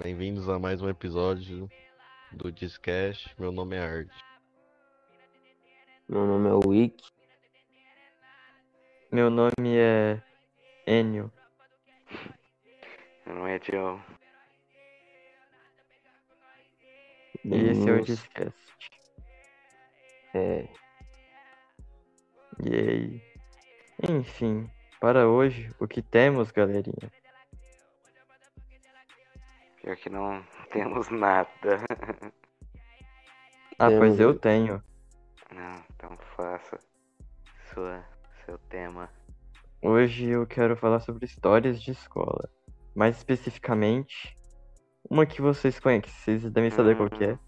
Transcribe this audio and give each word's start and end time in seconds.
Bem-vindos 0.00 0.48
a 0.48 0.60
mais 0.60 0.80
um 0.80 0.88
episódio 0.88 1.68
do 2.30 2.52
Discast. 2.52 3.34
Meu 3.36 3.50
nome 3.50 3.74
é 3.74 3.80
Art. 3.80 4.08
Meu 6.08 6.24
nome 6.24 6.48
é 6.48 6.68
Wick. 6.68 7.04
Meu 9.10 9.28
nome 9.28 9.76
é 9.76 10.22
Enio. 10.86 11.32
Meu 13.26 13.34
nome 13.34 13.56
é 13.56 13.60
Joe. 13.60 14.00
E 17.44 17.54
esse 17.54 17.88
é 17.88 17.92
o 17.92 18.04
Discast. 18.04 18.74
É, 20.32 20.68
E 22.64 22.74
aí? 22.74 23.22
Enfim, 24.08 24.70
para 25.00 25.26
hoje, 25.28 25.74
o 25.80 25.88
que 25.88 26.00
temos, 26.00 26.52
galerinha? 26.52 27.17
Pior 29.88 29.96
que 29.96 30.10
não 30.10 30.44
temos 30.70 31.08
nada. 31.08 31.48
Ah, 33.78 33.88
pois 33.88 34.20
eu 34.20 34.38
tenho. 34.38 34.82
Não, 35.50 35.82
então 35.94 36.14
faça 36.36 36.78
sua, 37.72 38.04
seu 38.44 38.58
tema. 38.68 39.08
Hoje 39.80 40.26
eu 40.26 40.46
quero 40.46 40.76
falar 40.76 41.00
sobre 41.00 41.24
histórias 41.24 41.80
de 41.80 41.92
escola. 41.92 42.50
Mais 42.94 43.16
especificamente, 43.16 44.36
uma 45.08 45.24
que 45.24 45.40
vocês 45.40 45.80
conhecem, 45.80 46.12
vocês 46.12 46.52
devem 46.52 46.70
saber 46.70 46.94
qual 46.94 47.08
que 47.08 47.24
é. 47.24 47.38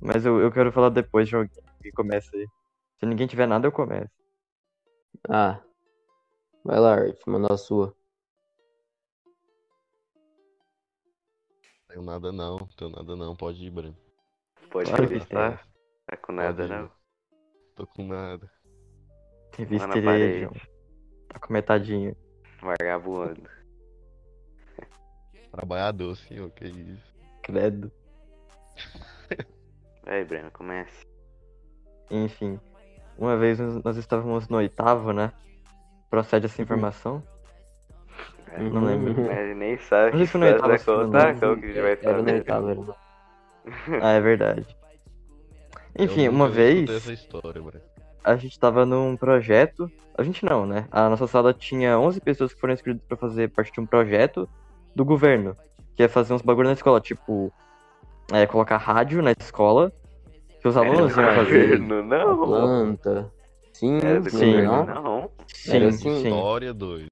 Mas 0.00 0.24
eu, 0.24 0.38
eu 0.38 0.52
quero 0.52 0.70
falar 0.70 0.90
depois 0.90 1.28
de 1.28 1.34
alguém 1.34 1.50
que 1.82 1.90
começa 1.90 2.30
aí. 2.36 2.46
Se 3.00 3.06
ninguém 3.06 3.26
tiver 3.26 3.48
nada, 3.48 3.66
eu 3.66 3.72
começo. 3.72 4.12
Ah, 5.28 5.60
vai 6.64 6.78
lá, 6.78 6.92
Art, 6.94 7.18
manda 7.26 7.52
a 7.52 7.56
sua. 7.56 7.92
Tenho 11.98 12.06
nada 12.06 12.30
não, 12.30 12.58
tenho 12.76 12.92
nada 12.92 13.16
não, 13.16 13.34
pode 13.34 13.66
ir, 13.66 13.70
Breno. 13.70 13.96
Pode 14.70 14.88
Claro 14.88 15.04
acreditar. 15.04 15.66
Tá 16.06 16.16
com 16.16 16.30
nada, 16.30 16.68
Pode 16.68 16.72
não? 16.72 16.90
Tô 17.74 17.86
com 17.88 18.06
nada. 18.06 18.48
Tem 19.50 19.66
visto 19.66 19.98
ele 19.98 20.48
tá 21.28 21.40
com 21.40 21.52
metadinha. 21.52 22.16
Vagabundo. 22.62 23.50
Trabalhador, 25.50 26.14
senhor, 26.18 26.48
que 26.52 26.66
isso. 26.66 27.14
Credo. 27.42 27.90
Vai, 30.06 30.24
Breno, 30.24 30.52
comece. 30.52 31.04
Enfim, 32.12 32.60
uma 33.18 33.36
vez 33.36 33.58
nós 33.58 33.96
estávamos 33.96 34.46
no 34.46 34.58
oitavo, 34.58 35.12
né? 35.12 35.32
Procede 36.08 36.46
essa 36.46 36.62
informação? 36.62 37.24
É, 37.34 37.37
não 38.58 38.84
lembro. 38.84 39.30
É, 39.30 39.44
ele 39.44 39.54
nem 39.54 39.78
sabe. 39.78 40.12
Não 40.12 40.18
sei 40.18 40.26
se 40.26 40.36
é 40.36 40.40
foi 40.40 40.48
é 40.48 40.52
no 40.52 40.58
oitavo. 40.58 41.58
Era 42.02 42.22
no 42.22 42.32
oitavo, 42.32 42.70
era. 42.70 43.08
Ah, 44.02 44.12
é 44.12 44.20
verdade. 44.20 44.66
Enfim, 45.98 46.28
uma 46.28 46.48
vez. 46.48 46.88
Essa 46.88 47.12
história, 47.12 47.62
a 48.24 48.36
gente 48.36 48.52
estava 48.52 48.84
num 48.84 49.16
projeto. 49.16 49.90
A 50.16 50.22
gente 50.22 50.44
não, 50.44 50.66
né? 50.66 50.86
A 50.90 51.08
nossa 51.08 51.26
sala 51.26 51.54
tinha 51.54 51.98
11 51.98 52.20
pessoas 52.20 52.52
que 52.52 52.60
foram 52.60 52.74
inscritas 52.74 53.02
para 53.06 53.16
fazer 53.16 53.48
parte 53.48 53.72
de 53.72 53.80
um 53.80 53.86
projeto 53.86 54.48
do 54.94 55.04
governo, 55.04 55.54
que 55.96 56.02
é 56.02 56.08
fazer 56.08 56.34
uns 56.34 56.42
bagulho 56.42 56.68
na 56.68 56.74
escola, 56.74 57.00
tipo, 57.00 57.52
é, 58.32 58.46
colocar 58.46 58.76
rádio 58.76 59.22
na 59.22 59.32
escola, 59.32 59.92
que 60.60 60.66
os 60.66 60.76
alunos 60.76 61.16
iam 61.16 61.34
fazer. 61.34 61.78
Governo, 61.78 62.02
não. 62.02 62.46
Planta. 62.46 63.32
Sim, 63.72 64.00
sim, 64.00 64.52
governo, 64.52 64.84
não. 64.86 65.30
Sim, 65.46 65.84
assim. 65.84 65.98
sim. 65.98 66.24
História 66.24 66.74
2 66.74 67.06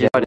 de 0.00 0.06
história. 0.06 0.26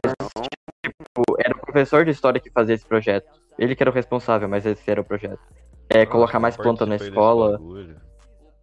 Tipo, 0.84 1.22
era 1.38 1.54
o 1.54 1.60
professor 1.60 2.04
de 2.04 2.10
história 2.10 2.40
que 2.40 2.50
fazia 2.50 2.74
esse 2.74 2.86
projeto. 2.86 3.26
Ele 3.58 3.74
que 3.74 3.82
era 3.82 3.90
o 3.90 3.94
responsável, 3.94 4.48
mas 4.48 4.66
esse 4.66 4.90
era 4.90 5.00
o 5.00 5.04
projeto. 5.04 5.40
É, 5.88 6.06
colocar 6.06 6.38
mais 6.38 6.56
planta 6.56 6.86
na 6.86 6.96
escola. 6.96 7.58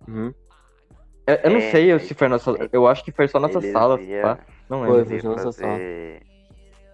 Uhum. 0.08 0.34
Eu, 1.28 1.36
eu 1.36 1.40
é, 1.44 1.50
não 1.50 1.62
sei 1.72 1.92
é, 1.92 2.00
se 2.00 2.14
foi 2.14 2.28
nossa. 2.28 2.52
Eu 2.72 2.88
acho 2.88 3.04
que 3.04 3.12
foi 3.12 3.28
só 3.28 3.40
nossa 3.40 3.62
sala. 3.62 3.98
Via... 3.98 4.40
Não 4.70 4.82
lembro. 4.82 5.06
Foi, 5.06 5.20
foi 5.20 5.30
nossa 5.30 5.52
sala. 5.52 5.80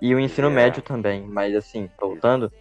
E 0.02 0.14
o 0.14 0.20
ensino 0.20 0.52
médio 0.52 0.82
também, 0.82 1.26
mas 1.26 1.56
assim, 1.56 1.90
voltando. 2.00 2.52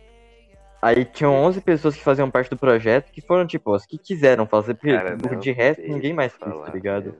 Aí 0.80 1.04
tinham 1.04 1.34
11 1.34 1.60
pessoas 1.62 1.96
que 1.96 2.02
faziam 2.02 2.30
parte 2.30 2.50
do 2.50 2.56
projeto 2.56 3.10
que 3.10 3.20
foram, 3.20 3.46
tipo, 3.46 3.74
as 3.74 3.84
que 3.84 3.98
quiseram 3.98 4.46
fazer, 4.46 4.74
porque 4.74 5.36
de 5.36 5.50
resto 5.50 5.82
ninguém 5.82 6.12
mais 6.12 6.32
fez, 6.34 6.54
tá 6.54 6.70
ligado? 6.72 7.16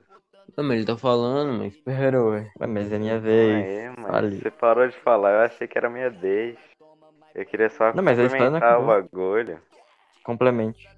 Não, 0.55 0.63
mas 0.63 0.77
ele 0.77 0.85
tá 0.85 0.97
falando, 0.97 1.59
mas 1.59 1.73
espera, 1.73 2.23
ué. 2.23 2.51
Ué, 2.59 2.67
mas 2.67 2.91
é 2.91 2.97
minha 2.97 3.19
vez. 3.19 3.65
é, 3.65 3.93
mas 3.97 4.11
fale. 4.11 4.37
você 4.37 4.51
parou 4.51 4.87
de 4.87 4.95
falar, 4.97 5.31
eu 5.33 5.39
achei 5.41 5.67
que 5.67 5.77
era 5.77 5.89
minha 5.89 6.09
vez. 6.09 6.57
Eu 7.35 7.45
queria 7.45 7.69
só 7.69 7.93
Não, 7.93 8.03
mas 8.03 8.17
complementar 8.19 8.81
o 8.81 8.87
bagulho. 8.87 9.59
Complemente. 10.23 10.89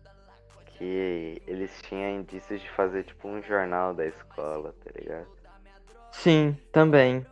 Que 0.77 1.41
eles 1.45 1.81
tinham 1.81 2.09
indícios 2.11 2.61
de 2.61 2.69
fazer 2.69 3.03
tipo 3.03 3.27
um 3.27 3.41
jornal 3.43 3.93
da 3.93 4.05
escola, 4.05 4.73
tá 4.83 4.91
ligado? 4.97 5.27
Sim, 6.11 6.55
também. 6.71 7.25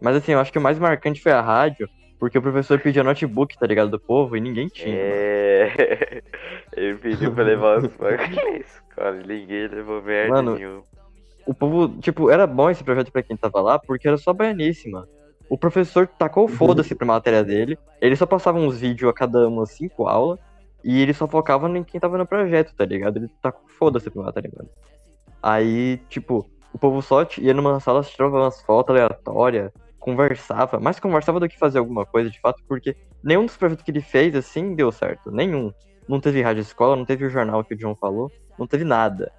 Mas 0.00 0.16
assim, 0.16 0.32
eu 0.32 0.38
acho 0.38 0.52
que 0.52 0.58
o 0.58 0.62
mais 0.62 0.78
marcante 0.78 1.20
foi 1.20 1.32
a 1.32 1.40
rádio, 1.40 1.88
porque 2.18 2.38
o 2.38 2.42
professor 2.42 2.78
pediu 2.80 3.02
notebook, 3.02 3.58
tá 3.58 3.66
ligado, 3.66 3.90
do 3.90 3.98
povo, 3.98 4.36
e 4.36 4.40
ninguém 4.40 4.68
tinha. 4.68 4.94
mano. 4.94 5.12
É. 5.12 6.22
Ele 6.76 6.98
pediu 6.98 7.32
pra 7.32 7.44
levar 7.44 7.78
os 7.78 7.86
bagulhos 7.96 8.36
na 8.36 8.56
escola 8.58 9.16
e 9.16 9.26
ninguém 9.26 9.66
levou 9.68 10.02
merda 10.02 10.34
Mano, 10.34 10.54
nenhuma. 10.54 10.84
O 11.46 11.54
povo, 11.54 11.88
tipo, 12.00 12.28
era 12.30 12.46
bom 12.46 12.68
esse 12.68 12.82
projeto 12.82 13.12
pra 13.12 13.22
quem 13.22 13.36
tava 13.36 13.60
lá, 13.60 13.78
porque 13.78 14.08
era 14.08 14.16
só 14.16 14.32
baianíssima. 14.32 15.08
O 15.48 15.56
professor 15.56 16.06
tacou 16.08 16.48
foda-se 16.48 16.94
pra 16.94 17.06
matéria 17.06 17.44
dele, 17.44 17.78
ele 18.00 18.16
só 18.16 18.26
passava 18.26 18.58
uns 18.58 18.80
vídeos 18.80 19.08
a 19.08 19.14
cada 19.14 19.46
umas 19.48 19.70
cinco 19.70 20.08
aulas, 20.08 20.40
e 20.82 21.00
ele 21.00 21.14
só 21.14 21.28
focava 21.28 21.68
em 21.68 21.84
quem 21.84 22.00
tava 22.00 22.18
no 22.18 22.26
projeto, 22.26 22.74
tá 22.74 22.84
ligado? 22.84 23.18
Ele 23.18 23.30
tacou 23.40 23.62
foda-se 23.68 24.10
pra 24.10 24.24
matéria, 24.24 24.50
mano. 24.56 24.68
Aí, 25.42 25.98
tipo, 26.08 26.50
o 26.72 26.78
povo 26.78 27.00
só 27.00 27.26
ia 27.38 27.54
numa 27.54 27.78
sala, 27.78 28.02
tirava 28.02 28.36
umas 28.36 28.60
fotos 28.62 28.94
aleatórias, 28.94 29.70
conversava, 30.00 30.78
mais 30.80 31.00
conversava 31.00 31.40
do 31.40 31.48
que 31.48 31.58
fazer 31.58 31.78
alguma 31.78 32.04
coisa, 32.04 32.28
de 32.28 32.40
fato, 32.40 32.62
porque 32.68 32.96
nenhum 33.22 33.46
dos 33.46 33.56
projetos 33.56 33.84
que 33.84 33.90
ele 33.90 34.00
fez, 34.00 34.34
assim, 34.34 34.74
deu 34.74 34.92
certo. 34.92 35.30
Nenhum. 35.30 35.72
Não 36.08 36.20
teve 36.20 36.42
rádio 36.42 36.60
escola, 36.60 36.94
não 36.94 37.04
teve 37.04 37.24
o 37.24 37.30
jornal 37.30 37.64
que 37.64 37.74
o 37.74 37.76
John 37.76 37.94
falou, 37.96 38.30
não 38.58 38.66
teve 38.66 38.84
nada. 38.84 39.32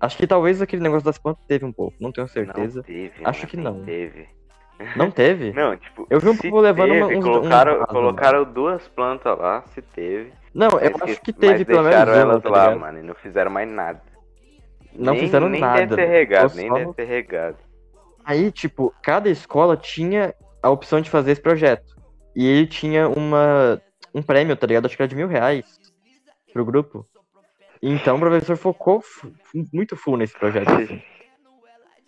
Acho 0.00 0.16
que 0.16 0.26
talvez 0.26 0.60
aquele 0.60 0.82
negócio 0.82 1.04
das 1.04 1.18
plantas 1.18 1.44
teve 1.46 1.64
um 1.64 1.72
pouco, 1.72 1.96
não 2.00 2.12
tenho 2.12 2.28
certeza. 2.28 2.76
Não 2.78 2.82
teve, 2.84 3.12
Acho 3.24 3.46
que 3.46 3.56
não. 3.56 3.82
Teve. 3.84 4.28
Não 4.96 5.10
teve? 5.10 5.52
Não, 5.52 5.76
tipo, 5.76 6.06
Eu 6.10 6.18
vi 6.20 6.28
um 6.28 6.36
povo 6.36 6.60
levando 6.60 6.92
uma- 6.92 7.06
teve, 7.06 7.18
uns- 7.20 7.24
colocaram, 7.24 7.72
vasos, 7.74 7.86
colocaram 7.86 8.44
duas 8.44 8.88
plantas 8.88 9.38
lá, 9.38 9.62
se 9.68 9.80
teve. 9.80 10.32
Não, 10.52 10.68
eu 10.80 10.96
acho 11.02 11.20
que 11.22 11.32
teve 11.32 11.64
pelo 11.64 11.82
menos 11.82 11.90
deixaram 11.96 12.12
uma, 12.12 12.20
elas 12.32 12.42
tá 12.42 12.48
lá, 12.50 12.74
mano, 12.76 12.98
e 12.98 13.02
não 13.02 13.14
fizeram 13.14 13.50
mais 13.50 13.68
nada. 13.68 14.02
Não 14.92 15.12
nem, 15.12 15.22
fizeram 15.22 15.48
nem 15.48 15.60
nada. 15.60 15.86
deve 15.86 15.96
ter 15.96 16.06
regado, 16.08 16.50
Só 16.50 16.56
nem 16.56 16.68
só- 16.68 16.74
deve 16.74 16.92
ter 16.94 17.04
regado. 17.04 17.56
Aí, 18.24 18.50
tipo, 18.50 18.92
cada 19.02 19.28
escola 19.28 19.76
tinha 19.76 20.34
a 20.62 20.70
opção 20.70 21.00
de 21.00 21.10
fazer 21.10 21.32
esse 21.32 21.40
projeto. 21.42 21.94
E 22.34 22.46
ele 22.46 22.66
tinha 22.66 23.08
uma 23.08 23.80
um 24.14 24.22
prêmio, 24.22 24.56
tá 24.56 24.66
ligado? 24.66 24.86
Acho 24.86 24.96
que 24.96 25.02
era 25.02 25.08
de 25.08 25.16
mil 25.16 25.26
reais 25.28 25.64
pro 26.52 26.64
grupo. 26.64 27.04
Então 27.86 28.16
o 28.16 28.20
professor 28.20 28.56
focou 28.56 29.02
muito 29.72 29.94
full 29.94 30.16
nesse 30.16 30.32
projeto. 30.38 30.70
assim. 30.70 30.98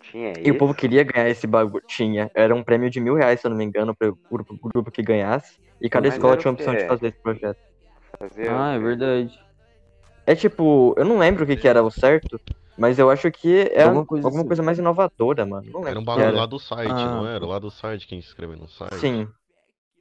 Tinha 0.01 0.33
E 0.43 0.49
o 0.49 0.57
povo 0.57 0.71
isso? 0.71 0.79
queria 0.79 1.03
ganhar 1.03 1.29
esse 1.29 1.45
bagulho. 1.45 1.83
Tinha. 1.87 2.31
Era 2.33 2.55
um 2.55 2.63
prêmio 2.63 2.89
de 2.89 2.99
mil 2.99 3.13
reais, 3.13 3.39
se 3.39 3.45
eu 3.45 3.51
não 3.51 3.57
me 3.57 3.63
engano, 3.63 3.95
pro 3.95 4.17
grupo, 4.31 4.57
pro 4.57 4.69
grupo 4.73 4.91
que 4.91 5.03
ganhasse. 5.03 5.59
E 5.79 5.87
cada 5.89 6.07
Mas 6.07 6.15
escola 6.15 6.35
tinha 6.37 6.49
a 6.49 6.51
o 6.51 6.55
opção 6.55 6.73
de 6.73 6.87
fazer 6.87 7.07
esse 7.09 7.21
projeto. 7.21 7.57
Fazer 8.17 8.49
Ah, 8.49 8.73
é 8.73 8.79
o- 8.79 8.81
verdade. 8.81 9.39
É 10.25 10.35
tipo, 10.35 10.95
eu 10.97 11.05
não 11.05 11.19
lembro 11.19 11.43
o 11.43 11.47
que, 11.47 11.55
que 11.55 11.67
era 11.67 11.83
o 11.83 11.91
certo, 11.91 12.39
mas 12.77 12.97
eu 12.97 13.09
acho 13.09 13.31
que 13.31 13.69
é 13.71 13.83
Alguma 13.83 14.01
alguma 14.01 14.05
coisa 14.05 14.29
coisa, 14.29 14.53
assim. 14.53 14.65
mais 14.65 14.79
inovadora, 14.79 15.45
mano. 15.45 15.65
Não 15.71 15.81
lembro 15.81 15.89
Era 15.91 15.99
um 15.99 16.01
o 16.01 16.05
bagulho 16.05 16.25
era. 16.27 16.37
lá 16.37 16.45
do 16.45 16.59
site, 16.59 16.91
Ah. 16.91 17.11
não 17.11 17.27
era? 17.27 17.45
Lá 17.45 17.59
do 17.59 17.69
site, 17.69 18.07
quem 18.07 18.19
se 18.21 18.27
inscreveu 18.27 18.57
no 18.57 18.67
site. 18.67 18.95
Sim. 18.97 19.27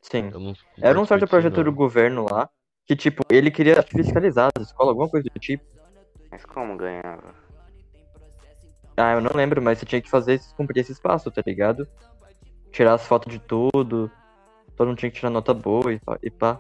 Sim. 0.03 0.31
Eu 0.33 0.41
não 0.41 0.55
Era 0.81 0.99
um 0.99 1.05
certo 1.05 1.27
projeto 1.29 1.53
disso, 1.53 1.65
do 1.65 1.71
não. 1.71 1.77
governo 1.77 2.25
lá, 2.31 2.49
que 2.87 2.95
tipo, 2.95 3.23
ele 3.29 3.51
queria 3.51 3.83
fiscalizar 3.83 4.51
as 4.57 4.69
escolas, 4.69 4.91
alguma 4.91 5.09
coisa 5.09 5.29
do 5.33 5.41
tipo. 5.41 5.65
Mas 6.31 6.45
como 6.45 6.77
ganhava? 6.77 7.35
Ah, 8.97 9.13
eu 9.13 9.21
não 9.21 9.33
lembro, 9.35 9.61
mas 9.61 9.79
você 9.79 9.87
tinha 9.87 10.01
que 10.01 10.09
fazer 10.09 10.41
cumprir 10.57 10.81
esse 10.81 10.93
espaço, 10.93 11.31
tá 11.31 11.43
ligado? 11.45 11.87
Tirar 12.71 12.95
as 12.95 13.07
fotos 13.07 13.33
de 13.33 13.39
tudo, 13.39 14.11
todo 14.77 14.89
mundo 14.89 14.99
tinha 14.99 15.11
que 15.11 15.17
tirar 15.17 15.31
nota 15.31 15.53
boa 15.53 15.93
e 15.93 15.99
pá. 15.99 16.19
E 16.23 16.31
pá. 16.31 16.59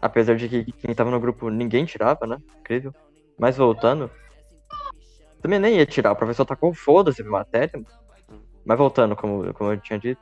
Apesar 0.00 0.34
de 0.34 0.48
que 0.48 0.72
quem 0.72 0.94
tava 0.94 1.10
no 1.10 1.20
grupo 1.20 1.50
ninguém 1.50 1.84
tirava, 1.84 2.26
né? 2.26 2.38
Incrível. 2.60 2.94
Mas 3.38 3.56
voltando. 3.56 4.10
Também 5.42 5.58
nem 5.58 5.76
ia 5.76 5.86
tirar, 5.86 6.12
o 6.12 6.16
professor 6.16 6.44
tacou 6.44 6.72
foda-se 6.72 7.22
pra 7.22 7.32
matéria. 7.32 7.80
Mas 8.64 8.78
voltando, 8.78 9.14
como, 9.14 9.52
como 9.54 9.72
eu 9.72 9.80
tinha 9.80 9.98
dito. 9.98 10.20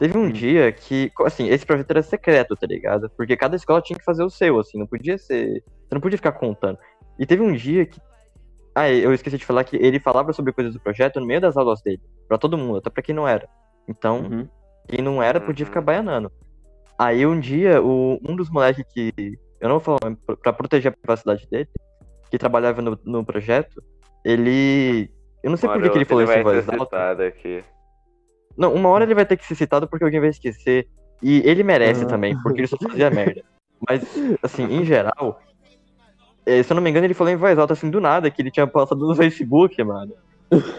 Teve 0.00 0.16
um 0.16 0.30
dia 0.32 0.72
que, 0.72 1.12
assim, 1.26 1.48
esse 1.50 1.66
projeto 1.66 1.90
era 1.90 2.02
secreto, 2.02 2.56
tá 2.56 2.66
ligado? 2.66 3.10
Porque 3.18 3.36
cada 3.36 3.54
escola 3.54 3.82
tinha 3.82 3.98
que 3.98 4.04
fazer 4.04 4.24
o 4.24 4.30
seu, 4.30 4.58
assim, 4.58 4.78
não 4.78 4.86
podia 4.86 5.18
ser. 5.18 5.62
Você 5.86 5.94
não 5.94 6.00
podia 6.00 6.16
ficar 6.16 6.32
contando. 6.32 6.78
E 7.18 7.26
teve 7.26 7.42
um 7.42 7.52
dia 7.52 7.84
que. 7.84 8.00
Ah, 8.74 8.90
eu 8.90 9.12
esqueci 9.12 9.36
de 9.36 9.44
falar 9.44 9.62
que 9.62 9.76
ele 9.76 10.00
falava 10.00 10.32
sobre 10.32 10.54
coisas 10.54 10.72
do 10.72 10.80
projeto 10.80 11.20
no 11.20 11.26
meio 11.26 11.40
das 11.40 11.54
aulas 11.54 11.82
dele. 11.82 12.00
Pra 12.26 12.38
todo 12.38 12.56
mundo, 12.56 12.78
até 12.78 12.88
pra 12.88 13.02
quem 13.02 13.14
não 13.14 13.28
era. 13.28 13.46
Então, 13.86 14.20
Uhum. 14.20 14.48
quem 14.88 15.04
não 15.04 15.22
era 15.22 15.38
podia 15.38 15.64
Uhum. 15.64 15.68
ficar 15.70 15.82
baianando. 15.82 16.32
Aí 16.98 17.26
um 17.26 17.38
dia, 17.38 17.82
o, 17.82 18.18
um 18.26 18.34
dos 18.34 18.48
moleques 18.48 18.84
que. 18.94 19.12
Eu 19.60 19.68
não 19.68 19.78
vou 19.78 19.98
falar 19.98 20.16
pra- 20.42 20.52
proteger 20.54 20.92
a 20.92 20.96
privacidade 20.96 21.46
dele, 21.50 21.68
que 22.30 22.38
trabalhava 22.38 22.80
no, 22.80 22.98
no 23.04 23.22
projeto, 23.22 23.82
ele. 24.24 25.10
Eu 25.42 25.50
não 25.50 25.58
sei 25.58 25.68
por 25.68 25.82
que, 25.82 25.90
que 25.90 25.98
ele 25.98 26.04
falou 26.06 26.22
isso 26.24 26.32
em 26.32 26.42
voz 26.42 26.66
alta. 26.70 27.26
aqui. 27.26 27.62
Não, 28.56 28.74
uma 28.74 28.88
hora 28.88 29.04
ele 29.04 29.14
vai 29.14 29.26
ter 29.26 29.36
que 29.36 29.46
ser 29.46 29.54
citado 29.54 29.88
porque 29.88 30.04
alguém 30.04 30.20
vai 30.20 30.30
esquecer. 30.30 30.88
E 31.22 31.42
ele 31.44 31.62
merece 31.62 32.00
Aham. 32.00 32.10
também, 32.10 32.36
porque 32.42 32.60
ele 32.60 32.66
só 32.66 32.76
fazia 32.76 33.10
merda. 33.10 33.42
Mas, 33.88 34.02
assim, 34.42 34.64
em 34.64 34.84
geral, 34.84 35.40
eh, 36.46 36.62
se 36.62 36.72
eu 36.72 36.74
não 36.74 36.82
me 36.82 36.90
engano, 36.90 37.06
ele 37.06 37.14
falou 37.14 37.32
em 37.32 37.36
voz 37.36 37.58
alta, 37.58 37.72
assim, 37.72 37.90
do 37.90 38.00
nada, 38.00 38.30
que 38.30 38.40
ele 38.40 38.50
tinha 38.50 38.66
postado 38.66 39.06
no 39.06 39.14
Facebook, 39.14 39.82
mano. 39.82 40.12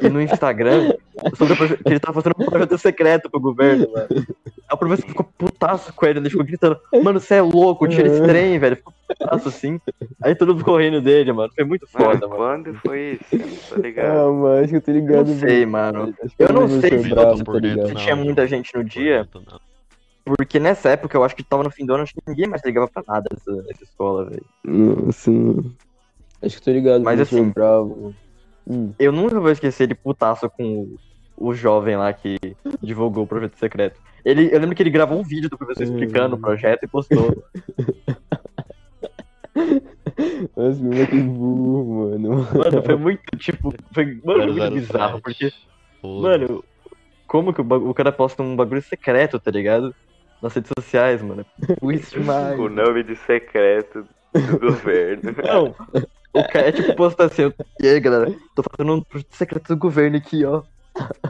E 0.01 0.09
no 0.09 0.21
Instagram, 0.21 0.93
sobre 1.37 1.55
que 1.55 1.79
ele 1.85 1.99
tava 1.99 2.21
fazendo 2.21 2.35
um 2.39 2.45
projeto 2.45 2.77
secreto 2.77 3.29
pro 3.29 3.39
governo, 3.39 3.87
mano. 3.91 4.07
Aí 4.09 4.73
o 4.73 4.77
professor 4.77 5.07
ficou 5.07 5.25
putaço 5.37 5.93
com 5.93 6.05
ele, 6.05 6.19
ele 6.19 6.29
ficou 6.29 6.45
gritando, 6.45 6.77
mano, 7.03 7.19
você 7.19 7.35
é 7.35 7.41
louco, 7.41 7.87
tira 7.87 8.07
esse 8.07 8.21
trem, 8.21 8.59
velho. 8.59 8.75
Ficou 8.75 8.93
putaço 9.07 9.47
assim. 9.47 9.79
Aí 10.21 10.35
todo 10.35 10.53
mundo 10.53 10.65
correndo 10.65 11.01
dele, 11.01 11.31
mano. 11.31 11.51
Foi 11.55 11.63
muito 11.63 11.87
foda, 11.87 12.27
mano. 12.27 12.35
quando 12.35 12.73
foi 12.85 13.19
isso? 13.21 13.35
Eu 13.35 13.39
Não 13.39 13.55
tô 13.69 13.75
ligado. 13.81 14.07
Ah, 14.19 14.31
mano, 14.31 14.59
acho 14.59 14.67
que 14.69 14.75
eu 14.75 14.81
tô 14.81 14.91
ligado. 14.91 15.27
Não 15.27 15.39
sei, 15.39 15.65
mano. 15.65 16.13
Que 16.13 16.43
Eu 16.43 16.53
não 16.53 16.67
sei 16.67 16.99
se 16.99 17.09
eu 17.09 17.15
tá? 17.15 17.35
Se 17.87 17.95
tinha 17.95 18.15
não, 18.15 18.23
muita 18.25 18.41
não. 18.41 18.47
gente 18.49 18.75
no 18.75 18.83
dia, 18.83 19.27
não. 19.33 19.59
Porque 20.23 20.59
nessa 20.59 20.89
época 20.89 21.17
eu 21.17 21.23
acho 21.23 21.35
que 21.35 21.43
tava 21.43 21.63
no 21.63 21.71
fim 21.71 21.85
do 21.85 21.93
ano, 21.93 22.03
acho 22.03 22.13
que 22.13 22.21
ninguém 22.27 22.47
mais 22.47 22.61
ligava 22.63 22.87
pra 22.87 23.03
nada 23.07 23.27
nessa, 23.33 23.51
nessa 23.63 23.83
escola, 23.83 24.25
velho. 24.25 24.45
Mano. 24.65 25.75
Acho 26.43 26.55
que 26.55 26.61
eu 26.61 26.61
tô 26.61 26.71
ligado. 26.71 27.03
Mas 27.03 27.19
assim- 27.19 27.49
bravo. 27.49 28.13
Hum. 28.67 28.93
Eu 28.99 29.11
nunca 29.11 29.39
vou 29.39 29.51
esquecer 29.51 29.87
de 29.87 29.95
putaço 29.95 30.49
com 30.49 30.63
o, 30.63 31.49
o 31.49 31.53
jovem 31.53 31.97
lá 31.97 32.11
que 32.13 32.37
divulgou 32.81 33.23
o 33.23 33.27
projeto 33.27 33.57
secreto. 33.57 33.99
Ele, 34.23 34.53
eu 34.53 34.59
lembro 34.59 34.75
que 34.75 34.83
ele 34.83 34.89
gravou 34.89 35.19
um 35.19 35.23
vídeo 35.23 35.49
do 35.49 35.57
professor 35.57 35.83
explicando 35.83 36.35
o 36.35 36.39
projeto 36.39 36.83
e 36.83 36.87
postou. 36.87 37.43
Nossa, 40.55 40.81
meu 40.81 41.07
que 41.07 41.19
burro, 41.19 42.11
mano. 42.11 42.47
Mano, 42.53 42.83
foi 42.83 42.95
muito, 42.95 43.37
tipo, 43.37 43.73
foi 43.93 44.19
mano, 44.23 44.53
muito 44.53 44.59
007. 44.59 44.73
bizarro, 44.73 45.21
porque, 45.21 45.51
Foda. 46.01 46.21
mano, 46.21 46.63
como 47.27 47.53
que 47.53 47.61
o, 47.61 47.89
o 47.89 47.93
cara 47.93 48.11
posta 48.11 48.43
um 48.43 48.55
bagulho 48.55 48.81
secreto, 48.81 49.39
tá 49.39 49.51
ligado? 49.51 49.93
Nas 50.41 50.53
redes 50.53 50.71
sociais, 50.77 51.21
mano. 51.21 51.45
Isso 51.93 52.19
demais. 52.19 52.59
O 52.59 52.69
nome 52.69 53.03
de 53.03 53.15
secreto 53.15 54.05
do 54.33 54.59
governo. 54.59 55.35
Não, 55.43 55.75
o 56.33 56.43
cara 56.43 56.69
é 56.69 56.71
tipo 56.71 56.95
postar 56.95 57.25
assim, 57.25 57.51
e 57.79 57.87
aí 57.87 57.99
galera, 57.99 58.33
tô 58.55 58.63
fazendo 58.63 58.95
um 58.95 59.01
projeto 59.01 59.33
secreto 59.35 59.67
do 59.69 59.77
governo 59.77 60.17
aqui, 60.17 60.45
ó. 60.45 60.63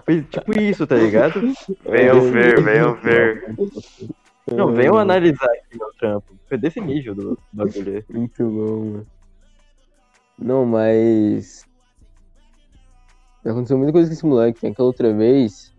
Foi 0.05 0.21
tipo 0.23 0.59
isso, 0.59 0.87
tá 0.87 0.95
ligado? 0.95 1.41
Venham 1.87 2.31
ver, 2.31 2.61
venham 2.61 2.95
ver. 2.95 3.55
Não, 4.51 4.73
venham 4.73 4.97
analisar 4.97 5.45
aqui 5.45 5.77
meu 5.77 5.93
trampo. 5.99 6.35
Foi 6.47 6.57
desse 6.57 6.81
nível 6.81 7.15
do 7.15 7.39
bagulho. 7.53 8.03
Muito 8.09 8.43
bom, 8.43 8.85
mano. 8.85 9.07
Não, 10.37 10.65
mas. 10.65 11.63
Aconteceu 13.45 13.77
muita 13.77 13.93
coisa 13.93 14.09
com 14.09 14.13
esse 14.13 14.25
moleque. 14.25 14.67
Aquela 14.67 14.87
outra 14.87 15.13
vez. 15.13 15.73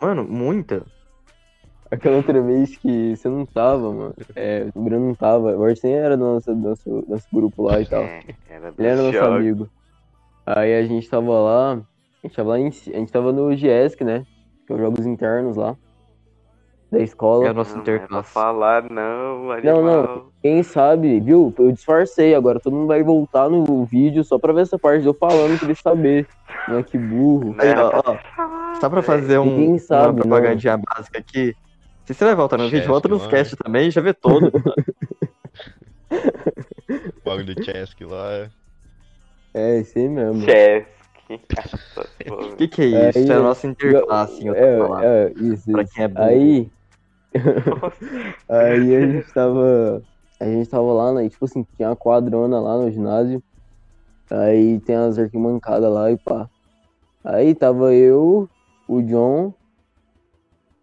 Mano, 0.00 0.24
muita. 0.24 0.84
Aquela 1.90 2.16
outra 2.16 2.40
vez 2.42 2.76
que 2.76 3.16
você 3.16 3.28
não 3.28 3.46
tava, 3.46 3.90
mano. 3.92 4.14
É, 4.36 4.66
o 4.74 4.80
Breno 4.82 5.06
não 5.06 5.14
tava. 5.14 5.56
O 5.56 5.64
Arsen 5.64 5.92
era 5.94 6.16
do 6.16 6.24
nosso, 6.24 6.54
do 6.54 6.68
nosso, 6.68 7.04
nosso 7.08 7.26
grupo 7.32 7.62
lá 7.62 7.80
e 7.80 7.86
tal. 7.86 8.02
É, 8.02 8.20
era 8.50 8.72
Ele 8.78 8.86
era 8.88 9.02
nosso 9.02 9.18
amigo. 9.24 9.68
Aí 10.44 10.74
a 10.74 10.82
gente 10.84 11.08
tava 11.08 11.30
lá. 11.32 11.72
A 11.72 12.26
gente 12.26 12.36
tava 12.36 12.50
lá 12.50 12.58
em. 12.58 12.66
A 12.68 12.70
gente 12.98 13.12
tava 13.12 13.32
no 13.32 13.54
GESC, 13.56 14.04
né? 14.04 14.24
Que 14.66 14.72
é 14.72 14.76
os 14.76 14.80
jogos 14.82 15.06
internos 15.06 15.56
lá. 15.56 15.74
Da 16.92 16.98
escola. 17.00 17.46
É 17.46 17.48
a 17.48 17.54
nossa 17.54 17.70
Não, 17.70 17.78
não 17.78 17.84
pra 17.84 17.94
interclasse. 17.96 18.32
falar 18.32 18.82
não, 18.90 19.44
Não, 19.44 19.50
animal. 19.52 19.82
não. 19.82 20.26
Quem 20.42 20.62
sabe, 20.62 21.20
viu? 21.20 21.54
Eu 21.58 21.72
disfarcei. 21.72 22.34
Agora 22.34 22.60
todo 22.60 22.74
mundo 22.74 22.86
vai 22.88 23.02
voltar 23.02 23.48
no 23.48 23.84
vídeo 23.84 24.24
só 24.24 24.38
pra 24.38 24.52
ver 24.52 24.62
essa 24.62 24.78
parte 24.78 25.02
de 25.02 25.06
eu 25.08 25.14
falando 25.14 25.58
que 25.58 25.64
ele 25.66 25.74
saber. 25.74 26.26
Não 26.66 26.78
é 26.78 26.82
que 26.82 26.96
burro. 26.98 27.54
Não 27.54 27.64
era 27.64 27.86
Ó, 27.86 27.90
pra 27.90 28.12
ó, 28.12 28.74
Só 28.80 28.88
pra 28.90 29.02
fazer 29.02 29.38
um, 29.38 29.78
sabe, 29.78 30.06
uma 30.08 30.14
propagandinha 30.14 30.78
básica 30.78 31.18
aqui. 31.18 31.54
Se 32.08 32.14
você 32.14 32.24
vai 32.24 32.34
voltar 32.34 32.56
no 32.56 32.64
vídeo, 32.64 32.78
Chess, 32.78 32.88
volta 32.88 33.06
nos 33.06 33.26
cast 33.26 33.54
também 33.54 33.90
já 33.90 34.00
vê 34.00 34.14
todo. 34.14 34.50
O 36.90 37.20
bagulho 37.22 37.54
do 37.54 37.62
Chesky 37.62 38.06
lá. 38.06 38.48
É, 39.52 39.80
esse 39.80 39.98
aí 39.98 40.08
mesmo. 40.08 40.40
Chesky. 40.40 41.40
Nossa, 42.26 42.52
O 42.52 42.56
que 42.56 42.66
que 42.66 42.80
é 42.80 43.10
isso? 43.10 43.18
Aí, 43.18 43.28
é 43.28 43.32
a 43.34 43.40
nossa 43.40 43.66
interclasse, 43.66 44.42
em 44.42 44.48
outra 44.48 44.64
É, 45.04 45.26
é, 45.26 45.32
isso, 45.36 45.70
Pra 45.70 45.82
isso. 45.82 45.92
quem 45.92 46.04
é 46.04 46.08
burro. 46.08 46.24
Aí, 46.24 46.72
aí 48.48 48.96
a 48.96 49.06
gente 49.06 49.34
tava. 49.34 50.02
A 50.40 50.44
gente 50.46 50.70
tava 50.70 50.92
lá, 50.94 51.12
né? 51.12 51.28
Tipo 51.28 51.44
assim, 51.44 51.66
tinha 51.76 51.90
uma 51.90 51.96
quadrona 51.96 52.58
lá 52.58 52.78
no 52.78 52.90
ginásio. 52.90 53.42
Aí 54.30 54.80
tem 54.80 54.96
as 54.96 55.18
arquibancadas 55.18 55.92
lá 55.92 56.10
e 56.10 56.16
pá. 56.16 56.48
Aí 57.22 57.54
tava 57.54 57.92
eu, 57.92 58.48
o 58.88 59.02
John 59.02 59.52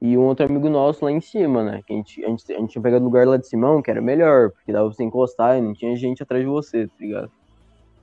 e 0.01 0.17
um 0.17 0.21
outro 0.21 0.45
amigo 0.45 0.69
nosso 0.69 1.05
lá 1.05 1.11
em 1.11 1.21
cima, 1.21 1.63
né? 1.63 1.81
Que 1.85 1.93
a 1.93 1.95
gente, 1.95 2.25
a 2.25 2.29
gente, 2.29 2.53
a 2.53 2.59
gente 2.59 2.71
tinha 2.71 2.81
pegado 2.81 3.03
lugar 3.03 3.27
lá 3.27 3.37
de 3.37 3.47
Simão, 3.47 3.81
que 3.81 3.89
era 3.89 4.01
melhor, 4.01 4.51
porque 4.51 4.71
dava 4.71 4.87
pra 4.87 4.95
você 4.95 5.03
encostar 5.03 5.57
e 5.57 5.61
não 5.61 5.73
tinha 5.73 5.95
gente 5.95 6.21
atrás 6.21 6.43
de 6.43 6.49
você, 6.49 6.87
tá 6.87 6.93
ligado? 6.99 7.31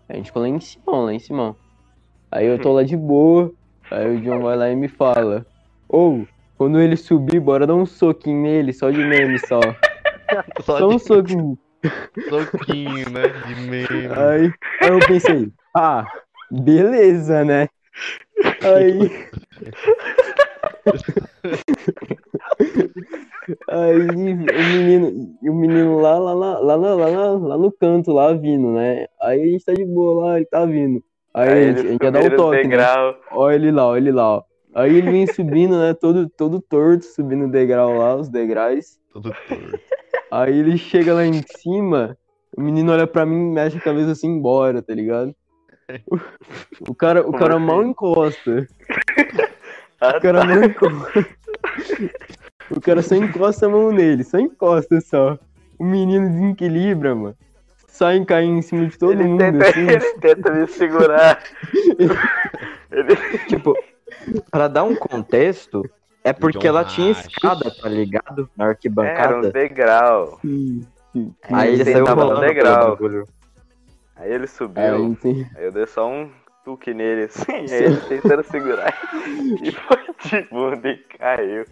A 0.09 0.15
gente 0.17 0.27
ficou 0.27 0.43
lá 0.43 0.49
em 0.49 0.61
Simão, 0.61 1.05
lá 1.05 1.15
em 1.15 1.19
Simão. 1.19 1.57
Aí 2.31 2.47
eu 2.47 2.59
tô 2.59 2.73
lá 2.73 2.83
de 2.83 2.97
boa, 2.97 3.53
aí 3.91 4.17
o 4.17 4.21
John 4.21 4.41
vai 4.41 4.57
lá 4.57 4.71
e 4.71 4.77
me 4.77 4.89
fala: 4.89 5.47
Ô, 5.89 6.25
quando 6.57 6.81
ele 6.81 6.97
subir, 6.97 7.41
bora 7.41 7.67
dar 7.67 7.75
um 7.75 7.87
soquinho 7.87 8.43
nele, 8.43 8.73
só 8.73 8.91
de 8.91 8.99
meme 8.99 9.39
só. 9.39 9.61
Só 10.65 10.79
Só 10.79 10.89
um 10.89 10.97
de 10.97 11.03
soquinho. 11.03 11.59
soquinho, 12.31 13.11
né? 13.11 13.29
De 13.47 13.55
meme. 13.55 14.07
Aí, 14.17 14.51
aí 14.81 14.89
eu 14.89 14.99
pensei, 15.07 15.53
ah, 15.77 16.07
beleza, 16.51 17.45
né? 17.45 17.69
Aí. 18.63 19.29
Aí 23.69 23.99
o 23.99 24.13
menino, 24.15 25.37
o 25.43 25.55
menino 25.55 25.99
lá, 26.01 26.19
lá, 26.19 26.33
lá, 26.33 26.59
lá, 26.61 26.77
lá, 26.77 26.95
lá, 26.95 27.31
lá, 27.33 27.59
no 27.59 27.73
canto, 27.73 28.13
lá 28.13 28.33
vindo, 28.33 28.71
né? 28.73 29.07
Aí 29.21 29.43
a 29.43 29.47
gente 29.47 29.65
tá 29.65 29.73
de 29.73 29.85
boa 29.85 30.25
lá, 30.27 30.37
ele 30.37 30.47
tá 30.47 30.65
vindo. 30.65 31.03
Aí, 31.35 31.49
a 31.49 31.63
gente, 31.63 31.81
a 31.81 31.91
gente 31.91 32.03
ia 32.05 32.11
dar 32.11 32.25
o 32.25 32.37
toque, 32.37 32.69
né? 32.69 32.77
Olha 33.33 33.55
ele 33.55 33.71
lá, 33.73 33.87
olha 33.87 33.99
ele 33.99 34.13
lá, 34.13 34.37
ó. 34.37 34.43
Aí 34.75 34.97
ele 34.97 35.11
vem 35.11 35.27
subindo, 35.27 35.79
né? 35.79 35.93
Todo, 35.95 36.29
todo 36.31 36.61
torto, 36.61 37.05
subindo 37.05 37.47
o 37.47 37.51
degrau 37.51 37.97
lá, 37.97 38.17
os 38.17 38.29
degraus. 38.29 38.99
Todo 39.13 39.35
torto. 39.49 39.81
Aí 40.31 40.59
ele 40.59 40.79
chega 40.79 41.13
lá 41.13 41.27
em 41.27 41.43
cima, 41.59 42.17
o 42.57 42.61
menino 42.63 42.93
olha 42.93 43.07
pra 43.07 43.27
mim 43.27 43.51
e 43.51 43.53
mexe 43.53 43.77
a 43.77 43.81
cabeça 43.81 44.13
assim 44.13 44.29
embora, 44.29 44.81
tá 44.81 44.95
ligado? 44.95 45.35
O, 46.89 46.95
cara, 46.95 47.27
o 47.29 47.33
cara 47.33 47.57
assim? 47.57 47.65
mal 47.67 47.85
encosta. 47.85 48.67
Ah, 50.01 50.17
O 50.17 50.21
cara 50.21 50.41
tá. 50.41 50.45
mal 50.47 50.65
encosta. 50.65 51.27
O 52.71 52.81
cara 52.81 53.03
só 53.03 53.15
encosta 53.15 53.67
a 53.67 53.69
mão 53.69 53.91
nele, 53.93 54.25
só 54.25 54.39
encosta 54.39 55.01
só. 55.01 55.39
O 55.79 55.85
menino 55.85 56.29
desequilibra, 56.29 57.15
mano. 57.15 57.37
Sai 57.89 58.25
caindo 58.25 58.59
em 58.59 58.63
cima 58.63 58.87
de 58.87 58.97
todo 58.97 59.13
ele, 59.13 59.25
mundo, 59.25 59.39
tenta, 59.39 59.69
assim. 59.69 59.81
ele 59.81 60.15
tenta 60.21 60.51
me 60.53 60.67
segurar. 60.67 61.43
ele... 62.91 63.17
Tipo, 63.49 63.75
pra 64.51 64.69
dar 64.69 64.85
um 64.85 64.95
contexto, 64.95 65.83
é 66.25 66.33
porque 66.33 66.61
John 66.61 66.69
ela 66.69 66.85
tinha 66.85 67.11
escada, 67.11 67.71
tá 67.71 67.89
ligado? 67.89 68.49
Na 68.57 68.65
Era 68.65 68.69
um 68.69 68.71
arquibancada. 68.71 69.53
degrau. 69.53 70.39
Sim, 70.41 70.87
sim. 71.13 71.35
Aí 71.51 71.73
ele 71.75 71.83
Ele 71.83 71.93
saiu 71.93 72.07
rolando 72.07 72.41
degrau. 72.41 72.99
Aí 74.17 74.33
ele 74.33 74.47
subiu. 74.47 74.83
Aí, 74.83 75.17
sim. 75.21 75.47
Aí 75.57 75.65
eu 75.65 75.73
dei 75.73 75.87
só 75.87 76.09
um 76.09 76.31
tuque 76.65 76.93
nele 76.95 77.25
assim, 77.25 77.45
aí 77.53 77.85
ele 77.85 77.97
tentando 78.09 78.43
segurar. 78.45 78.95
E 79.63 79.71
foi 79.73 79.99
de 80.25 80.49
bunda 80.51 80.89
e 80.89 80.97
caiu. 81.19 81.65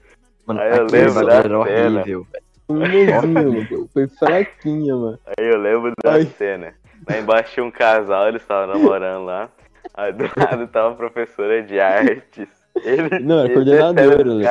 Mano, 0.47 0.61
Aí 0.61 0.71
eu 0.77 0.87
lembro 0.91 1.27
da 1.27 1.43
cena. 1.43 1.59
horrível. 1.59 2.27
Levinho. 2.69 3.89
Foi 3.93 4.07
fraquinha, 4.09 4.95
mano. 4.95 5.19
Aí 5.27 5.47
eu 5.47 5.59
lembro 5.59 5.93
da 6.03 6.13
Ai. 6.13 6.25
cena. 6.25 6.75
Lá 7.09 7.19
embaixo 7.19 7.55
tinha 7.55 7.65
um 7.65 7.71
casal, 7.71 8.29
eles 8.29 8.43
estavam 8.43 8.75
namorando 8.75 9.25
lá. 9.25 9.49
Aí 9.95 10.13
do 10.13 10.25
lado 10.37 10.67
tava 10.69 10.91
a 10.93 10.95
professora 10.97 11.63
de 11.63 11.81
artes. 11.81 12.49
Ele, 12.85 13.19
Não, 13.21 13.41
era 13.41 13.53
coordenadora, 13.53 14.35
né? 14.35 14.45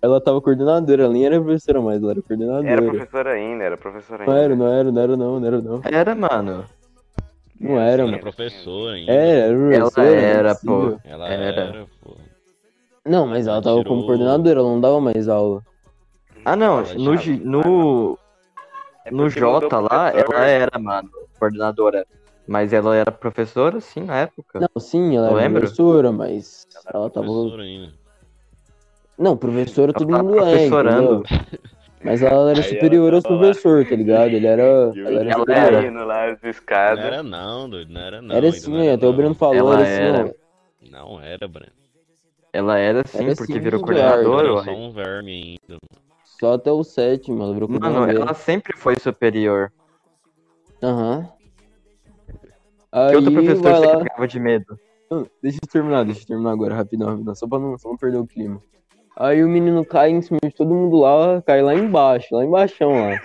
Ela 0.00 0.20
tava 0.20 0.40
coordenadora, 0.40 1.04
ela 1.04 1.12
nem 1.12 1.26
era 1.26 1.40
professora 1.40 1.80
mais, 1.80 2.02
ela 2.02 2.12
era 2.12 2.22
coordenadora. 2.22 2.68
Era 2.70 2.82
professora 2.82 3.30
ainda, 3.32 3.64
era 3.64 3.76
professora 3.76 4.24
Não 4.26 4.32
ainda. 4.32 4.44
era, 4.44 4.56
não 4.56 4.66
era, 4.72 4.92
não 4.92 5.02
era 5.02 5.16
não, 5.16 5.40
não 5.40 5.46
era 5.46 5.60
não. 5.60 5.80
Era, 5.84 6.14
mano. 6.14 6.64
Não 7.60 7.78
era, 7.80 8.02
Era 8.02 8.06
mano. 8.06 8.18
professora 8.18 8.94
ainda. 8.94 9.12
É, 9.12 9.38
era 9.40 9.52
Ela 9.74 9.90
professora, 9.90 10.20
é 10.20 10.24
era, 10.32 10.54
possível. 10.54 11.00
pô. 11.02 11.08
Ela 11.08 11.28
Era. 11.28 11.60
era, 11.62 11.86
pô. 12.02 12.16
Não, 13.06 13.26
mas 13.26 13.46
ela 13.46 13.60
tava 13.62 13.78
Tirou- 13.78 13.92
como 13.94 14.06
coordenadora, 14.06 14.60
ela 14.60 14.68
não 14.68 14.80
dava 14.80 15.00
mais 15.00 15.28
aula. 15.28 15.62
Ah, 16.44 16.56
não, 16.56 16.78
Ela 16.80 16.98
no, 16.98 17.16
já- 17.16 17.32
no, 17.36 18.18
É 19.04 19.10
no 19.10 19.28
J 19.28 19.80
lá, 19.80 20.10
professor. 20.10 20.34
ela 20.34 20.46
era, 20.46 20.78
mano, 20.78 21.10
coordenadora. 21.38 22.06
Mas 22.46 22.72
ela 22.72 22.94
era 22.96 23.10
professora, 23.10 23.80
sim, 23.80 24.00
na 24.04 24.18
época. 24.20 24.60
Não, 24.60 24.80
sim, 24.80 25.16
ela 25.16 25.28
Eu 25.28 25.38
era 25.38 25.42
lembro. 25.48 25.60
professora, 25.60 26.12
mas 26.12 26.66
ela 26.92 27.08
tava. 27.10 27.26
Professora 27.26 27.62
ainda. 27.62 27.92
Não, 29.16 29.36
professora 29.36 29.92
todo 29.92 30.10
Ela 30.12 30.18
tava 30.18 30.28
mundo 30.28 30.38
é, 30.44 30.48
professorando. 30.50 31.22
Mas 32.04 32.20
ela 32.22 32.50
era 32.50 32.60
Aí 32.60 32.64
superior 32.68 33.06
ela 33.08 33.16
aos 33.16 33.22
tava 33.22 33.34
lá. 33.36 33.40
professores, 33.40 33.88
tá 33.88 33.96
ligado? 33.96 34.28
Ele 34.34 34.46
era. 34.46 34.62
Ela 34.62 35.20
era 35.20 35.30
ela 35.30 35.38
superior. 35.40 35.82
caindo 35.82 36.04
lá 36.04 36.30
as 36.30 36.42
Não 36.42 36.50
escadas. 36.50 37.04
era 37.04 37.22
não, 37.22 37.70
doido. 37.70 37.92
Não 37.92 38.00
era 38.00 38.20
não. 38.22 38.34
Era 38.36 38.52
sim, 38.52 38.70
não 38.70 38.80
era, 38.80 38.94
até 38.94 39.06
o 39.06 39.10
não. 39.10 39.16
Breno 39.16 39.34
falou, 39.34 39.56
Ela 39.56 39.74
era 39.74 39.82
assim, 39.82 40.18
era. 40.18 40.26
ó. 40.28 40.90
Não 40.90 41.20
era, 41.20 41.48
Breno. 41.48 41.72
Ela 42.52 42.78
era 42.78 43.02
sim, 43.08 43.24
Era 43.24 43.34
porque 43.36 43.54
sim, 43.54 43.58
virou. 43.60 43.80
Era 43.90 44.28
uai. 44.28 44.64
só 44.64 44.70
um 44.72 44.92
verme 44.92 45.58
ainda. 45.70 45.78
Só 46.38 46.52
até 46.54 46.70
o 46.70 46.84
sétimo, 46.84 47.42
ela 47.42 47.54
virou 47.54 47.68
Mano, 47.68 47.80
coordenadora. 47.80 48.18
ela 48.26 48.34
sempre 48.34 48.76
foi 48.76 48.96
superior. 48.98 49.72
Aham. 50.82 51.26
Que 52.26 52.36
Aí 52.92 53.16
outro 53.16 53.32
professor 53.32 53.62
você 53.74 53.86
lá. 53.86 53.98
ficava 54.04 54.28
de 54.28 54.38
medo? 54.40 54.78
Não, 55.10 55.26
Deixa 55.42 55.58
eu 55.62 55.68
terminar, 55.68 56.04
deixa 56.04 56.22
eu 56.22 56.26
terminar 56.26 56.52
agora, 56.52 56.74
rapidão, 56.74 57.08
rapidão, 57.08 57.34
só 57.34 57.48
pra 57.48 57.58
não, 57.58 57.76
só 57.78 57.88
não 57.88 57.96
perder 57.96 58.18
o 58.18 58.26
clima. 58.26 58.60
Aí 59.16 59.44
o 59.44 59.48
menino 59.48 59.84
cai 59.84 60.10
em 60.10 60.20
cima 60.22 60.38
de 60.42 60.50
todo 60.50 60.74
mundo 60.74 60.96
lá, 61.00 61.40
cai 61.46 61.62
lá 61.62 61.74
embaixo, 61.74 62.34
lá 62.34 62.44
embaixo 62.44 62.76
lá. 62.88 63.20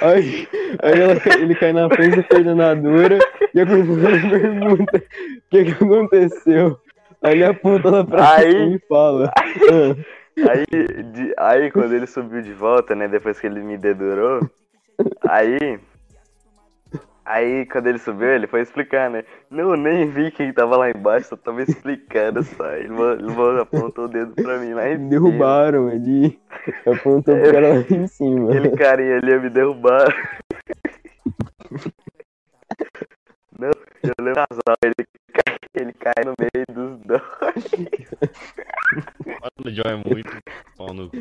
Aí, 0.00 0.48
aí 0.82 1.00
ela 1.00 1.14
ele 1.38 1.54
cai 1.54 1.72
na 1.72 1.88
frente 1.90 2.16
da 2.16 2.22
coordenadora 2.22 3.18
e 3.54 3.60
a 3.60 3.66
coordenadora 3.66 4.16
pergunta 4.30 4.96
o 4.96 5.50
que, 5.50 5.64
que 5.64 5.84
aconteceu. 5.84 6.78
Aí 7.22 7.32
ele 7.34 7.44
aponta 7.44 7.90
lá 7.90 8.04
pra 8.04 8.36
Aí- 8.36 8.52
cima 8.52 8.76
e 8.76 8.78
fala. 8.88 9.32
"Ah, 9.36 10.52
Aí, 10.52 11.02
de- 11.12 11.34
aí 11.36 11.70
quando 11.72 11.92
ele 11.92 12.06
subiu 12.06 12.40
de 12.40 12.52
volta, 12.52 12.94
né? 12.94 13.08
Depois 13.08 13.38
que 13.40 13.46
ele 13.48 13.60
me 13.60 13.76
dedurou, 13.76 14.40
aí. 15.28 15.78
Aí 17.28 17.66
quando 17.66 17.86
ele 17.88 17.98
subiu, 17.98 18.28
ele 18.28 18.46
foi 18.46 18.62
explicar, 18.62 19.10
né? 19.10 19.22
Não, 19.50 19.72
eu 19.72 19.76
nem 19.76 20.08
vi 20.08 20.30
quem 20.30 20.50
tava 20.50 20.78
lá 20.78 20.88
embaixo, 20.90 21.28
só 21.28 21.36
tava 21.36 21.62
explicando 21.62 22.42
só. 22.42 22.72
Ele, 22.72 22.88
ele 22.88 23.60
apontou 23.60 24.06
o 24.06 24.08
dedo 24.08 24.34
pra 24.34 24.56
mim 24.56 24.72
lá 24.72 24.88
em 24.88 24.92
me 24.92 24.96
cima. 24.96 25.10
derrubaram, 25.10 25.90
ele 25.90 26.40
apontou 26.86 27.36
pro 27.36 27.52
cara 27.52 27.68
lá 27.68 27.84
em 27.90 28.06
cima. 28.06 28.48
Aquele 28.48 28.70
carinha 28.70 29.18
ali 29.18 29.38
me 29.40 29.50
derrubar. 29.50 30.06
Não, 33.58 33.72
eu 34.02 34.14
lembro 34.24 34.46
casal, 34.48 34.76
ele 34.82 34.94
cai, 35.34 35.56
ele 35.74 35.92
cai 35.92 36.24
no 36.24 36.32
meio 36.40 36.64
dos 36.72 36.98
dois. 37.04 37.22
Mano, 39.26 39.66
o 39.66 39.70
Joe 39.70 39.84
é 39.84 39.96
muito 39.96 40.30
pau 40.78 40.94
no 40.94 41.10
cu. 41.10 41.16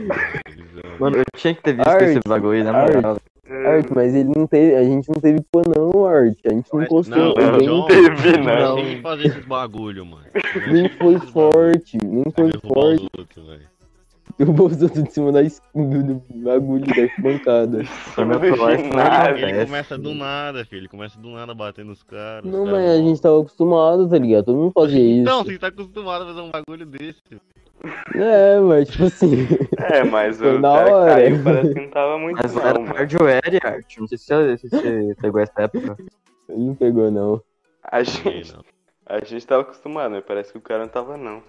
Mano, 1.02 1.18
eu 1.18 1.26
tinha 1.36 1.54
que 1.54 1.62
ter 1.62 1.74
visto 1.74 1.90
Art, 1.90 2.02
esse 2.02 2.20
bagulho, 2.26 2.64
na 2.64 2.78
Art. 2.78 3.22
Moral. 3.50 3.74
Art, 3.74 3.88
mas 3.94 4.16
ele 4.16 4.32
não 4.36 4.48
teve, 4.48 4.76
a 4.76 4.84
gente 4.84 5.10
não 5.10 5.22
teve 5.22 5.42
pô 5.52 5.62
não, 5.68 6.06
Art, 6.06 6.38
a 6.46 6.54
gente 6.54 6.74
não 6.74 6.84
encostou, 6.84 7.18
não, 7.18 7.28
o 7.28 7.32
o 7.32 7.58
Ben 7.58 7.68
John 7.68 7.88
teve, 7.88 8.38
não. 8.38 8.44
não. 8.46 8.76
Deixa 8.76 8.92
ele 8.92 9.02
fazer 9.02 9.28
esses 9.28 9.46
bagulho, 9.46 10.06
mano. 10.06 10.26
nem 10.68 10.90
foi 10.90 11.20
forte, 11.20 11.98
nem 12.04 12.26
foi 12.36 12.50
os 12.50 12.62
forte. 12.62 13.08
Derrubou 14.38 14.68
os 14.68 14.82
outros 14.84 15.04
de 15.04 15.12
cima 15.12 15.32
da 15.32 15.42
do, 15.42 16.22
bagulho 16.44 16.86
da 16.86 18.24
não 18.24 18.78
ginásio. 18.78 19.48
Ele 19.48 19.66
começa 19.66 19.98
do 19.98 20.14
nada, 20.14 20.66
filho. 20.66 20.82
Ele 20.82 20.88
começa 20.88 21.20
do 21.20 21.30
nada 21.32 21.56
batendo 21.56 21.88
nos 21.88 22.04
caras. 22.04 22.46
os 22.46 22.52
Não, 22.52 22.66
caras 22.66 22.80
mas 22.80 22.92
a 22.92 22.98
gente 22.98 23.22
tava 23.22 23.40
acostumado, 23.40 24.08
tá 24.08 24.18
ligado? 24.20 24.46
Todo 24.46 24.58
mundo 24.58 24.72
fazia 24.74 25.00
isso. 25.00 25.22
Então, 25.22 25.44
você 25.44 25.58
tá 25.58 25.68
acostumado 25.68 26.24
a 26.24 26.28
fazer 26.28 26.42
um 26.42 26.52
bagulho 26.52 26.86
desse. 26.86 27.22
É, 28.16 28.60
mas 28.60 28.90
tipo 28.90 29.04
assim. 29.06 29.48
É, 29.78 30.04
mas 30.04 30.42
o 30.42 30.62
cara 30.62 30.92
hora. 30.92 31.14
caiu, 31.14 31.44
parece 31.44 31.74
que 31.74 31.80
não 31.82 31.90
tava 31.90 32.18
muito 32.18 32.38
Mas 32.42 32.54
não, 32.54 32.62
era 32.66 32.80
mano. 32.80 32.94
hardware, 32.96 33.42
Art. 33.64 33.98
Não 33.98 34.08
sei 34.08 34.18
se 34.18 34.26
você, 34.28 34.58
se 34.58 34.70
você 34.70 35.16
pegou 35.22 35.40
essa 35.42 35.62
época. 35.62 35.96
Ele 36.50 36.66
não 36.66 36.76
pegou, 36.76 37.12
não. 37.12 37.42
A 37.84 38.02
gente, 38.04 38.54
a 39.06 39.24
gente 39.24 39.46
tava 39.48 39.62
acostumado, 39.62 40.12
mas 40.12 40.24
parece 40.26 40.52
que 40.52 40.58
o 40.58 40.62
cara 40.62 40.80
não 40.82 40.88
tava 40.90 41.16
não. 41.18 41.42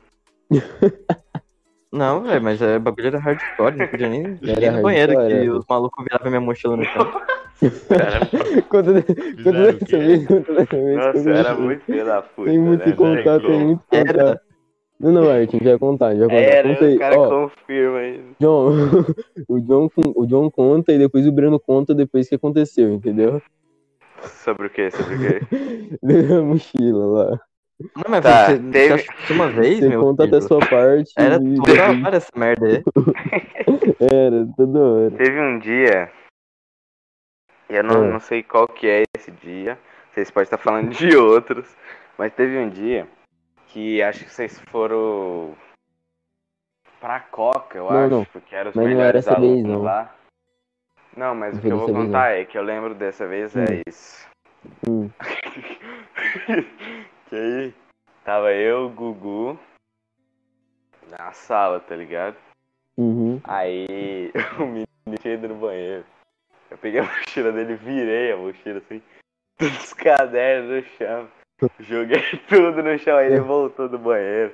Não, 1.90 2.22
velho, 2.22 2.42
mas 2.42 2.60
é, 2.60 2.76
o 2.76 2.80
bagulho 2.80 3.06
era 3.08 3.18
hardcore, 3.18 3.76
não 3.76 3.86
podia 3.88 4.08
nem 4.10 4.38
Era 4.42 4.66
ir 4.66 4.70
no 4.72 4.82
banheiro, 4.82 5.12
hardcore, 5.14 5.40
que 5.40 5.46
era. 5.48 5.58
os 5.58 5.64
malucos 5.68 6.04
viravam 6.04 6.28
minha 6.30 6.40
mochila 6.40 6.76
no 6.76 6.84
chão. 6.84 7.10
Cara, 7.88 8.20
Conta, 8.68 8.92
de- 8.94 9.02
conta 9.02 9.34
Fizeram 9.36 9.60
o 9.70 9.72
dessa 9.72 9.98
vez, 9.98 10.28
dessa 10.28 10.64
vez. 10.76 10.96
nossa, 10.96 11.30
era 11.30 11.54
muito 11.54 11.84
filho 11.84 12.04
da 12.04 12.22
puta. 12.22 12.50
Tem 12.50 12.58
muito 12.58 12.80
né, 12.86 12.94
velho? 12.94 13.40
tem 13.40 13.64
muito 13.64 13.80
contar. 13.88 13.96
Era. 13.98 14.40
Não, 15.00 15.12
não, 15.12 15.30
Art, 15.30 15.48
a 15.48 15.52
gente 15.52 15.62
vai 15.64 15.78
contar, 15.78 16.08
a 16.08 16.10
gente 16.14 16.26
vai 16.26 16.28
contar. 16.28 16.40
Era, 16.42 16.68
conta 16.68 16.84
aí. 16.86 16.96
o 16.96 16.98
cara 16.98 17.18
Ó, 17.18 17.28
confirma 17.48 17.98
aí. 17.98 18.24
John, 18.40 18.70
o 19.48 19.60
John, 19.60 19.88
o 19.96 20.26
John 20.26 20.50
conta 20.50 20.92
e 20.92 20.98
depois 20.98 21.26
o 21.26 21.32
Breno 21.32 21.60
conta 21.60 21.94
depois 21.94 22.28
que 22.28 22.34
aconteceu, 22.34 22.92
entendeu? 22.92 23.40
Sobre 24.22 24.66
o 24.66 24.70
que? 24.70 24.90
Sobre 24.90 25.14
o 25.14 25.18
quê? 25.18 25.40
Da 26.02 26.42
mochila 26.42 27.06
lá. 27.06 27.40
Não, 27.94 28.04
mas 28.08 28.22
Tá, 28.22 28.46
você, 28.46 28.58
teve- 28.58 29.06
você 29.24 29.32
uma 29.32 29.48
vez, 29.48 29.78
Você 29.78 29.88
meu 29.88 30.00
conta 30.00 30.24
filho? 30.24 30.36
até 30.36 30.44
a 30.44 30.48
sua 30.48 30.58
parte. 30.58 31.12
Era 31.16 31.36
e- 31.36 31.54
toda 31.54 32.06
hora 32.08 32.16
essa 32.16 32.32
merda 32.34 32.66
aí. 32.66 32.82
Era, 34.00 34.48
toda 34.56 34.78
hora. 34.80 35.10
Teve 35.12 35.40
um 35.40 35.58
dia. 35.60 36.10
e 37.70 37.76
Eu 37.76 37.84
não, 37.84 38.02
Ah. 38.02 38.10
não 38.10 38.18
sei 38.20 38.42
qual 38.42 38.66
que 38.66 38.88
é 38.88 39.04
esse 39.16 39.30
dia. 39.30 39.78
Vocês 40.12 40.28
podem 40.28 40.44
estar 40.44 40.58
falando 40.58 40.90
de 40.90 41.16
outros. 41.16 41.68
Mas 42.18 42.32
teve 42.32 42.58
um 42.58 42.68
dia 42.68 43.06
que 43.68 44.02
acho 44.02 44.24
que 44.24 44.30
vocês 44.30 44.58
foram 44.70 45.56
pra 47.00 47.20
Coca, 47.20 47.78
eu 47.78 47.84
Não, 47.90 47.98
acho, 48.04 48.10
não. 48.10 48.24
porque 48.26 48.54
eram 48.54 48.70
os 48.70 48.76
Mas 48.76 48.84
não 48.84 48.90
era 48.92 48.98
melhores 48.98 49.26
essa 49.26 49.40
vez, 49.40 49.52
alunos 49.52 49.72
não. 49.78 49.82
lá. 49.82 50.14
Não, 51.16 51.34
mas 51.34 51.52
Não 51.54 51.58
o 51.58 51.62
que 51.62 51.68
eu 51.72 51.78
vou 51.78 51.86
dessa 51.86 51.98
vez, 51.98 52.06
contar 52.06 52.30
é 52.32 52.44
que 52.44 52.58
eu 52.58 52.62
lembro 52.62 52.94
dessa 52.94 53.26
vez 53.26 53.56
é 53.56 53.64
Hum. 53.64 53.82
isso. 53.86 54.28
Hum. 54.88 55.10
que 57.28 57.36
aí 57.36 57.74
tava 58.24 58.52
eu, 58.52 58.86
o 58.86 58.90
Gugu, 58.90 59.58
na 61.18 61.32
sala, 61.32 61.80
tá 61.80 61.96
ligado? 61.96 62.36
Uhum. 62.96 63.40
Aí 63.44 64.30
o 64.60 64.66
menino 64.66 64.86
tinha 65.20 65.34
ido 65.34 65.48
no 65.48 65.54
banheiro. 65.56 66.04
Eu 66.70 66.78
peguei 66.78 67.00
a 67.00 67.04
mochila 67.04 67.50
dele, 67.52 67.74
virei 67.76 68.32
a 68.32 68.36
mochila 68.36 68.78
assim, 68.78 69.02
todos 69.58 69.84
os 69.84 69.92
cadernos 69.94 70.84
no 70.84 70.90
chão. 70.96 71.28
Joguei 71.80 72.22
tudo 72.48 72.82
no 72.82 72.98
chão, 72.98 73.16
aí 73.16 73.26
ele 73.26 73.40
voltou 73.40 73.88
do 73.88 73.98
banheiro. 73.98 74.52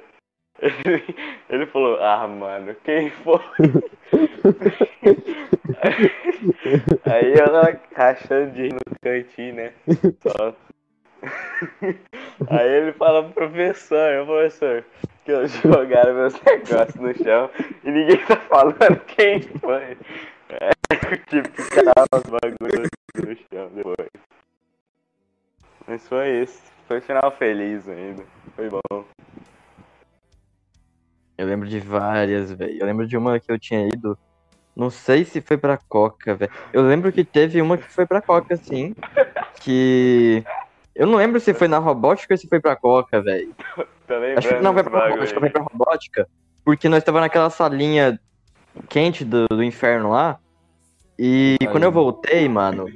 Ele, 0.61 1.02
ele 1.50 1.66
falou, 1.66 1.99
ah 2.00 2.26
mano, 2.26 2.75
quem 2.84 3.11
foi? 3.11 3.40
aí 7.04 7.34
eu 7.34 7.52
lá 7.52 7.76
rachando 7.94 8.52
de 8.52 8.68
no 8.68 8.80
cantinho, 9.02 9.54
né? 9.54 9.73
Só. 10.20 10.56
Aí 12.49 12.68
ele 12.68 12.92
fala 12.92 13.25
pro 13.25 13.49
professor, 13.49 14.25
professor, 14.26 14.84
que 15.25 15.32
eu 15.32 15.46
jogaram 15.46 16.14
meus 16.14 16.34
negócios 16.42 16.96
no 16.96 17.14
chão 17.14 17.50
e 17.82 17.90
ninguém 17.90 18.18
tá 18.25 18.37
falando 18.37 19.00
quem 19.06 19.40
foi. 19.42 19.96
É, 20.50 20.70
tipo, 21.28 21.62
ficava 21.62 22.06
os 22.12 22.25
bagulhos 22.30 22.90
no 23.16 23.37
chão 23.37 23.70
depois. 23.75 24.11
Mas 25.87 26.06
foi 26.08 26.42
isso. 26.42 26.74
Foi 26.94 26.98
um 26.98 27.02
final 27.02 27.30
feliz 27.32 27.88
ainda. 27.88 28.22
Foi 28.54 28.68
bom. 28.68 29.04
Eu 31.36 31.46
lembro 31.46 31.68
de 31.68 31.80
várias, 31.80 32.52
velho. 32.52 32.78
Eu 32.78 32.86
lembro 32.86 33.04
de 33.06 33.16
uma 33.16 33.40
que 33.40 33.50
eu 33.50 33.58
tinha 33.58 33.88
ido. 33.88 34.16
Não 34.76 34.90
sei 34.90 35.24
se 35.24 35.40
foi 35.40 35.56
pra 35.56 35.76
Coca, 35.76 36.36
velho. 36.36 36.52
Eu 36.72 36.82
lembro 36.82 37.10
que 37.10 37.24
teve 37.24 37.60
uma 37.60 37.76
que 37.76 37.90
foi 37.90 38.06
pra 38.06 38.22
Coca, 38.22 38.56
sim. 38.56 38.94
Que. 39.60 40.44
Eu 40.94 41.08
não 41.08 41.16
lembro 41.16 41.40
se 41.40 41.52
foi 41.52 41.66
na 41.66 41.78
robótica 41.78 42.34
ou 42.34 42.38
se 42.38 42.46
foi 42.46 42.60
pra 42.60 42.76
Coca, 42.76 43.20
velho. 43.20 43.52
Tá 44.06 44.14
Acho 44.36 44.48
que 44.48 44.60
não 44.60 44.72
foi 44.72 44.84
pra 44.84 44.92
bagulho 44.92 45.14
robótica, 45.14 45.40
foi 45.40 45.50
pra 45.50 45.62
robótica. 45.62 46.28
Porque 46.64 46.88
nós 46.88 47.02
tava 47.02 47.20
naquela 47.20 47.50
salinha 47.50 48.20
quente 48.88 49.24
do, 49.24 49.48
do 49.48 49.64
inferno 49.64 50.10
lá. 50.10 50.38
E 51.18 51.56
Aí. 51.60 51.66
quando 51.66 51.82
eu 51.82 51.90
voltei, 51.90 52.48
mano, 52.48 52.86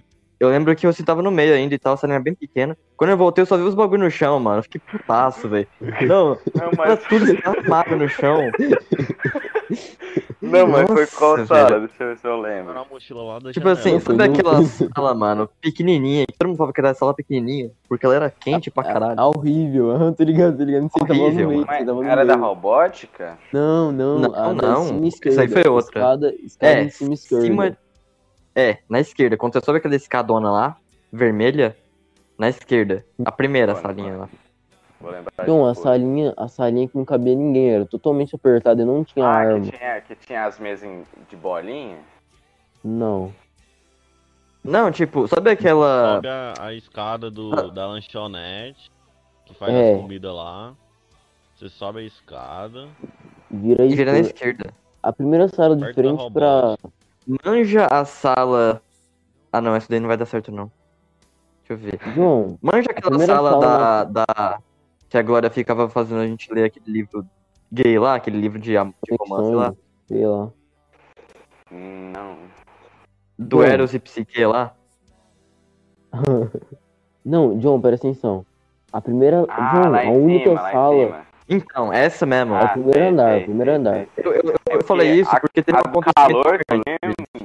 eu 0.40 0.48
lembro 0.48 0.74
que 0.76 0.86
eu 0.86 0.92
sentava 0.92 1.20
no 1.22 1.30
meio 1.30 1.54
ainda 1.54 1.74
e 1.74 1.78
tal, 1.78 1.94
a 1.94 1.96
salinha 1.96 2.16
era 2.16 2.22
bem 2.24 2.34
pequena. 2.34 2.76
Quando 2.96 3.10
eu 3.10 3.16
voltei, 3.16 3.42
eu 3.42 3.46
só 3.46 3.56
vi 3.56 3.62
os 3.62 3.74
bagulho 3.74 4.04
no 4.04 4.10
chão, 4.10 4.38
mano. 4.40 4.58
Eu 4.58 4.62
fiquei 4.62 4.80
putaço, 4.80 5.48
velho. 5.48 5.66
Não, 6.02 6.30
Não, 6.30 6.36
tava 6.52 6.76
mas, 6.76 7.04
tudo 7.08 7.24
desarmado 7.26 7.96
no 7.96 8.08
chão. 8.08 8.50
não, 10.40 10.66
mas 10.68 10.86
foi 10.86 11.00
Nossa, 11.02 11.16
qual 11.16 11.34
velho. 11.36 11.46
sala? 11.46 11.80
Deixa 11.80 12.02
eu 12.02 12.08
ver 12.08 12.18
se 12.18 12.26
eu 12.26 12.32
Era 12.32 12.40
lembro. 12.56 12.72
uma 12.72 12.84
mochila 12.84 13.22
lá 13.22 13.38
da 13.38 13.52
Tipo 13.52 13.68
janela. 13.68 13.72
assim, 13.80 14.00
foi 14.00 14.16
sabe 14.16 14.34
aquela 14.34 14.62
sala, 14.62 15.14
mano, 15.14 15.48
pequenininha, 15.60 16.24
que 16.26 16.34
todo 16.38 16.48
mundo 16.48 16.56
falava 16.56 16.72
que 16.72 16.80
era 16.80 16.94
sala 16.94 17.14
pequenininha, 17.14 17.70
porque 17.88 18.06
ela 18.06 18.14
era 18.14 18.30
quente 18.30 18.70
pra 18.70 18.84
caralho. 18.84 19.14
Ah, 19.18 19.26
horrível, 19.28 19.90
aham, 19.90 20.12
tô 20.12 20.24
ligado, 20.24 20.56
tô 20.56 20.64
ligado. 20.64 20.82
Você 20.88 20.98
tava 21.06 21.20
Horrível, 21.20 21.48
meio, 21.48 21.66
Mas 21.66 21.86
você 21.86 22.06
era 22.06 22.24
da 22.24 22.36
robótica? 22.36 23.38
Não, 23.52 23.92
não, 23.92 24.18
Não, 24.20 24.34
a 24.34 24.54
não. 24.54 25.04
Isso 25.04 25.40
aí 25.40 25.48
foi 25.48 25.68
outra. 25.68 26.00
Escada, 26.00 26.34
escada 26.42 26.72
É, 26.72 26.82
em 26.84 26.90
cima 26.90 27.14
esquerda. 27.14 27.44
Cima... 27.44 27.78
É, 28.58 28.78
na 28.88 28.98
esquerda. 28.98 29.36
Quando 29.36 29.52
você 29.52 29.60
sobe 29.64 29.78
aquela 29.78 29.94
escadona 29.94 30.50
lá, 30.50 30.76
vermelha, 31.12 31.76
na 32.36 32.48
esquerda. 32.48 33.04
A 33.24 33.30
primeira 33.30 33.72
Olha, 33.72 33.80
salinha 33.82 34.08
mano. 34.08 34.20
lá. 34.22 34.28
Vou 35.00 35.12
lembrar 35.12 35.46
Não, 35.46 35.64
a 35.64 35.76
salinha, 35.76 36.34
a 36.36 36.48
salinha 36.48 36.88
que 36.88 36.96
não 36.96 37.04
cabia 37.04 37.36
ninguém, 37.36 37.70
era 37.70 37.86
totalmente 37.86 38.34
apertada 38.34 38.82
e 38.82 38.84
não 38.84 39.04
tinha 39.04 39.24
Ah, 39.24 39.28
arma. 39.28 39.60
que 39.60 39.70
tinha, 39.70 40.00
que 40.00 40.14
tinha 40.16 40.44
as 40.44 40.58
mesas 40.58 41.06
de 41.30 41.36
bolinha? 41.36 41.98
Não. 42.82 43.32
Não, 44.64 44.90
tipo, 44.90 45.28
sabe 45.28 45.50
aquela. 45.52 46.16
Sobe 46.16 46.26
a, 46.26 46.54
a 46.58 46.74
escada 46.74 47.30
do, 47.30 47.70
da 47.70 47.86
lanchonete, 47.86 48.90
que 49.46 49.54
faz 49.54 49.72
É. 49.72 49.94
as 49.94 50.00
comidas 50.02 50.34
lá. 50.34 50.74
Você 51.56 51.68
sobe 51.68 52.00
a 52.00 52.02
escada. 52.02 52.88
Vira 53.48 53.84
E 53.86 53.94
vira 53.94 54.10
na 54.12 54.18
esquerda. 54.18 54.74
A 55.00 55.12
primeira 55.12 55.46
sala 55.46 55.76
de 55.76 55.92
frente 55.94 56.32
pra. 56.32 56.76
Manja 57.44 57.86
a 57.86 58.04
sala. 58.04 58.82
Ah 59.52 59.60
não, 59.60 59.74
essa 59.74 59.86
daí 59.88 60.00
não 60.00 60.08
vai 60.08 60.16
dar 60.16 60.26
certo 60.26 60.50
não. 60.52 60.70
Deixa 61.68 61.72
eu 61.72 61.76
ver. 61.76 62.00
João, 62.14 62.58
Manja 62.62 62.90
aquela 62.90 63.18
sala, 63.18 63.50
sala- 63.50 64.04
da, 64.04 64.24
da. 64.24 64.58
Que 65.08 65.18
a 65.18 65.22
Glória 65.22 65.50
ficava 65.50 65.88
fazendo 65.88 66.20
a 66.20 66.26
gente 66.26 66.52
ler 66.52 66.64
aquele 66.64 66.90
livro 66.90 67.24
gay 67.72 67.98
lá, 67.98 68.14
aquele 68.14 68.38
livro 68.38 68.58
de, 68.58 68.72
de 68.72 69.16
romance 69.20 69.54
lá. 69.54 69.74
sei 70.06 70.26
lá. 70.26 70.50
Não. 71.70 72.36
Do. 73.38 73.62
Eros 73.62 73.92
e 73.94 73.98
Psique 73.98 74.44
lá. 74.44 74.74
Não, 77.24 77.58
John, 77.58 77.80
presta 77.80 78.06
atenção. 78.08 78.44
A 78.92 79.00
primeira. 79.00 79.44
Ah, 79.48 79.70
João, 79.74 79.90
lá 79.92 80.02
a 80.02 80.10
única 80.10 80.44
cima, 80.50 80.60
lá 80.62 80.68
em 80.70 80.72
sala. 80.72 81.04
cima. 81.06 81.28
Então, 81.50 81.92
essa 81.92 82.26
mesmo. 82.26 82.54
É 82.54 82.58
o 82.58 82.64
Ah, 82.64 82.68
primeiro 82.68 82.98
sei, 82.98 83.08
andar, 83.08 83.32
sei, 83.32 83.40
o 83.40 83.44
primeiro 83.44 83.70
sei, 83.70 83.78
andar. 83.78 84.06
Eu, 84.16 84.32
eu- 84.34 84.54
eu 84.70 84.84
falei 84.84 85.12
isso 85.20 85.30
a- 85.34 85.40
porque 85.40 85.62
teve 85.62 85.76
um 85.78 85.80
acontecimento. 85.80 86.14
calor 86.42 86.58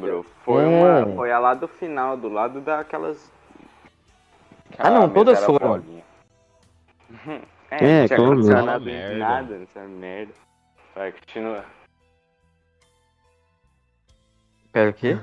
lembro 0.03 0.25
foi, 0.43 0.63
É. 0.63 0.67
uma, 0.67 1.15
foi 1.15 1.31
a 1.31 1.39
lá 1.39 1.53
do 1.53 1.67
final, 1.67 2.15
do 2.17 2.29
lado 2.29 2.62
daquelas. 2.62 3.31
Ah, 4.77 4.89
não, 4.89 5.10
todas 5.10 5.38
era 5.38 5.45
foram. 5.45 5.67
bolinha. 5.79 6.03
É, 7.72 7.86
É, 7.86 8.00
não 8.01 8.07
tinha 8.07 8.17
como 8.19 8.36
nada, 9.15 9.57
não 9.57 9.65
tinha 9.65 9.88
merda. 9.88 10.33
Vai, 10.95 11.12
continua. 11.12 11.65
Pera, 14.72 14.89
o 14.91 14.93
quê? 14.93 15.17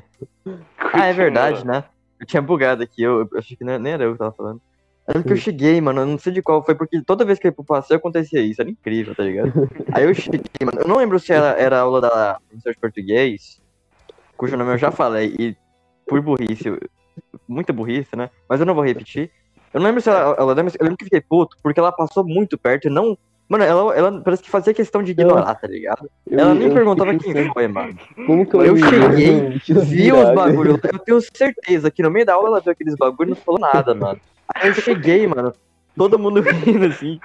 Ah, 0.92 1.06
é 1.06 1.12
verdade, 1.12 1.64
né? 1.64 1.84
Eu 2.18 2.26
tinha 2.26 2.42
bugado 2.42 2.82
aqui, 2.82 3.02
eu, 3.02 3.20
eu 3.20 3.38
achei 3.38 3.56
que 3.56 3.64
nem 3.64 3.78
nem 3.78 3.92
era 3.92 4.02
eu 4.04 4.12
que 4.12 4.18
tava 4.18 4.32
falando. 4.32 4.60
Lembro 5.06 5.24
que 5.24 5.32
eu 5.32 5.36
cheguei, 5.36 5.80
mano, 5.80 6.00
eu 6.00 6.06
não 6.06 6.18
sei 6.18 6.32
de 6.32 6.42
qual 6.42 6.64
foi, 6.64 6.74
porque 6.74 7.00
toda 7.02 7.24
vez 7.24 7.38
que 7.38 7.46
eu 7.46 7.50
ia 7.50 7.54
pro 7.54 7.64
passeio 7.64 7.98
acontecia 7.98 8.40
isso, 8.40 8.60
era 8.60 8.68
incrível, 8.70 9.14
tá 9.14 9.22
ligado? 9.22 9.52
Aí 9.94 10.04
eu 10.04 10.14
cheguei, 10.14 10.40
mano, 10.64 10.80
eu 10.80 10.88
não 10.88 10.96
lembro 10.96 11.18
se 11.20 11.32
era, 11.32 11.50
era 11.60 11.78
a 11.78 11.82
aula 11.82 12.00
da 12.00 12.40
professora 12.48 12.74
de 12.74 12.80
português, 12.80 13.62
cujo 14.40 14.56
nome 14.56 14.72
eu 14.72 14.78
já 14.78 14.90
falei, 14.90 15.34
e 15.38 15.54
por 16.08 16.18
burrice, 16.22 16.64
muita 17.46 17.74
burrice, 17.74 18.16
né? 18.16 18.30
Mas 18.48 18.58
eu 18.58 18.64
não 18.64 18.74
vou 18.74 18.82
repetir. 18.82 19.30
Eu 19.74 19.80
não 19.80 19.86
lembro 19.86 20.00
se 20.00 20.08
ela, 20.08 20.34
ela 20.38 20.52
eu 20.52 20.54
lembro 20.56 20.96
que 20.96 21.04
fiquei 21.04 21.20
puto, 21.20 21.58
porque 21.62 21.78
ela 21.78 21.92
passou 21.92 22.26
muito 22.26 22.56
perto 22.56 22.88
e 22.88 22.90
não. 22.90 23.18
Mano, 23.46 23.64
ela, 23.64 23.94
ela 23.94 24.20
parece 24.22 24.42
que 24.42 24.48
fazia 24.48 24.72
questão 24.72 25.02
de 25.02 25.10
ignorar, 25.12 25.54
tá 25.56 25.68
ligado? 25.68 26.08
Eu- 26.26 26.40
Ela 26.40 26.54
nem 26.54 26.68
eu 26.68 26.72
perguntava 26.74 27.14
quem 27.14 27.52
foi, 27.52 27.68
mano. 27.68 27.94
Como 28.26 28.46
que 28.48 28.56
eu, 28.56 28.64
Eu 28.64 28.76
cheguei, 28.78 29.58
Vi 29.68 30.10
os 30.10 30.34
bagulhos, 30.34 30.78
eu 30.82 30.98
tenho 31.04 31.20
certeza 31.36 31.90
que 31.90 32.02
no 32.02 32.10
meio 32.10 32.24
da 32.24 32.32
aula 32.34 32.48
ela 32.48 32.60
viu 32.62 32.72
aqueles 32.72 32.94
bagulhos 32.96 33.32
e 33.32 33.36
não 33.36 33.44
falou 33.44 33.60
nada, 33.60 33.94
mano. 33.94 34.18
Aí 34.56 34.68
eu 34.70 34.74
cheguei, 34.74 35.26
mano, 35.26 35.52
todo 35.98 36.18
mundo 36.18 36.40
rindo 36.80 36.86
assim. 36.86 37.20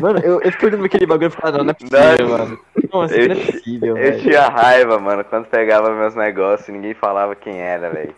Mano, 0.00 0.18
eu, 0.20 0.40
eu 0.40 0.52
fiquei 0.52 0.68
olhando 0.68 0.84
aquele 0.84 1.06
bagulho 1.06 1.28
e 1.28 1.30
falei, 1.30 1.58
não, 1.58 1.64
não 1.64 1.70
é 1.70 1.74
possível, 1.74 2.28
Nossa. 2.28 2.44
mano. 2.44 2.58
Nossa, 2.92 3.14
Eu 3.16 3.28
não 3.28 3.34
é 3.36 3.44
possível, 3.46 3.88
Eu 3.88 3.94
velho. 4.10 4.20
tinha 4.22 4.48
raiva, 4.48 4.98
mano, 4.98 5.24
quando 5.24 5.46
pegava 5.46 5.90
meus 5.94 6.14
negócios 6.14 6.68
e 6.68 6.72
ninguém 6.72 6.94
falava 6.94 7.34
quem 7.36 7.58
era, 7.60 7.90
velho. 7.90 8.14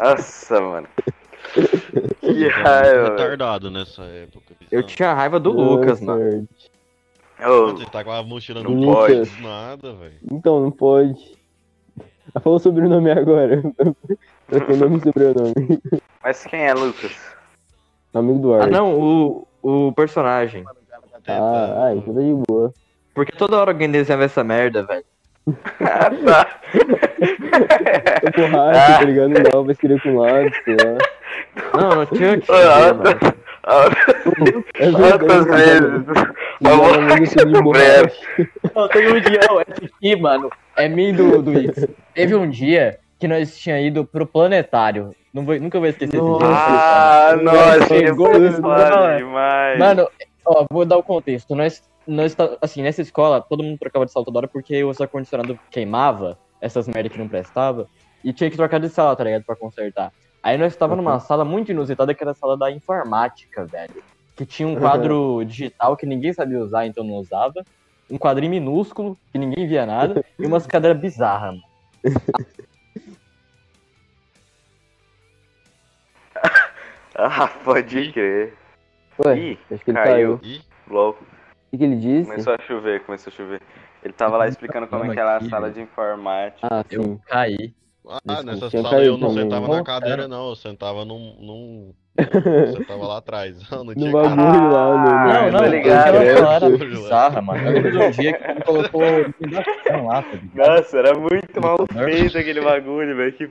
Nossa, 0.00 0.60
mano. 0.60 0.88
Que 2.20 2.48
raiva, 2.48 3.10
retardado 3.10 3.70
nessa 3.70 4.02
época. 4.02 4.54
Eu 4.70 4.82
tinha 4.82 5.12
raiva 5.12 5.38
do 5.38 5.52
Nossa, 5.52 5.70
Lucas, 5.70 6.00
mano. 6.00 6.48
Você 7.38 7.86
tá 7.86 8.04
com 8.04 8.12
a 8.12 8.22
mochila 8.22 8.62
Não 8.62 8.70
no 8.70 8.92
pode. 8.92 9.42
Nada, 9.42 9.92
velho. 9.94 10.14
Então, 10.30 10.60
não 10.60 10.70
pode. 10.70 11.36
Ela 12.34 12.40
falou 12.42 12.58
sobrenome 12.58 13.10
agora. 13.10 13.60
Trocou 14.48 14.76
nome 14.76 14.98
e 14.98 15.00
sobrenome. 15.02 15.54
Mas 16.22 16.44
quem 16.44 16.60
é 16.66 16.72
Lucas? 16.74 17.12
Amigo 18.14 18.38
do 18.38 18.54
Ah, 18.54 18.62
Art. 18.62 18.70
não, 18.70 18.94
o, 18.98 19.46
o 19.62 19.92
personagem. 19.92 20.64
Ah, 21.28 21.84
ai, 21.86 22.02
tudo 22.04 22.20
de 22.20 22.42
boa. 22.46 22.72
Porque 23.14 23.32
toda 23.32 23.58
hora 23.58 23.70
alguém 23.70 23.90
desenhava 23.90 24.24
essa 24.24 24.42
merda, 24.42 24.82
velho. 24.84 25.04
Ah, 25.80 26.10
tá. 26.24 26.60
Tô 28.20 28.32
com 28.32 28.56
raiva, 28.56 28.98
tá 28.98 29.04
ligado? 29.04 29.28
Não, 29.28 29.64
vai 29.64 29.72
escrever 29.72 30.02
com 30.02 30.18
lado, 30.18 30.50
sei 30.64 30.76
lá. 30.76 31.80
Não, 31.80 31.90
não 31.96 32.06
tinha 32.06 32.38
que 32.38 32.46
fazer, 32.46 32.68
É 34.74 34.86
Altas 34.86 35.44
vezes. 35.46 35.82
Eu. 36.60 36.72
Não, 38.74 38.88
teve 38.88 39.12
um 39.12 39.20
dia, 39.20 39.40
esse 39.68 39.84
aqui, 39.84 40.16
mano, 40.16 40.50
é 40.76 40.88
mim 40.88 41.14
do, 41.14 41.42
do 41.42 41.52
X. 41.52 41.86
Teve 42.14 42.34
um 42.34 42.48
dia 42.48 42.98
que 43.18 43.28
nós 43.28 43.56
tinha 43.56 43.80
ido 43.80 44.04
pro 44.04 44.26
planetário. 44.26 45.14
Não 45.32 45.44
vou, 45.46 45.58
nunca 45.58 45.78
vou 45.78 45.88
esquecer 45.88 46.16
esse 46.16 46.24
dia. 46.24 46.46
Ah, 46.46 47.36
nossa, 47.42 47.86
que 47.88 48.14
foda 48.14 48.38
né? 48.38 49.16
demais. 49.16 49.78
Mano, 49.78 50.08
ó, 50.44 50.66
vou 50.70 50.84
dar 50.84 50.98
o 50.98 51.02
contexto. 51.02 51.54
Nós, 51.54 51.82
nós 52.06 52.34
tá, 52.34 52.56
assim, 52.60 52.82
nessa 52.82 53.00
escola, 53.00 53.40
todo 53.40 53.62
mundo 53.62 53.78
trocava 53.78 54.04
de 54.04 54.12
sala 54.12 54.26
toda 54.26 54.40
hora 54.40 54.48
porque 54.48 54.84
o 54.84 54.90
ar-condicionado 54.90 55.58
queimava, 55.70 56.38
essas 56.60 56.86
merda 56.86 57.08
que 57.08 57.18
não 57.18 57.28
prestava, 57.28 57.86
e 58.22 58.32
tinha 58.32 58.50
que 58.50 58.56
trocar 58.56 58.78
de 58.78 58.90
sala, 58.90 59.16
tá 59.16 59.24
ligado? 59.24 59.44
Pra 59.44 59.56
consertar. 59.56 60.12
Aí 60.42 60.58
nós 60.58 60.76
tava 60.76 60.96
numa 60.96 61.18
sala 61.18 61.44
muito 61.44 61.70
inusitada, 61.70 62.12
que 62.12 62.22
era 62.22 62.32
a 62.32 62.34
sala 62.34 62.56
da 62.56 62.70
informática, 62.70 63.64
velho. 63.64 64.02
Que 64.36 64.44
tinha 64.44 64.68
um 64.68 64.76
quadro 64.76 65.44
digital 65.44 65.96
que 65.96 66.04
ninguém 66.04 66.32
sabia 66.32 66.58
usar, 66.58 66.86
então 66.86 67.04
não 67.04 67.14
usava. 67.14 67.64
Um 68.10 68.18
quadrinho 68.18 68.50
minúsculo, 68.50 69.16
que 69.32 69.38
ninguém 69.38 69.66
via 69.66 69.86
nada, 69.86 70.22
e 70.38 70.44
umas 70.44 70.66
cadeiras 70.68 71.00
bizarras, 71.00 71.54
mano. 71.54 71.62
Ah, 77.14 77.48
pode 77.64 78.12
crer. 78.12 78.54
Ué, 79.24 79.38
Ih, 79.38 79.58
acho 79.70 79.84
que 79.84 79.90
ele 79.90 79.98
caiu. 79.98 80.38
caiu. 80.38 80.40
Ih, 80.42 80.60
LOL. 80.88 81.10
O 81.10 81.16
que, 81.70 81.78
que 81.78 81.84
ele 81.84 81.96
disse? 81.96 82.30
Começou 82.30 82.54
a 82.54 82.58
chover, 82.62 83.00
começou 83.04 83.30
a 83.32 83.36
chover. 83.36 83.60
Ele 84.02 84.12
tava 84.12 84.36
lá 84.36 84.48
explicando 84.48 84.86
como 84.86 85.04
é 85.04 85.14
que 85.14 85.20
era 85.20 85.32
a 85.34 85.36
Aqui, 85.36 85.48
sala 85.48 85.70
de 85.70 85.80
informática. 85.80 86.68
Ah, 86.70 86.84
Eu 86.90 87.02
sim. 87.02 87.20
caí. 87.26 87.72
ah, 88.08 88.18
Desculpa, 88.26 88.42
nessa 88.42 88.70
sala 88.82 89.04
eu 89.04 89.16
não 89.16 89.28
também. 89.28 89.44
sentava 89.44 89.68
na 89.68 89.82
cadeira, 89.84 90.26
não. 90.28 90.48
Eu 90.50 90.56
sentava 90.56 91.04
num. 91.04 91.36
num... 91.40 91.94
Eu 92.18 92.72
sentava 92.76 93.06
lá 93.06 93.18
atrás. 93.18 93.56
Eu 93.70 93.78
não 93.84 93.94
No 93.94 94.12
bagulho 94.12 94.70
lá, 94.72 94.96
no. 94.98 95.08
Ah, 95.08 95.24
Não, 95.44 95.50
não, 95.52 95.60
no- 95.60 95.66
ligado. 95.68 96.16
aquela 96.16 96.54
era 96.56 96.70
bizarra, 96.70 97.40
mano. 97.40 97.60
Eu 97.66 97.72
lembro 97.72 97.90
de 97.92 97.98
um 97.98 98.10
dia 98.10 98.32
que 98.36 98.50
ele 98.50 98.60
colocou 98.64 99.00
lá, 99.02 100.22
tá? 100.22 100.28
Nossa, 100.54 100.98
era 100.98 101.14
muito 101.18 101.60
mal 101.60 101.78
feito 102.04 102.36
aquele 102.36 102.60
bagulho, 102.60 103.16
velho. 103.16 103.32
Que 103.32 103.50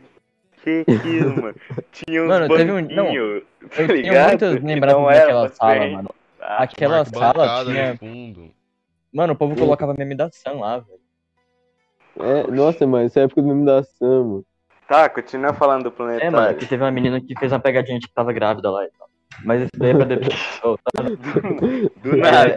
que 0.64 0.84
é 0.88 0.94
aquilo, 0.94 1.42
mano? 1.42 1.56
Tinha 1.92 2.24
uns 2.24 2.28
Mano, 2.28 2.48
teve 2.56 2.72
um- 2.72 2.82
não, 2.82 3.06
tá 3.06 3.14
Eu 3.14 3.46
tenho 3.88 3.92
ligado? 3.94 4.28
muitas 4.30 4.60
Que 4.60 4.66
lembranças 4.66 5.06
daquela 5.06 5.50
sala, 5.50 5.88
mano. 5.88 6.16
Ah, 6.40 6.64
Aquela 6.64 7.06
sala 7.06 7.66
tinha. 7.66 8.00
Mano, 9.14 9.34
o 9.34 9.36
povo 9.36 9.56
colocava 9.56 9.94
meme 9.98 10.16
da 10.16 10.30
Sam 10.32 10.54
lá, 10.60 10.78
velho. 10.80 11.00
É, 12.20 12.52
nossa, 12.52 12.86
mano, 12.88 13.06
essa 13.06 13.20
é 13.20 13.24
a 13.24 13.26
época 13.26 13.42
do 13.42 13.48
meme 13.48 13.66
da 13.66 13.84
Sam, 13.84 14.24
mano. 14.24 14.46
Tá, 14.88 15.08
continua 15.10 15.54
falando 15.54 15.84
do 15.84 15.90
É, 15.90 15.92
planetário. 15.92 16.32
mano, 16.34 16.58
que 16.58 16.66
teve 16.66 16.84
uma 16.84 16.92
menina 16.92 17.22
que 17.22 17.34
fez 17.40 17.52
uma 17.52 17.60
pegadinha 17.60 17.98
de 18.00 18.08
que 18.08 18.14
tava 18.14 18.34
grávida 18.34 18.70
lá 18.70 18.84
e 18.84 18.90
tal. 18.98 19.08
Mas 19.46 19.62
isso 19.62 19.72
daí 19.78 19.92
é 19.92 19.94
pra 19.96 20.06
depois. 20.06 20.30
Oh, 20.64 20.78
tá. 20.94 21.02
Do 21.04 22.18
nada. 22.18 22.56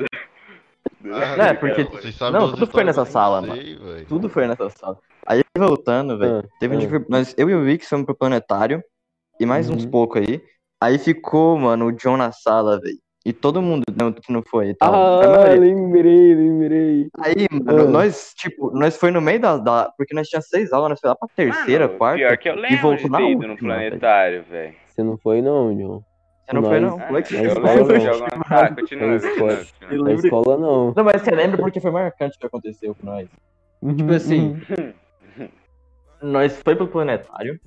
Do 1.01 1.15
Ah, 1.15 1.37
Não, 1.37 1.45
é 1.45 1.55
porque- 1.55 1.85
Vocês 1.85 2.15
sabem 2.15 2.41
não, 2.41 2.51
tudo 2.53 2.67
foi 2.67 2.83
nessa 2.83 3.05
sala, 3.05 3.41
não 3.41 3.49
mano. 3.49 3.61
sei, 3.63 3.77
velho. 3.77 4.07
Tudo 4.07 4.29
foi 4.29 4.47
nessa 4.47 4.69
sala. 4.71 4.99
Aí 5.27 5.43
voltando, 5.57 6.19
velho. 6.19 6.39
Ah, 6.45 6.49
Teve 6.61 6.75
um 6.75 6.77
ah. 6.77 6.81
dia 6.81 6.89
que 6.91 6.99
foi- 6.99 7.07
nós, 7.09 7.35
eu 7.37 7.49
e 7.51 7.55
o 7.55 7.61
Wix 7.65 7.89
fomos 7.89 8.05
pro 8.07 8.15
planetário. 8.15 8.83
E 9.41 9.45
mais 9.47 9.69
uns 9.69 9.85
Uhum. 9.85 9.91
poucos 9.91 10.21
aí. 10.23 10.41
Aí 10.81 10.97
ficou, 10.99 11.59
mano, 11.59 11.87
o 11.87 11.93
John 11.93 12.17
na 12.17 12.31
sala, 12.31 12.79
velho. 12.81 12.99
E 13.27 13.33
todo 13.33 13.61
mundo 13.63 13.83
não, 13.97 14.13
que 14.13 14.31
não 14.33 14.43
foi 14.43 14.69
e. 14.71 14.77
A 14.81 14.87
Ah, 14.87 15.55
lembrei, 15.59 16.35
lembrei. 16.35 17.09
Aí, 17.19 17.47
mano, 17.51 17.83
Ah. 17.83 17.87
nós, 17.87 18.33
tipo, 18.37 18.71
nós 18.79 18.97
foi 18.97 19.11
no 19.11 19.21
meio 19.21 19.41
da, 19.41 19.57
da- 19.57 19.91
Porque 19.97 20.15
nós 20.15 20.29
tinha 20.29 20.43
seis 20.43 20.73
aulas, 20.73 20.91
nós 20.91 21.01
foi 21.01 21.09
lá 21.09 21.17
pra 21.17 21.27
terceira, 21.35 21.87
Mano, 21.87 21.99
quarta. 21.99 22.19
Pior 22.19 22.37
que 22.39 22.49
eu 22.51 22.55
e 22.55 22.61
lembro 22.61 22.79
voltou 22.83 23.05
de 23.07 23.11
na 23.11 23.19
ter 23.19 23.31
ido 23.31 23.43
no 23.43 23.49
última, 23.53 23.75
velho. 23.77 23.89
planetário, 23.89 24.45
velho. 24.49 24.75
Você 24.87 25.03
não 25.03 25.17
foi, 25.19 25.41
não, 25.43 25.75
John. 25.75 26.03
Você 26.47 26.53
não 26.55 26.63
foi, 26.63 26.81
não? 26.81 26.99
Ah, 26.99 27.07
Como 27.07 27.19
é 27.19 27.23
que 27.23 27.35
Na 27.35 27.41
eu 27.43 27.49
escola, 27.49 27.73
lembro 27.75 27.99
de 27.99 28.09
alguma... 28.09 28.45
Ah, 28.51 28.75
continua, 28.75 29.07
Na 29.07 29.17
escola. 29.17 29.59
Na 29.91 30.13
escola, 30.13 30.57
não. 30.59 30.93
Não, 30.95 31.05
mas 31.05 31.23
você 31.23 31.31
lembra 31.31 31.57
porque 31.57 31.81
foi 31.81 31.91
marcante 31.91 32.37
o 32.37 32.39
que 32.41 32.47
aconteceu 32.47 32.95
com 32.95 33.07
nós. 33.07 33.27
Tipo 33.97 34.13
assim, 34.13 34.61
Nós 36.23 36.61
foi 36.63 36.75
pro 36.77 36.87
planetário. 36.89 37.61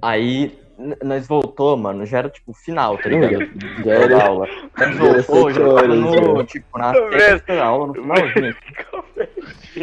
Aí 0.00 0.58
nós 1.02 1.26
voltou, 1.26 1.76
mano. 1.76 2.06
Já 2.06 2.18
era 2.18 2.28
tipo 2.30 2.52
final, 2.54 2.96
tá 2.98 3.08
ligado? 3.08 3.50
Já 3.84 3.92
era. 3.94 4.08
Da 4.08 4.26
aula. 4.26 4.46
Nós 4.46 4.96
Já 4.96 5.04
era 5.04 5.22
voltou, 5.22 5.50
já 5.52 5.60
tava 5.74 5.88
no, 5.88 6.44
tipo, 6.44 6.78
na 6.78 6.92
sexta 7.18 7.62
aula, 7.64 7.86
no 7.88 7.94
finalzinho. 7.94 8.56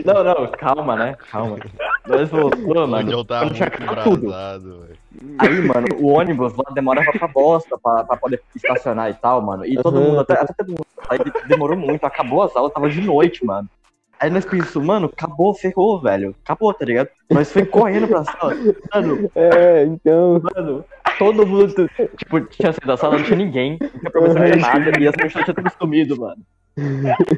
Não, 0.06 0.24
não, 0.24 0.48
calma, 0.52 0.96
né? 0.96 1.16
Calma. 1.32 1.58
Nós 2.08 2.30
voltou, 2.30 2.88
mano. 2.88 3.10
John 3.12 3.26
tá 3.26 3.40
quando 3.42 3.54
tinha 3.56 3.72
muito 3.78 4.04
tudo. 4.04 4.32
velho. 4.32 4.98
Aí, 5.40 5.62
mano, 5.62 5.88
o 6.00 6.08
ônibus 6.08 6.54
lá 6.56 6.64
demorava 6.74 7.12
pra 7.12 7.28
bosta 7.28 7.78
pra, 7.78 8.04
pra 8.04 8.18
poder 8.18 8.42
estacionar 8.56 9.10
e 9.10 9.14
tal, 9.16 9.42
mano. 9.42 9.66
E 9.66 9.76
todo 9.78 10.00
mundo, 10.00 10.20
até, 10.22 10.34
até 10.34 10.54
todo 10.54 10.70
mundo. 10.70 10.86
Aí 11.10 11.18
de- 11.20 11.48
demorou 11.48 11.78
muito, 11.78 12.04
acabou 12.06 12.44
as 12.44 12.56
aulas, 12.56 12.74
tava 12.74 12.90
de 12.90 13.02
noite, 13.02 13.46
mano. 13.46 13.70
Aí 14.20 14.30
nós 14.30 14.46
pensamos, 14.46 14.88
mano, 14.88 15.12
acabou, 15.12 15.54
ferrou, 15.54 16.02
velho. 16.02 16.36
Acabou, 16.44 16.74
tá 16.74 16.86
ligado? 16.86 17.10
Nós 17.30 17.52
foi 17.52 17.66
correndo 17.66 18.08
pra 18.08 18.24
sala. 18.24 18.56
Mano, 18.94 19.30
É, 19.36 19.84
então. 19.84 20.42
mano, 20.56 20.86
todo 21.18 21.46
mundo. 21.46 21.90
Tipo, 22.18 22.42
tinha 22.42 22.72
saído 22.72 22.88
da 22.88 22.98
sala, 22.98 23.18
não 23.18 23.24
tinha 23.26 23.38
ninguém, 23.38 23.78
não 23.82 23.90
tinha 23.90 24.12
professor, 24.12 24.42
tinha 24.52 24.56
nada, 24.56 25.00
e 25.00 25.08
as 25.08 25.16
pessoas 25.16 25.44
tinham 25.46 25.56
tudo 25.56 25.72
sumido, 25.78 26.20
mano. 26.20 26.42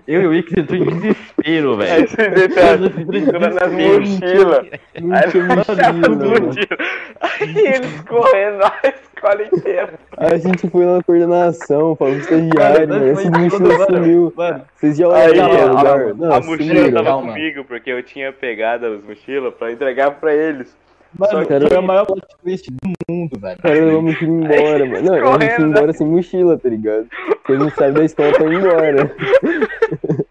Eu 0.07 0.21
e 0.23 0.27
o 0.27 0.33
Ix 0.33 0.51
entrou 0.57 0.79
em 0.79 0.85
desespero, 0.99 1.73
Aí 1.73 1.77
velho. 1.77 2.09
vocês 2.09 2.33
deitaram 2.33 2.91
segurando 2.91 3.55
nas 3.55 3.71
mochilas. 3.71 4.65
Aí 4.95 5.23
as 5.25 5.33
mochila. 5.35 6.77
Aí 7.21 7.57
eles 7.67 8.01
correndo 8.01 8.63
a 8.63 8.73
escola 9.17 9.43
inteira. 9.43 9.93
Aí 10.17 10.33
a 10.33 10.37
gente 10.37 10.69
foi 10.69 10.85
na 10.85 11.03
coordenação, 11.03 11.95
falou 11.95 12.13
pro 12.13 12.21
estagiário, 12.21 12.87
Mano, 12.87 13.01
mano. 13.05 13.15
foi 13.15 13.23
Essa 13.23 13.31
tudo, 13.31 13.39
mochila 13.69 13.85
sumiu. 13.85 14.33
Mano, 14.35 14.61
Vocês 14.75 14.97
já 14.97 15.05
Aí, 15.15 15.29
olharam 15.31 15.53
a- 15.53 15.65
o 15.65 15.77
lugar? 15.77 16.13
Não, 16.15 16.31
a 16.33 16.39
mochila 16.41 16.57
sumiram. 16.57 16.91
tava 16.93 17.05
Calma. 17.05 17.33
comigo, 17.33 17.65
porque 17.65 17.89
eu 17.91 18.03
tinha 18.03 18.31
pegado 18.31 18.85
as 18.85 19.03
mochilas 19.03 19.53
pra 19.55 19.71
entregar 19.71 20.11
pra 20.11 20.33
eles. 20.33 20.75
Só 21.17 21.33
mano, 21.33 21.47
que- 21.47 21.67
foi 21.69 21.77
a 21.77 21.81
maior 21.81 22.05
plot 22.05 22.21
twist 22.43 22.69
do 22.69 22.91
mundo, 23.09 23.39
velho. 23.39 23.57
Cara, 23.61 23.73
levou 23.73 23.99
a 23.99 24.01
mochila 24.01 24.31
embora, 24.33 24.85
mano. 24.85 25.01
Não, 25.03 25.33
a 25.35 25.39
gente 25.39 25.55
foi 25.55 25.65
embora 25.65 25.93
sem 25.93 26.07
mochila, 26.07 26.57
tá 26.59 26.69
ligado? 26.69 27.07
Porque 27.27 27.53
a 27.53 27.59
gente 27.59 27.75
saiu 27.75 27.93
da 27.93 28.03
escola 28.05 28.31
pra 28.33 28.45
ir 28.45 28.53
embora. 28.55 29.15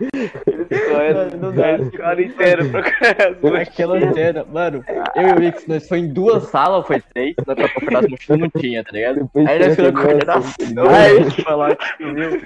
Eles 0.00 0.88
correndo 0.88 1.36
Não 1.38 1.52
dá. 1.52 1.72
escola 1.78 2.22
inteira 2.22 2.64
procurando 2.64 3.56
as 3.56 3.68
Aquela 3.68 4.12
cena, 4.12 4.44
mano, 4.44 4.84
eu 5.14 5.28
e 5.28 5.32
o 5.32 5.42
Ix, 5.44 5.66
nós 5.66 5.88
foi 5.88 5.98
em 5.98 6.12
duas 6.12 6.44
salas, 6.44 6.78
ou 6.78 6.82
foi 6.84 7.00
três, 7.12 7.34
nós 7.46 7.56
pra 7.56 7.68
procurar 7.68 7.98
as 8.00 8.08
mochilas, 8.08 8.40
não 8.40 8.60
tinha, 8.60 8.82
tá 8.84 8.90
ligado? 8.92 9.20
Depois 9.22 9.46
Aí 9.46 9.58
nós 9.58 9.76
ficamos 9.76 10.02
com 10.02 10.26
nossa, 10.26 10.58
tá 10.58 10.64
ligado? 10.64 10.88
Aí, 10.90 11.56
lá 11.56 11.76
que 11.76 11.96
sumiu. 11.96 12.42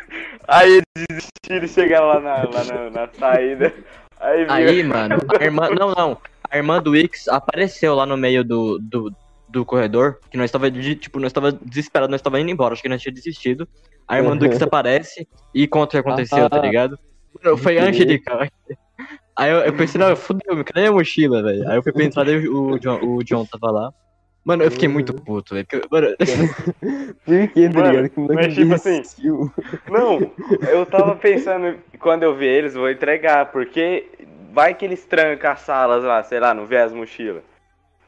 aí 0.47 0.71
eles 0.73 1.07
desistiram 1.09 1.65
e 1.65 1.69
chegaram 1.69 2.07
lá 2.09 2.21
na, 2.21 2.35
lá 2.37 2.65
na, 2.65 2.91
na 2.91 3.09
saída. 3.19 3.73
Aí, 4.21 4.45
viu. 4.45 4.53
Aí, 4.53 4.83
mano, 4.83 5.17
a 5.39 5.45
irmã. 5.45 5.69
Não, 5.71 5.91
não. 5.93 6.19
A 6.51 6.57
irmã 6.57 6.81
do 6.83 6.97
Ix 6.97 7.29
apareceu 7.29 7.95
lá 7.95 8.05
no 8.07 8.17
meio 8.17 8.43
do, 8.43 8.79
do, 8.81 9.13
do 9.49 9.65
corredor. 9.65 10.19
Que 10.31 10.37
nós 10.37 10.51
tava, 10.51 10.71
de- 10.71 10.97
tipo, 10.97 11.21
nós 11.21 11.33
tava 11.33 11.53
desesperado, 11.53 12.11
nós 12.11 12.23
tava 12.23 12.41
indo 12.41 12.51
embora. 12.51 12.73
Acho 12.73 12.83
que 12.83 12.89
nós 12.89 13.01
tinha 13.03 13.13
desistido. 13.15 13.69
A 14.09 14.17
irmã 14.17 14.37
do 14.37 14.47
Ix 14.47 14.61
aparece 14.63 15.29
e 15.55 15.67
conta 15.69 15.87
o 15.99 16.03
que 16.03 16.09
aconteceu, 16.09 16.49
tá 16.51 16.57
Ah. 16.59 16.61
ligado? 16.63 16.99
Mano, 17.43 17.57
Foi 17.57 17.79
a 17.79 17.85
Angelica. 17.85 18.51
Aí 19.37 19.51
eu, 19.53 19.59
eu 19.59 19.73
pensei, 19.73 20.01
não, 20.01 20.17
fudeu, 20.17 20.65
cadê 20.65 20.87
a 20.87 20.93
mochila, 20.93 21.43
velho? 21.43 21.69
Aí 21.71 21.77
eu 21.77 21.83
fui 21.83 21.93
pra 21.93 22.05
entrada 22.05 22.31
e 22.33 22.49
o 22.49 22.79
John, 22.79 22.99
o 23.03 23.23
John 23.23 23.45
tava 23.45 23.71
lá. 23.71 23.93
Mano, 24.45 24.65
eu 24.65 24.71
fiquei 24.71 24.89
muito 24.89 25.13
puto, 25.15 25.55
velho. 25.55 25.67
Mano, 25.91 26.09
Por 27.25 27.49
que, 27.49 27.69
tá 27.69 27.91
ligado? 27.91 28.09
Que 28.09 28.21
mas 28.21 28.55
tipo 28.55 28.75
assim. 28.75 29.03
Não, 29.89 30.33
eu 30.69 30.87
tava 30.87 31.15
pensando, 31.15 31.79
quando 32.01 32.25
eu 32.25 32.35
ver 32.35 32.59
eles, 32.59 32.75
vou 32.75 32.91
entregar, 32.91 33.53
porque 33.53 34.09
vai 34.53 34.75
que 34.75 34.85
eles 34.85 35.05
trancam 35.05 35.53
as 35.53 35.61
salas 35.61 36.03
lá, 36.03 36.23
sei 36.25 36.41
lá, 36.41 36.53
não 36.53 36.67
vê 36.67 36.79
as 36.79 36.93
mochilas. 36.93 37.45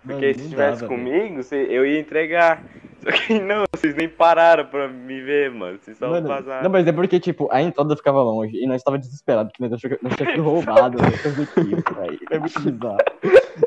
Porque 0.02 0.26
Mano, 0.26 0.32
se 0.32 0.38
não 0.38 0.44
estivesse 0.44 0.86
comigo, 0.86 1.40
eu 1.52 1.86
ia 1.86 2.00
entregar. 2.00 2.64
Só 3.04 3.10
que 3.12 3.38
não, 3.38 3.64
vocês 3.80 3.94
nem 3.96 4.08
pararam 4.08 4.64
pra 4.66 4.88
me 4.88 5.20
ver, 5.22 5.50
mano. 5.50 5.78
Vocês 5.80 5.96
só 5.96 6.08
Mano, 6.08 6.28
vazaram. 6.28 6.62
não, 6.62 6.70
mas 6.70 6.86
é 6.86 6.92
porque, 6.92 7.18
tipo, 7.18 7.48
a 7.50 7.60
entrada 7.62 7.96
ficava 7.96 8.22
longe 8.22 8.56
e 8.56 8.66
nós 8.66 8.82
tava 8.82 8.98
desesperados, 8.98 9.50
porque 9.52 9.62
nós 9.64 9.72
achamos 9.72 9.96
que 9.98 10.04
nós 10.04 10.14
sido 10.14 11.42
aquilo, 11.42 11.82
velho. 11.96 12.18
É 12.30 12.38
muito 12.38 12.60
bizarro. 12.60 12.98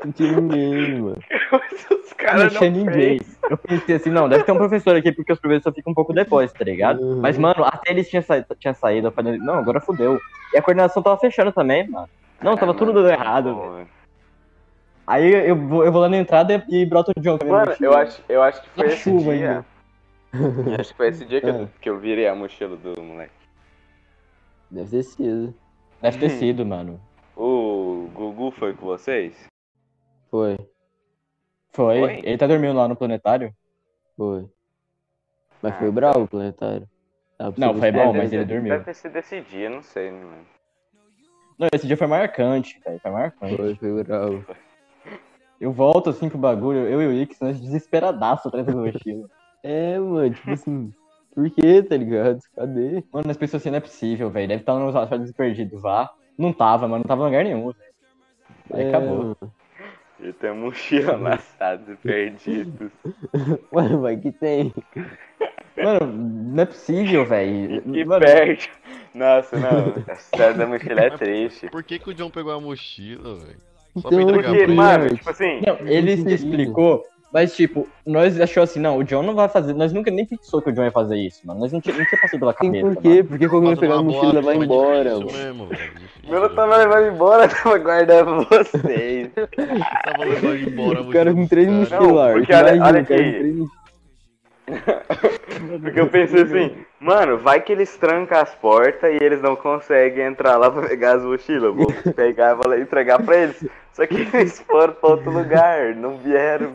Não 0.06 0.12
tinha 0.12 0.32
ninguém, 0.39 1.02
mano. 1.02 1.17
Os 1.52 1.89
Não 1.89 2.17
caras 2.17 2.54
tinha 2.54 2.69
não 2.71 2.78
ninguém. 2.78 3.19
fez. 3.19 3.39
Eu 3.49 3.58
pensei 3.58 3.95
assim, 3.95 4.10
não, 4.10 4.30
deve 4.30 4.43
ter 4.43 4.52
um 4.52 4.58
professor 4.58 4.95
aqui, 4.95 5.12
porque 5.12 5.34
os 5.34 5.39
professores 5.39 5.63
só 5.63 5.71
ficam 5.71 5.91
um 5.91 5.95
pouco 5.95 6.13
depois, 6.13 6.52
tá 6.54 6.63
ligado? 6.63 7.02
Uhum. 7.02 7.19
Mas, 7.21 7.38
mano, 7.38 7.63
até 7.65 7.91
eles 7.91 8.10
tinham 8.10 8.23
saído, 8.23 8.45
tinham 8.60 8.73
saído, 8.73 9.08
eu 9.08 9.12
falei, 9.12 9.38
não, 9.38 9.56
agora 9.56 9.82
fudeu. 9.82 10.19
E 10.54 10.58
a 10.58 10.62
coordenação 10.62 11.04
tava 11.04 11.17
fechando 11.17 11.52
também, 11.52 11.88
mano. 11.89 12.08
Não, 12.41 12.56
tava 12.56 12.71
É, 12.71 12.76
tudo 12.76 12.93
mano, 12.93 13.06
dando 13.08 13.12
errado, 13.12 13.56
velho. 13.73 13.88
Aí 15.06 15.49
eu 15.49 15.56
vou, 15.58 15.84
eu 15.84 15.91
vou 15.91 16.02
lá 16.02 16.08
na 16.08 16.17
entrada 16.17 16.63
e, 16.69 16.82
e 16.82 16.86
broto 16.86 17.12
o 17.15 17.19
John 17.21 17.38
Mano, 17.45 17.73
eu 17.82 17.93
acho, 17.93 18.21
eu 18.30 18.41
acho 18.41 18.62
que 18.62 18.69
foi 18.69 18.88
Na 18.88 18.93
esse 18.93 19.04
chuva 19.04 19.34
dia. 19.36 19.49
ainda. 19.49 19.65
Eu 20.33 20.73
acho 20.79 20.91
que 20.91 20.97
foi 20.97 21.09
esse 21.09 21.25
dia 21.25 21.39
que, 21.41 21.47
É. 21.47 21.61
eu, 21.61 21.69
que 21.81 21.89
eu 21.89 21.99
virei 21.99 22.27
a 22.27 22.35
mochila 22.35 22.75
do 22.75 23.01
moleque. 23.01 23.33
Deve 24.71 24.89
ter 24.89 25.03
sido. 25.03 25.53
Deve 26.01 26.17
ter 26.19 26.29
sido, 26.31 26.65
mano. 26.65 26.99
O 27.35 28.09
Gugu 28.13 28.51
foi 28.51 28.73
com 28.73 28.85
vocês? 28.85 29.35
Foi, 30.29 30.57
Foi. 31.71 31.99
Foi? 31.99 32.19
Ele 32.23 32.37
tá 32.37 32.47
dormindo 32.47 32.73
lá 32.75 32.87
no 32.87 32.95
planetário? 32.95 33.53
foi. 34.17 34.47
Mas 35.61 35.73
Ah, 35.75 35.79
foi 35.79 35.91
bravo 35.91 36.23
o 36.23 36.27
planetário. 36.27 36.89
Não, 37.57 37.73
foi 37.77 37.91
bom, 37.91 38.13
mas 38.13 38.33
ele 38.33 38.45
dormiu. 38.45 38.73
Deve 38.73 38.85
ter 38.85 38.93
sido 38.95 39.15
esse 39.17 39.41
dia, 39.41 39.69
não 39.69 39.81
sei, 39.81 40.11
né, 40.11 40.19
mano. 40.23 40.45
Não, 41.57 41.67
esse 41.73 41.87
dia 41.87 41.95
foi 41.95 42.07
marcante, 42.07 42.79
velho. 42.83 42.99
Foi 42.99 43.11
marcante. 43.11 43.55
Foi, 43.55 43.75
foi 43.75 44.03
bravo. 44.03 44.45
Eu 45.61 45.71
volto 45.71 46.09
assim 46.09 46.27
pro 46.29 46.37
bagulho, 46.37 46.79
eu 46.87 47.01
e 47.01 47.07
o 47.07 47.13
Ix, 47.13 47.39
nós 47.39 47.59
desesperadaço 47.61 48.47
atrás 48.47 48.65
da 48.65 48.75
mochila. 48.75 49.29
É, 49.63 49.97
mano, 49.97 50.34
tipo 50.34 50.52
assim, 50.52 50.93
por 51.34 51.49
que, 51.49 51.82
tá 51.84 51.97
ligado? 51.97 52.39
Cadê? 52.56 53.04
Mano, 53.12 53.32
as 53.32 53.38
pessoas 53.38 53.62
assim, 53.63 53.69
não 53.71 53.78
é 53.78 53.82
possível, 53.82 54.30
velho. 54.30 54.47
Deve 54.47 54.62
estar 54.62 54.76
nos 54.76 54.95
asfaltos 54.95 55.32
perdidos 55.32 55.82
lá. 55.84 56.10
Não 56.38 56.52
tava, 56.54 56.88
mano. 56.88 57.04
Não 57.04 57.08
tava 57.08 57.23
em 57.23 57.26
lugar 57.26 57.43
nenhum, 57.43 57.71
velho. 57.71 57.76
Aí 58.73 58.84
É, 58.86 58.89
acabou. 58.89 59.17
mano. 59.17 59.38
E 60.19 60.32
tem 60.34 60.52
a 60.52 60.54
mochila 60.54 61.15
amassada 61.15 61.91
e 61.91 61.95
perdidos. 61.97 62.91
Mano, 63.73 63.99
vai 64.02 64.15
que 64.15 64.32
tem. 64.32 64.73
Mano, 65.76 66.06
não 66.54 66.63
é 66.63 66.65
possível, 66.65 67.26
velho. 67.26 67.84
E 67.93 68.06
Mano, 68.06 68.23
perde. 68.23 68.71
Nossa, 69.13 69.58
não. 69.60 69.93
A 70.08 70.13
história 70.13 70.54
da 70.54 70.65
mochila 70.65 71.02
é 71.02 71.10
triste. 71.10 71.67
Por 71.69 71.84
que, 71.84 71.99
que 71.99 72.10
o 72.12 72.13
John 72.13 72.30
pegou 72.30 72.54
a 72.54 72.62
mochila, 72.62 73.36
velho? 73.36 73.58
Só 73.97 74.08
Então, 74.10 74.28
Porque, 74.34 74.67
mano, 74.67 75.13
tipo 75.13 75.30
assim. 75.30 75.62
não, 75.65 75.76
ele 75.88 76.15
se 76.15 76.34
explicou, 76.34 77.04
mas 77.33 77.55
tipo, 77.55 77.87
nós 78.05 78.39
achou 78.39 78.61
assim, 78.63 78.79
não, 78.79 78.97
o 78.99 79.03
John 79.03 79.23
não 79.23 79.33
vai 79.33 79.49
fazer. 79.49 79.73
Nós 79.73 79.91
nunca 79.91 80.11
nem 80.11 80.25
pensou 80.25 80.61
que 80.61 80.69
o 80.69 80.73
John 80.73 80.83
ia 80.83 80.91
fazer 80.91 81.15
isso, 81.17 81.41
mano. 81.47 81.59
Nós 81.61 81.71
não 81.73 81.81
tinha, 81.81 81.97
não 81.97 82.05
tinha 82.05 82.21
passado 82.21 82.39
pela 82.39 82.53
cabeça. 82.53 82.85
por 82.85 82.89
mano. 82.95 83.01
quê? 83.01 83.23
Por 83.23 83.39
que 83.39 83.47
como 83.49 83.63
ia 83.69 83.75
Fazendo 83.75 83.79
pegar 83.81 83.95
a 83.95 84.03
mochila 84.03 84.39
e 84.39 84.43
foi 84.43 84.55
embora, 84.57 85.09
mano? 85.15 85.25
mesmo, 85.31 85.65
velho. 85.67 85.91
Eu 86.29 86.55
tava 86.55 86.77
levando 86.77 87.07
embora, 87.13 87.47
tava 87.49 87.77
guardando 87.79 88.47
vocês. 88.47 89.29
Tava 90.05 90.23
levando 90.25 90.57
embora 90.69 91.01
O 91.01 91.09
cara 91.11 91.33
com 91.33 91.47
três 91.47 91.67
mochilas. 91.67 92.33
porque 92.33 92.53
olha- 92.53 92.65
olha 92.71 92.75
o 92.75 92.79
cara 92.79 92.99
aqui. 92.99 93.65
Porque 95.81 95.99
eu 95.99 96.07
pensei 96.07 96.43
assim, 96.43 96.75
mano, 96.99 97.37
vai 97.37 97.59
que 97.61 97.71
eles 97.71 97.95
trancam 97.97 98.39
as 98.39 98.55
portas 98.55 99.11
e 99.13 99.23
eles 99.23 99.41
não 99.41 99.55
conseguem 99.55 100.25
entrar 100.25 100.55
lá 100.57 100.71
pra 100.71 100.87
pegar 100.87 101.17
as 101.17 101.23
mochilas. 101.23 101.63
Eu 101.63 101.75
Vou 101.75 101.87
pegar 102.15 102.51
e 102.51 102.55
vou 102.55 102.77
entregar 102.77 103.21
pra 103.21 103.37
eles. 103.37 103.65
Só 103.91 104.05
que 104.07 104.15
eles 104.33 104.59
foram 104.61 104.93
pra 104.93 105.09
outro 105.09 105.31
lugar, 105.31 105.93
não 105.95 106.17
vieram 106.17 106.71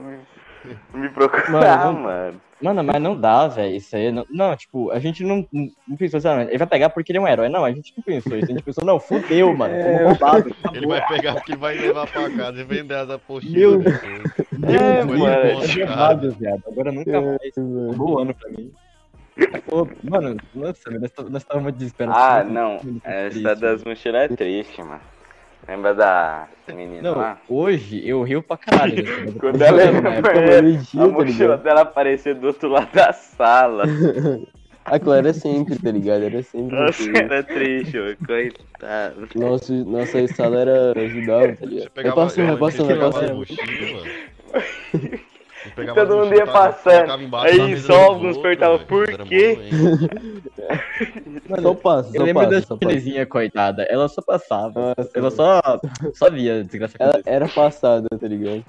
me, 0.95 1.09
procurar, 1.11 1.51
Mano, 1.51 1.93
não- 1.93 2.03
mano. 2.03 2.41
Mano, 2.61 2.83
mas 2.83 3.01
não 3.01 3.19
dá, 3.21 3.47
velho. 3.47 3.77
Isso 3.77 3.95
aí. 3.95 4.11
Não, 4.11 4.27
não, 4.31 4.57
tipo, 4.57 4.91
a 4.91 4.99
gente 4.99 5.23
não, 5.23 5.47
não 5.53 5.97
pensou 5.97 6.19
assim, 6.19 6.27
ah, 6.29 6.43
ele 6.43 6.59
vai 6.59 6.67
pegar 6.67 6.91
porque 6.91 7.13
ele 7.13 7.19
é 7.19 7.21
um 7.21 7.29
herói. 7.29 7.49
Não, 7.49 7.65
a 7.65 7.71
gente 7.71 7.95
não 7.97 8.03
pensou 8.03 8.37
isso. 8.37 8.47
A 8.47 8.53
gente 8.53 8.65
pensou, 8.65 8.85
não, 8.85 8.99
fudeu, 8.99 9.57
mano. 9.57 9.75
Fomos 9.81 10.01
roubados. 10.03 10.53
Ele 10.75 10.87
vai 10.89 11.07
pegar 11.07 11.35
porque 11.35 11.55
vai 11.55 11.77
levar 11.79 12.09
pra 12.11 12.29
casa 12.31 12.61
e 12.61 12.65
vender 12.65 12.95
as 12.95 13.11
apostilas. 13.11 13.85
Meu. 13.85 13.91
É, 14.75 15.01
Depois 15.03 15.21
mano. 15.21 15.35
É 15.35 15.79
errado, 15.81 16.33
viado. 16.33 16.63
Agora 16.67 16.91
nunca 16.91 17.21
mais. 17.21 17.39
É, 17.57 17.61
mano. 17.61 17.91
Acabou 17.91 18.11
o 18.15 18.19
ano 18.19 18.35
pra 18.35 18.51
mim. 18.51 18.73
Pô, 19.67 19.89
mano, 20.03 20.37
nossa, 20.53 20.91
nós 20.91 21.13
tá- 21.13 21.25
estávamos 21.37 21.73
desesperados. 21.75 22.21
Ah, 22.21 22.43
não. 22.43 22.79
triste, 22.79 23.01
Essa 23.05 23.55
das 23.55 23.85
mochilas 23.85 24.23
é 24.23 24.29
triste, 24.37 24.83
mano. 24.83 25.01
Lembra 25.67 25.95
da 25.95 26.49
menina 26.69 27.03
Não, 27.03 27.17
lá? 27.19 27.39
hoje 27.49 28.07
eu 28.09 28.23
rio 28.23 28.43
pra 28.43 28.57
caralho. 28.57 29.05
coisa. 29.05 29.39
Quando 29.39 29.63
ela 29.63 29.93
na 30.01 30.15
época. 30.15 30.35
banheiro, 30.35 30.69
Elogio, 30.69 31.03
a 31.03 31.07
tá 31.07 31.13
mochila 31.13 31.33
ligado? 31.33 31.63
dela 31.63 31.81
aparecia 31.83 32.35
do 32.35 32.47
outro 32.47 32.69
lado 32.69 32.89
da 32.93 33.13
sala. 33.13 33.85
Aquilo 34.85 35.13
era 35.13 35.35
sempre, 35.35 35.79
tá 35.79 35.91
ligado? 35.91 36.25
Era 36.25 36.43
sempre. 36.43 36.75
Nossa, 36.75 37.03
assim. 37.03 37.13
era 37.15 37.43
triste, 37.43 37.99
mano. 37.99 38.17
Coitado. 38.27 39.29
Nosso, 39.35 39.73
nossa 39.85 40.27
sala 40.29 40.61
era 40.61 40.93
ajudava, 40.99 41.55
tá 41.57 41.67
ligado? 41.67 41.91
pegava, 41.91 42.17
Vai 42.17 42.25
passando, 42.25 42.59
Todo 45.95 46.17
mundo 46.17 46.35
ia 46.35 46.47
passando. 46.47 47.37
Aí 47.37 47.77
só 47.79 48.05
alguns 48.05 48.39
perguntavam. 48.39 48.79
"Por 48.87 49.07
quê?" 49.25 49.59
Só 51.63 51.75
passa, 51.75 52.17
Eu 52.17 52.25
lembro 52.25 52.49
da 52.49 52.61
chinesinha, 52.61 53.27
coitada. 53.27 53.83
Ela 53.85 54.09
só 54.09 54.21
passava. 54.21 54.95
Nossa, 54.97 55.11
Ela 55.15 55.31
só, 55.31 55.61
só 56.15 56.31
via 56.31 56.63
desgraça 56.63 56.97
Ela 56.99 57.21
era 57.25 57.49
passada, 57.49 58.07
tá 58.09 58.29
ligado? 58.29 58.65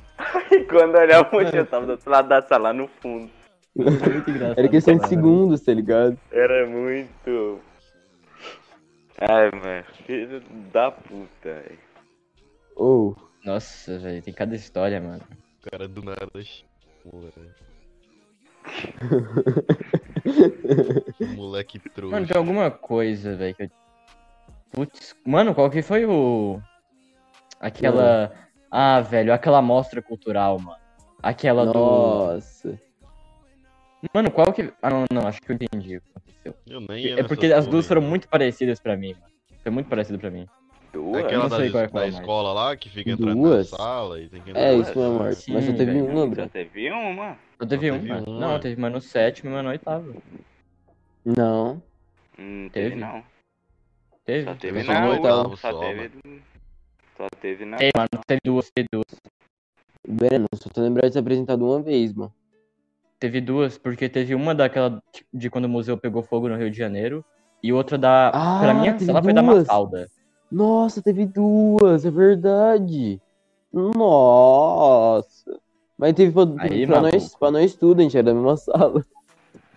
E 0.52 0.60
quando 0.63 0.97
olhava 0.97 1.28
a 1.28 1.32
mochila, 1.32 1.65
tava 1.65 1.86
do 1.86 1.91
outro 1.93 2.10
lado 2.10 2.30
da 2.30 2.41
sala, 2.41 2.71
no 2.71 2.88
fundo. 3.02 3.30
Muito 3.75 4.30
engraçado. 4.30 4.60
Era 4.60 4.67
questão 4.67 4.97
de 4.97 5.08
segundos, 5.08 5.62
tá 5.62 5.73
ligado? 5.73 6.17
Era 6.32 6.65
muito. 6.67 7.60
Ai, 9.19 9.52
mano. 9.52 9.84
Filho 10.06 10.41
da 10.71 10.91
puta, 10.91 11.28
velho. 11.43 11.80
Ou, 12.75 13.15
Nossa, 13.43 13.97
velho, 13.99 14.21
tem 14.21 14.34
cada 14.34 14.56
história, 14.56 15.02
mano. 15.02 15.21
O 15.65 15.69
cara 15.69 15.88
do 15.88 16.02
nada. 16.02 16.28
Moleque. 17.06 17.40
Moleque 21.36 21.80
trouxa. 21.90 22.16
Mano, 22.16 22.28
tem 22.28 22.38
alguma 22.38 22.70
coisa, 22.70 23.36
velho, 23.36 23.56
que 23.56 23.64
eu... 23.64 23.72
Putz, 24.72 25.16
mano, 25.26 25.56
qual 25.56 25.70
que 25.70 25.82
foi 25.82 26.06
o... 26.06 26.62
Aquela... 27.60 28.32
Ah, 28.72 29.02
velho, 29.02 29.34
aquela 29.34 29.62
mostra 29.62 30.02
cultural, 30.02 30.60
mano. 30.60 30.80
Aquela 31.22 31.66
do... 31.66 31.74
nossa. 31.74 32.80
Mano, 34.14 34.32
qual 34.32 34.54
que. 34.54 34.72
Ah, 34.82 34.90
não, 34.90 35.06
não, 35.12 35.28
acho 35.28 35.42
que 35.42 35.52
eu 35.52 35.56
entendi 35.56 35.98
o 35.98 36.02
que 36.02 36.10
aconteceu. 36.10 36.56
Eu 36.68 36.82
nem 36.82 37.20
É 37.20 37.24
porque 37.24 37.48
as 37.48 37.68
duas 37.68 37.86
aí. 37.86 37.90
foram 37.90 38.02
muito 38.02 38.30
parecidas 38.30 38.80
pra 38.80 38.96
mim, 38.96 39.14
mano. 39.14 39.34
Foi 39.62 39.72
muito 39.72 39.90
parecido 39.90 40.18
pra 40.18 40.32
mim. 40.32 40.48
Duas? 41.00 41.24
Aquela 41.24 41.44
não 41.44 41.50
da, 41.50 41.66
é 41.66 41.70
da 41.88 42.06
é 42.06 42.10
escola 42.10 42.54
lá 42.54 42.76
que 42.76 42.90
fica 42.90 43.12
entrando 43.12 43.42
Duas? 43.42 43.72
na 43.72 43.78
sala 43.78 44.20
e 44.20 44.28
tem 44.28 44.42
que 44.42 44.50
entrar 44.50 44.62
É 44.62 44.74
isso 44.76 44.88
mesmo, 45.00 45.02
sala. 45.18 45.28
Arte. 45.28 45.42
Sim, 45.42 45.54
Mas 45.54 45.66
só 45.66 45.74
teve 45.74 46.02
uma, 46.02 46.14
Só 46.22 46.28
Bruno. 46.28 46.50
teve 46.50 46.92
uma? 46.92 47.38
Eu 47.60 47.68
teve 47.68 47.88
Só 47.90 47.96
teve 47.98 48.08
mano. 48.10 48.26
uma. 48.32 48.40
Não, 48.40 48.60
teve 48.60 48.76
uma 48.76 48.90
no 48.90 49.02
sétimo 49.02 49.50
e 49.50 49.54
uma 49.54 49.64
no 49.64 49.70
oitavo. 49.70 50.22
Não. 51.26 51.82
Hum, 52.38 52.70
teve, 52.72 52.90
Teve? 52.90 53.02
não. 53.02 53.24
Teve? 54.26 54.44
Só 54.46 54.56
teve 54.56 54.84
só 54.84 54.94
na 54.94 55.02
no 55.02 55.12
oitavo 55.12 55.58
Só 55.58 55.72
só, 55.72 55.80
teve. 55.80 56.12
Só 57.18 57.28
teve 57.42 57.66
na. 57.66 57.78
Teve, 57.78 57.92
mano. 57.96 58.10
Teve 58.28 58.42
duas, 58.44 58.72
teve 58.72 58.88
duas. 58.92 59.06
Breno, 60.08 60.48
só 60.56 60.70
tô 60.70 60.82
lembrado 60.82 61.08
de 61.08 61.14
ser 61.14 61.20
apresentado 61.20 61.66
uma 61.66 61.82
vez, 61.82 62.14
mano. 62.14 62.34
Teve 63.20 63.42
duas, 63.42 63.78
porque 63.78 64.08
teve 64.08 64.34
uma 64.34 64.56
daquela 64.56 65.02
de 65.34 65.50
quando 65.50 65.66
o 65.66 65.70
museu 65.70 65.98
pegou 65.98 66.24
fogo 66.24 66.48
no 66.48 66.56
Rio 66.56 66.72
de 66.72 66.78
Janeiro. 66.78 67.24
E 67.62 67.74
outra 67.74 67.98
da. 67.98 68.30
Ah, 68.34 68.60
pra 68.62 68.74
mim, 68.74 68.92
teve 68.94 69.06
sala 69.06 69.22
foi 69.22 69.34
da. 69.34 69.42
Mafalda. 69.44 70.10
Nossa, 70.52 71.02
teve 71.02 71.26
duas, 71.26 72.06
é 72.06 72.12
verdade. 72.12 73.22
Nossa. 73.72 75.60
Mas 75.98 76.14
teve 76.14 76.32
pra, 76.32 76.44
Aí, 76.64 76.88
pra 76.88 77.02
nós, 77.02 77.36
pra 77.36 77.52
nós 77.52 77.76
tudo, 77.76 78.00
a 78.00 78.04
gente 78.04 78.18
era 78.18 78.26
da 78.26 78.34
mesma 78.34 78.56
sala. 78.58 79.06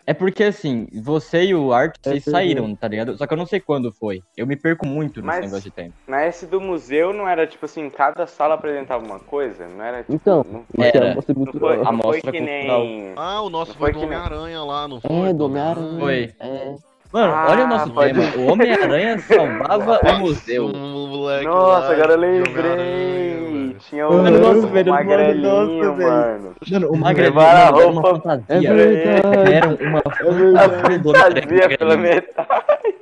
É 0.05 0.13
porque 0.13 0.43
assim, 0.43 0.89
você 1.01 1.45
e 1.45 1.55
o 1.55 1.73
Art, 1.73 1.95
É 2.05 2.11
vocês 2.11 2.25
verdade. 2.25 2.45
saíram, 2.47 2.75
tá 2.75 2.89
ligado? 2.89 3.17
Só 3.17 3.25
que 3.25 3.33
eu 3.35 3.39
não 3.39 3.47
sei 3.47 3.61
quando 3.61 3.93
foi. 3.93 4.21
Eu 4.37 4.47
me 4.49 4.57
perco 4.57 4.85
muito 4.85 5.21
nesse 5.23 5.27
Mas- 5.27 5.41
negócio 5.45 5.63
de 5.63 5.71
tempo. 5.71 5.95
Na 6.09 6.23
S 6.23 6.45
do 6.45 6.61
museu 6.61 7.13
não 7.13 7.29
era 7.29 7.47
tipo 7.47 7.65
assim, 7.67 7.89
cada 7.89 8.27
sala 8.27 8.55
apresentava 8.55 9.05
uma 9.05 9.21
coisa? 9.21 9.69
Não 9.69 9.85
era 9.85 9.99
tipo. 9.99 10.13
Então, 10.15 10.45
não, 10.51 10.65
é 10.85 10.89
Era. 10.97 11.13
a 11.13 11.15
mostra 11.15 11.35
não 11.35 11.45
foi, 11.45 11.53
cultural. 11.53 11.73
A 11.73 11.93
não 11.93 11.99
foi 12.03 12.13
mostra 12.15 12.33
que 12.33 12.39
cultural. 12.39 12.81
nem. 12.85 13.13
Ah, 13.15 13.43
o 13.43 13.51
nosso 13.51 13.71
Não 13.73 13.79
foi 13.79 13.93
foi 13.93 13.93
do 13.93 14.01
que 14.01 14.07
nem- 14.13 14.19
Homem-Aranha 14.19 14.65
lá, 14.65 14.89
não 14.89 15.01
foi? 15.01 15.29
É, 15.29 15.33
do 15.33 15.45
Homem-Aranha. 15.45 16.01
Foi. 16.01 16.35
É. 16.41 16.75
Mano, 17.13 17.33
Ah, 17.35 17.47
olha 17.51 17.65
o 17.65 17.69
nosso 17.69 17.93
pode- 17.93 18.15
tema. 18.15 18.37
O 18.37 18.53
Homem-Aranha 18.53 19.19
salvava 19.21 20.01
o 20.03 20.19
museu. 20.21 20.69
Moleque 20.69 21.45
Nossa, 21.45 21.87
lá, 21.89 21.93
agora 21.93 22.13
eu 22.15 22.19
lembrei. 22.19 23.77
Tinha 23.89 24.09
Mano, 24.09 24.39
um 24.39 24.41
nossa, 24.55 24.67
velho, 24.69 24.93
magrelinho, 24.93 25.97
mano. 25.99 26.55
Mano, 26.71 26.89
o 26.91 26.97
Magrelinho 26.97 27.41
era 27.41 27.87
uma 27.87 28.01
É 28.01 28.05
fantasia. 28.21 28.75
verdade. 28.75 29.45
Deram 29.51 29.79
uma 29.81 30.03
fantasia 30.03 30.99
do 30.99 31.13
Fazia 31.15 31.79
pela 31.79 31.97
metade. 31.97 32.95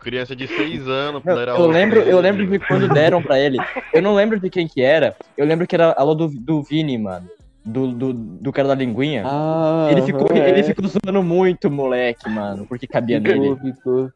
Criança 0.00 0.36
de 0.36 0.46
6 0.46 0.86
anos, 0.86 1.24
Não, 1.24 1.40
era 1.40 1.52
eu 1.52 1.66
lembro, 1.66 2.00
eu 2.00 2.20
lembro 2.20 2.44
de 2.44 2.58
de 2.58 2.66
quando 2.66 2.86
deram 2.88 3.22
pra 3.22 3.38
ele. 3.40 3.56
Eu 3.92 4.02
não 4.02 4.14
lembro 4.14 4.38
de 4.38 4.50
quem 4.50 4.68
que 4.68 4.82
era. 4.82 5.16
Eu 5.38 5.46
lembro 5.46 5.66
que 5.66 5.74
era 5.74 5.92
a 5.92 6.00
aula 6.00 6.14
do, 6.14 6.28
do 6.28 6.62
Vini, 6.62 6.98
mano. 6.98 7.26
Do, 7.64 7.92
do, 7.92 8.12
do 8.12 8.52
cara 8.52 8.68
da 8.68 8.74
linguinha. 8.74 9.22
Ah, 9.24 9.88
ele, 9.90 10.02
ficou, 10.02 10.28
é. 10.30 10.50
ele 10.50 10.62
ficou 10.62 10.86
zoando 10.86 11.22
muito, 11.22 11.70
moleque, 11.70 12.28
mano. 12.28 12.66
Porque 12.66 12.86
cabia 12.86 13.18
nele. 13.18 13.56
Ficou, 13.56 13.74
ficou. 13.74 14.12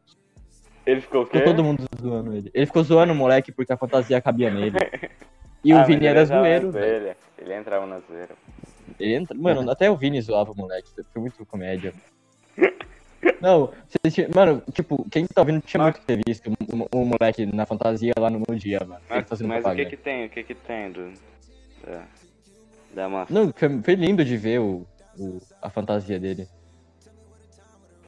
Ele 0.85 1.01
ficou 1.01 1.21
o 1.23 1.25
quê? 1.25 1.39
Ficou 1.39 1.55
todo 1.55 1.63
mundo 1.63 1.83
zoando 1.99 2.35
ele. 2.35 2.51
Ele 2.53 2.65
ficou 2.67 2.83
zoando 2.83 3.11
o 3.11 3.15
moleque 3.15 3.51
porque 3.51 3.73
a 3.73 3.77
fantasia 3.77 4.21
cabia 4.21 4.51
nele. 4.51 4.77
E 5.63 5.71
Ah, 5.71 5.75
o 5.75 5.77
mas 5.79 5.87
Vini 5.87 5.99
ele 5.99 6.07
era 6.07 6.25
zoeiro, 6.25 6.71
zoeira. 6.71 7.17
Ele 7.37 7.53
entrava 7.53 7.85
na 7.85 7.99
zoeira. 7.99 8.33
Ele 8.99 9.13
entra... 9.13 9.37
Mano, 9.37 9.69
até 9.69 9.91
o 9.91 9.97
Vini 9.97 10.21
zoava 10.21 10.51
o 10.51 10.55
moleque. 10.55 10.89
Foi 11.11 11.21
muito 11.21 11.45
comédia. 11.45 11.93
Não, 13.41 13.71
vocês 13.87 14.29
mano, 14.33 14.63
tipo, 14.73 15.05
quem 15.09 15.25
tá 15.27 15.41
ouvindo 15.41 15.61
tinha 15.61 15.83
muito 15.83 15.99
que 15.99 16.05
ter 16.05 16.21
visto 16.25 16.51
o, 16.91 17.05
moleque 17.05 17.45
na 17.45 17.65
fantasia 17.65 18.13
lá 18.17 18.29
no, 18.29 18.41
no 18.47 18.55
dia, 18.55 18.79
mano. 18.79 19.01
Ele 19.09 19.25
Mas, 19.29 19.41
mas 19.41 19.65
o 19.65 19.75
que 19.75 19.85
que 19.85 19.97
tem? 19.97 20.25
O 20.25 20.29
que 20.29 20.43
que 20.43 20.55
tem 20.55 20.91
do... 20.91 21.11
Da, 21.85 22.03
da 22.93 23.07
massa? 23.09 23.33
Não, 23.33 23.51
foi, 23.55 23.81
foi 23.83 23.95
lindo 23.95 24.23
de 24.25 24.37
ver 24.37 24.59
o, 24.59 24.85
o- 25.17 25.39
a 25.61 25.69
fantasia 25.69 26.19
dele. 26.19 26.47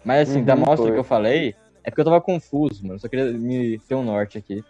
Mas 0.03 0.29
assim, 0.29 0.43
da 0.43 0.55
Uhum, 0.55 0.61
mostra 0.61 0.87
foi. 0.87 0.93
que 0.93 0.99
eu 0.99 1.03
falei, 1.03 1.55
é 1.83 1.89
porque 1.89 2.01
eu 2.01 2.05
tava 2.05 2.21
confuso, 2.21 2.85
mano. 2.85 2.99
Só 2.99 3.07
queria 3.07 3.31
me 3.31 3.79
ter 3.79 3.95
um 3.95 4.03
norte 4.03 4.37
aqui. 4.37 4.63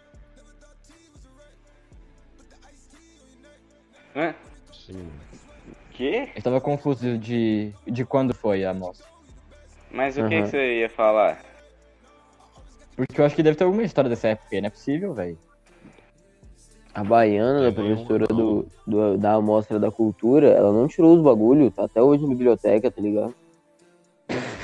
Hã? 4.14 4.34
Sim. 4.72 5.10
Que? 5.92 6.28
Eu 6.36 6.42
tava 6.42 6.60
confuso 6.60 7.16
de, 7.18 7.72
de 7.86 8.04
quando 8.04 8.34
foi 8.34 8.64
a 8.64 8.74
mostra. 8.74 9.06
Mas 9.90 10.16
o 10.16 10.22
que 10.28 10.34
Aham. 10.36 10.42
que 10.42 10.48
você 10.48 10.80
ia 10.80 10.90
falar? 10.90 11.42
Porque 12.96 13.20
eu 13.20 13.24
acho 13.24 13.34
que 13.34 13.42
deve 13.42 13.56
ter 13.56 13.64
alguma 13.64 13.82
história 13.82 14.08
dessa 14.10 14.28
época 14.28 14.60
não 14.60 14.66
é 14.66 14.70
possível, 14.70 15.14
velho. 15.14 15.38
A 16.94 17.02
baiana, 17.02 17.62
da 17.62 17.72
Tem 17.72 17.84
nenhum, 17.84 18.04
professora 18.04 18.26
do, 18.26 18.66
do- 18.86 19.16
da 19.18 19.34
Amostra 19.34 19.78
da 19.78 19.90
Cultura, 19.90 20.48
ela 20.48 20.72
não 20.72 20.86
tirou 20.86 21.16
os 21.16 21.22
bagulho, 21.22 21.70
tá 21.70 21.84
até 21.84 22.02
hoje 22.02 22.22
na 22.22 22.28
biblioteca, 22.28 22.90
tá 22.90 23.00
ligado? 23.00 23.34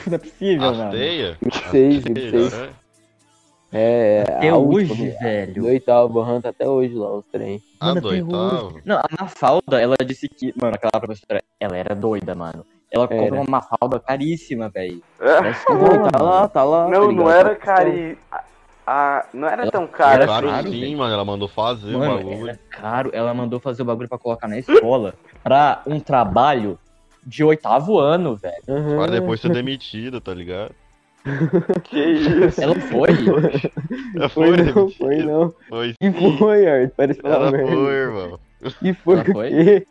Não 0.06 0.14
é 0.14 0.18
possível, 0.18 0.74
mano. 0.74 0.92
Seis, 1.70 2.02
fico 2.02 2.20
seis. 2.20 2.52
né? 2.52 2.70
É, 3.70 4.24
Até 4.26 4.48
a 4.48 4.56
hoje, 4.56 4.90
última, 4.92 5.18
velho. 5.20 5.54
Do 5.54 5.66
oitavo, 5.66 6.20
aham, 6.20 6.40
tá 6.40 6.48
até 6.50 6.66
hoje 6.66 6.94
lá, 6.94 7.14
os 7.18 7.24
trem. 7.30 7.60
A 7.80 7.86
Mano, 7.86 8.00
do 8.00 8.08
até 8.08 8.16
oitavo? 8.22 8.80
Não, 8.84 8.96
a 8.96 9.06
Mafalda, 9.20 9.80
ela 9.80 9.94
disse 10.06 10.26
que. 10.28 10.54
Mano, 10.60 10.74
aquela 10.74 10.98
professora, 11.00 11.42
ela 11.60 11.76
era 11.76 11.94
doida, 11.94 12.34
mano. 12.34 12.64
Ela 12.90 13.04
Era. 13.10 13.20
comprou 13.20 13.40
uma 13.42 13.50
Mafalda 13.50 14.00
caríssima, 14.00 14.70
velho. 14.70 15.02
Ah, 15.20 15.52
ela- 15.68 16.10
tá 16.10 16.22
lá, 16.22 16.48
tá 16.48 16.64
lá. 16.64 16.88
Não, 16.88 17.08
tá 17.08 17.12
não 17.12 17.30
era 17.30 17.54
cari... 17.56 18.16
Ah, 18.90 19.26
não 19.34 19.46
era 19.46 19.62
Ela- 19.64 19.70
tão 19.70 19.86
caro 19.86 20.14
era 20.14 20.24
Claro 20.26 20.48
assim. 20.48 20.56
caro, 20.62 20.70
sim, 20.72 20.96
mano. 20.96 21.12
Ela 21.12 21.24
mandou 21.24 21.46
fazer 21.46 21.94
o 21.94 21.98
Mano, 21.98 22.16
bagulho. 22.16 22.48
era 22.48 22.58
caro. 22.70 23.10
Ela 23.12 23.34
mandou 23.34 23.60
fazer 23.60 23.82
o 23.82 23.84
bagulho 23.84 24.08
pra 24.08 24.16
colocar 24.16 24.48
na 24.48 24.58
escola 24.58 25.12
pra 25.44 25.82
um 25.86 26.00
trabalho 26.00 26.78
de 27.26 27.44
oitavo 27.44 27.98
ano, 27.98 28.34
velho. 28.34 28.62
Aham. 28.66 28.96
Pra 28.96 29.06
depois 29.08 29.40
ser 29.42 29.50
demitida, 29.52 30.22
tá 30.22 30.32
ligado? 30.32 30.74
Que 31.84 31.98
isso? 32.02 32.58
Ela 32.62 32.74
foi. 32.76 33.08
Ela 34.16 34.28
Foi 34.30 34.56
não, 34.56 34.88
foi 34.90 35.16
não. 35.18 35.54
Foi 35.68 35.94
E 36.00 36.38
foi, 36.38 36.66
Art, 36.66 36.90
parece 36.96 37.20
falar 37.20 37.34
Ela 37.34 37.50
foi, 37.50 37.92
irmão. 37.94 38.40
E 38.80 38.94
foi 38.94 39.14
Ela 39.16 39.22
o 39.28 39.32
foi? 39.32 39.86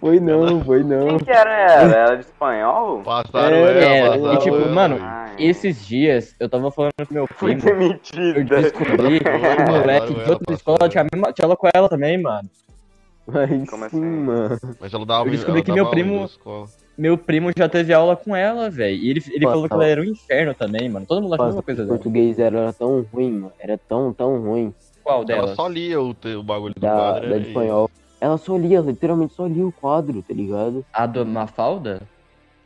Foi 0.00 0.20
não, 0.20 0.62
foi 0.64 0.84
não. 0.84 1.08
Quem 1.08 1.18
que 1.18 1.30
era 1.30 1.72
ela? 1.72 1.94
Era 1.96 2.14
de 2.16 2.20
espanhol? 2.24 3.02
Passaram 3.02 3.56
Era, 3.56 3.80
ela, 3.80 3.80
era. 3.80 4.10
passaram 4.18 4.34
E, 4.34 4.38
tipo, 4.38 4.56
ela, 4.56 4.68
mano. 4.72 4.98
Ai, 5.00 5.34
Esses 5.38 5.84
dias, 5.86 6.34
eu 6.38 6.48
tava 6.48 6.70
falando 6.70 6.92
com 7.06 7.14
meu 7.14 7.26
Foi 7.26 7.56
primo. 7.56 7.82
Eu 7.82 8.44
descobri 8.44 9.18
que 9.20 9.62
um 9.62 9.72
moleque 9.72 10.14
de 10.14 10.20
outra 10.30 10.44
ela, 10.48 10.56
escola 10.56 10.88
tinha 10.88 11.02
a 11.02 11.06
mesma 11.12 11.34
aula 11.42 11.56
com 11.56 11.68
ela 11.74 11.88
também, 11.88 12.16
mano. 12.22 12.48
Mas 13.26 13.68
Como 13.68 13.82
sim, 13.82 13.86
assim? 13.86 14.00
mano. 14.00 14.58
Mas 14.80 14.94
ela 14.94 15.04
dava 15.04 15.26
Eu 15.26 15.32
descobri 15.32 15.58
ela 15.60 15.64
que 15.64 15.72
meu 15.72 15.90
primo-. 15.90 16.30
Meu 16.96 17.18
primo 17.18 17.50
já 17.56 17.68
teve 17.68 17.92
aula 17.92 18.16
com 18.16 18.34
ela, 18.34 18.70
velho. 18.70 18.96
E 18.96 19.10
ele, 19.10 19.22
ele 19.30 19.44
Pô, 19.44 19.50
falou 19.50 19.62
que 19.64 19.68
tá. 19.70 19.74
ela 19.74 19.86
era 19.86 20.00
um 20.00 20.04
inferno 20.04 20.54
também, 20.54 20.88
mano. 20.88 21.06
Todo 21.06 21.22
mundo 21.22 21.34
acha 21.34 21.42
a 21.42 21.46
mesma 21.46 21.56
Nossa, 21.56 21.64
coisa 21.66 21.82
o 21.82 21.86
dela. 21.86 21.98
português 21.98 22.38
era, 22.38 22.72
tão 22.72 23.04
ruim, 23.12 23.32
mano. 23.32 23.52
Era 23.58 23.76
tão, 23.78 24.12
tão 24.12 24.40
ruim. 24.40 24.72
Qual 25.04 25.18
Ela 25.18 25.24
delas? 25.26 25.56
só 25.56 25.68
lia 25.68 26.00
o, 26.00 26.10
o 26.10 26.42
bagulho 26.42 26.74
do 26.74 26.80
Da, 26.80 26.90
quadro. 26.94 27.30
da 27.30 27.38
de 27.38 27.48
espanhol. 27.48 27.90
Ela 28.20 28.36
só 28.36 28.56
lia, 28.56 28.80
literalmente 28.80 29.34
só 29.34 29.46
lia 29.46 29.66
o 29.66 29.72
quadro, 29.72 30.22
tá 30.22 30.34
ligado? 30.34 30.84
A 30.92 31.06
do 31.06 31.24
Mafalda? 31.24 32.00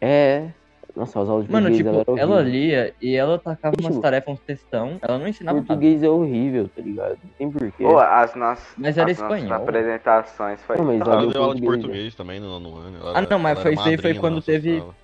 É. 0.00 0.50
Nossa, 0.96 1.20
as 1.20 1.28
aulas 1.28 1.46
de 1.46 1.52
Mano, 1.52 1.68
português 1.68 1.78
tipo, 1.78 2.10
ela, 2.10 2.18
era 2.18 2.20
ela 2.20 2.42
lia 2.42 2.94
e 3.00 3.14
ela 3.14 3.38
tacava 3.38 3.74
umas 3.80 3.92
Tipo, 3.94 4.02
tarefas, 4.02 4.34
uns 4.34 4.40
textão. 4.40 4.98
Ela 5.00 5.18
não 5.18 5.28
ensinava 5.28 5.56
nada. 5.58 5.66
Português 5.66 6.02
é 6.02 6.08
horrível, 6.08 6.68
tá 6.68 6.82
ligado? 6.82 7.18
Não 7.22 7.30
tem 7.38 7.50
porquê. 7.50 7.84
Pô, 7.84 7.98
as 7.98 8.34
nossas, 8.34 8.74
Mas 8.76 8.98
era 8.98 9.10
as 9.10 9.18
nossas 9.18 9.38
espanhol. 9.38 9.62
apresentações 9.62 10.62
foi 10.64 10.76
Não, 10.76 10.84
mas 10.84 11.00
ela 11.00 11.12
Ela 11.14 11.32
deu 11.32 11.42
aula 11.42 11.54
de 11.54 11.62
português, 11.62 11.82
português 11.82 12.14
também 12.14 12.40
no 12.40 12.48
nono 12.58 12.76
ano. 12.76 12.98
Ela 12.98 13.18
Ah, 13.18 13.22
não, 13.22 13.38
mas 13.38 13.62
foi 13.62 13.74
isso 13.74 13.88
aí, 13.88 13.96
foi 13.98 14.14
quando 14.14 14.42
teve- 14.42 14.78
sala. 14.80 14.94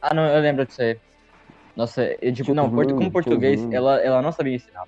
Ah, 0.00 0.14
não, 0.14 0.26
eu 0.26 0.40
lembro 0.40 0.66
disso 0.66 0.80
aí. 0.82 0.98
Nossa, 1.76 2.16
eu, 2.22 2.32
tipo, 2.32 2.54
não, 2.54 2.70
portu- 2.70 2.94
como 2.94 3.10
português, 3.10 3.66
ela, 3.72 3.96
ela 4.00 4.22
não 4.22 4.32
sabia 4.32 4.54
ensinar. 4.54 4.84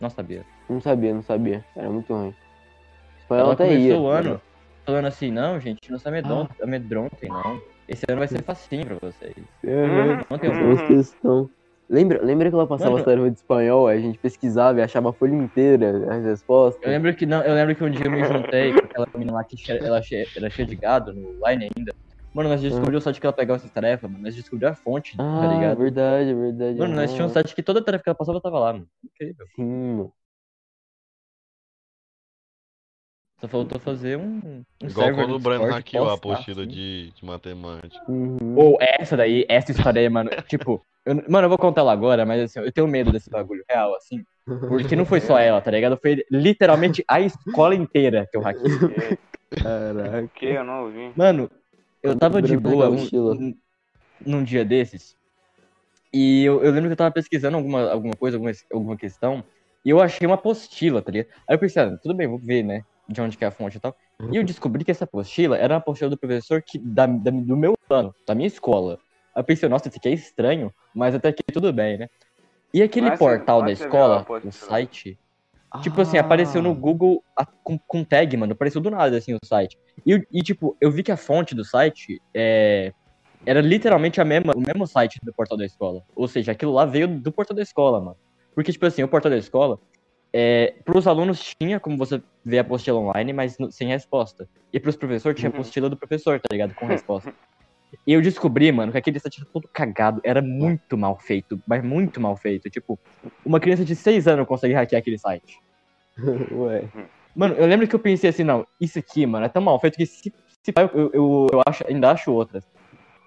Não 0.00 0.10
sabia. 0.10 0.44
Não 0.68 0.80
sabia, 0.80 1.14
não 1.14 1.22
sabia. 1.22 1.64
Era 1.74 1.88
muito 1.88 2.12
ruim. 2.12 2.34
Espanhol 3.22 3.44
Ela 3.44 3.52
até 3.54 3.64
começou 3.64 3.88
ia. 3.88 3.98
o 4.00 4.06
ano 4.08 4.40
falando 4.86 5.06
assim, 5.06 5.30
não, 5.30 5.58
gente, 5.60 5.90
não 5.90 5.98
se 5.98 6.08
amedron- 6.08 6.48
amedrontem, 6.62 7.28
não. 7.28 7.60
Esse 7.88 8.04
ano 8.08 8.18
vai 8.20 8.28
ser 8.28 8.42
facinho 8.42 8.86
pra 8.86 8.96
vocês. 9.02 9.34
Aham. 9.64 10.20
Não 10.30 10.38
tem 10.38 10.50
um... 10.50 11.48
Lembra, 11.88 12.20
lembra 12.24 12.48
que 12.48 12.54
ela 12.54 12.66
passava 12.66 13.00
tarefas 13.04 13.30
de 13.32 13.38
espanhol, 13.38 13.86
aí 13.86 13.98
a 13.98 14.00
gente 14.00 14.18
pesquisava 14.18 14.80
e 14.80 14.82
achava 14.82 15.10
a 15.10 15.12
folha 15.12 15.36
inteira 15.36 16.12
as 16.12 16.24
respostas? 16.24 16.82
Eu 16.82 16.90
lembro 16.90 17.14
que 17.14 17.24
não, 17.24 17.42
eu 17.42 17.54
lembro 17.54 17.76
que 17.76 17.84
um 17.84 17.90
dia 17.90 18.06
eu 18.06 18.10
me 18.10 18.24
juntei 18.24 18.72
com 18.72 18.84
aquela 18.86 19.06
menina 19.14 19.34
lá 19.34 19.44
que 19.44 19.56
ela 19.70 20.02
che- 20.02 20.26
era 20.36 20.50
cheia 20.50 20.66
de 20.66 20.74
gado 20.74 21.12
no 21.14 21.30
line 21.46 21.68
ainda. 21.76 21.92
Mano, 22.34 22.48
nós 22.48 22.60
descobrimos 22.60 23.02
o 23.02 23.04
site 23.04 23.20
que 23.20 23.26
ela 23.26 23.32
pegava 23.32 23.56
essas 23.56 23.70
tarefas, 23.70 24.10
mano. 24.10 24.22
Nós 24.24 24.34
descobrimos 24.34 24.76
a 24.76 24.82
fonte, 24.82 25.16
tá 25.16 25.22
Ah, 25.22 25.46
ligado? 25.46 25.78
verdade, 25.78 26.34
verdade. 26.34 26.76
Mano, 26.76 26.94
nós 26.96 27.12
tínhamos 27.12 27.30
um 27.30 27.34
site 27.34 27.54
que 27.54 27.62
toda 27.62 27.82
tarefa 27.84 28.02
que 28.02 28.10
ela 28.10 28.16
passava 28.16 28.40
tava 28.40 28.58
lá, 28.58 28.72
mano. 28.72 28.88
Incrível. 29.04 29.46
Sim, 29.54 30.10
Só 33.46 33.48
faltou 33.48 33.80
fazer 33.80 34.18
um, 34.18 34.40
um 34.44 34.64
Igual 34.88 35.14
quando 35.14 35.34
o 35.34 35.38
Breno 35.38 35.64
hackeou 35.66 36.08
a 36.10 36.14
apostila 36.14 36.62
assim. 36.62 36.70
de, 36.70 37.12
de 37.12 37.24
matemática. 37.24 38.04
Uhum. 38.08 38.54
Ou 38.56 38.76
essa 38.80 39.16
daí, 39.16 39.46
essa 39.48 39.70
história 39.70 40.00
aí, 40.02 40.08
mano. 40.08 40.30
tipo, 40.48 40.82
eu- 41.04 41.14
mano, 41.28 41.44
eu 41.44 41.48
vou 41.48 41.58
contar 41.58 41.82
ela 41.82 41.92
agora, 41.92 42.26
mas 42.26 42.42
assim, 42.42 42.58
eu 42.58 42.72
tenho 42.72 42.88
medo 42.88 43.12
desse 43.12 43.30
bagulho 43.30 43.64
real, 43.70 43.94
assim. 43.94 44.22
Porque 44.68 44.96
não 44.96 45.04
foi 45.04 45.20
só 45.20 45.38
ela, 45.38 45.60
tá 45.60 45.70
ligado? 45.70 45.96
Foi 46.02 46.24
literalmente 46.28 47.04
a 47.08 47.20
escola 47.20 47.74
inteira 47.74 48.26
que 48.28 48.36
eu 48.36 48.42
hackeei. 48.42 49.18
Caraca. 49.62 50.28
que 50.34 50.46
eu 50.46 50.64
não 50.64 50.84
ouvi. 50.86 51.12
Mano, 51.16 51.48
eu 52.02 52.18
tava 52.18 52.42
de 52.42 52.56
boa 52.56 52.90
um- 52.90 53.54
num 54.24 54.42
dia 54.42 54.64
desses. 54.64 55.14
E 56.12 56.42
eu, 56.44 56.64
eu 56.64 56.72
lembro 56.72 56.88
que 56.88 56.92
eu 56.94 56.96
tava 56.96 57.12
pesquisando 57.12 57.56
alguma, 57.56 57.90
alguma 57.90 58.16
coisa, 58.16 58.36
alguma, 58.36 58.52
alguma 58.72 58.96
questão. 58.96 59.44
E 59.84 59.90
eu 59.90 60.00
achei 60.00 60.26
uma 60.26 60.34
apostila, 60.34 61.00
tá 61.00 61.12
ligado? 61.12 61.28
Aí 61.48 61.54
eu 61.54 61.60
pensei, 61.60 61.80
ah, 61.80 61.96
tudo 62.02 62.14
bem, 62.16 62.26
vou 62.26 62.38
ver, 62.40 62.64
né? 62.64 62.82
De 63.08 63.20
onde 63.20 63.36
que 63.36 63.44
é 63.44 63.48
a 63.48 63.50
fonte 63.52 63.76
e 63.76 63.80
tal. 63.80 63.94
E 64.32 64.36
eu 64.36 64.44
descobri 64.44 64.84
que 64.84 64.90
essa 64.90 65.04
apostila 65.04 65.56
era 65.56 65.74
uma 65.74 65.78
apostila 65.78 66.10
do 66.10 66.18
professor 66.18 66.62
que, 66.66 66.78
da, 66.78 67.06
da- 67.06 67.30
do 67.30 67.56
meu 67.56 67.74
ano, 67.90 68.14
da 68.26 68.34
minha 68.34 68.48
escola. 68.48 68.98
Aí 69.34 69.40
eu 69.40 69.44
pensei, 69.44 69.68
nossa, 69.68 69.88
isso 69.88 69.98
aqui 69.98 70.08
é 70.08 70.12
estranho, 70.12 70.72
mas 70.94 71.14
até 71.14 71.28
aqui 71.28 71.42
tudo 71.52 71.72
bem, 71.72 71.98
né? 71.98 72.08
E 72.74 72.82
aquele 72.82 73.10
Mas 73.10 73.18
portal 73.18 73.60
da 73.60 73.66
mas 73.66 73.80
escola, 73.80 74.24
o 74.42 74.50
site, 74.50 75.18
Tipo 75.82 76.00
assim, 76.00 76.16
apareceu 76.16 76.62
no 76.62 76.74
Google 76.74 77.22
a- 77.36 77.46
com, 77.62 77.78
com 77.86 78.02
tag, 78.04 78.36
mano. 78.36 78.52
Apareceu 78.52 78.80
do 78.80 78.90
nada, 78.90 79.16
assim, 79.16 79.34
o 79.34 79.38
site. 79.44 79.76
E, 80.06 80.10
eu- 80.12 80.22
e, 80.32 80.42
tipo, 80.42 80.76
eu 80.80 80.90
vi 80.90 81.02
que 81.02 81.12
a 81.12 81.16
fonte 81.16 81.54
do 81.54 81.64
site 81.64 82.20
é, 82.34 82.92
era 83.44 83.60
literalmente 83.60 84.20
a 84.20 84.24
mesma, 84.24 84.52
o 84.56 84.60
mesmo 84.60 84.86
site 84.86 85.18
do 85.22 85.34
portal 85.34 85.56
da 85.58 85.64
escola. 85.66 86.02
Ou 86.14 86.26
seja, 86.26 86.52
aquilo 86.52 86.72
lá 86.72 86.84
veio 86.86 87.06
do 87.20 87.30
portal 87.32 87.54
da 87.56 87.62
escola, 87.62 88.00
mano. 88.00 88.16
Porque, 88.54 88.72
tipo 88.72 88.86
assim, 88.86 89.02
o 89.02 89.08
portal 89.08 89.30
da 89.30 89.36
escola, 89.36 89.78
é, 90.32 90.74
pros 90.84 91.06
alunos 91.06 91.52
tinha 91.60 91.80
como 91.80 91.96
você 91.96 92.22
ver 92.44 92.58
a 92.58 92.60
apostila 92.62 92.98
online, 92.98 93.32
mas 93.32 93.56
no- 93.58 93.70
sem 93.72 93.88
resposta. 93.88 94.48
E 94.72 94.78
pros 94.80 94.96
professores 94.96 95.38
tinha 95.38 95.50
a 95.50 95.52
apostila 95.54 95.88
do 95.88 95.96
professor, 95.96 96.38
tá 96.40 96.48
ligado? 96.52 96.74
Com 96.74 96.86
resposta. 96.86 97.32
E 98.06 98.12
eu 98.12 98.20
descobri, 98.20 98.70
mano, 98.72 98.92
que 98.92 98.98
aquele 98.98 99.18
site 99.18 99.38
era 99.40 99.48
todo 99.52 99.68
cagado. 99.72 100.20
Era 100.24 100.42
muito 100.42 100.96
mal 100.98 101.18
feito, 101.20 101.60
mas 101.66 101.82
muito 101.84 102.20
mal 102.20 102.36
feito. 102.36 102.68
Tipo, 102.68 102.98
uma 103.44 103.60
criança 103.60 103.84
de 103.84 103.94
6 103.94 104.26
anos 104.26 104.46
consegue 104.46 104.74
hackear 104.74 105.00
aquele 105.00 105.18
site. 105.18 105.56
Ué. 106.52 106.88
Mano, 107.34 107.54
eu 107.54 107.66
lembro 107.66 107.86
que 107.86 107.94
eu 107.94 107.98
pensei 108.00 108.30
assim, 108.30 108.44
não, 108.44 108.66
isso 108.80 108.98
aqui, 108.98 109.26
mano, 109.26 109.44
é 109.44 109.48
tão 109.48 109.62
mal 109.62 109.78
feito 109.78 109.96
que 109.96 110.06
se, 110.06 110.32
se 110.64 110.72
pá, 110.72 110.82
eu, 110.94 111.10
eu, 111.12 111.46
eu 111.52 111.62
acho, 111.66 111.84
ainda 111.86 112.10
acho 112.10 112.32
outras. 112.32 112.64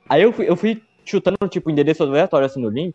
Aí 0.10 0.24
eu 0.24 0.34
fui, 0.34 0.50
eu 0.50 0.56
fui 0.58 0.82
chutando, 1.06 1.38
tipo, 1.48 1.70
endereço 1.70 2.02
aleatório 2.04 2.48
assim 2.48 2.60
no 2.60 2.70
link, 2.70 2.94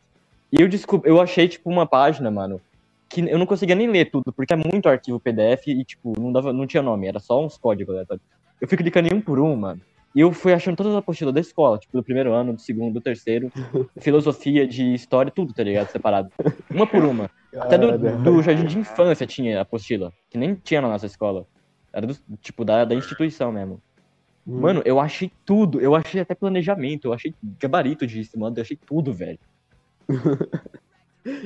e 0.53 0.61
eu 0.61 0.69
descobri, 0.69 1.09
eu 1.09 1.21
achei, 1.21 1.47
tipo, 1.49 1.71
uma 1.71 1.87
página, 1.87 2.31
mano, 2.33 2.61
que 3.09 3.21
eu 3.21 3.39
não 3.39 3.47
conseguia 3.47 3.75
nem 3.75 3.89
ler 3.89 4.11
tudo, 4.11 4.33
porque 4.33 4.53
é 4.53 4.57
muito 4.57 4.89
arquivo 4.89 5.21
PDF 5.21 5.69
e, 5.69 5.85
tipo, 5.85 6.19
não, 6.19 6.33
dava, 6.33 6.53
não 6.53 6.67
tinha 6.67 6.83
nome, 6.83 7.07
era 7.07 7.19
só 7.19 7.45
uns 7.45 7.57
códigos 7.57 7.95
aleatórios. 7.95 8.25
Eu 8.61 8.69
fui 8.69 8.77
clicando 8.79 9.09
em 9.09 9.17
um 9.17 9.21
por 9.21 9.39
um, 9.39 9.55
mano. 9.57 9.81
E 10.15 10.21
eu 10.21 10.33
fui 10.33 10.53
achando 10.53 10.77
todas 10.77 10.93
as 10.93 10.99
apostilas 10.99 11.35
da 11.35 11.41
escola, 11.41 11.77
tipo, 11.77 11.97
do 11.97 12.05
primeiro 12.05 12.33
ano, 12.33 12.53
do 12.53 12.61
segundo, 12.61 12.95
do 12.95 13.01
terceiro, 13.01 13.51
filosofia, 13.99 14.67
de 14.67 14.95
história, 14.95 15.31
tudo, 15.31 15.53
tá 15.53 15.63
ligado? 15.65 15.91
Separado. 15.91 16.31
Uma 16.71 16.87
por 16.87 17.05
uma. 17.05 17.29
Até 17.57 17.77
do, 17.77 17.99
do 18.23 18.43
jardim 18.43 18.65
de 18.65 18.79
infância 18.79 19.27
tinha 19.27 19.61
apostila, 19.61 20.13
que 20.31 20.39
nem 20.39 20.55
tinha 20.55 20.81
na 20.81 20.89
nossa 20.89 21.07
escola. 21.07 21.47
Era 21.93 22.07
do, 22.07 22.17
tipo 22.41 22.65
da, 22.65 22.85
da 22.85 22.95
instituição 22.95 23.51
mesmo. 23.51 23.83
Hum. 24.47 24.61
Mano, 24.61 24.83
eu 24.85 25.01
achei 25.01 25.33
tudo. 25.45 25.81
Eu 25.81 25.97
achei 25.97 26.21
até 26.21 26.35
planejamento, 26.35 27.07
eu 27.07 27.13
achei 27.13 27.35
gabarito 27.59 28.07
de 28.07 28.29
mano, 28.37 28.57
eu 28.57 28.63
achei 28.63 28.77
tudo, 28.77 29.13
velho. 29.13 29.39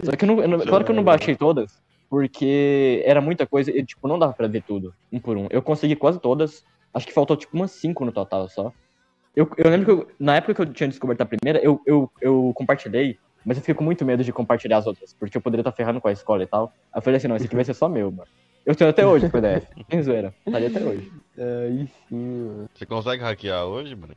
Só 0.05 0.13
que 0.17 0.25
eu 0.25 0.29
não, 0.29 0.41
eu 0.43 0.49
não- 0.49 0.59
claro 0.61 0.85
que 0.85 0.91
eu 0.91 0.95
não 0.97 1.05
baixei 1.05 1.37
todas, 1.37 1.73
porque 2.11 3.03
era 3.05 3.21
muita 3.21 3.47
coisa 3.47 3.71
e, 3.71 3.85
tipo, 3.85 4.09
não 4.09 4.19
dava 4.19 4.33
pra 4.35 4.49
ver 4.49 4.63
tudo, 4.67 4.93
um 5.13 5.21
por 5.21 5.37
um. 5.37 5.47
Eu 5.51 5.63
consegui 5.63 5.95
quase 5.97 6.21
todas, 6.21 6.63
acho 6.95 7.07
que 7.07 7.13
faltou, 7.13 7.37
tipo, 7.37 7.57
umas 7.57 7.71
cinco 7.73 8.05
no 8.05 8.13
total 8.13 8.49
só. 8.49 8.73
Eu, 9.37 9.49
eu 9.57 9.71
lembro 9.71 9.85
que 9.87 9.93
eu- 9.93 10.17
na 10.19 10.37
época 10.37 10.55
que 10.55 10.63
eu 10.63 10.73
tinha 10.73 10.89
descoberto 10.89 11.21
a 11.21 11.27
primeira, 11.27 11.61
eu, 11.63 11.81
eu, 11.87 12.11
eu 12.21 12.53
compartilhei, 12.55 13.19
mas 13.45 13.57
eu 13.57 13.63
fiquei 13.63 13.75
com 13.75 13.85
muito 13.85 14.05
medo 14.05 14.25
de 14.25 14.33
compartilhar 14.33 14.79
as 14.79 14.87
outras, 14.87 15.15
porque 15.19 15.37
eu 15.37 15.41
poderia 15.43 15.61
estar 15.61 15.73
ferrando 15.73 16.01
com 16.01 16.09
a 16.09 16.13
escola 16.13 16.43
e 16.43 16.47
tal. 16.47 16.73
Aí 16.93 16.99
eu 16.99 17.03
falei 17.03 17.19
assim, 17.19 17.29
não, 17.29 17.37
esse 17.37 17.47
aqui 17.47 17.55
vai 17.55 17.65
ser 17.65 17.75
só 17.75 17.89
meu, 17.89 18.11
mano. 18.11 18.29
Eu 18.67 18.75
tenho 18.75 18.91
até 18.91 19.07
hoje 19.07 19.27
o 19.27 19.31
PDF, 19.31 19.67
nem 19.91 20.03
zoeira, 20.03 20.35
estaria 20.47 20.69
até 20.69 20.85
hoje. 20.85 21.13
Aí 21.39 21.87
sim, 21.87 22.17
mano. 22.45 22.65
Você 22.75 22.85
consegue 22.87 23.23
hackear 23.23 23.65
hoje, 23.65 23.95
mano? 23.95 24.15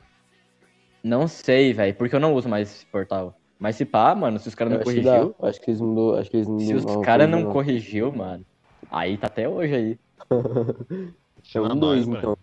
Não 1.03 1.27
sei, 1.27 1.73
velho, 1.73 1.95
porque 1.95 2.15
eu 2.15 2.19
não 2.19 2.33
uso 2.33 2.49
mais 2.49 2.71
esse 2.71 2.85
portal. 2.87 3.35
Mas 3.61 3.75
se 3.75 3.85
pá, 3.85 4.15
mano, 4.15 4.39
se 4.39 4.47
os 4.47 4.55
caras 4.55 4.73
não 4.73 4.79
acho 4.81 4.89
que 4.89 5.03
corrigiu, 5.03 5.35
Acho 5.39 5.61
que 5.61 5.69
eles 5.69 5.79
mudou. 5.79 6.17
Acho 6.17 6.31
que 6.31 6.37
eles 6.37 6.47
se 6.47 6.73
os 6.73 7.05
caras 7.05 7.29
não 7.29 7.43
corrigiram. 7.43 8.09
corrigiu, 8.09 8.11
mano, 8.11 8.45
aí 8.89 9.17
tá 9.19 9.27
até 9.27 9.47
hoje 9.47 9.75
aí. 9.75 9.99
É 11.55 11.59
um 11.59 11.75
dois, 11.75 12.05
nós, 12.05 12.19
então. 12.19 12.37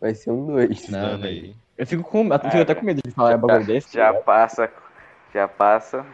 Vai 0.00 0.14
ser 0.14 0.32
um 0.32 0.46
dois. 0.46 0.88
Não, 0.88 1.22
aí. 1.22 1.54
Eu 1.78 1.86
fico 1.86 2.02
com, 2.02 2.26
eu 2.26 2.38
fico 2.40 2.56
até 2.58 2.74
com 2.74 2.84
medo 2.84 3.00
de 3.04 3.12
falar 3.12 3.36
um 3.36 3.40
bagulho 3.40 3.64
desse. 3.64 3.94
Já 3.94 4.06
tá 4.06 4.08
ligado? 4.10 4.24
passa, 4.24 4.72
já 5.32 5.48
passa 5.48 6.06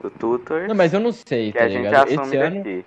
do 0.00 0.08
tutor 0.10 0.68
Não, 0.68 0.76
mas 0.76 0.94
eu 0.94 1.00
não 1.00 1.10
sei, 1.10 1.50
que 1.50 1.58
tá 1.58 1.66
ligado? 1.66 2.08
Esse 2.08 2.36
ano, 2.36 2.84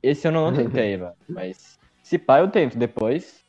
esse 0.00 0.28
ano 0.28 0.38
eu 0.38 0.50
não 0.50 0.54
tentei, 0.54 0.96
mano. 0.96 1.14
Mas 1.28 1.76
se 2.04 2.18
pá, 2.18 2.38
eu 2.38 2.48
tento 2.48 2.78
depois. 2.78 3.43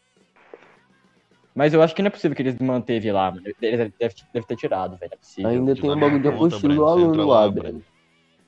Mas 1.55 1.73
eu 1.73 1.81
acho 1.81 1.95
que 1.95 2.01
não 2.01 2.07
é 2.07 2.11
possível 2.11 2.35
que 2.35 2.41
eles 2.41 2.59
manteve 2.59 3.09
lá, 3.11 3.31
mano. 3.31 3.43
Eles 3.45 3.55
devem 3.57 3.93
deve, 3.97 4.45
ter 4.45 4.55
tirado, 4.57 4.97
velho. 4.97 5.09
Não 5.09 5.15
é 5.15 5.17
possível. 5.17 5.49
Ainda 5.49 5.73
Te 5.73 5.81
tem 5.81 5.89
um 5.89 5.99
bagulho 5.99 6.21
de 6.21 6.27
apostila 6.27 6.75
do 6.75 6.85
aluno 6.85 7.27
lá. 7.27 7.49
Breno. 7.49 7.83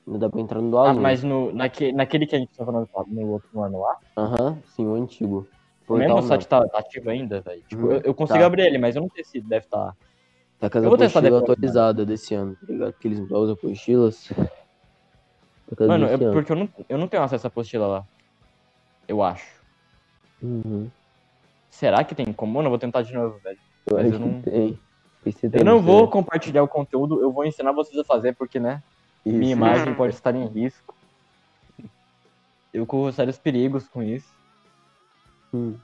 Não 0.06 0.18
dá 0.18 0.28
pra 0.28 0.40
entrar 0.40 0.60
no 0.60 0.70
do 0.70 0.78
Ah, 0.78 0.82
aluno. 0.84 1.00
mas 1.00 1.22
no, 1.22 1.52
naque, 1.52 1.90
naquele 1.92 2.26
que 2.26 2.36
a 2.36 2.38
gente 2.38 2.50
tá 2.54 2.64
falando 2.64 2.88
no 3.08 3.28
outro 3.28 3.48
no 3.52 3.62
ano 3.62 3.80
lá, 3.80 3.96
Aham, 4.16 4.62
sim, 4.66 4.86
o 4.86 4.94
antigo. 4.94 5.48
o 5.86 5.96
mesmo 5.96 6.22
site 6.22 6.46
tá, 6.46 6.66
tá 6.66 6.78
ativo 6.78 7.08
ainda, 7.08 7.40
velho. 7.40 7.62
Tipo, 7.62 7.86
Uhum, 7.86 7.92
eu, 7.92 8.00
eu 8.04 8.14
consigo 8.14 8.38
tá. 8.38 8.46
abrir 8.46 8.62
ele, 8.62 8.78
mas 8.78 8.94
eu 8.94 9.02
não 9.02 9.10
sei 9.10 9.24
se 9.24 9.40
deve 9.40 9.64
estar. 9.64 9.78
não. 9.86 9.92
Tá 10.58 10.68
com 10.68 10.78
as 10.78 10.84
apostilas 10.84 11.22
depois, 11.22 11.42
atualizadas 11.42 12.06
desse 12.06 12.34
ano, 12.34 12.56
tá 12.56 12.66
ligado? 12.72 12.92
Porque 12.92 13.08
eles 13.08 13.20
as 13.20 13.50
apostilas. 13.50 14.24
Tá 15.76 15.86
Mano, 15.86 16.06
é 16.06 16.16
porque 16.18 16.52
eu 16.52 16.56
não, 16.56 16.68
eu 16.88 16.98
não 16.98 17.08
tenho 17.08 17.22
acesso 17.22 17.46
à 17.46 17.48
apostila 17.48 17.86
lá. 17.86 18.04
Eu 19.06 19.22
acho. 19.22 19.62
Uhum. 20.42 20.90
Será 21.70 22.02
que 22.04 22.14
tem 22.14 22.32
como? 22.32 22.54
Mano, 22.54 22.66
eu 22.66 22.70
vou 22.70 22.78
tentar 22.78 23.02
de 23.02 23.12
novo, 23.12 23.38
velho. 23.38 23.58
Eu 23.86 23.96
Mas 23.96 24.06
acho 24.06 24.14
eu 24.14 24.20
não- 24.20 24.42
que 24.42 24.50
tem. 24.50 24.78
Eu 25.52 25.64
não 25.64 25.80
vou 25.82 26.08
compartilhar 26.08 26.62
o 26.62 26.68
conteúdo, 26.68 27.20
eu 27.20 27.30
vou 27.30 27.44
ensinar 27.44 27.72
vocês 27.72 27.98
a 27.98 28.04
fazer, 28.04 28.34
porque, 28.34 28.58
né? 28.58 28.82
Isso. 29.26 29.36
Minha 29.36 29.52
imagem 29.52 29.94
pode 29.94 30.14
estar 30.14 30.34
em 30.34 30.46
risco. 30.46 30.94
Eu 32.72 32.86
corro 32.86 33.12
sérios 33.12 33.36
perigos 33.38 33.88
com 33.88 34.02
isso. 34.02 34.32
Hum. 35.52 35.74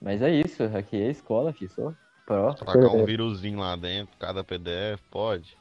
Mas 0.00 0.22
é 0.22 0.30
isso, 0.30 0.62
aqui 0.62 1.00
é 1.02 1.08
a 1.08 1.10
escola, 1.10 1.50
aqui 1.50 1.68
sou 1.68 1.94
pró. 2.26 2.52
Tacar 2.52 2.76
um 2.94 3.04
vírusinho 3.04 3.58
lá 3.58 3.74
dentro, 3.74 4.14
cada 4.18 4.44
PDF, 4.44 5.02
pode. 5.10 5.56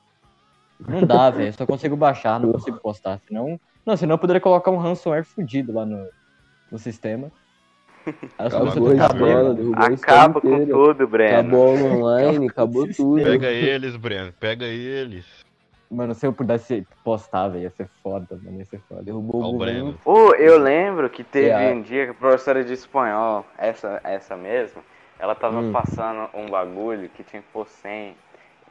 Não 0.80 1.02
dá, 1.02 1.30
velho. 1.32 1.50
eu 1.50 1.54
Só 1.54 1.65
consigo 1.65 1.95
baixar, 1.95 2.39
não 2.39 2.52
consigo 2.52 2.78
postar. 2.80 3.19
Senão. 3.28 3.60
Não, 3.86 3.97
senão 3.97 4.15
eu 4.15 4.19
poderia 4.19 4.41
colocar 4.41 4.69
um 4.69 4.78
ransomware 4.78 5.23
fudido 5.23 5.73
lá 5.73 5.86
no, 5.86 6.08
no 6.71 6.78
sistema. 6.78 7.32
Acabou 8.38 8.72
preciso 8.72 9.04
a 9.04 9.54
derrubou 9.54 9.84
Acaba 9.84 10.41
com 10.41 10.65
tudo, 10.65 11.08
Breno. 11.08 11.39
Acabou 11.39 11.76
online, 11.76 12.48
acabou 12.48 12.88
tudo. 12.96 13.24
Pega 13.24 13.48
eles, 13.48 13.96
Breno, 13.96 14.34
pega 14.39 14.65
eles. 14.65 15.26
Mano, 15.89 16.13
se 16.13 16.26
eu 16.28 16.34
pudesse 16.34 16.86
postar, 17.04 17.48
velho, 17.48 17.63
ia 17.63 17.70
ser 17.70 17.88
foda, 18.04 18.38
mano, 18.43 18.58
ia 18.60 18.65
ser 18.65 18.82
foda. 18.89 19.04
Derrubou 19.04 19.41
o. 19.56 19.58
Breno. 19.58 19.98
Ô, 20.04 20.34
eu 20.34 20.58
lembro 20.58 21.10
que 21.10 21.24
teve 21.24 21.50
É. 21.50 21.72
um 21.72 21.82
dia 21.82 22.06
que 22.06 22.12
a 22.12 22.13
professora 22.13 22.63
de 22.63 22.74
espanhol, 22.74 23.46
essa, 23.58 24.02
essa 24.04 24.36
mesmo, 24.36 24.82
ela 25.17 25.34
tava 25.34 25.60
Hum. 25.60 25.72
passando 25.72 26.30
um 26.34 26.48
bagulho 26.50 27.10
que 27.10 27.24
tinha 27.24 27.41
que 27.41 27.48
pôr 27.54 27.65
senha 27.67 28.13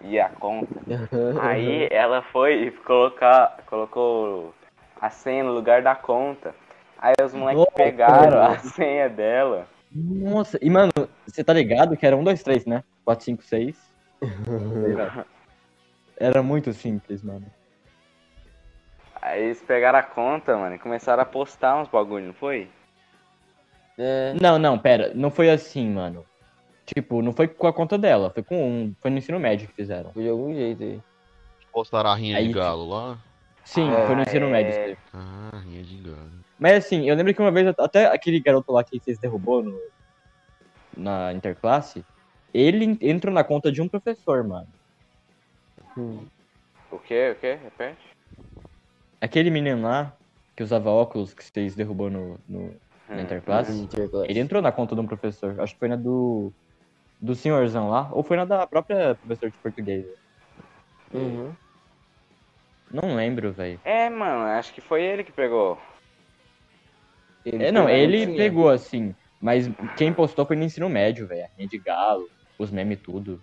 e 0.02 0.20
a 0.20 0.28
conta. 0.28 0.74
Aí 1.40 1.88
ela 1.90 2.20
foi 2.20 2.64
e 2.66 2.70
colocar, 2.70 3.60
colocou 3.66 4.52
a 5.00 5.08
senha 5.08 5.42
no 5.42 5.52
lugar 5.52 5.80
da 5.80 5.94
conta. 5.94 6.54
Aí 7.06 7.14
os 7.24 7.32
moleques 7.32 7.60
Nossa, 7.60 7.70
pegaram 7.76 8.42
a 8.42 8.58
senha 8.58 9.08
dela. 9.08 9.68
Nossa, 9.92 10.58
e 10.60 10.68
mano, 10.68 10.90
você 11.24 11.44
tá 11.44 11.52
ligado 11.52 11.96
que 11.96 12.04
era 12.04 12.16
1, 12.16 12.24
2, 12.24 12.42
3, 12.42 12.66
né? 12.66 12.82
4, 13.04 13.24
5, 13.24 13.44
6. 13.44 13.94
Era 16.16 16.42
muito 16.42 16.72
simples, 16.72 17.22
mano. 17.22 17.46
Aí 19.22 19.44
eles 19.44 19.62
pegaram 19.62 20.00
a 20.00 20.02
conta, 20.02 20.56
mano, 20.56 20.74
e 20.74 20.78
começaram 20.80 21.22
a 21.22 21.26
postar 21.26 21.76
uns 21.80 21.88
bagulho, 21.88 22.26
não 22.26 22.34
foi? 22.34 22.68
É, 23.96 24.34
Não, 24.40 24.58
não, 24.58 24.76
pera, 24.76 25.12
não 25.14 25.30
foi 25.30 25.48
assim, 25.48 25.88
mano. 25.88 26.24
Tipo, 26.84 27.22
não 27.22 27.32
foi 27.32 27.46
com 27.46 27.68
a 27.68 27.72
conta 27.72 27.96
dela, 27.96 28.30
foi 28.30 28.42
com 28.42 28.68
um. 28.68 28.94
Foi 29.00 29.10
no 29.12 29.18
ensino 29.18 29.38
médio 29.38 29.68
que 29.68 29.74
fizeram. 29.74 30.12
foi 30.12 30.24
de 30.24 30.28
algum 30.28 30.52
jeito 30.52 30.82
aí. 30.82 31.00
Postaram 31.72 32.10
a 32.10 32.14
rinha 32.16 32.36
Aí, 32.38 32.48
de 32.48 32.52
galo 32.52 32.88
lá? 32.88 33.18
Sim, 33.64 33.90
Ah, 33.92 34.06
foi 34.06 34.14
no 34.16 34.22
ensino 34.22 34.46
é. 34.46 34.50
médio. 34.50 34.98
Ah, 35.12 35.58
rinha 35.64 35.82
de 35.82 35.96
galo. 35.98 36.45
Mas 36.58 36.84
assim, 36.84 37.08
eu 37.08 37.14
lembro 37.14 37.34
que 37.34 37.40
uma 37.40 37.50
vez 37.52 37.66
até 37.78 38.06
aquele 38.06 38.40
garoto 38.40 38.72
lá 38.72 38.82
que 38.82 38.98
vocês 38.98 39.18
derrubou 39.18 39.62
no, 39.62 39.78
na 40.96 41.32
interclasse, 41.32 42.04
ele 42.52 42.96
entrou 43.02 43.32
na 43.32 43.44
conta 43.44 43.70
de 43.70 43.82
um 43.82 43.88
professor, 43.88 44.42
mano. 44.46 44.68
Hum. 45.96 46.26
O 46.90 46.98
quê? 46.98 47.30
O 47.30 47.40
quê? 47.40 47.54
Repete? 47.54 48.10
Aquele 49.20 49.50
menino 49.50 49.82
lá 49.82 50.16
que 50.56 50.62
usava 50.62 50.90
óculos 50.90 51.34
que 51.34 51.44
vocês 51.44 51.74
derrubou 51.74 52.08
no, 52.10 52.38
no- 52.48 52.80
na 53.08 53.16
Hum. 53.16 53.20
interclasse, 53.20 53.72
Interclasse. 53.72 54.30
ele 54.30 54.40
entrou 54.40 54.62
na 54.62 54.72
conta 54.72 54.94
de 54.94 55.00
um 55.00 55.06
professor. 55.06 55.60
Acho 55.60 55.74
que 55.74 55.78
foi 55.78 55.88
na 55.88 55.96
do. 55.96 56.52
Do 57.18 57.34
senhorzão 57.34 57.88
lá, 57.88 58.10
ou 58.12 58.22
foi 58.22 58.36
na 58.36 58.44
da 58.44 58.66
própria 58.66 59.14
professora 59.14 59.50
de 59.50 59.58
português. 59.58 60.04
Uhum. 61.14 61.50
Não 62.90 63.16
lembro, 63.16 63.54
velho. 63.54 63.80
É, 63.84 64.10
mano, 64.10 64.42
acho 64.58 64.74
que 64.74 64.82
foi 64.82 65.02
ele 65.02 65.24
que 65.24 65.32
pegou. 65.32 65.78
Ele 67.46 67.64
É, 67.64 67.70
não, 67.70 67.88
ele 67.88 68.36
pegou 68.36 68.68
assim, 68.68 69.14
mas 69.40 69.66
quem 69.96 70.12
postou 70.12 70.44
foi 70.44 70.56
no 70.56 70.64
ensino 70.64 70.88
médio, 70.88 71.28
velho. 71.28 71.44
A 71.44 71.48
Rinha 71.56 71.68
de 71.68 71.78
Galo. 71.78 72.28
os 72.58 72.70
memes 72.72 72.98
tudo. 73.00 73.40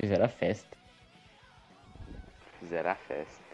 Fizeram 0.00 0.24
a 0.24 0.28
festa. 0.28 0.76
Fizeram 2.60 2.90
a 2.90 2.94
festa. 2.94 3.44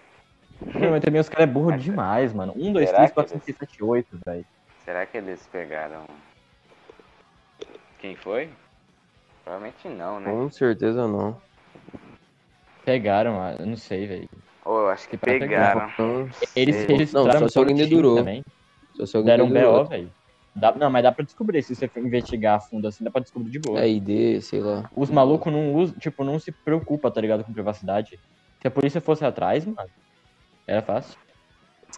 Não, 0.79 0.91
mas 0.91 1.01
também 1.03 1.21
os 1.21 1.29
caras 1.29 1.49
é 1.49 1.53
burro 1.53 1.77
demais, 1.77 2.33
mano. 2.33 2.53
1, 2.55 2.73
2, 2.73 2.87
será 2.89 2.99
3, 2.99 3.11
que 3.11 3.15
4, 3.15 3.33
eles- 3.35 3.45
5, 3.45 3.59
6, 3.59 3.71
7, 3.71 3.83
8, 3.83 4.19
velho. 4.25 4.47
Será 4.85 5.07
que 5.07 5.17
eles 5.17 5.47
pegaram. 5.51 6.05
Quem 7.99 8.15
foi? 8.15 8.49
Provavelmente 9.43 9.89
não, 9.89 10.21
né? 10.21 10.31
Com 10.31 10.51
certeza 10.51 11.09
não. 11.09 11.41
Pegaram, 12.85 13.41
ah, 13.41 13.57
eu 13.59 13.67
não 13.67 13.77
sei, 13.77 14.07
velho. 14.07 14.29
Ou 14.65 14.81
eu 14.81 14.89
acho 14.91 15.09
que 15.09 15.17
pegaram. 15.17 15.91
Não, 15.99 16.29
Eles 16.55 16.77
sei. 16.77 16.87
registraram 16.87 17.41
Não, 17.41 17.49
só 17.49 17.49
se 17.49 17.59
alguém 17.59 17.75
dedurou. 17.77 18.17
também. 18.17 18.43
Se 18.95 19.23
Deram 19.23 19.47
um. 19.47 19.49
BO, 19.49 19.85
velho. 19.85 20.11
Dá- 20.55 20.75
Não, 20.75 20.91
mas 20.91 21.03
dá 21.03 21.11
pra 21.13 21.25
descobrir. 21.25 21.63
Se 21.63 21.75
você 21.75 21.89
for 21.89 22.01
investigar 22.01 22.57
a 22.57 22.61
fundo 22.61 22.87
assim, 22.87 23.03
dá 23.03 23.11
pra 23.11 23.23
descobrir 23.23 23.51
de 23.51 23.59
boa. 23.59 23.81
É 23.81 23.89
ID, 23.89 24.41
sei 24.43 24.61
lá. 24.61 24.91
Os 24.95 25.11
malucos 25.11 25.53
não 25.53 25.75
usam, 25.75 25.97
tipo, 25.99 26.23
não 26.25 26.39
se 26.39 26.53
preocupa, 26.65 27.11
tá 27.11 27.21
ligado, 27.21 27.45
com 27.45 27.53
privacidade. 27.53 28.19
Se 28.61 28.69
a 28.69 28.71
polícia 28.71 29.01
fosse 29.01 29.25
atrás, 29.25 29.65
mano, 29.65 29.79
era 30.67 30.83
fácil. 30.83 31.19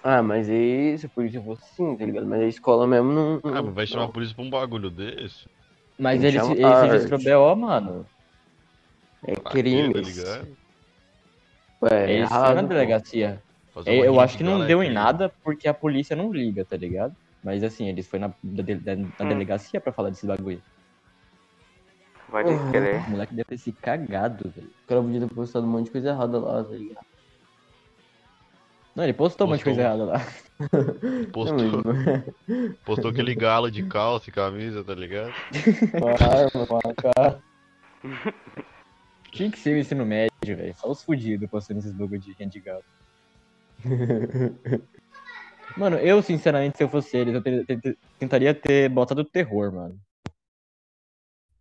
Ah, 0.03 0.23
mas 0.23 0.49
aí, 0.49 0.97
se 0.99 1.07
a 1.07 1.09
polícia 1.09 1.43
fosse 1.43 1.63
sim, 1.75 1.97
tá 1.97 2.05
ligado? 2.05 2.27
Mas 2.27 2.43
a 2.43 2.47
escola 2.47 2.87
mesmo 2.87 3.13
não. 3.13 3.41
Ah, 3.45 3.51
não 3.51 3.65
mas 3.65 3.75
vai 3.75 3.87
chamar 3.87 4.05
a 4.05 4.09
polícia 4.09 4.35
pra 4.35 4.45
um 4.45 4.51
bagulho 4.51 4.91
desse? 4.91 5.45
Mas 5.99 6.21
chamar 6.33 6.57
eles 6.57 6.93
registrou 6.93 7.55
BO, 7.55 7.61
mano. 7.61 8.07
É 9.27 9.35
crime. 9.37 9.93
tá 9.93 10.01
ligado? 10.01 10.57
Ué, 11.83 11.89
é 11.91 12.07
foram 12.07 12.13
errado. 12.19 12.55
na 12.57 12.63
pô. 12.63 12.69
delegacia. 12.69 13.43
Fazer 13.75 13.91
É, 13.91 14.07
Eu 14.07 14.21
acho 14.21 14.35
de 14.35 14.39
que 14.39 14.45
não 14.45 14.65
deu 14.67 14.83
em 14.83 14.93
nada 14.93 15.31
porque 15.43 15.67
a 15.69 15.75
polícia 15.75 16.15
não 16.15 16.33
liga, 16.33 16.65
tá 16.65 16.77
ligado? 16.77 17.15
Mas 17.43 17.63
assim, 17.63 17.89
eles 17.89 18.07
foram 18.07 18.29
na, 18.29 18.35
da- 18.63 18.63
da- 18.75 18.97
na 18.97 19.03
Hum. 19.03 19.29
delegacia 19.29 19.81
pra 19.81 19.93
falar 19.93 20.11
desse 20.11 20.27
bagulho. 20.27 20.63
Pode 22.31 22.49
Uhum. 22.51 22.71
crer. 22.73 23.07
O 23.07 23.11
moleque 23.11 23.35
deve 23.35 23.45
ter 23.49 23.59
se 23.59 23.73
cagado, 23.73 24.49
velho. 24.51 24.69
O 24.69 24.87
cara 24.87 25.03
podia 25.03 25.21
ter 25.21 25.35
postado 25.35 25.67
um 25.67 25.71
monte 25.71 25.87
de 25.87 25.91
coisa 25.91 26.09
errada 26.11 26.39
lá, 26.39 26.65
tá 26.65 26.71
ligado? 26.71 27.05
Não, 28.97 29.03
ele 29.05 29.13
postou 29.13 29.47
um 29.47 29.51
monte 29.51 29.59
de 29.59 29.65
coisa 29.65 29.83
Postou. 29.83 30.05
errada 30.05 30.05
lá. 30.05 30.21
Postou, 31.35 31.59
Não, 31.59 31.83
mas- 31.85 32.25
postou 32.87 33.11
aquele 33.11 33.35
galo 33.35 33.69
de 33.71 33.83
calça 33.89 34.31
e 34.31 34.33
camisa, 34.33 34.85
tá 34.85 34.95
ligado? 34.95 35.33
Com 36.01 36.09
a 36.09 36.13
arma. 37.29 37.43
Tinha 39.33 39.51
que 39.51 39.59
ser 39.59 39.75
o 39.75 39.79
ensino 39.79 40.07
médio, 40.07 40.31
velho. 40.57 40.75
Só 40.77 40.91
os 40.91 41.03
fudidos 41.03 41.51
postando 41.51 41.81
esses 41.81 41.93
bagulho 41.93 42.21
de 42.21 42.33
renda 42.35 42.51
de 42.53 42.61
galo. 42.61 42.85
Mano, 45.77 45.97
eu, 45.97 46.23
sinceramente, 46.23 46.77
se 46.77 46.85
eu 46.85 46.89
fosse 46.89 47.17
eles, 47.17 47.35
eu 47.35 47.43
tentaria 48.19 48.55
ter 48.55 48.89
botado 48.89 49.25
terror, 49.25 49.73
mano. 49.73 49.99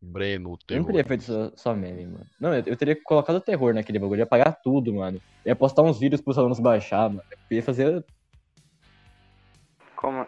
Breno, 0.01 0.49
o 0.51 0.53
Eu 0.53 0.57
teu. 0.67 0.78
não 0.78 0.86
teria 0.86 1.03
feito 1.05 1.24
só, 1.24 1.51
só 1.55 1.74
meme, 1.74 2.05
mano. 2.05 2.28
Não, 2.39 2.53
eu, 2.53 2.63
eu 2.65 2.78
teria 2.78 2.95
colocado 3.01 3.39
terror 3.39 3.74
naquele 3.74 3.97
bagulho. 3.97 4.17
Eu 4.19 4.24
ia 4.24 4.26
apagar 4.26 4.59
tudo, 4.61 4.93
mano. 4.93 5.17
Eu 5.45 5.49
ia 5.51 5.55
postar 5.55 5.82
uns 5.82 5.97
vídeos 5.99 6.21
pros 6.21 6.38
alunos 6.38 6.59
baixar, 6.59 7.09
mano. 7.09 7.24
Eu 7.49 7.55
ia 7.55 7.63
fazer. 7.63 8.05
Como. 9.95 10.28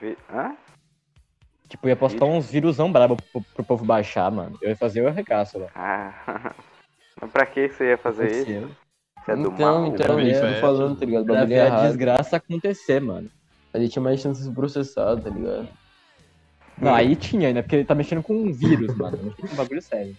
Vi- 0.00 0.18
Hã? 0.28 0.56
Tipo, 1.68 1.86
eu 1.86 1.90
ia 1.90 1.96
postar 1.96 2.26
uns 2.26 2.50
vírusão 2.50 2.92
brabo 2.92 3.16
pro, 3.32 3.42
pro 3.54 3.64
povo 3.64 3.84
baixar, 3.84 4.30
mano. 4.30 4.58
Eu 4.60 4.70
ia 4.70 4.76
fazer 4.76 5.00
o 5.02 5.08
arregaço 5.08 5.58
lá. 5.58 5.68
Ah. 5.74 6.54
Mas 7.22 7.30
pra 7.30 7.46
que 7.46 7.68
você 7.68 7.90
ia 7.90 7.98
fazer 7.98 8.30
isso? 8.32 8.76
Você 9.24 9.32
é 9.32 9.36
do 9.36 9.48
Então, 9.48 9.80
mal. 9.80 9.86
então, 9.86 10.16
né? 10.16 10.30
é 10.30 10.36
eu 10.50 10.54
tô 10.54 10.60
falando, 10.60 10.98
tá 10.98 11.06
ligado? 11.06 11.24
Pra 11.24 11.34
Bagulho 11.34 11.48
ver 11.48 11.60
a 11.60 11.86
desgraça 11.86 12.36
acontecer, 12.36 13.00
mano. 13.00 13.28
A 13.72 13.78
gente 13.78 13.92
tinha 13.92 14.02
mais 14.02 14.20
chances 14.20 14.48
de 14.48 14.54
processar, 14.54 15.16
tá 15.16 15.30
ligado? 15.30 15.68
Não, 16.78 16.94
aí 16.94 17.14
tinha, 17.14 17.52
né? 17.52 17.62
Porque 17.62 17.76
ele 17.76 17.84
tá 17.84 17.94
mexendo 17.94 18.22
com 18.22 18.34
um 18.34 18.52
vírus, 18.52 18.94
mano. 18.96 19.18
Mexendo 19.22 19.48
com 19.48 19.54
um 19.54 19.56
bagulho 19.56 19.82
sério. 19.82 20.16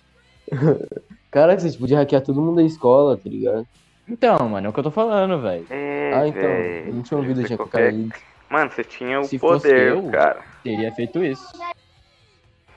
Cara, 1.30 1.58
vocês 1.60 1.76
podiam 1.76 2.00
hackear 2.00 2.22
todo 2.22 2.40
mundo 2.42 2.56
da 2.58 2.64
escola, 2.64 3.18
tá 3.18 3.30
ligado? 3.30 3.68
Então, 4.08 4.50
mano, 4.50 4.68
é 4.68 4.70
o 4.70 4.74
que 4.74 4.80
eu 4.80 4.84
tô 4.84 4.92
falando, 4.92 5.42
velho. 5.42 5.66
É, 5.70 6.12
Ah, 6.14 6.28
então. 6.28 6.42
véi. 6.42 6.90
Eu 6.90 6.94
não 6.94 7.02
tinha 7.02 7.18
ouvido 7.18 7.42
Você 7.42 7.48
tinha 7.48 7.58
qualquer- 7.58 7.92
caído. 7.92 8.14
Mano, 8.50 8.72
você 8.72 8.84
tinha 8.84 9.20
o 9.20 9.24
Se 9.24 9.40
fosse 9.40 9.68
poder, 9.68 9.88
eu- 9.90 10.10
cara. 10.12 10.42
Teria 10.64 10.92
feito 10.94 11.24
isso. 11.24 11.48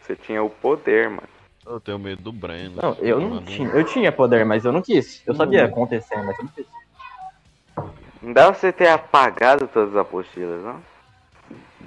Você 0.00 0.16
tinha 0.16 0.42
o 0.42 0.48
poder, 0.48 1.08
mano. 1.10 1.28
Eu 1.66 1.80
tenho 1.80 1.98
medo 1.98 2.22
do 2.22 2.32
Breno. 2.32 2.80
Não, 2.80 2.94
eu 3.00 3.18
não 3.20 3.30
Mano, 3.30 3.46
tinha. 3.46 3.68
Eu 3.70 3.84
tinha 3.84 4.12
poder, 4.12 4.44
mas 4.44 4.64
eu 4.64 4.72
não 4.72 4.80
quis. 4.80 5.22
Eu 5.26 5.34
sabia 5.34 5.64
acontecer, 5.64 6.16
mas 6.22 6.38
eu 6.38 6.44
não 6.44 6.52
quis. 6.52 6.66
Não 8.22 8.32
dá 8.32 8.44
pra 8.46 8.54
você 8.54 8.72
ter 8.72 8.88
apagado 8.88 9.66
todas 9.68 9.90
as 9.90 9.96
apostilas, 9.96 10.62
não? 10.64 10.80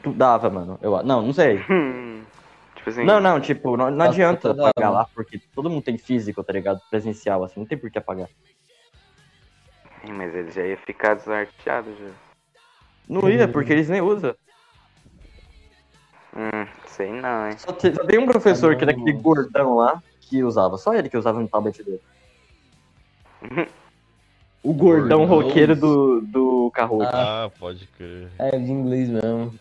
Tu 0.03 0.11
dava, 0.11 0.49
mano. 0.49 0.77
Eu, 0.82 1.01
não, 1.03 1.21
não 1.21 1.34
sei. 1.34 1.63
Hum. 1.69 2.23
Tipo 2.75 2.89
assim. 2.91 3.03
Não, 3.03 3.19
não, 3.19 3.41
tipo, 3.41 3.75
não, 3.75 3.91
não 3.91 3.97
Tá 3.97 4.05
adianta 4.05 4.51
apagar 4.51 4.73
dava. 4.77 4.89
lá, 4.91 5.07
porque 5.13 5.41
todo 5.53 5.69
mundo 5.69 5.84
tem 5.84 5.97
físico, 5.97 6.41
tá 6.43 6.53
ligado? 6.53 6.80
Presencial, 6.89 7.43
assim, 7.43 7.59
não 7.59 7.67
tem 7.67 7.77
por 7.77 7.91
que 7.91 7.97
apagar. 7.97 8.30
Mas 10.07 10.34
ele 10.34 10.49
já 10.51 10.65
ia 10.65 10.77
ficar 10.77 11.15
desarteado 11.15 11.93
já. 11.99 12.09
Não 13.07 13.30
ia, 13.30 13.49
porque 13.49 13.73
eles 13.73 13.89
nem 13.89 13.99
usam. 14.01 14.34
Hum, 16.36 16.67
sei 16.88 17.11
não, 17.11 17.47
hein. 17.47 17.57
Só, 17.57 17.71
te- 17.71 17.93
só 17.93 18.03
tem 18.05 18.19
um 18.19 18.25
professor 18.27 18.75
que 18.75 18.84
era 18.84 18.91
aquele 18.91 19.13
gordão 19.13 19.75
lá 19.75 20.01
que 20.21 20.43
usava. 20.43 20.77
Só 20.77 20.93
ele 20.93 21.09
que 21.09 21.17
usava 21.17 21.39
no 21.39 21.47
tablet 21.47 21.84
dele. 21.84 22.01
O 24.61 24.73
gordão 24.73 25.23
roqueiro 25.23 25.73
do, 25.73 26.19
do 26.19 26.69
carro. 26.73 27.01
Ah, 27.01 27.49
pode 27.57 27.88
crer. 27.97 28.27
É, 28.38 28.51
de 28.59 28.69
inglês 28.69 29.07
mesmo. 29.07 29.53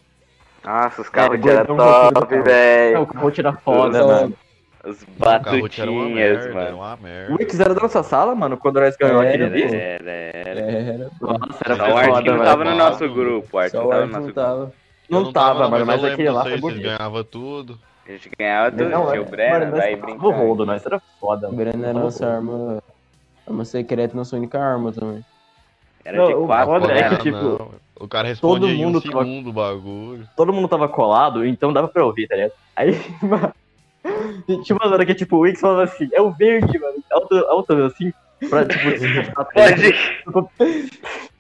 Nossa, 0.64 1.02
os 1.02 1.08
carros 1.08 1.40
É, 1.46 1.48
eram 1.50 1.76
top. 1.76 2.34
É, 2.34 2.42
velho. 2.42 3.02
o 3.02 3.06
carro 3.06 3.32
era 3.38 3.52
foda, 3.52 3.98
Só- 4.00 4.06
mano. 4.08 4.34
Os 4.84 5.04
batutinhas, 5.16 6.46
merda, 6.46 6.52
mano. 6.54 6.76
uma 6.78 6.96
merda. 6.96 7.32
O 7.32 7.36
Wix 7.38 7.60
era 7.60 7.74
da 7.74 7.80
nossa 7.80 8.02
sala, 8.02 8.34
mano, 8.34 8.56
quando 8.56 8.80
nós 8.80 8.96
ganhamos 8.96 9.24
aquele 9.26 9.44
ali. 9.44 9.62
Era, 9.62 10.10
era. 10.10 10.60
Era. 10.60 11.10
Nossa, 11.20 11.62
era 11.64 11.76
Só 11.76 11.84
o 11.84 11.86
foda, 11.90 12.16
Arte 12.16 12.28
não 12.28 12.38
tava 12.44 12.64
no 12.64 12.74
nosso 12.74 13.08
grupo, 13.14 13.48
o 13.56 13.58
Arte 13.60 13.70
Só 13.70 13.78
não 13.78 13.86
o 13.86 13.90
tava 13.90 14.06
no 14.06 14.12
nosso 14.12 14.26
não 14.34 14.56
grupo. 14.58 14.74
Tava. 15.09 15.20
Eu 15.20 15.24
Não 15.24 15.32
tava, 15.32 15.61
não, 15.64 15.70
mano, 15.70 15.86
mas 15.86 15.96
lembro 16.02 16.12
aquele 16.14 16.30
lá 16.30 16.42
foi 16.42 16.59
bonito. 16.59 16.82
ganhavam 16.82 17.24
tudo. 17.24 17.78
A 18.06 18.11
gente 18.12 18.30
ganhava 18.38 18.70
tudo, 18.70 18.88
Não, 18.88 19.06
tinha 19.11 19.20
o 19.20 19.24
é- 19.24 19.28
Breno, 19.28 19.72
daí 19.76 19.96
tava 19.96 20.06
brincar. 20.06 20.26
rodo, 20.38 20.66
nós 20.66 20.84
era 20.86 21.00
foda. 21.20 21.48
O. 21.48 21.52
Breno 21.52 21.84
era 21.84 21.92
nossa 21.98 22.26
arma. 22.26 22.82
Arma 23.46 23.64
secreta 23.64 24.14
e 24.14 24.16
nossa 24.16 24.36
única 24.36 24.59
arma 24.59 24.92
também. 24.92 25.24
Era 26.04 26.16
Não, 26.18 26.26
de 26.26 26.34
o 26.34 26.46
quatro, 26.46 26.66
foda 26.80 26.92
é 26.92 26.94
né? 27.02 27.09
que, 27.09 27.14
Ah, 27.14 27.18
tipo, 27.18 27.36
não. 27.36 27.70
O 28.00 28.06
cara 28.09 28.28
respondia 28.28 28.70
em 28.70 28.74
um 28.82 28.86
mundo 28.86 29.00
tava- 29.02 29.24
segundo 29.24 29.50
o 29.50 29.52
bagulho. 29.52 30.28
Todo 30.36 30.52
mundo 30.52 30.68
tava 30.68 30.88
colado, 30.88 31.44
então 31.44 31.72
dava 31.72 31.88
pra 31.88 32.04
ouvir, 32.04 32.26
tá 32.28 32.36
ligado? 32.36 32.52
Aí, 32.76 32.92
mano, 33.22 33.52
tinha 34.64 34.76
uma 34.80 34.90
hora 34.92 35.04
que, 35.04 35.14
tipo, 35.14 35.36
o 35.36 35.40
Wix 35.40 35.61
falava 35.61 35.82
assim, 35.84 36.09
é 36.12 36.22
o 36.22 36.30
verde, 36.30 36.78
mano. 36.78 37.02
Alto, 37.11 37.34
alto 37.48 37.72
assim, 37.84 38.12
pra, 38.48 38.64
tipo, 38.64 38.84
Pode. 39.52 39.94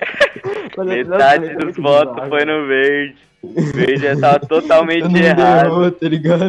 Metade 0.84 1.54
dos 1.56 1.76
votos 1.76 2.28
foi 2.28 2.44
no 2.44 2.66
verde. 2.66 3.16
O 3.42 3.62
verde 3.72 3.96
já 4.02 4.16
tava 4.18 4.40
totalmente 4.46 5.16
errado. 5.16 5.90
tá 5.92 6.08
ligado? 6.08 6.44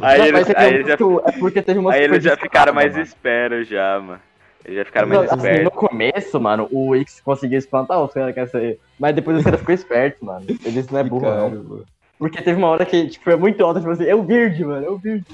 Aí 0.00 0.32
Não, 0.32 0.38
é, 0.38 0.44
que 0.44 0.56
aí 0.56 0.74
eles 0.74 0.86
já, 0.86 0.94
é 0.94 1.32
porque 1.38 1.62
teve 1.62 1.78
uma 1.78 1.92
aí 1.92 2.04
eles 2.04 2.22
já 2.22 2.36
ficaram 2.36 2.72
mais 2.72 2.92
mano. 2.92 3.04
espertos 3.04 3.68
já, 3.68 4.00
mano. 4.00 4.20
Eles 4.64 4.78
já 4.78 4.84
ficaram 4.84 5.08
mais 5.08 5.30
assim, 5.30 5.62
no 5.62 5.70
começo, 5.70 6.40
mano, 6.40 6.68
o 6.72 6.88
Wix 6.88 7.20
conseguia 7.20 7.58
espantar 7.58 8.02
os 8.02 8.12
caras, 8.12 8.34
quer 8.34 8.48
saber. 8.48 8.80
Mas 8.98 9.14
depois 9.14 9.38
os 9.38 9.44
caras 9.44 9.60
ficou 9.60 9.74
esperto, 9.74 10.24
mano. 10.24 10.44
Eles 10.64 10.88
não 10.88 10.98
é 10.98 11.04
burro, 11.04 11.26
não. 11.26 11.84
Porque 12.18 12.42
teve 12.42 12.58
uma 12.58 12.68
hora 12.68 12.84
que, 12.84 13.08
tipo, 13.08 13.24
foi 13.24 13.36
muito 13.36 13.62
alto, 13.64 13.78
tipo 13.78 13.92
assim, 13.92 14.06
é 14.06 14.14
o 14.14 14.22
verde, 14.22 14.64
mano, 14.64 14.86
é 14.86 14.90
o 14.90 14.96
verde. 14.96 15.24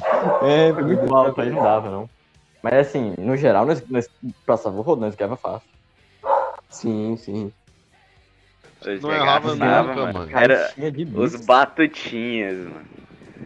É, 0.42 0.72
foi 0.72 0.82
muito 0.82 1.14
alto, 1.14 1.40
aí 1.40 1.48
não 1.50 1.62
dava, 1.62 1.88
não. 1.90 2.10
Mas 2.62 2.74
assim, 2.74 3.14
no 3.18 3.36
geral, 3.36 3.64
nós, 3.64 3.82
nós 3.88 4.08
passava 4.46 4.76
o 4.76 4.82
rodo, 4.82 5.00
nós 5.00 5.14
ganhava 5.14 5.36
fácil. 5.36 5.68
Sim, 6.72 7.16
sim. 7.16 7.52
Eles 8.84 9.00
Não 9.02 9.12
errava 9.12 9.54
nunca, 9.54 9.82
mano. 9.94 10.12
mano. 10.12 10.30
Era 10.36 10.70
os 11.14 11.36
batutinhas, 11.46 12.56
mano. 12.58 12.92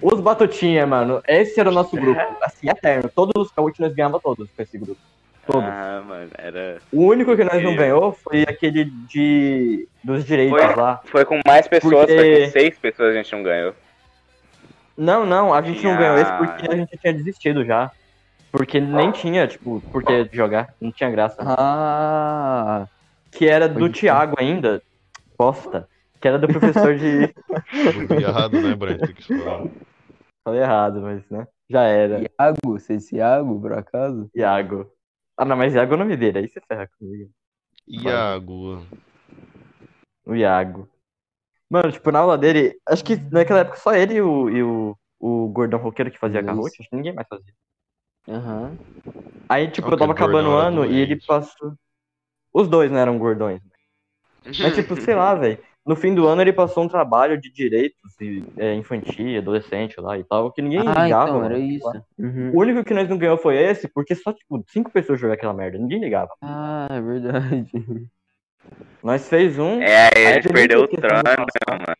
Os 0.03 0.21
Batutinha, 0.21 0.87
mano, 0.87 1.23
esse 1.27 1.59
era 1.59 1.71
o 1.71 1.73
nosso 1.73 1.97
grupo. 1.97 2.21
Assim, 2.45 2.69
eterno. 2.69 3.11
Todos 3.15 3.33
os 3.47 3.51
caúchos 3.51 3.79
nós 3.79 3.95
ganhava 3.95 4.21
todos 4.21 4.49
com 4.55 4.63
esse 4.63 4.77
grupo. 4.77 5.01
Todos. 5.47 5.69
Ah, 5.69 6.03
mano, 6.07 6.31
era. 6.37 6.79
O 6.93 7.05
único 7.07 7.35
que 7.37 7.45
nós 7.45 7.63
não 7.63 7.75
ganhou 7.75 8.13
foi 8.13 8.43
aquele 8.43 8.85
de. 8.85 9.89
dos 10.05 10.25
direitos 10.25 10.61
Foi- 10.61 10.75
lá. 10.75 11.01
Foi 11.05 11.25
com 11.25 11.41
mais 11.47 11.67
pessoas, 11.67 12.07
Porque- 12.07 12.15
foi 12.15 12.45
com 12.45 12.51
seis 12.51 12.79
pessoas 12.79 13.11
a 13.15 13.19
gente 13.19 13.33
não 13.33 13.43
ganhou. 13.43 13.75
Não, 14.99 15.25
não, 15.25 15.55
a 15.55 15.63
gente 15.63 15.83
não 15.85 15.97
ganhou 15.97 16.19
esse 16.19 16.33
porque 16.33 16.71
a 16.71 16.77
gente 16.77 16.99
tinha 16.99 17.13
desistido 17.15 17.65
já. 17.65 17.91
Porque 18.53 18.81
nem 18.81 19.11
tinha, 19.13 19.47
tipo, 19.47 19.83
por 19.93 20.03
que 20.03 20.29
jogar. 20.33 20.75
Não 20.81 20.91
tinha 20.91 21.11
graça. 21.11 21.37
Ah, 21.41 22.87
Que 23.37 23.47
era 23.47 23.69
do. 23.69 23.91
Thiago 23.91 24.35
ainda. 24.39 24.83
Bosta. 25.39 25.89
Que 26.21 26.29
era 26.29 26.39
do 26.39 26.49
professor 26.49 26.97
de. 26.97 27.35
Errado, 28.21 28.61
né, 28.63 28.77
falar. 29.27 29.71
Falei 30.45 30.61
errado, 30.61 31.01
mas, 31.01 31.29
né? 31.29 31.47
Já 31.69 31.83
era. 31.83 32.21
Iago, 32.21 32.59
você 32.65 32.95
é 32.95 32.97
esse 32.97 33.17
Iago, 33.17 33.61
por 33.61 33.73
acaso? 33.73 34.31
Iago. 34.35 34.91
Ah, 35.37 35.45
não, 35.45 35.57
mas 35.57 35.75
Iago 35.75 35.93
é 35.93 35.95
o 35.97 35.99
nome 35.99 36.17
dele, 36.17 36.39
aí 36.39 36.49
você 36.49 36.61
ferra 36.61 36.89
comigo. 36.99 37.31
Iago. 37.87 38.87
O 40.25 40.35
Iago. 40.35 40.89
Mano, 41.69 41.91
tipo, 41.91 42.11
na 42.13 42.21
aula 42.21 42.39
dele, 42.39 42.79
acho 42.89 43.05
que 43.05 43.17
naquela 43.33 43.61
época 43.61 43.79
só 43.79 43.93
ele 43.93 44.15
e 44.15 44.23
o, 44.23 44.49
e 44.49 44.63
o 44.63 44.97
o 45.19 45.49
gordão 45.49 45.81
roqueiro 45.81 46.11
que 46.11 46.19
fazia 46.19 46.41
Isso. 46.41 46.47
garrote, 46.47 46.77
acho 46.81 46.91
que 46.91 46.97
ninguém 46.97 47.13
mais 47.13 47.27
fazia. 47.29 47.53
Aham. 48.29 48.77
Aí, 49.49 49.71
tipo, 49.71 49.89
Qual 49.89 49.93
eu 49.93 49.99
tava 49.99 50.13
é 50.13 50.15
acabando 50.15 50.51
o 50.51 50.57
ano 50.57 50.85
e 50.85 50.99
ele 50.99 51.19
passou. 51.27 51.75
Os 52.57 52.69
dois 52.69 52.91
não 52.91 52.99
eram 52.99 53.19
gordões. 53.19 53.61
Mas, 54.61 54.75
tipo, 54.75 54.99
sei 55.01 55.15
lá, 55.15 55.35
velho. 55.35 55.59
No 55.85 55.95
fim 55.95 56.13
do 56.15 56.27
ano 56.27 56.41
ele 56.43 56.53
passou 56.53 56.83
um 56.83 56.89
trabalho 56.89 57.41
de 57.41 57.49
direitos 57.53 58.21
e, 58.21 58.43
é, 58.57 58.75
infantil, 58.75 59.39
adolescente 59.39 60.01
lá 60.01 60.19
e 60.19 60.25
tal, 60.25 60.51
que 60.51 60.61
ninguém 60.61 60.81
Ah, 60.81 61.05
ligava. 61.05 61.31
então, 61.31 61.45
era 61.45 61.59
isso. 61.59 62.03
Uhum. 62.19 62.51
O 62.55 62.61
único 62.61 62.83
que 62.83 62.93
nós 62.93 63.09
não 63.09 63.17
ganhou 63.17 63.37
foi 63.39 63.57
esse, 63.57 63.87
porque 63.87 64.15
só, 64.17 64.33
tipo, 64.33 64.65
cinco 64.69 64.91
pessoas 64.91 65.21
jogaram 65.21 65.37
aquela 65.37 65.55
merda. 65.55 65.79
Ninguém 65.79 66.01
ligava. 66.01 66.31
Ah, 66.43 66.89
é 66.91 67.01
verdade. 67.01 67.71
Nós 69.01 69.29
fez 69.29 69.59
um. 69.61 69.81
É, 69.81 70.09
aí 70.17 70.27
a 70.27 70.33
gente 70.35 70.49
perdeu 70.49 70.81
o 70.83 70.89
trono, 70.89 71.23
de 71.23 71.37
passar. 71.37 71.79
mano. 71.79 71.97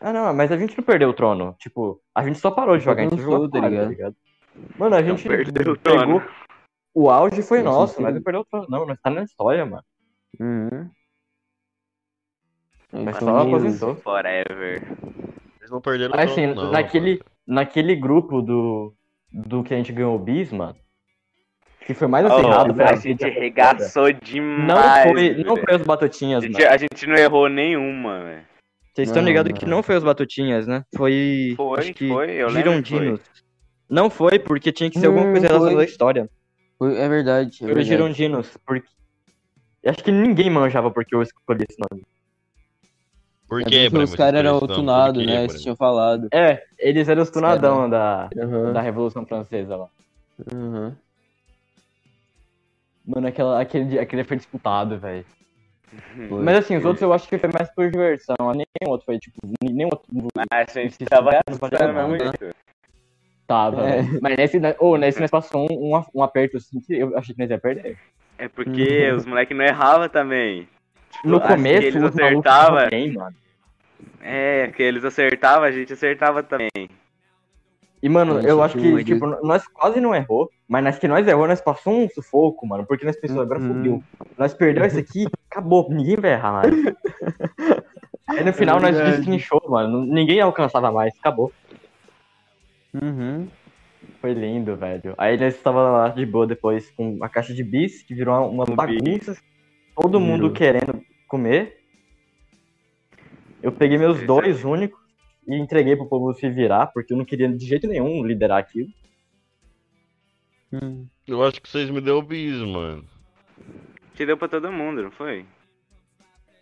Ah, 0.00 0.12
não, 0.12 0.32
mas 0.32 0.52
a 0.52 0.56
gente 0.56 0.76
não 0.78 0.84
perdeu 0.84 1.08
o 1.08 1.14
trono. 1.14 1.56
Tipo, 1.58 2.00
a 2.14 2.22
gente 2.22 2.38
só 2.38 2.50
parou 2.52 2.78
de 2.78 2.84
jogar, 2.84 3.02
a 3.02 3.08
gente 3.08 3.20
jogou 3.20 3.48
tá 3.50 3.58
fora, 3.58 3.86
ligado? 3.86 4.14
Mano, 4.78 4.94
a 4.94 5.02
gente 5.02 5.26
perdeu 5.26 5.72
o 5.72 5.76
pegou. 5.76 5.96
trono. 5.96 6.22
O 7.00 7.10
auge 7.10 7.42
foi 7.42 7.58
Sim, 7.58 7.64
nosso, 7.64 7.94
sim. 7.94 8.02
mas 8.02 8.12
não 8.12 8.20
perdeu 8.20 8.44
o. 8.52 8.66
Não, 8.68 8.84
nós 8.84 8.98
tá 9.00 9.08
na 9.08 9.22
história, 9.22 9.64
mano. 9.64 9.84
Uhum. 10.40 10.90
Mas 12.90 13.18
só 13.18 13.44
meio- 13.44 13.56
aposentou. 13.56 13.94
Forever. 13.94 14.82
Eles 15.60 15.70
não 15.70 15.80
perderam 15.80 16.16
Mas 16.16 16.28
o 16.28 16.32
assim, 16.32 16.46
não, 16.48 16.72
naquele, 16.72 17.20
naquele 17.46 17.94
grupo 17.94 18.42
do, 18.42 18.92
do 19.30 19.62
que 19.62 19.74
a 19.74 19.76
gente 19.76 19.92
ganhou 19.92 20.16
o 20.16 20.18
bis, 20.18 20.50
mano, 20.50 20.74
que 21.86 21.94
foi 21.94 22.08
mais 22.08 22.26
Oh, 22.26 22.32
acirrado, 22.32 22.82
a 22.82 22.96
gente 22.96 23.24
arregaçou 23.24 24.06
Não 24.12 24.20
demais. 24.20 25.02
foi, 25.04 25.44
não 25.44 25.56
foi 25.56 25.76
os 25.76 25.82
A 25.82 25.84
batutinhas, 25.84 26.42
gente, 26.42 26.60
mano. 26.60 26.74
a 26.74 26.76
gente 26.76 27.06
não 27.06 27.14
errou 27.14 27.48
nenhuma, 27.48 28.24
velho. 28.24 28.44
Vocês 28.92 29.08
estão 29.08 29.22
Não, 29.22 29.28
ligados 29.28 29.52
não. 29.52 29.58
que 29.60 29.66
não 29.66 29.82
foi 29.84 29.96
os 29.96 30.02
batutinhas, 30.02 30.66
né? 30.66 30.82
Foi. 30.96 31.54
Foi, 31.56 31.78
acho 31.78 31.94
que 31.94 32.08
foi, 32.08 32.32
eu 32.32 32.48
lembro 32.48 32.82
que 32.82 32.88
foi. 32.88 32.98
girondinos. 32.98 33.20
Não 33.88 34.10
foi, 34.10 34.40
porque 34.40 34.72
tinha 34.72 34.90
que 34.90 34.98
ser 34.98 35.06
alguma 35.06 35.26
Hum, 35.26 35.30
coisa 35.30 35.46
relacionada 35.46 35.80
à 35.82 35.84
história. 35.84 36.28
Foi- 36.78 36.96
É 36.96 37.08
verdade. 37.08 37.58
É 37.62 37.66
verdade. 37.66 37.88
girondinos, 37.88 38.56
porque. 38.64 38.88
Acho 39.86 40.02
que 40.04 40.10
ninguém 40.12 40.50
manjava 40.50 40.90
porque 40.90 41.14
eu 41.14 41.22
escolhi 41.22 41.64
esse 41.68 41.78
nome. 41.78 42.04
Por 43.48 43.62
É 43.62 43.64
que, 43.64 43.70
porque 43.70 43.88
Breno, 43.88 44.04
os 44.04 44.14
caras 44.14 44.38
eram 44.40 44.60
tunados, 44.60 45.24
quê, 45.24 45.26
né? 45.26 45.48
Você 45.48 45.58
tinha 45.60 45.76
falado. 45.76 46.28
É, 46.32 46.62
eles 46.78 47.08
eram 47.08 47.22
os 47.22 47.30
tunadão 47.30 47.88
da, 47.88 48.28
Aham. 48.36 48.72
da 48.72 48.80
Revolução 48.82 49.24
Francesa 49.24 49.76
lá. 49.76 49.88
Aham. 50.52 50.96
Mano, 53.06 53.26
aquela, 53.26 53.58
aquele, 53.60 53.98
aquele 53.98 54.24
foi 54.24 54.36
disputado, 54.36 54.98
velho. 54.98 55.24
Foi. 56.28 56.42
Mas 56.44 56.58
assim, 56.58 56.76
os 56.76 56.84
outros 56.84 57.00
eu 57.00 57.10
acho 57.14 57.26
que 57.26 57.38
foi 57.38 57.48
mais 57.50 57.70
por 57.74 57.90
diversão. 57.90 58.36
Nenhum 58.52 58.90
outro 58.92 59.06
foi, 59.06 59.18
tipo, 59.18 59.38
nenhum 59.62 59.88
outro 59.90 60.06
Mas 60.36 60.76
a 60.76 60.80
gente 60.82 60.96
Se 60.96 61.06
tava 61.06 61.30
tiver, 61.30 61.42
não 61.48 61.56
vai 61.58 62.18
disputando 62.18 62.54
tava. 63.48 63.88
É. 63.88 64.02
Mas 64.22 64.36
nesse, 64.36 64.60
oh, 64.78 64.96
nesse 64.96 65.18
nós 65.20 65.30
passou 65.30 65.66
um, 65.68 65.96
um, 65.96 66.02
um 66.14 66.22
aperto 66.22 66.58
assim 66.58 66.78
que 66.80 66.94
eu 66.96 67.16
achei 67.18 67.34
que 67.34 67.40
nós 67.40 67.50
ia 67.50 67.58
perder. 67.58 67.98
É 68.38 68.46
porque 68.46 69.10
os 69.10 69.26
moleques 69.26 69.56
não 69.56 69.64
erravam 69.64 70.08
também. 70.08 70.68
Tipo, 71.10 71.28
No 71.28 71.40
começo, 71.40 71.86
eles 71.88 72.02
acertavam. 72.04 72.86
mano. 73.16 73.34
É, 74.20 74.68
que 74.68 74.82
eles 74.82 75.04
acertavam, 75.04 75.64
a 75.64 75.72
gente 75.72 75.92
acertava 75.92 76.42
também. 76.42 76.70
E, 78.00 78.08
mano, 78.08 78.34
Eu 78.38 78.50
eu 78.50 78.62
acho 78.62 78.78
acho 78.78 78.86
que 78.96 79.04
tipo, 79.04 79.26
nós 79.44 79.66
quase 79.66 80.00
não 80.00 80.14
errou, 80.14 80.48
mas 80.68 80.84
nas 80.84 80.98
que 81.00 81.08
nós 81.08 81.26
errou, 81.26 81.48
nós 81.48 81.60
passou 81.60 81.92
um 82.04 82.08
sufoco, 82.08 82.64
mano, 82.64 82.86
porque 82.86 83.04
nós 83.04 83.16
pensamos, 83.16 83.42
agora 83.42 83.58
Uhum. 83.58 83.74
fodeu. 83.74 84.02
Nós 84.36 84.54
perdeu 84.54 84.84
esse 84.84 85.00
aqui, 85.00 85.26
acabou, 85.50 85.88
ninguém 85.90 86.14
vai 86.14 86.32
errar 86.34 86.52
mais. 86.52 86.72
Aí 88.28 88.44
no 88.44 88.52
final 88.52 88.78
nós 88.78 88.94
verdade. 88.94 89.16
destrinchou, 89.16 89.60
mano, 89.68 90.04
ninguém 90.04 90.40
alcançava 90.40 90.92
mais, 90.92 91.12
acabou. 91.18 91.50
Uhum. 92.94 93.48
Foi 94.20 94.32
lindo, 94.32 94.76
velho. 94.76 95.14
Aí 95.18 95.36
nós 95.38 95.54
estava 95.54 95.90
lá 95.90 96.08
de 96.08 96.24
boa 96.24 96.46
depois 96.46 96.90
com 96.90 97.14
uma 97.14 97.28
caixa 97.28 97.52
de 97.52 97.62
bis, 97.62 98.02
que 98.02 98.14
virou 98.14 98.50
uma, 98.50 98.64
Um 98.68 98.74
bagunça, 98.74 99.36
todo 99.94 100.20
mundo 100.20 100.42
Virou. 100.42 100.52
querendo 100.52 101.02
comer. 101.26 101.78
Eu 103.62 103.72
peguei 103.72 103.98
meus 103.98 104.22
dois 104.22 104.64
únicos 104.64 105.00
e 105.46 105.56
entreguei 105.56 105.96
pro 105.96 106.06
povo 106.08 106.32
se 106.34 106.48
virar, 106.48 106.86
porque 106.88 107.12
eu 107.12 107.16
não 107.16 107.24
queria 107.24 107.48
de 107.48 107.66
jeito 107.66 107.86
nenhum 107.86 108.24
liderar 108.24 108.58
aquilo. 108.58 108.88
Hum. 110.72 111.06
Eu 111.26 111.42
acho 111.44 111.60
que 111.60 111.68
vocês 111.68 111.90
me 111.90 112.00
deu 112.00 112.18
o 112.18 112.22
bis, 112.22 112.56
mano. 112.60 113.04
Te 114.14 114.26
deu 114.26 114.36
pra 114.36 114.48
todo 114.48 114.72
mundo, 114.72 115.02
não 115.02 115.10
foi? 115.10 115.44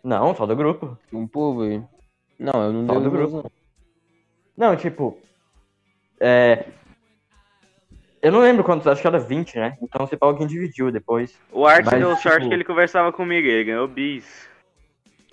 Não, 0.03 0.35
só 0.35 0.47
do 0.47 0.55
grupo. 0.55 0.97
Um 1.13 1.27
povo 1.27 1.63
aí. 1.63 1.83
Não, 2.39 2.63
eu 2.63 2.73
não 2.73 2.87
Só 2.87 2.93
dei 2.95 3.03
do 3.03 3.11
grupo. 3.11 3.53
Não, 4.57 4.77
tipo. 4.77 5.19
É. 6.21 6.65
Eu 8.23 8.33
não 8.33 8.41
lembro 8.41 8.65
quantos, 8.65 8.87
acho 8.87 9.01
que 9.01 9.07
era 9.07 9.19
20, 9.19 9.57
né? 9.57 9.77
Então 9.81 10.07
se 10.07 10.17
pá, 10.17 10.27
alguém 10.27 10.47
dividiu 10.47 10.91
depois. 10.91 11.39
O 11.53 11.67
Art 11.67 11.87
deu 11.91 12.17
sorte 12.17 12.39
tipo- 12.39 12.49
que 12.49 12.55
ele 12.55 12.65
conversava 12.65 13.13
comigo, 13.13 13.47
ele 13.47 13.65
ganhou 13.65 13.87
bis. 13.87 14.49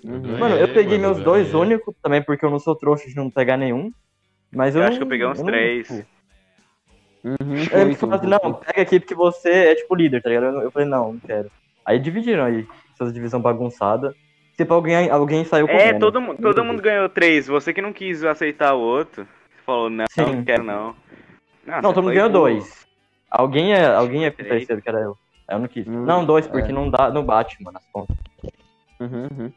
não. 0.04 0.16
Uhum. 0.16 0.38
Mano, 0.38 0.56
eu 0.58 0.68
peguei 0.68 0.98
mano, 0.98 1.14
meus 1.14 1.24
dois 1.24 1.48
ganhei. 1.52 1.62
únicos, 1.62 1.96
também 2.04 2.22
porque 2.22 2.46
eu 2.46 2.50
não 2.52 2.60
sou 2.60 2.76
trouxa 2.76 3.08
de 3.08 3.16
não 3.16 3.32
pegar 3.32 3.58
nenhum. 3.58 3.92
Mas 4.52 4.76
eu, 4.76 4.82
Eu 4.82 4.84
não- 4.84 4.90
acho 4.90 4.98
que 4.98 5.04
eu 5.04 5.08
peguei 5.10 5.26
uns 5.26 5.40
não, 5.40 5.46
três. 5.46 5.88
tipo, 5.88 6.06
Uhum, 7.24 7.56
eles 7.82 7.98
falaram 8.00 8.20
assim, 8.20 8.28
não, 8.30 8.54
pega 8.56 8.82
aqui 8.82 9.00
porque 9.00 9.16
você 9.16 9.50
é 9.50 9.76
tipo 9.76 9.96
líder, 9.96 10.22
tá 10.22 10.30
ligado? 10.30 10.58
Eu, 10.58 10.62
eu 10.64 10.72
falei, 10.72 10.88
não, 10.88 11.14
não 11.14 11.20
quero. 11.22 11.50
Aí 11.86 11.98
dividiram 11.98 12.44
aí, 12.44 12.68
essas 12.94 13.14
divisão 13.14 13.40
bagunçada. 13.42 14.14
Se 14.58 14.66
pra 14.66 14.76
alguém, 14.76 15.10
alguém 15.10 15.46
saiu 15.46 15.66
É, 15.68 15.94
comendo. 15.94 16.00
todo, 16.12 16.36
todo 16.36 16.66
mundo 16.66 16.82
ganhou 16.82 17.08
três. 17.10 17.48
Você 17.48 17.74
que 17.74 17.82
não 17.82 17.94
quis 17.94 18.24
aceitar 18.26 18.74
o 18.76 18.80
outro. 18.82 19.26
Falou, 19.66 19.90
não, 19.90 20.06
Sim. 20.10 20.22
não 20.36 20.44
quero 20.44 20.64
não. 20.64 20.96
Não, 21.66 21.76
você 21.76 21.82
todo 21.82 22.04
mundo 22.04 22.14
ganhou 22.14 22.30
burro. 22.30 22.42
dois. 22.44 22.88
Alguém 23.30 23.74
é, 23.74 23.86
alguém 23.86 24.26
é 24.26 24.32
terceiro, 24.32 24.82
que 24.82 24.90
era 24.90 25.00
eu. 25.00 25.18
Aí 25.48 25.56
eu 25.56 25.60
não 25.60 25.68
quis. 25.68 25.88
Hum, 25.88 26.06
não, 26.06 26.26
dois, 26.26 26.46
porque 26.48 26.72
é. 26.72 26.74
não, 26.74 26.90
dá, 26.90 27.10
não 27.10 27.24
bate, 27.26 27.62
mano, 27.64 27.78
as 27.78 27.86
contas. 27.88 28.16
Uhum, 29.00 29.28
uhum. 29.38 29.54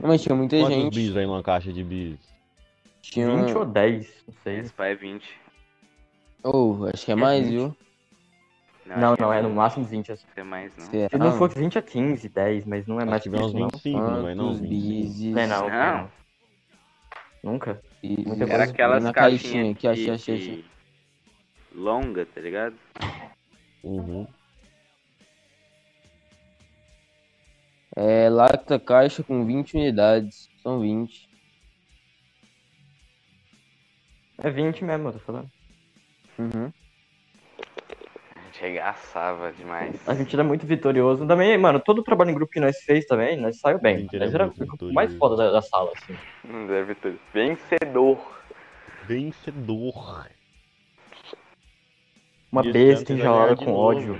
Mas 0.00 0.22
tinha 0.22 0.34
muita 0.34 0.56
Quantos 0.56 0.74
gente. 0.74 0.94
bis 0.94 1.08
vem 1.10 1.26
numa 1.26 1.42
caixa 1.42 1.72
de 1.72 1.82
bis? 1.82 2.18
Tinha... 3.02 3.28
20 3.44 3.56
ou 3.56 3.64
10, 3.64 4.24
não 4.26 4.34
sei. 4.42 4.58
Esse 4.58 4.72
pai 4.72 4.92
é 4.92 4.94
20. 4.94 5.28
Oh, 6.42 6.86
acho 6.92 7.04
que 7.04 7.10
é 7.10 7.14
É 7.14 7.16
mais, 7.16 7.44
20. 7.44 7.50
viu? 7.52 7.76
Não, 8.86 8.94
acho 9.08 9.16
que 9.16 9.22
não, 9.22 9.32
é 9.32 9.42
no 9.42 9.50
máximo 9.50 9.84
20. 9.84 10.12
assim. 10.12 10.26
é 10.36 10.42
mais, 10.42 10.76
não. 10.76 10.86
Será? 10.86 11.08
Se 11.08 11.18
não 11.18 11.32
for 11.32 11.48
20 11.48 11.78
a 11.78 11.82
15, 11.82 12.28
10, 12.28 12.64
mas 12.66 12.86
não 12.86 13.00
é 13.00 13.04
mais 13.04 13.16
Acho 13.16 13.24
que 13.24 13.30
que 13.30 13.36
vem 13.36 13.44
uns 13.44 13.50
isso, 13.50 13.58
não. 13.58 13.68
25, 13.68 13.98
não 13.98 14.10
não? 14.10 14.22
Quantos 14.46 14.60
25. 14.60 14.68
bises? 14.68 15.34
Não 15.34 15.40
é 15.42 15.46
não, 15.46 15.68
Não. 15.68 15.96
não. 16.02 16.10
Nunca. 17.52 17.82
Bises 18.08 18.24
Muita 18.24 18.44
Era 18.44 18.56
coisa 18.56 18.72
aquelas 18.72 19.04
na 19.04 19.12
caixinha 19.12 19.74
que, 19.74 19.86
achei, 19.86 20.10
achei, 20.10 20.36
achei. 20.36 20.64
longa, 21.74 22.26
tá 22.26 22.40
ligado? 22.40 22.76
Uhum. 23.82 24.26
É 27.96 28.28
lacta 28.28 28.78
caixa 28.78 29.22
com 29.22 29.46
20 29.46 29.74
unidades. 29.74 30.50
São 30.62 30.80
20. 30.80 31.28
É 34.38 34.50
20 34.50 34.84
mesmo, 34.84 35.08
eu 35.08 35.12
tô 35.14 35.18
falando. 35.20 35.50
Uhum. 36.38 36.72
A 38.56 38.58
gente 38.58 38.60
regaçava 38.62 39.52
demais. 39.52 40.08
A 40.08 40.14
gente 40.14 40.34
era 40.34 40.42
muito 40.42 40.66
vitorioso. 40.66 41.26
Também, 41.26 41.58
mano, 41.58 41.78
todo 41.78 41.98
o 41.98 42.02
trabalho 42.02 42.30
em 42.30 42.34
grupo 42.34 42.50
que 42.52 42.60
nós 42.60 42.78
fez 42.78 43.04
também, 43.04 43.36
nós 43.36 43.60
saiu 43.60 43.76
A 43.76 43.80
bem. 43.80 43.98
gente 44.00 44.18
Nós 44.18 44.32
era 44.34 44.46
o 44.46 44.92
mais 44.92 45.12
vitorioso. 45.12 45.18
foda 45.18 45.36
da, 45.36 45.50
da 45.52 45.62
sala, 45.62 45.92
assim. 45.94 46.16
Não 46.42 46.66
deve 46.66 46.94
ter. 46.94 47.18
Vencedor. 47.34 48.18
Vencedor. 49.06 50.26
Uma 52.50 52.64
E 52.64 52.72
besta 52.72 53.12
enjaulada 53.12 53.56
com 53.56 53.74
ódio. 53.74 54.18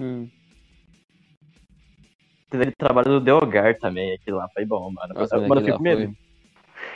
Hum. 0.00 0.28
Teve 2.50 2.62
aquele 2.64 2.76
trabalho 2.76 3.08
do 3.08 3.20
Deogar 3.20 3.78
também, 3.78 4.14
aquele 4.14 4.36
lá, 4.36 4.48
foi 4.48 4.64
bom, 4.64 4.90
mano. 4.90 5.14
Nossa, 5.14 5.38
mano, 5.38 5.60
eu 5.60 5.64
fico 5.64 5.76
com 5.76 5.82
medo. 5.82 6.16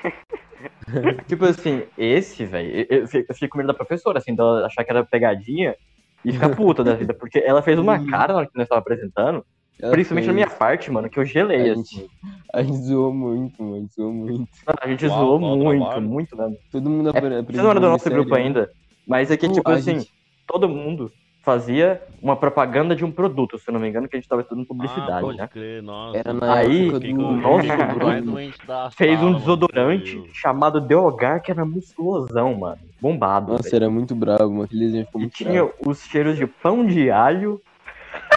tipo 1.29 1.45
assim, 1.45 1.85
esse, 1.97 2.45
velho, 2.45 2.87
eu, 2.91 3.01
eu 3.01 3.09
fico 3.09 3.27
eu 3.31 3.35
fico 3.35 3.53
com 3.53 3.59
medo 3.59 3.69
da 3.69 3.75
professora, 3.75 4.19
assim, 4.19 4.35
dela 4.35 4.67
achar 4.67 4.85
que 4.85 4.91
era 4.91 5.05
pegadinha 5.05 5.77
e 6.25 6.33
ficar 6.33 6.55
puta 6.55 6.85
da 6.85 6.95
vida, 6.95 7.15
porque 7.15 7.39
ela 7.39 7.63
fez 7.63 7.79
uma 7.79 7.99
cara 8.07 8.33
na 8.33 8.39
hora 8.41 8.49
que 8.51 8.59
nós 8.59 8.69
tava 8.69 8.81
apresentando, 8.81 9.45
Ela 9.81 9.91
principalmente 9.93 10.27
na 10.27 10.33
fez. 10.35 10.47
minha 10.47 10.59
parte, 10.59 10.91
mano, 10.91 11.09
que 11.09 11.19
eu 11.19 11.25
gelei, 11.25 11.71
A 11.71 11.73
assim. 11.73 11.97
gente, 12.01 12.11
a 12.55 12.63
gente 12.63 12.79
zoou 12.79 13.13
muito, 13.15 13.63
mano. 13.63 13.89
Zoou 13.95 14.13
muito. 14.13 14.39
Mano, 14.67 14.79
a 14.83 14.89
gente 14.89 15.07
Uau, 15.07 15.19
zoou 15.19 15.39
qual 15.39 15.57
muito, 15.57 15.79
trabalho? 15.81 16.09
muito 16.09 16.37
mesmo. 16.37 16.57
Todo 16.71 16.91
mundo 16.91 17.09
É, 17.15 17.19
apre- 17.19 17.43
Você 17.43 17.63
não 17.63 17.71
era 17.71 17.81
do 17.81 17.89
nosso 17.89 18.05
sério, 18.05 18.19
grupo 18.19 18.35
né? 18.37 18.43
ainda, 18.43 18.71
mas 19.07 19.31
é 19.31 19.37
que, 19.37 19.49
tipo 19.49 19.71
a 19.71 19.75
assim, 19.75 19.99
gente- 19.99 20.11
todo 20.47 20.69
mundo 20.69 21.11
fazia 21.51 22.01
uma 22.23 22.37
propaganda 22.37 22.95
de 22.95 23.05
um 23.05 23.11
produto, 23.11 23.59
se 23.59 23.69
eu 23.69 23.73
não 23.73 23.81
me 23.81 23.89
engano, 23.89 24.09
que 24.09 24.15
a 24.15 24.21
gente 24.21 24.29
tava 24.29 24.43
estudando 24.43 24.65
ah, 24.65 24.69
publicidade, 24.69 25.21
pode 25.21 25.39
né? 25.39 25.49
crer, 25.49 25.83
nossa. 25.83 26.19
Era 26.19 26.33
na 26.33 26.55
Aí, 26.55 26.89
época 26.89 27.01
do... 27.01 27.27
o 27.27 27.33
nosso 27.33 27.67
grupo 27.67 28.91
Fez 28.97 29.21
um 29.21 29.33
desodorante 29.35 30.23
chamado 30.33 30.81
Deogar, 30.81 31.43
que 31.43 31.51
era 31.51 31.65
musculosão, 31.65 32.55
mano. 32.55 32.79
Bombado. 33.01 33.53
Nossa, 33.53 33.65
velho. 33.65 33.77
era 33.83 33.91
muito 33.91 34.15
bravo, 34.15 34.49
mano. 34.51 34.63
Aquele 34.63 34.85
desenho 34.85 35.07
ficou 35.07 35.21
E 35.21 35.25
muito 35.25 35.35
tinha 35.35 35.65
bravo. 35.65 35.75
os 35.87 36.01
cheiros 36.05 36.37
de 36.37 36.47
pão 36.47 36.87
de 36.87 37.11
alho. 37.11 37.61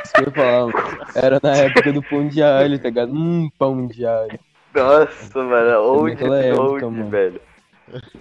Isso 0.04 0.14
que 0.14 0.40
eu 0.40 0.66
mano. 0.66 0.74
Era 1.16 1.40
na 1.44 1.56
época 1.56 1.94
do 1.94 2.02
pão 2.02 2.28
de 2.28 2.42
alho, 2.42 2.80
tá 2.80 2.90
ligado? 2.90 3.14
Hum, 3.14 3.48
pão 3.60 3.86
de 3.86 4.06
alho. 4.08 4.40
Nossa, 4.74 5.44
mano. 5.44 5.80
Old, 5.82 6.14
época, 6.14 6.62
old, 6.62 6.86
mano. 6.86 7.10
velho. 7.10 7.42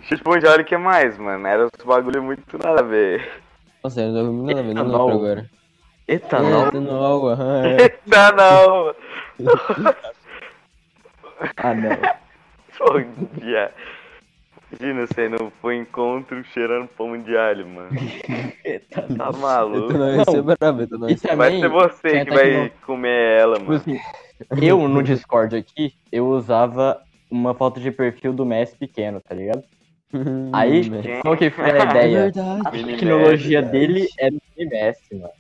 Chute 0.02 0.22
pão 0.22 0.38
de 0.38 0.46
alho, 0.46 0.62
o 0.62 0.66
que 0.66 0.76
mais, 0.76 1.16
mano? 1.16 1.46
Era 1.46 1.64
uns 1.64 1.84
bagulho 1.84 2.22
muito 2.22 2.58
nada 2.58 2.80
a 2.80 2.84
ver. 2.84 3.42
Nossa, 3.82 4.00
eu 4.00 4.12
não 4.12 4.22
lembro 4.22 4.42
nada 4.46 4.60
a 4.60 4.62
ver, 4.62 4.74
não 4.74 4.82
Etanol. 4.82 5.08
lembro 5.08 5.24
agora. 5.24 5.50
Etanol. 6.08 6.64
É, 6.64 6.68
etanol, 6.68 7.28
aham, 7.30 7.62
é. 7.66 7.98
Não! 8.36 8.94
Ah, 11.56 11.74
não. 11.74 11.90
Bom 12.78 13.00
dia. 13.40 13.72
Imagina 14.70 15.06
você 15.06 15.28
não 15.28 15.50
foi 15.60 15.76
encontro 15.76 16.42
cheirando 16.44 16.86
pão 16.88 17.20
de 17.20 17.36
alho, 17.36 17.66
mano. 17.66 17.90
Tá 19.18 19.32
maluco. 19.32 19.90
Etanol 19.90 20.08
ia 20.14 20.24
ser 20.24 20.42
brabo, 20.42 20.82
etanol 20.82 21.08
ia 21.08 21.14
E 21.14 21.18
ser 21.18 21.36
Vai 21.36 21.50
também, 21.50 21.60
ser 21.60 21.68
você 21.68 22.24
que 22.24 22.30
vai 22.30 22.72
comer 22.86 23.40
ela, 23.40 23.56
tipo 23.56 23.70
mano. 23.70 23.80
assim, 23.80 23.98
eu 24.64 24.88
no 24.88 25.02
Discord 25.02 25.56
aqui, 25.56 25.92
eu 26.12 26.28
usava 26.28 27.02
uma 27.28 27.54
foto 27.54 27.80
de 27.80 27.90
perfil 27.90 28.32
do 28.32 28.46
Messi 28.46 28.76
pequeno, 28.76 29.20
tá 29.20 29.34
ligado? 29.34 29.64
Aí, 30.52 30.84
Hum, 30.84 31.14
qual 31.20 31.36
que 31.36 31.50
foi 31.50 31.70
a 31.70 31.80
é 31.80 31.82
ideia? 31.82 32.30
verdade. 32.30 32.64
A 32.64 32.72
tecnologia 32.72 33.62
Messi, 33.62 33.62
dele 33.62 34.12
era 34.18 34.34
o 34.34 34.40
Mini 34.56 34.70
Messi, 34.70 35.14
mano. 35.16 35.32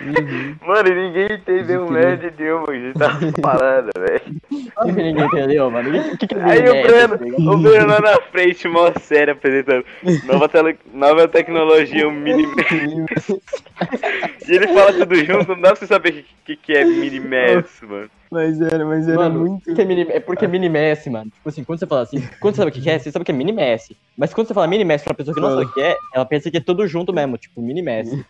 Uhum. 0.00 0.56
Mano, 0.66 0.94
ninguém 0.94 1.32
entendeu 1.32 1.84
Esse 1.84 1.92
merda 1.92 2.34
nenhuma 2.38 2.66
que 2.66 2.72
a 2.72 2.80
gente 2.80 2.98
tava 2.98 3.18
falando, 3.42 3.90
velho. 3.98 4.22
Que 4.50 5.02
ninguém 5.02 5.24
entendeu, 5.24 5.70
mano? 5.70 5.90
O 5.90 6.18
que, 6.18 6.26
que 6.26 6.34
é 6.34 6.42
Aí 6.42 6.68
o 6.68 6.82
Breno, 6.82 7.18
tá 7.18 7.52
o 7.52 7.58
Breno 7.58 7.86
lá 7.86 8.00
na 8.00 8.20
frente, 8.22 8.68
mó 8.68 8.90
sério, 9.00 9.34
apresentando 9.34 9.84
nova, 10.24 10.48
tele, 10.48 10.78
nova 10.92 11.28
tecnologia, 11.28 12.08
o 12.08 12.12
mini 12.12 12.46
E 14.48 14.52
ele 14.52 14.68
fala 14.68 14.92
tudo 14.92 15.14
junto, 15.16 15.48
não 15.48 15.60
dá 15.60 15.70
pra 15.70 15.76
você 15.76 15.86
saber 15.86 16.08
o 16.08 16.12
que, 16.12 16.24
que, 16.44 16.56
que 16.56 16.72
é 16.72 16.84
mini 16.84 17.20
Messi, 17.20 17.84
mano. 17.84 18.10
Mas 18.30 18.60
era, 18.60 18.84
mas 18.84 19.08
era 19.08 19.16
Mano, 19.16 19.40
muito. 19.40 19.64
Porque 19.64 19.80
é, 19.80 19.84
mini, 19.84 20.06
é 20.10 20.20
porque 20.20 20.44
é 20.44 20.48
mini 20.48 20.68
Messi, 20.68 21.08
mano. 21.08 21.30
Tipo 21.30 21.48
assim, 21.48 21.64
quando 21.64 21.78
você 21.78 21.86
fala 21.86 22.02
assim, 22.02 22.22
quando 22.40 22.54
você 22.54 22.60
sabe 22.60 22.70
o 22.70 22.74
que 22.74 22.80
que 22.80 22.90
é, 22.90 22.98
você 22.98 23.10
sabe 23.10 23.24
que 23.24 23.30
é 23.30 23.34
mini 23.34 23.52
Messi. 23.52 23.96
Mas 24.16 24.34
quando 24.34 24.48
você 24.48 24.54
fala 24.54 24.66
mini 24.66 24.84
Messi 24.84 25.04
pra 25.04 25.14
pessoa 25.14 25.34
que 25.34 25.40
não 25.40 25.50
sabe 25.50 25.64
o 25.64 25.72
que 25.72 25.80
é, 25.80 25.96
ela 26.14 26.26
pensa 26.26 26.50
que 26.50 26.58
é 26.58 26.60
tudo 26.60 26.86
junto 26.86 27.12
mesmo, 27.12 27.38
tipo, 27.38 27.62
mini 27.62 27.82
Messi. 27.82 28.24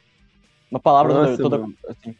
Uma 0.70 0.80
palavra 0.80 1.14
Nossa, 1.14 1.42
toda, 1.42 1.62
assim. 1.88 2.14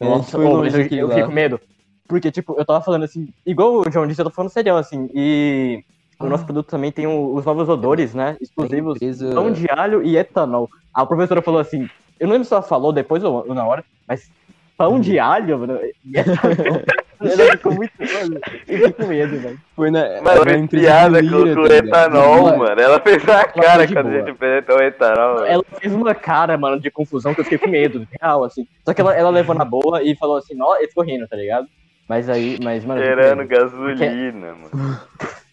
É, 0.00 0.08
Nossa, 0.08 0.36
foi 0.36 0.46
eu, 0.46 0.62
aqui 0.62 0.96
eu 0.96 1.08
fiquei 1.08 1.24
com 1.24 1.32
medo. 1.32 1.60
Porque, 2.08 2.30
tipo, 2.30 2.58
eu 2.58 2.64
tava 2.64 2.82
falando 2.82 3.04
assim, 3.04 3.28
igual 3.46 3.74
o 3.86 3.90
João 3.90 4.06
disse, 4.06 4.20
eu 4.20 4.24
tô 4.24 4.32
falando 4.32 4.50
serião, 4.50 4.76
assim, 4.76 5.08
e 5.14 5.84
o 6.18 6.26
nosso 6.26 6.44
produto 6.44 6.66
também 6.68 6.90
tem 6.90 7.06
o- 7.06 7.34
os 7.34 7.44
novos 7.44 7.68
odores, 7.68 8.14
né? 8.14 8.36
Exclusivos. 8.40 8.96
Empresa- 8.96 9.34
Pão 9.34 9.52
de 9.52 9.66
alho 9.70 10.02
e 10.02 10.16
etanol. 10.16 10.68
A 10.92 11.06
professora 11.06 11.40
falou 11.42 11.60
assim, 11.60 11.86
eu 12.18 12.26
não 12.26 12.32
lembro 12.32 12.46
se 12.48 12.52
ela 12.52 12.62
falou 12.62 12.92
depois 12.92 13.22
ou, 13.22 13.46
ou 13.48 13.54
na 13.54 13.64
hora, 13.66 13.84
mas 14.08 14.28
pão 14.76 15.00
de 15.00 15.18
alho, 15.18 15.58
mano. 15.58 15.78
Ela 17.20 17.50
ficou 17.52 17.74
muito. 17.74 17.92
Mano, 17.98 18.40
eu 18.66 18.78
fiquei 18.78 18.92
com 18.92 19.06
medo, 19.06 19.38
velho. 19.40 19.58
Foi 19.76 19.90
na. 19.90 20.22
Mas 20.22 20.40
empresa 20.40 20.68
piada 20.68 21.18
com, 21.22 21.26
Lira, 21.28 21.54
com 21.54 21.60
o 21.60 21.68
tá 21.68 21.74
ligado? 21.74 21.86
etanol, 21.88 22.38
Ela- 22.48 22.56
mano. 22.56 22.80
Ela 22.80 23.00
fez 23.00 23.28
a 23.28 23.32
ela 23.32 23.44
cara 23.48 23.86
foi 23.86 23.94
quando 23.94 24.06
a 24.08 24.18
gente 24.18 24.30
apresentou 24.30 24.76
o 24.76 24.82
etanol. 24.82 25.34
velho. 25.40 25.46
Ela 25.52 25.64
fez 25.78 25.92
uma 25.94 26.14
cara, 26.14 26.56
mano, 26.56 26.80
de 26.80 26.90
confusão 26.90 27.34
que 27.34 27.40
eu 27.40 27.44
fiquei 27.44 27.58
com 27.58 27.68
medo, 27.68 28.06
real, 28.20 28.42
assim. 28.44 28.66
Só 28.84 28.94
que 28.94 29.00
ela, 29.00 29.14
ela 29.14 29.28
levou 29.30 29.54
na 29.54 29.64
boa 29.64 30.02
e 30.02 30.16
falou 30.16 30.36
assim, 30.38 30.56
ó, 30.60 30.76
e 30.78 30.88
ficou 30.88 31.04
rindo, 31.04 31.28
tá 31.28 31.36
ligado? 31.36 31.68
Mas 32.08 32.28
aí, 32.28 32.58
mas, 32.62 32.84
mano. 32.84 33.00
Cheirando 33.02 33.46
gasolina, 33.46 34.54
mano. 34.54 35.00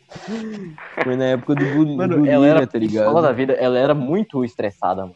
Foi 1.03 1.15
na 1.18 1.26
época 1.26 1.53
do 1.53 1.65
Gul- 1.65 1.95
Mano, 1.97 2.15
Gulira, 2.15 2.34
ela 2.34 2.47
era 2.47 2.65
tá 2.65 2.80
pistola 2.80 3.22
da 3.22 3.30
ligado? 3.32 3.36
vida, 3.36 3.53
ela 3.53 3.78
era 3.78 3.93
muito 3.93 4.43
estressada, 4.43 5.01
mano. 5.01 5.15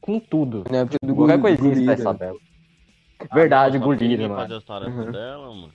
Com 0.00 0.18
tudo. 0.18 0.64
Foi 0.66 0.72
na 0.72 0.82
época 0.82 0.96
do 1.02 1.14
Qualquer 1.14 1.40
coisinha 1.40 1.70
Gulira. 1.74 1.92
estressava 1.92 2.24
ela. 2.24 2.38
Verdade, 3.32 3.78
Só 3.78 3.84
porque 3.84 4.04
Gulira, 4.04 4.28
mano. 4.28 4.40
fazia 4.40 4.56
as 4.56 4.64
tarefas 4.64 4.94
Uhum. 5.06 5.12
dela, 5.12 5.46
mano. 5.54 5.72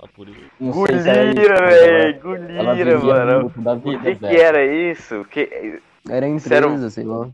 Só 0.00 0.06
por 0.14 0.28
isso. 0.28 0.40
Não 0.60 0.72
sei 0.86 0.98
se 1.00 1.08
era 1.08 1.24
isso, 1.24 1.34
Gulira, 1.34 1.66
velho. 1.66 2.20
Gulira, 2.20 2.98
mano. 3.00 3.46
O 3.46 3.80
que 4.02 4.14
que 4.16 4.26
era 4.36 4.64
isso? 4.64 5.24
Que... 5.30 5.80
Era 6.08 6.28
Isso 6.28 6.52
era 6.52 6.66
empresa, 6.66 6.90
sei 6.90 7.04
lá. 7.04 7.28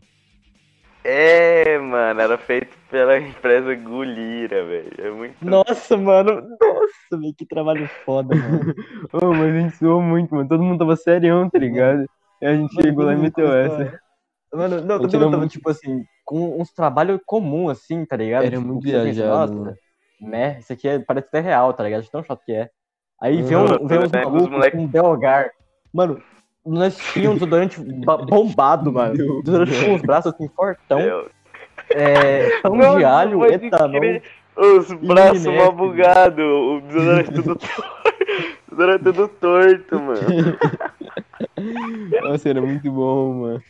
É, 1.05 1.77
mano, 1.79 2.21
era 2.21 2.37
feito 2.37 2.77
pela 2.89 3.19
empresa 3.19 3.75
Gulira, 3.75 4.63
velho. 4.65 4.91
É 4.97 5.11
muito. 5.11 5.35
Nossa, 5.45 5.97
mano. 5.97 6.35
Nossa, 6.41 7.19
velho, 7.19 7.33
que 7.37 7.45
trabalho 7.45 7.87
foda, 8.05 8.33
mano. 8.33 8.73
Ô, 9.11 9.33
mas 9.33 9.53
a 9.53 9.59
gente 9.59 9.75
zoou 9.77 10.01
muito, 10.01 10.33
mano. 10.33 10.47
Todo 10.47 10.63
mundo 10.63 10.79
tava 10.79 10.95
serião, 10.95 11.49
tá 11.49 11.59
ligado? 11.59 12.05
E 12.41 12.45
a 12.45 12.55
gente 12.55 12.73
chegou 12.81 13.03
lá 13.05 13.13
e 13.13 13.17
meteu 13.17 13.51
essa. 13.53 13.99
Mano, 14.53 14.81
não, 14.81 14.95
Eu 14.95 15.01
todo 15.01 15.13
mundo 15.13 15.23
tava, 15.25 15.37
muito- 15.39 15.51
tipo 15.51 15.69
assim, 15.69 16.05
com 16.23 16.61
uns 16.61 16.71
trabalhos 16.71 17.19
comuns, 17.25 17.71
assim, 17.71 18.05
tá 18.05 18.15
ligado? 18.15 18.43
Era 18.45 18.55
Tipo, 18.57 18.67
muito 18.67 18.83
pensa, 18.83 19.03
viajado, 19.03 19.37
Nossa, 19.37 19.53
mano. 19.53 19.77
né? 20.21 20.57
Isso 20.59 20.73
aqui 20.73 20.87
é, 20.87 20.99
parece 20.99 21.27
até 21.27 21.39
real, 21.39 21.73
tá 21.73 21.83
ligado? 21.83 22.03
De 22.03 22.11
tão 22.11 22.23
chato 22.23 22.43
que 22.45 22.51
é. 22.53 22.69
Aí 23.21 23.41
vem, 23.41 23.57
Uhum. 23.57 23.63
um, 23.83 23.87
vem 23.87 23.99
uns 23.99 24.11
Né, 24.11 24.19
os 24.19 24.25
malucos 24.25 24.49
moleque- 24.49 24.77
com 24.77 24.83
um 24.83 24.87
Belgar. 24.87 25.49
Mano, 25.93 26.21
nós 26.65 26.97
tínhamos 27.13 27.35
um 27.41 27.45
desodorante 27.45 27.81
ba- 28.05 28.17
bombado, 28.25 28.91
mano. 28.91 29.41
Desodorante 29.43 29.85
com 29.85 29.93
os 29.95 30.01
braços 30.01 30.33
assim, 30.33 30.47
fortão. 30.49 30.99
Meu 30.99 31.29
É, 31.89 32.59
pão 32.61 32.71
de 32.73 32.77
Nossa, 32.79 33.07
alho, 33.07 33.45
etanol. 33.45 34.01
Os 34.55 34.91
braços 34.93 35.45
mal 35.45 35.71
bugados, 35.71 36.43
o 36.45 36.81
desodorante 36.87 37.33
tudo 37.33 37.55
torto. 37.57 37.83
O 38.67 38.75
desodorante 38.75 39.03
tudo 39.03 39.27
torto, 39.27 39.99
mano. 39.99 40.57
Nossa, 42.21 42.49
era 42.49 42.61
muito 42.61 42.91
bom, 42.91 43.33
mano. 43.33 43.63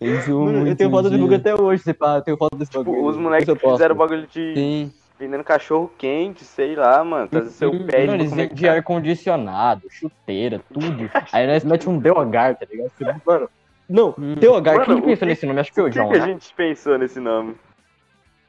Mano, 0.00 0.66
eu 0.68 0.76
tenho 0.76 0.90
foto 0.90 1.10
de 1.10 1.18
bug 1.18 1.34
até 1.34 1.54
hoje, 1.54 1.82
se 1.82 1.92
pá, 1.92 2.16
eu 2.16 2.22
tenho 2.22 2.36
foto 2.36 2.56
desse 2.56 2.70
Tipo, 2.70 2.84
bagulho. 2.84 3.04
os 3.06 3.16
moleques 3.16 3.48
fizeram 3.60 3.96
bagulho 3.96 4.26
de 4.28 4.52
Tem. 4.54 4.92
vendendo 5.18 5.42
cachorro 5.42 5.90
quente, 5.98 6.44
sei 6.44 6.76
lá, 6.76 7.02
mano. 7.02 7.26
Trazer 7.26 7.50
seu 7.50 7.70
pé 7.84 8.04
e 8.04 8.06
comer 8.06 8.28
vendem 8.28 8.68
ar-condicionado, 8.70 9.82
chuteira, 9.90 10.60
tudo. 10.72 11.10
Aí 11.32 11.46
nós 11.46 11.64
mete 11.64 11.88
um 11.88 11.98
Deogar, 11.98 12.56
tá 12.56 12.66
ligado? 12.70 12.92
Mano, 13.26 13.48
não, 13.88 14.14
Hum. 14.18 14.34
Deogar, 14.36 14.76
Mano, 14.76 14.86
quem 14.86 14.94
o 14.96 15.02
pensou 15.02 15.16
que- 15.18 15.24
nesse 15.26 15.46
nome? 15.46 15.60
Acho 15.60 15.70
que 15.70 15.74
foi 15.74 15.84
o 15.84 15.86
O 15.88 15.90
que, 15.90 15.98
John, 15.98 16.10
que 16.10 16.16
a 16.16 16.20
né? 16.20 16.26
gente 16.32 16.54
pensou 16.54 16.98
nesse 16.98 17.18
nome? 17.18 17.50
O 17.52 17.56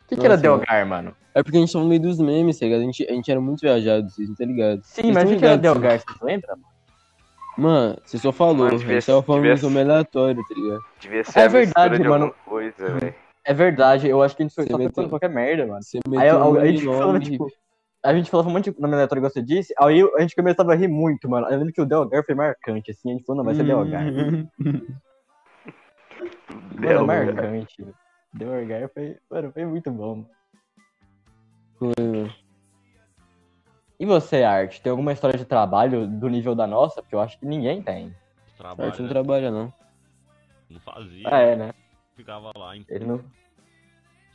que, 0.09 0.15
que 0.17 0.25
era 0.25 0.37
Deogar, 0.37 0.85
mano? 0.85 1.15
É 1.33 1.41
porque 1.43 1.57
a 1.57 1.61
gente 1.61 1.71
tava 1.71 1.83
no 1.83 1.89
meio 1.89 2.01
dos 2.01 2.19
memes, 2.19 2.59
tá 2.59 2.65
ligado? 2.65 2.81
A 2.81 2.83
gente, 2.83 3.07
a 3.09 3.13
gente 3.13 3.31
era 3.31 3.39
muito 3.41 3.61
viajado, 3.61 4.09
vocês 4.09 4.27
não 4.27 4.35
tá 4.35 4.45
ligado? 4.45 4.81
Sim, 4.83 5.01
Vocês 5.03 5.13
mas 5.15 5.23
o 5.23 5.27
que, 5.33 5.37
que 5.39 5.45
era 5.45 5.55
ligados, 5.55 5.61
Deogar, 5.81 5.99
vocês 5.99 6.17
lembram? 6.21 6.55
Mano, 6.57 6.69
você 8.05 8.17
só 8.17 8.31
falou, 8.31 8.55
Mano, 8.55 8.75
a 8.75 8.77
devia- 8.77 8.95
gente 8.95 9.05
tava 9.07 9.21
falando 9.23 9.41
devia- 9.43 9.55
de 9.55 9.63
nome 9.63 9.79
aleatório, 9.81 10.43
tá 10.47 10.55
ligado? 10.55 10.79
Devia 10.99 11.23
ser 11.23 11.39
É 11.39 11.47
verdade, 11.47 11.97
de 11.97 12.07
mano. 12.07 12.35
coisa, 12.45 12.93
velho. 12.99 13.15
É 13.45 13.53
verdade, 13.53 14.07
eu 14.07 14.21
acho 14.21 14.35
que 14.35 14.43
a 14.43 14.45
gente 14.45 14.55
foi 14.55 14.63
Você 14.65 14.71
só 14.71 14.77
meteu- 14.77 14.91
pensando 14.93 15.09
qualquer 15.09 15.29
merda, 15.29 15.65
mano. 15.65 15.81
Você 15.81 15.99
Aí 16.17 16.29
a, 16.29 16.45
um 16.45 16.59
a 16.59 16.65
gente 16.67 16.85
falava, 16.85 17.19
tipo, 17.19 17.47
a 18.03 18.13
gente 18.13 18.29
falava 18.29 18.49
um 18.49 18.53
monte 18.53 18.71
de 18.71 18.79
nome 18.79 18.93
aleatório, 18.93 19.19
igual 19.21 19.31
você 19.31 19.41
disse, 19.41 19.73
aí 19.79 20.01
a 20.17 20.21
gente 20.21 20.35
começava 20.35 20.71
a 20.71 20.75
rir 20.75 20.87
muito, 20.87 21.27
mano. 21.29 21.47
Eu 21.47 21.57
lembro 21.57 21.73
que 21.73 21.81
o 21.81 21.85
Deogar 21.85 22.23
foi 22.25 22.35
marcante, 22.35 22.91
assim, 22.91 23.09
a 23.11 23.13
gente 23.13 23.25
falou, 23.25 23.43
não, 23.43 23.45
vai 23.45 23.55
ser. 23.55 23.63
Hum. 23.63 24.47
Mano, 26.75 26.83
é 26.83 26.87
Deogar. 26.87 27.05
marcante. 27.07 27.85
Foi, 28.93 29.17
mano, 29.31 29.51
foi 29.51 29.65
muito 29.65 29.91
bom. 29.91 30.25
Foi, 31.77 31.93
mano. 31.99 32.33
E 33.99 34.05
você, 34.05 34.43
Art, 34.43 34.79
tem 34.79 34.89
alguma 34.91 35.11
história 35.11 35.37
de 35.37 35.43
trabalho 35.45 36.07
do 36.07 36.29
nível 36.29 36.55
da 36.55 36.65
nossa? 36.65 37.01
Porque 37.01 37.15
eu 37.15 37.19
acho 37.19 37.37
que 37.37 37.45
ninguém 37.45 37.81
tem. 37.81 38.13
Trabalho, 38.57 38.89
Arte 38.89 38.99
não 39.01 39.07
né? 39.07 39.13
trabalha, 39.13 39.51
não. 39.51 39.73
Não 40.69 40.79
fazia. 40.79 41.23
Ah, 41.25 41.39
é, 41.39 41.55
né? 41.55 41.73
Ficava 42.15 42.51
lá 42.57 42.77
em 42.77 42.85
Ele 42.87 43.05
não. 43.05 43.21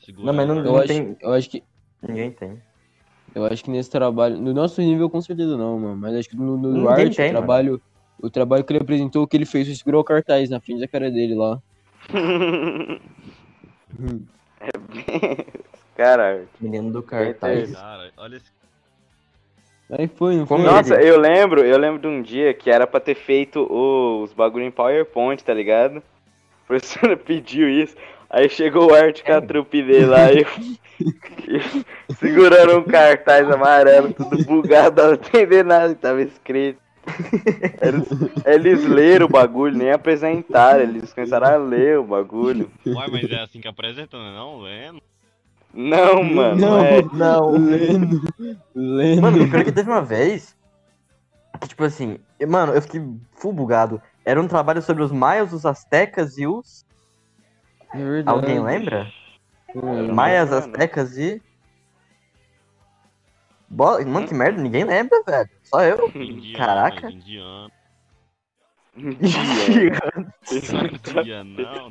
segurando. 0.05 0.27
Não, 0.27 0.35
mas 0.35 0.49
não- 0.49 0.57
Eu 0.59 0.65
não 0.65 0.77
acho, 0.77 0.89
tem- 0.89 1.17
eu 1.21 1.33
acho 1.33 1.49
que. 1.49 1.65
Ninguém 2.03 2.31
tem. 2.33 2.61
Eu 3.35 3.45
acho 3.47 3.65
que 3.65 3.71
nesse 3.71 3.91
trabalho. 3.91 4.37
No 4.37 4.53
nosso 4.53 4.81
nível, 4.83 5.09
com 5.09 5.21
certeza 5.23 5.57
não, 5.57 5.79
mano. 5.79 5.97
Mas 5.97 6.15
acho 6.17 6.29
que 6.29 6.37
no, 6.37 6.57
no 6.59 6.69
Ninguém 6.73 6.91
arte, 7.07 7.17
tem, 7.17 7.31
o 7.31 7.33
mano. 7.33 7.47
trabalho. 7.47 7.83
O 8.23 8.31
trabalho 8.31 8.65
que 8.65 8.73
ele 8.73 8.83
apresentou, 8.83 9.23
o 9.23 9.27
que 9.27 9.37
ele 9.37 9.47
fez 9.47 9.67
foi 9.67 9.75
segurar 9.75 9.99
o 9.99 10.05
cartaz 10.05 10.49
na 10.51 10.61
frente 10.61 10.81
da 10.81 10.89
cara 10.89 11.11
dele 11.11 11.35
lá. 11.35 11.59
Cara, 15.97 16.47
Menino 16.61 16.93
do 16.93 17.03
Cartaz. 17.03 17.71
cartaz. 17.71 17.73
Cara, 17.73 18.13
olha 18.17 18.37
esse. 18.37 18.54
Aí 19.91 20.09
foi, 20.09 20.37
não 20.37 20.47
foi? 20.47 20.63
Nossa, 20.63 20.95
eu 20.95 21.19
lembro, 21.19 21.65
eu 21.65 21.79
lembro 21.79 22.01
de 22.01 22.07
um 22.07 22.23
dia 22.23 22.55
que 22.55 22.71
era 22.71 22.87
pra 22.87 23.01
ter 23.01 23.15
feito 23.15 23.67
os 23.71 24.33
bagulho 24.33 24.65
em 24.65 24.71
PowerPoint, 24.71 25.43
tá 25.45 25.53
ligado? 25.53 25.99
A 25.99 26.67
professora 26.67 27.17
pediu 27.19 27.69
isso. 27.69 27.95
Aí 28.31 28.49
chegou 28.49 28.91
o 28.91 28.95
Art 28.95 29.23
com 29.23 29.33
a 29.33 29.41
trupe 29.41 29.83
dele 29.83 30.07
lá 30.07 30.33
e, 30.33 30.45
e 30.99 32.15
segurando 32.15 32.79
um 32.79 32.83
cartaz 32.83 33.49
amarelo, 33.49 34.13
tudo 34.13 34.45
bugado, 34.45 35.03
não 35.03 35.15
entender 35.15 35.65
nada 35.65 35.95
que 35.95 36.01
tava 36.01 36.23
escrito. 36.23 36.83
Eles, 37.83 38.09
eles 38.47 38.89
leram 38.89 39.27
o 39.27 39.29
bagulho, 39.29 39.77
nem 39.77 39.93
apresentaram, 39.93 40.81
eles 40.81 41.13
começaram 41.13 41.47
a 41.47 41.57
ler 41.57 41.99
o 41.99 42.05
bagulho. 42.05 42.71
Uai, 42.87 43.09
mas 43.11 43.31
é 43.31 43.41
assim 43.41 43.61
que 43.61 43.69
apresenta, 43.69 44.17
não 44.17 44.27
é 44.27 44.35
não? 44.35 44.61
Lendo? 44.61 45.03
Não, 45.75 46.23
mano, 46.23 46.61
não, 46.61 46.71
Não. 46.71 46.85
é. 46.85 47.03
Não. 47.13 47.51
Lendo. 47.53 48.21
Lendo. 48.75 49.23
Mano, 49.23 49.51
pior 49.51 49.65
que 49.65 49.73
teve 49.73 49.91
uma 49.91 50.03
vez. 50.03 50.57
Que, 51.61 51.69
tipo 51.69 51.85
assim, 51.85 52.19
eu- 52.39 52.49
mano, 52.49 52.73
eu 52.73 52.81
fiquei 52.83 53.03
full 53.37 53.53
bugado. 53.53 54.01
Era 54.25 54.41
um 54.41 54.49
trabalho 54.49 54.81
sobre 54.81 55.03
os 55.03 55.11
maias, 55.13 55.53
os 55.53 55.67
astecas 55.67 56.39
e 56.39 56.47
os. 56.47 56.87
É 57.93 57.99
verdade. 57.99 58.29
Alguém 58.39 58.61
lembra? 58.63 59.13
Hum, 59.75 60.13
Maias, 60.15 60.51
mano. 60.51 60.63
astecas 60.65 61.19
e. 61.19 61.43
Bola... 63.69 64.05
Mano, 64.05 64.29
que 64.29 64.35
merda, 64.35 64.63
ninguém 64.63 64.85
lembra, 64.85 65.21
velho. 65.27 65.51
Só 65.65 65.83
eu. 65.83 66.09
Indiano, 66.15 66.57
Caraca. 66.57 67.11
Indiano. 67.11 67.71
Dia 71.25 71.43
não. 71.43 71.91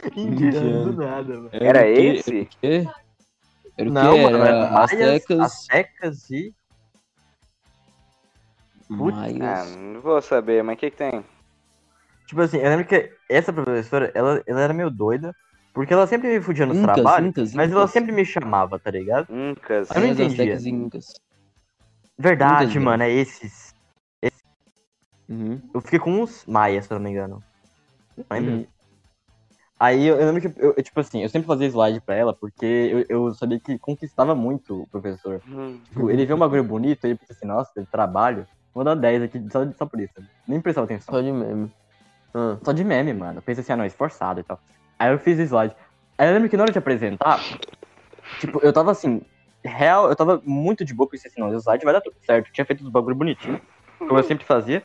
Indiano 0.16 0.92
do 0.92 1.04
nada, 1.04 1.34
mano. 1.34 1.50
É 1.52 1.66
Era 1.66 1.80
o 1.80 1.82
quê? 1.94 2.00
esse? 2.00 2.48
Quê? 2.60 2.86
Era 3.76 3.88
o 3.88 3.92
Não, 3.92 4.14
quê? 4.14 4.22
mano, 4.22 4.36
Era 4.38 4.48
era 4.48 4.70
Maias, 4.70 4.90
Aztecas, 4.92 5.40
Aztecas 5.40 6.30
e. 6.30 6.54
Putz, 8.88 9.18
Ah, 9.40 9.64
não 9.76 10.00
vou 10.00 10.20
saber, 10.20 10.62
mas 10.62 10.76
o 10.76 10.78
que 10.78 10.90
que 10.90 10.96
tem? 10.96 11.24
Tipo 12.26 12.42
assim, 12.42 12.58
eu 12.58 12.68
lembro 12.68 12.86
que 12.86 13.10
essa 13.28 13.52
professora, 13.52 14.10
ela, 14.14 14.42
ela 14.46 14.60
era 14.60 14.72
meio 14.72 14.90
doida, 14.90 15.34
porque 15.72 15.92
ela 15.92 16.06
sempre 16.06 16.28
me 16.28 16.40
fudia 16.42 16.66
nos 16.66 16.76
Incas, 16.78 16.94
trabalhos, 16.94 17.28
incas, 17.28 17.54
mas 17.54 17.70
ela 17.70 17.80
incas. 17.82 17.90
sempre 17.92 18.12
me 18.12 18.24
chamava, 18.24 18.78
tá 18.78 18.90
ligado? 18.90 19.26
Incas. 19.30 19.90
Eu 19.90 20.00
não 20.00 20.08
entendia. 20.08 20.54
Incas. 20.56 21.14
Verdade, 22.18 22.72
Incas, 22.72 22.82
mano, 22.84 23.02
é 23.02 23.10
esses. 23.10 23.74
Uhum. 25.28 25.60
Eu 25.72 25.80
fiquei 25.80 25.98
com 25.98 26.20
os 26.20 26.44
maias, 26.44 26.84
se 26.84 26.92
eu 26.92 26.98
não 26.98 27.04
me 27.04 27.10
engano. 27.10 27.42
Não 28.16 28.24
lembro. 28.30 28.54
Uhum. 28.54 28.66
Aí 29.82 30.06
eu, 30.06 30.16
eu 30.16 30.26
lembro 30.26 30.40
que, 30.40 30.62
eu, 30.62 30.74
eu, 30.76 30.82
tipo 30.84 31.00
assim, 31.00 31.24
eu 31.24 31.28
sempre 31.28 31.48
fazia 31.48 31.66
slide 31.66 32.00
pra 32.02 32.14
ela, 32.14 32.32
porque 32.32 32.64
eu, 33.08 33.26
eu 33.26 33.34
sabia 33.34 33.58
que 33.58 33.76
conquistava 33.80 34.32
muito 34.32 34.82
o 34.82 34.86
professor. 34.86 35.42
Hum. 35.44 35.80
Tipo, 35.88 36.08
ele 36.08 36.24
vê 36.24 36.32
um 36.32 36.38
bagulho 36.38 36.62
bonito, 36.62 37.04
ele 37.04 37.16
pensa 37.16 37.32
assim, 37.32 37.48
nossa, 37.48 37.72
ele 37.76 37.88
trabalho, 37.90 38.46
vou 38.72 38.84
dar 38.84 38.94
10 38.94 39.24
aqui 39.24 39.44
só, 39.50 39.68
só 39.72 39.84
por 39.84 39.98
isso. 39.98 40.14
Nem 40.46 40.60
prestava 40.60 40.84
atenção. 40.84 41.12
Só 41.12 41.20
de 41.20 41.32
meme. 41.32 41.68
Ah. 42.32 42.58
Só 42.62 42.70
de 42.70 42.84
meme, 42.84 43.12
mano. 43.12 43.38
Eu 43.38 43.42
pensei 43.42 43.62
assim, 43.62 43.72
ah, 43.72 43.76
não, 43.76 43.84
esforçado 43.84 44.38
e 44.38 44.44
tal. 44.44 44.60
Aí 44.96 45.12
eu 45.12 45.18
fiz 45.18 45.36
o 45.40 45.42
slide. 45.42 45.74
Aí 46.16 46.28
eu 46.28 46.34
lembro 46.34 46.48
que 46.48 46.56
na 46.56 46.62
hora 46.62 46.72
de 46.72 46.78
apresentar, 46.78 47.40
tipo, 48.38 48.60
eu 48.62 48.72
tava 48.72 48.92
assim, 48.92 49.20
real, 49.64 50.08
eu 50.08 50.14
tava 50.14 50.40
muito 50.44 50.84
de 50.84 50.94
boa, 50.94 51.10
pensei 51.10 51.28
assim, 51.28 51.40
não, 51.40 51.48
o 51.48 51.56
slide 51.58 51.84
vai 51.84 51.92
dar 51.92 52.00
tudo 52.00 52.14
certo. 52.24 52.46
Eu 52.46 52.52
tinha 52.52 52.64
feito 52.64 52.84
os 52.84 52.88
bagulho 52.88 53.16
bonitinho, 53.16 53.60
como 53.98 54.16
eu 54.16 54.22
sempre 54.22 54.44
fazia. 54.44 54.80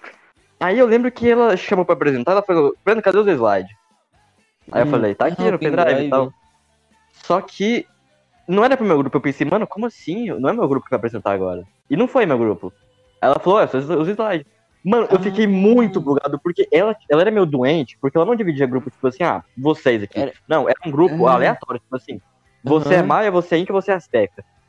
Aí 0.60 0.80
eu 0.80 0.88
lembro 0.88 1.12
que 1.12 1.30
ela 1.30 1.56
chamou 1.56 1.86
pra 1.86 1.94
apresentar, 1.94 2.32
ela 2.32 2.42
falou, 2.42 2.76
Breno, 2.84 3.00
cadê 3.00 3.20
os 3.20 3.28
slides? 3.28 3.78
Aí 4.72 4.82
eu 4.82 4.88
falei, 4.88 5.16
tá 5.16 5.28
aqui 5.28 5.48
Ah, 5.48 5.52
no 5.52 5.60
pendrive 5.60 6.06
e 6.06 6.10
tal. 6.10 6.34
Só 7.24 7.42
que 7.42 7.86
não 8.48 8.64
era 8.64 8.78
pro 8.78 8.86
meu 8.86 8.98
grupo, 8.98 9.16
eu 9.18 9.22
pensei, 9.22 9.48
mano, 9.50 9.66
como 9.68 9.86
assim? 9.86 10.28
Não 10.40 10.50
é 10.50 10.54
meu 10.54 10.68
grupo 10.68 10.86
que 10.86 10.90
vai 10.92 10.98
apresentar 10.98 11.32
agora. 11.32 11.64
E 11.90 11.96
não 11.96 12.08
foi 12.08 12.26
meu 12.26 12.38
grupo. 12.38 12.74
Ela 13.22 13.40
falou, 13.40 13.60
é, 13.62 13.68
só 13.68 13.78
os 13.78 14.08
slides. 14.08 14.46
Mano, 14.86 15.08
eu 15.12 15.20
fiquei 15.20 15.46
Ah. 15.46 15.50
muito 15.50 16.00
bugado, 16.00 16.40
porque 16.42 16.68
ela, 16.72 16.96
ela 17.10 17.22
era 17.22 17.32
meio 17.32 17.46
doente, 17.46 17.98
porque 18.00 18.18
ela 18.18 18.26
não 18.26 18.36
dividia 18.36 18.66
grupo, 18.68 18.90
tipo 18.90 19.06
assim, 19.08 19.24
ah, 19.24 19.44
vocês 19.58 20.04
aqui. 20.04 20.20
Era- 20.20 20.34
Não, 20.48 20.70
era 20.70 20.78
um 20.86 20.92
grupo 20.92 21.28
Ah. 21.28 21.34
aleatório, 21.34 21.80
tipo 21.82 21.96
assim. 21.96 22.22
Você 22.64 22.96
é 22.96 22.98
Aham. 23.00 23.08
Maia, 23.08 23.32
você 23.32 23.56
é 23.56 23.58
Inca, 23.60 23.74
você 23.74 23.92
é 23.92 24.00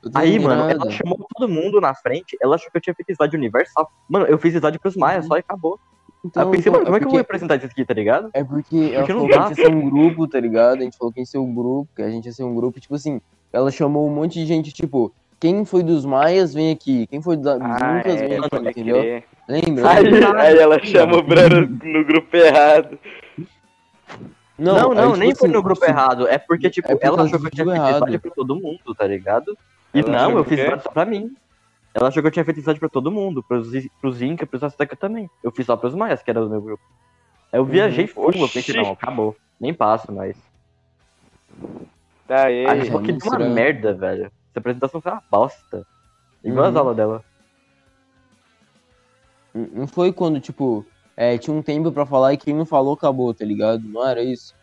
tô 0.03 0.11
Aí, 0.15 0.39
mano, 0.39 0.63
lembrado. 0.63 0.83
ela 0.83 0.91
chamou 0.93 1.19
todo 1.37 1.49
mundo 1.49 1.81
na 1.81 1.95
frente, 1.95 2.37
ela 2.41 2.55
achou 2.55 2.71
que 2.71 2.79
eu 2.79 2.81
tinha 2.81 2.95
feito 2.95 3.11
slide 3.13 3.37
universal. 3.37 3.89
Mano, 4.09 4.27
eu 4.27 4.39
fiz 4.39 4.55
slide 4.55 4.79
pros 4.79 4.97
Maias 4.97 5.27
só 5.27 5.37
e 5.37 5.41
acabou. 5.41 5.79
Então, 6.25 6.43
eu 6.43 6.51
pensei, 6.51 6.71
então, 6.71 6.73
mano, 6.73 6.85
como 6.85 6.97
é 6.97 7.01
que 7.01 7.07
eu 7.07 7.11
vou 7.11 7.21
apresentar 7.21 7.57
isso 7.57 7.67
aqui, 7.67 7.85
tá 7.85 7.95
ligado? 7.95 8.31
É 8.33 8.43
porque 8.43 8.91
ela 8.93 9.07
Porque 9.07 9.13
não 9.13 9.21
falou 9.21 9.29
que 9.29 9.35
a 9.35 9.49
gente 9.49 9.59
ia 9.59 9.65
ser 9.65 9.75
um 9.75 9.89
grupo, 9.89 10.29
tá 10.29 10.41
ligado? 10.41 10.79
A 10.81 10.83
gente 10.83 10.99
falou 10.99 11.13
que 11.13 11.21
ia 11.21 11.27
ser 11.27 11.39
um 11.39 11.55
grupo, 11.55 11.89
que 11.95 12.03
a 12.03 12.11
gente 12.11 12.27
ia 12.27 12.33
ser 12.33 12.45
um 12.45 12.55
grupo, 12.55 12.81
tipo 12.81 12.95
assim, 12.95 13.21
ela 13.53 13.71
chamou 13.71 14.07
um 14.07 14.13
monte 14.13 14.35
de 14.35 14.47
gente, 14.47 14.73
tipo, 14.73 15.13
quem 15.39 15.65
foi 15.65 15.83
dos 15.83 16.05
Maias 16.05 16.53
vem 16.53 16.73
aqui, 16.73 17.07
quem 17.07 17.23
foi 17.23 17.37
dos, 17.37 17.45
dos 17.45 17.63
Ah, 17.63 18.01
Incas 18.01 18.21
vem 18.21 18.33
é, 18.33 18.39
aqui, 18.39 18.71
entendeu? 18.71 19.23
Lembra? 19.49 19.91
Aí, 19.91 20.07
aí 20.37 20.59
ela 20.59 20.85
chama 20.85 21.17
o 21.19 21.23
Breno 21.23 21.61
no 21.83 22.05
grupo 22.05 22.37
errado. 22.37 22.99
Não, 24.59 24.93
não, 24.93 25.13
aí, 25.13 25.13
tipo 25.13 25.17
nem 25.17 25.35
foi 25.35 25.49
assim, 25.49 25.57
no 25.57 25.63
grupo 25.63 25.81
tipo, 25.81 25.93
errado. 25.93 26.27
É 26.27 26.37
porque, 26.37 26.69
tipo, 26.69 26.89
É 26.89 26.91
porque 26.91 27.07
ela 27.07 27.23
achou 27.23 27.39
que 27.39 27.47
eu 27.47 27.51
tinha 27.51 28.05
feito 28.05 28.21
pra 28.21 28.31
todo 28.33 28.57
mundo, 28.57 28.95
tá 28.97 29.07
ligado? 29.07 29.57
E 29.95 30.01
Ela 30.01 30.11
não, 30.11 30.39
eu 30.39 30.45
fiz 30.45 30.59
slide 30.59 30.83
só 30.83 30.91
pra 30.91 31.05
mim. 31.05 31.33
Ela 31.95 32.09
achou 32.09 32.23
que 32.23 32.27
eu 32.29 32.33
tinha 32.33 32.45
feito 32.45 32.61
slide 32.61 32.79
pra 32.81 32.89
todo 32.89 33.11
mundo, 33.11 33.43
pros, 33.43 33.69
pros 34.01 34.23
Inca, 34.23 34.47
pros 34.47 34.63
Azteca 34.63 34.95
também. 34.97 35.29
Eu 35.43 35.51
fiz 35.51 35.67
só 35.67 35.77
pros 35.77 35.95
Maias, 35.95 36.23
que 36.23 36.31
era 36.31 36.41
do 36.41 36.51
meu 36.51 36.61
grupo. 36.61 36.83
Aí 37.53 37.59
eu 37.59 37.65
viajei 37.65 38.07
full, 38.07 38.31
eu 38.33 38.49
pensei, 38.49 38.75
não, 38.77 38.93
acabou. 38.93 39.35
Nem 39.59 39.73
passo 39.75 40.13
mais. 40.13 40.37
Tá 42.27 42.45
aí. 42.47 42.67
Aí 42.67 42.87
só 42.87 42.99
que 42.99 43.13
deu 43.13 43.15
uma 43.15 43.17
estranho. 43.17 43.55
merda, 43.55 43.95
velho. 43.95 44.25
Essa 44.25 44.59
apresentação 44.59 45.01
foi 45.01 45.11
uma 45.13 45.23
bosta. 45.31 45.83
Igual 46.45 46.67
as 46.67 46.73
Uhum. 46.75 46.79
aulas 46.79 46.97
dela. 46.97 47.25
Não 49.55 49.89
foi 49.89 50.13
quando, 50.13 50.39
tipo, 50.41 50.87
é, 51.17 51.37
tinha 51.39 51.57
um 51.57 51.63
tempo 51.63 51.91
pra 51.91 52.07
falar 52.07 52.33
e 52.33 52.37
quem 52.37 52.55
não 52.55 52.67
falou 52.67 52.93
acabou, 52.95 53.35
tá 53.35 53.45
ligado? 53.45 53.83
Não 53.89 54.07
era 54.07 54.23
isso? 54.23 54.55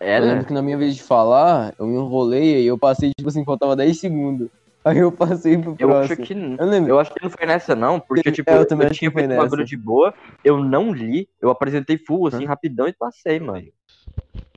Eu 0.00 0.08
Era? 0.08 0.26
lembro 0.26 0.44
que 0.46 0.52
na 0.52 0.60
minha 0.60 0.76
vez 0.76 0.96
de 0.96 1.02
falar, 1.02 1.72
eu 1.78 1.86
me 1.86 1.94
enrolei 1.94 2.62
e 2.62 2.66
eu 2.66 2.76
passei, 2.76 3.12
tipo 3.16 3.28
assim, 3.30 3.44
faltava 3.44 3.76
10 3.76 3.98
segundos. 4.00 4.50
Aí 4.84 4.98
eu 4.98 5.12
passei 5.12 5.56
pro 5.56 5.76
Eu 5.78 5.96
acho 5.96 6.16
que 6.16 6.34
não. 6.34 6.56
Eu 6.56 6.66
lembro. 6.66 6.90
Eu 6.90 6.98
acho 6.98 7.12
que 7.14 7.22
não 7.22 7.30
foi 7.30 7.46
nessa, 7.46 7.76
não, 7.76 8.00
porque, 8.00 8.28
Eu- 8.28 8.32
tipo, 8.32 8.50
é, 8.50 8.54
eu 8.54 8.60
eu, 8.60 8.66
também 8.66 8.88
acho 8.88 8.98
tinha 8.98 9.10
feito 9.12 9.32
um 9.32 9.36
bagulho 9.36 9.64
de 9.64 9.76
boa, 9.76 10.12
eu 10.44 10.62
não 10.62 10.92
li, 10.92 11.28
eu 11.40 11.50
apresentei 11.50 11.96
full, 11.98 12.26
assim, 12.26 12.44
rapidão 12.44 12.88
e 12.88 12.92
passei, 12.92 13.38
mano. 13.38 13.64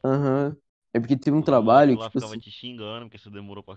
Aham. 0.03 0.55
É 0.93 0.99
porque 0.99 1.17
teve 1.17 1.35
um 1.35 1.41
trabalho 1.41 1.93
que, 1.95 1.99
lá 1.99 2.05
tipo 2.07 2.19
ficava 2.19 2.33
assim. 2.33 2.41
te 2.41 2.51
xingando, 2.51 3.05
porque 3.05 3.17
isso 3.17 3.29
demorou 3.29 3.63
pra 3.63 3.75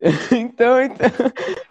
então, 0.32 0.80
então. 0.82 1.08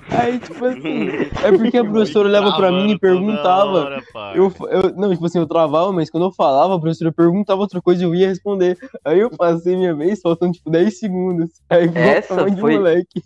Aí, 0.10 0.40
tipo 0.40 0.66
assim. 0.66 1.10
É 1.44 1.52
porque 1.58 1.78
a 1.78 1.84
professora 1.86 2.28
olhava 2.28 2.56
pra 2.56 2.72
mim 2.72 2.92
e 2.92 3.00
perguntava. 3.00 4.02
Eu, 4.36 4.52
eu, 4.70 4.96
não, 4.96 5.12
tipo 5.12 5.26
assim, 5.26 5.40
eu 5.40 5.48
travava, 5.48 5.92
mas 5.92 6.10
quando 6.10 6.26
eu 6.26 6.32
falava, 6.34 6.76
a 6.76 6.80
professora 6.80 7.12
perguntava 7.12 7.62
outra 7.62 7.82
coisa 7.82 8.02
e 8.02 8.06
eu 8.06 8.16
ia 8.16 8.28
responder. 8.28 8.78
Aí 9.04 9.20
eu 9.20 9.30
passei 9.30 9.76
minha 9.76 9.94
vez, 9.94 10.22
faltando 10.22 10.54
tipo 10.54 10.70
10 10.70 10.98
segundos. 11.00 11.52
Aí 11.70 11.88
Essa 11.96 12.50
de 12.50 12.60
foi- 12.60 12.78
moleque. 12.78 13.24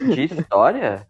De 0.00 0.24
história? 0.24 1.06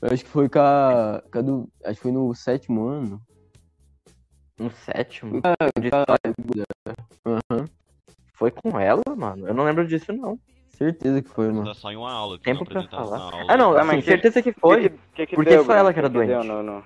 Eu 0.00 0.10
acho 0.12 0.24
que 0.24 0.30
foi 0.30 0.48
com 0.48 0.60
a, 0.60 1.22
com 1.32 1.38
a 1.38 1.42
do. 1.42 1.68
Acho 1.84 1.94
que 1.96 2.02
foi 2.02 2.12
no 2.12 2.32
sétimo 2.34 2.86
ano. 2.86 3.20
Um 4.60 4.70
sétimo? 4.70 5.40
Ah, 5.44 5.54
De 5.80 5.86
história. 5.86 6.66
Aham. 7.26 7.64
Foi 8.38 8.50
com 8.50 8.78
ela, 8.78 9.02
mano? 9.16 9.46
Eu 9.48 9.54
não 9.54 9.64
lembro 9.64 9.86
disso, 9.86 10.12
não. 10.12 10.38
Certeza 10.68 11.20
que 11.20 11.28
foi, 11.28 11.48
mano. 11.48 11.62
Era 11.66 11.74
só 11.74 11.90
em 11.90 11.96
uma 11.96 12.12
aula. 12.12 12.38
que 12.38 12.44
Tempo 12.44 12.60
não 12.60 12.66
pra 12.66 12.82
falar. 12.88 13.30
Ah, 13.48 13.56
não, 13.56 13.76
assim, 13.76 13.86
mas 13.86 14.04
certeza 14.04 14.40
que 14.42 14.52
foi. 14.52 14.82
Que 14.82 14.88
que- 14.90 14.96
que 15.14 15.26
que 15.26 15.34
porque 15.36 15.50
deu, 15.50 15.64
só 15.64 15.74
ela 15.74 15.92
que 15.92 15.98
era 15.98 16.08
que 16.08 16.16
deu 16.16 16.26
doente. 16.26 16.46
no- 16.46 16.62
no- 16.62 16.84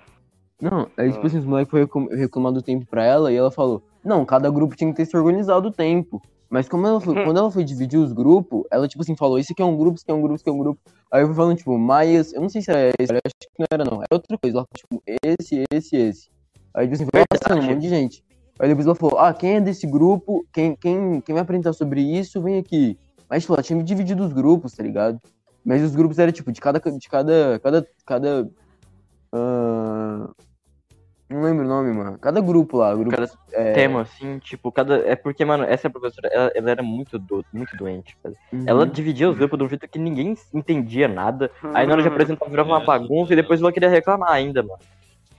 Não, 0.61 0.87
aí 0.97 1.11
tipo 1.11 1.27
assim, 1.27 1.37
os 1.39 1.45
moleques 1.45 1.69
foram 1.69 1.83
reclam- 1.85 2.07
reclamar 2.09 2.51
do 2.51 2.61
tempo 2.61 2.85
pra 2.87 3.03
ela 3.05 3.31
e 3.31 3.35
ela 3.35 3.51
falou: 3.51 3.83
Não, 4.03 4.25
cada 4.25 4.49
grupo 4.49 4.75
tinha 4.75 4.89
que 4.89 4.95
ter 4.97 5.05
se 5.05 5.15
organizado 5.15 5.67
o 5.67 5.71
tempo. 5.71 6.21
Mas 6.49 6.67
como 6.69 6.85
ela 6.87 6.99
foi, 7.01 7.15
quando 7.23 7.37
ela 7.37 7.51
foi 7.51 7.63
dividir 7.63 7.97
os 7.99 8.13
grupos, 8.13 8.63
ela, 8.71 8.87
tipo 8.87 9.03
assim, 9.03 9.15
falou: 9.15 9.37
Esse 9.37 9.53
aqui 9.53 9.61
é 9.61 9.65
um 9.65 9.77
grupo, 9.77 9.95
esse 9.95 10.03
aqui 10.03 10.11
é 10.11 10.15
um 10.15 10.21
grupo, 10.21 10.35
esse 10.35 10.43
aqui 10.43 10.49
é 10.49 10.53
um 10.53 10.57
grupo. 10.57 10.79
Aí 11.11 11.21
eu 11.21 11.27
fui 11.27 11.35
falando, 11.35 11.57
tipo, 11.57 11.77
Maias, 11.77 12.33
eu 12.33 12.41
não 12.41 12.49
sei 12.49 12.61
se 12.63 12.71
era 12.71 12.91
esse, 12.99 13.13
eu 13.13 13.19
acho 13.23 13.35
que 13.39 13.47
não 13.59 13.65
era, 13.71 13.83
não. 13.83 13.97
Era 13.97 14.07
outra 14.11 14.37
coisa. 14.39 14.57
Ela 14.57 14.65
falou, 14.65 15.01
tipo, 15.01 15.03
esse, 15.39 15.63
esse, 15.71 15.95
esse. 15.95 16.29
Aí, 16.73 16.87
tipo 16.87 16.95
assim, 16.95 17.07
foi 17.13 17.23
passando 17.29 17.59
um 17.61 17.63
monte 17.67 17.81
de 17.81 17.89
gente. 17.89 18.23
Aí 18.59 18.69
depois 18.69 18.85
ela 18.85 18.95
falou: 18.95 19.19
Ah, 19.19 19.33
quem 19.33 19.55
é 19.55 19.61
desse 19.61 19.87
grupo, 19.87 20.45
quem, 20.53 20.75
quem, 20.75 21.21
quem 21.21 21.33
vai 21.33 21.41
apresentar 21.41 21.73
sobre 21.73 22.01
isso, 22.01 22.41
vem 22.41 22.59
aqui. 22.59 22.97
Mas, 23.29 23.43
tipo, 23.43 23.53
ela 23.53 23.63
tinha 23.63 23.77
me 23.77 23.83
dividido 23.83 24.23
os 24.23 24.31
grupos, 24.31 24.73
tá 24.73 24.83
ligado? 24.83 25.19
Mas 25.65 25.81
os 25.81 25.95
grupos 25.95 26.19
eram, 26.19 26.31
tipo, 26.31 26.51
de 26.51 26.61
cada. 26.61 26.79
De 26.79 27.09
cada. 27.09 27.59
Cada. 27.59 27.87
cada 28.05 28.49
ah, 29.31 30.29
não 31.33 31.41
lembro 31.41 31.65
o 31.65 31.67
nome, 31.67 31.91
mano. 31.91 32.17
Cada 32.19 32.39
grupo 32.41 32.77
lá. 32.77 32.93
Grupo, 32.93 33.09
Cada 33.09 33.31
é, 33.53 33.73
tema, 33.73 34.01
assim, 34.01 34.37
tipo, 34.37 34.71
cada. 34.71 34.97
É 34.97 35.15
porque, 35.15 35.43
mano, 35.43 35.63
essa 35.63 35.89
professora, 35.89 36.29
ela, 36.31 36.51
ela 36.53 36.71
era 36.71 36.83
muito, 36.83 37.17
do... 37.17 37.43
muito 37.51 37.75
doente, 37.75 38.15
uhum. 38.23 38.63
Ela 38.67 38.85
dividia 38.85 39.29
os 39.29 39.35
grupos 39.35 39.57
de 39.57 39.65
um 39.65 39.69
jeito 39.69 39.87
que 39.87 39.97
ninguém 39.97 40.35
entendia 40.53 41.07
nada. 41.07 41.49
Aí 41.73 41.87
na 41.87 41.93
hora 41.93 42.03
de 42.03 42.07
apresentar 42.07 42.47
virava 42.47 42.69
uma 42.69 42.85
bagunça 42.85 43.33
e 43.33 43.35
depois 43.35 43.59
ela 43.61 43.71
queria 43.71 43.89
reclamar 43.89 44.31
ainda, 44.31 44.61
mano. 44.61 44.79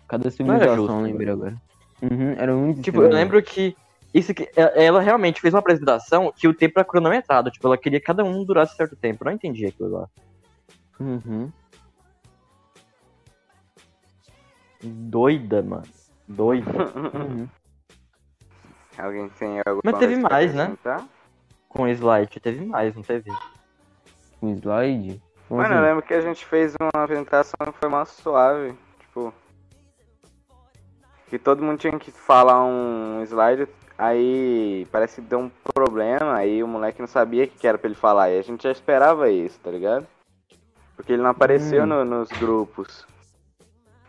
Cada 0.09 0.31
civilização, 0.31 1.03
lembrei 1.03 1.31
agora. 1.33 1.57
Uhum, 2.03 2.33
era 2.37 2.55
muito 2.55 2.83
Tipo, 2.83 2.99
eu 2.99 3.05
estranho. 3.05 3.25
lembro 3.25 3.43
que 3.43 3.77
isso 4.13 4.33
que 4.35 4.51
ela- 4.55 4.71
ela 4.75 5.01
realmente 5.01 5.41
fez 5.41 5.53
uma 5.55 5.61
apresentação 5.61 6.33
que 6.37 6.47
o 6.47 6.55
tempo 6.55 6.75
era 6.79 6.87
cronometrado, 6.87 7.51
tipo, 7.51 7.67
ela 7.67 7.79
queria 7.79 7.99
que 8.01 8.07
cada 8.07 8.23
um 8.25 8.45
durasse 8.45 8.77
certo 8.77 8.95
tempo. 8.97 9.23
Eu 9.23 9.27
não 9.27 9.33
entendi 9.33 9.67
aquilo 9.67 9.91
lá. 9.91 10.09
Uhum. 11.01 11.51
Doida, 14.83 15.63
mano. 15.63 15.89
Doida. 16.29 16.65
Uhum. 17.15 17.49
Alguém 18.97 19.29
tem 19.31 19.59
alguma 19.59 19.81
Mas 19.85 19.99
teve 19.99 20.17
mais, 20.17 20.55
né? 20.55 20.77
Com 21.69 21.89
slide, 21.89 22.39
teve 22.39 22.65
mais, 22.65 22.95
não 22.95 23.03
teve? 23.03 23.33
Um 24.41 24.53
slide? 24.55 25.21
Mano, 25.51 25.75
eu 25.75 25.83
lembro 25.83 26.03
que 26.03 26.15
a 26.15 26.21
gente 26.21 26.47
fez 26.47 26.75
uma 26.81 27.03
apresentação 27.03 27.57
que 27.73 27.79
foi 27.79 27.89
mais 27.89 28.09
suave. 28.11 28.73
Que 31.35 31.39
todo 31.41 31.65
mundo 31.65 31.81
tinha 31.81 31.99
que 31.99 32.13
falar 32.13 32.65
um 32.65 33.21
slide. 33.25 33.67
Aí 33.99 34.87
parece 34.93 35.21
que 35.21 35.27
deu 35.27 35.41
um 35.41 35.51
problema. 35.75 36.37
Aí 36.37 36.63
o 36.63 36.69
moleque 36.69 37.01
não 37.01 37.09
sabia 37.09 37.43
o 37.43 37.49
que 37.49 37.59
que 37.59 37.67
era 37.67 37.77
pra 37.77 37.89
ele 37.89 37.97
falar. 37.97 38.31
E 38.31 38.39
a 38.39 38.43
gente 38.43 38.63
já 38.63 38.71
esperava 38.71 39.29
isso, 39.29 39.59
tá 39.59 39.69
ligado? 39.69 40.07
Porque 40.95 41.13
ele 41.13 41.23
não 41.23 41.31
apareceu 41.31 41.83
Hum. 41.83 41.87
no- 41.87 42.05
nos 42.05 42.29
grupos. 42.29 43.05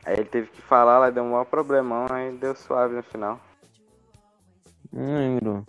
Aí 0.05 0.13
ele 0.17 0.25
teve 0.25 0.51
que 0.51 0.61
falar 0.61 0.99
lá, 0.99 1.09
deu 1.09 1.23
um 1.23 1.31
maior 1.31 1.45
problemão. 1.45 2.05
Aí 2.11 2.31
deu 2.33 2.53
suave 2.55 2.93
no 2.93 3.01
final. 3.01 3.39
Não 4.93 5.15
lembro. 5.17 5.65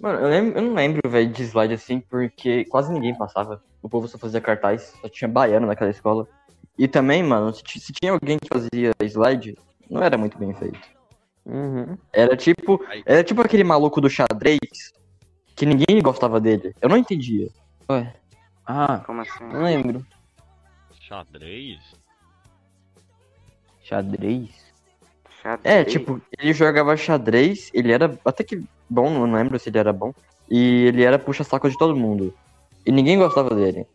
Mano, 0.00 0.18
eu, 0.18 0.28
lembro, 0.28 0.58
eu 0.58 0.62
não 0.62 0.74
lembro, 0.74 1.08
velho, 1.08 1.32
de 1.32 1.44
slide 1.44 1.74
assim, 1.74 2.00
porque 2.00 2.64
quase 2.64 2.92
ninguém 2.92 3.16
passava. 3.16 3.62
O 3.80 3.88
povo 3.88 4.08
só 4.08 4.18
fazia 4.18 4.40
cartaz, 4.40 4.98
só 5.00 5.08
tinha 5.08 5.28
baiano 5.28 5.68
naquela 5.68 5.92
escola. 5.92 6.26
E 6.78 6.86
também, 6.86 7.22
mano, 7.22 7.52
se, 7.52 7.62
se 7.80 7.92
tinha 7.92 8.12
alguém 8.12 8.38
que 8.38 8.48
fazia 8.48 8.92
slide, 9.02 9.58
não 9.90 10.02
era 10.02 10.16
muito 10.16 10.38
bem 10.38 10.54
feito. 10.54 10.78
Uhum. 11.44 11.96
Era 12.12 12.36
tipo, 12.36 12.80
era 13.04 13.24
tipo 13.24 13.40
aquele 13.40 13.64
maluco 13.64 14.00
do 14.00 14.08
xadrez 14.08 14.92
que 15.56 15.66
ninguém 15.66 16.00
gostava 16.00 16.40
dele. 16.40 16.74
Eu 16.80 16.88
não 16.88 16.96
entendia. 16.96 17.48
Ué. 17.90 18.14
Ah, 18.64 19.02
Como 19.04 19.22
assim? 19.22 19.44
não 19.44 19.62
lembro. 19.64 20.06
Xadrez? 21.00 21.78
Xadrez? 23.82 24.50
Xadrez? 25.42 25.74
É, 25.74 25.84
tipo, 25.84 26.20
ele 26.38 26.52
jogava 26.52 26.96
xadrez, 26.96 27.70
ele 27.72 27.92
era 27.92 28.16
até 28.24 28.44
que 28.44 28.62
bom, 28.88 29.10
não 29.10 29.32
lembro 29.32 29.58
se 29.58 29.70
ele 29.70 29.78
era 29.78 29.92
bom. 29.92 30.12
E 30.50 30.84
ele 30.86 31.02
era 31.02 31.18
puxa-saco 31.18 31.68
de 31.68 31.78
todo 31.78 31.96
mundo. 31.96 32.34
E 32.86 32.92
ninguém 32.92 33.18
gostava 33.18 33.54
dele. 33.54 33.86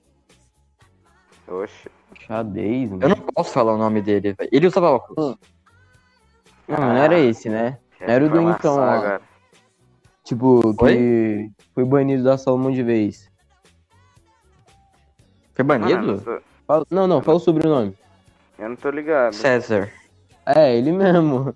Oxe. 1.48 1.90
Xadrez, 2.28 2.90
mano. 2.92 3.04
Eu 3.04 3.10
não 3.10 3.16
posso 3.18 3.52
falar 3.52 3.74
o 3.74 3.78
nome 3.78 4.02
dele, 4.02 4.34
velho. 4.34 4.50
Ele 4.52 4.68
usava 4.68 4.92
óculos. 4.92 5.38
Não, 6.68 6.78
mas 6.78 6.80
não 6.80 6.96
era 6.96 7.20
esse, 7.20 7.50
né? 7.50 7.80
Era 8.00 8.26
o 8.26 8.30
do 8.30 8.42
então, 8.42 8.78
ó. 8.78 8.82
agora. 8.84 9.22
Tipo, 10.24 10.74
que 10.78 11.52
foi 11.74 11.84
banido 11.84 12.24
da 12.24 12.38
sala 12.38 12.56
um 12.58 12.60
monte 12.62 12.76
de 12.76 12.84
vez. 12.84 13.30
Foi 15.54 15.64
Mano, 15.66 15.86
banido? 15.86 16.42
Fala- 16.66 16.86
Não, 16.90 17.08
não, 17.08 17.22
fala 17.22 17.38
o 17.38 17.42
sobrenome. 17.42 17.96
eu 18.58 18.70
não 18.70 18.76
tô 18.76 18.90
ligado. 18.90 19.34
César. 19.34 19.92
É, 20.46 20.76
ele 20.78 20.92
mesmo. 20.92 21.56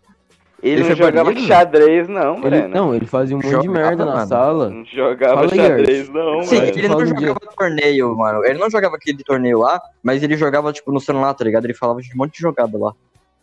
Ele, 0.64 0.72
Ele 0.74 0.80
não 0.82 0.88
foi 0.88 0.96
jogava 0.96 1.30
banido? 1.30 1.48
xadrez, 1.48 2.08
não, 2.10 2.32
Ele, 2.38 2.42
Breno. 2.50 2.68
não, 2.76 2.96
ele 2.96 3.06
fazia 3.06 3.36
um 3.36 3.40
monte 3.40 3.46
de 3.46 3.52
Jogava, 3.52 3.72
merda 3.74 4.06
na 4.06 4.14
mano. 4.16 4.28
sala. 4.28 4.70
Não 4.72 4.86
jogava 4.86 5.36
Fala 5.36 5.50
xadrez, 5.50 6.00
Art. 6.00 6.10
não, 6.16 6.44
Sim, 6.44 6.56
mano. 6.56 6.66
mano. 6.68 6.78
ele 6.80 6.88
não 6.88 6.98
um 6.98 7.06
jogava 7.06 7.40
torneio, 7.56 8.18
mano. 8.18 8.46
Ele 8.46 8.60
não 8.60 8.70
jogava 8.70 8.96
aquele 8.96 9.24
torneio 9.24 9.60
lá, 9.60 9.80
mas 10.02 10.24
ele 10.24 10.36
jogava, 10.36 10.74
tipo, 10.74 10.92
no 10.92 11.00
celular, 11.00 11.34
tá 11.36 11.44
ligado? 11.44 11.66
Ele 11.66 11.76
falava 11.76 12.02
de 12.02 12.12
um 12.12 12.18
monte 12.18 12.34
de 12.34 12.40
jogada 12.42 12.76
lá. 12.78 12.94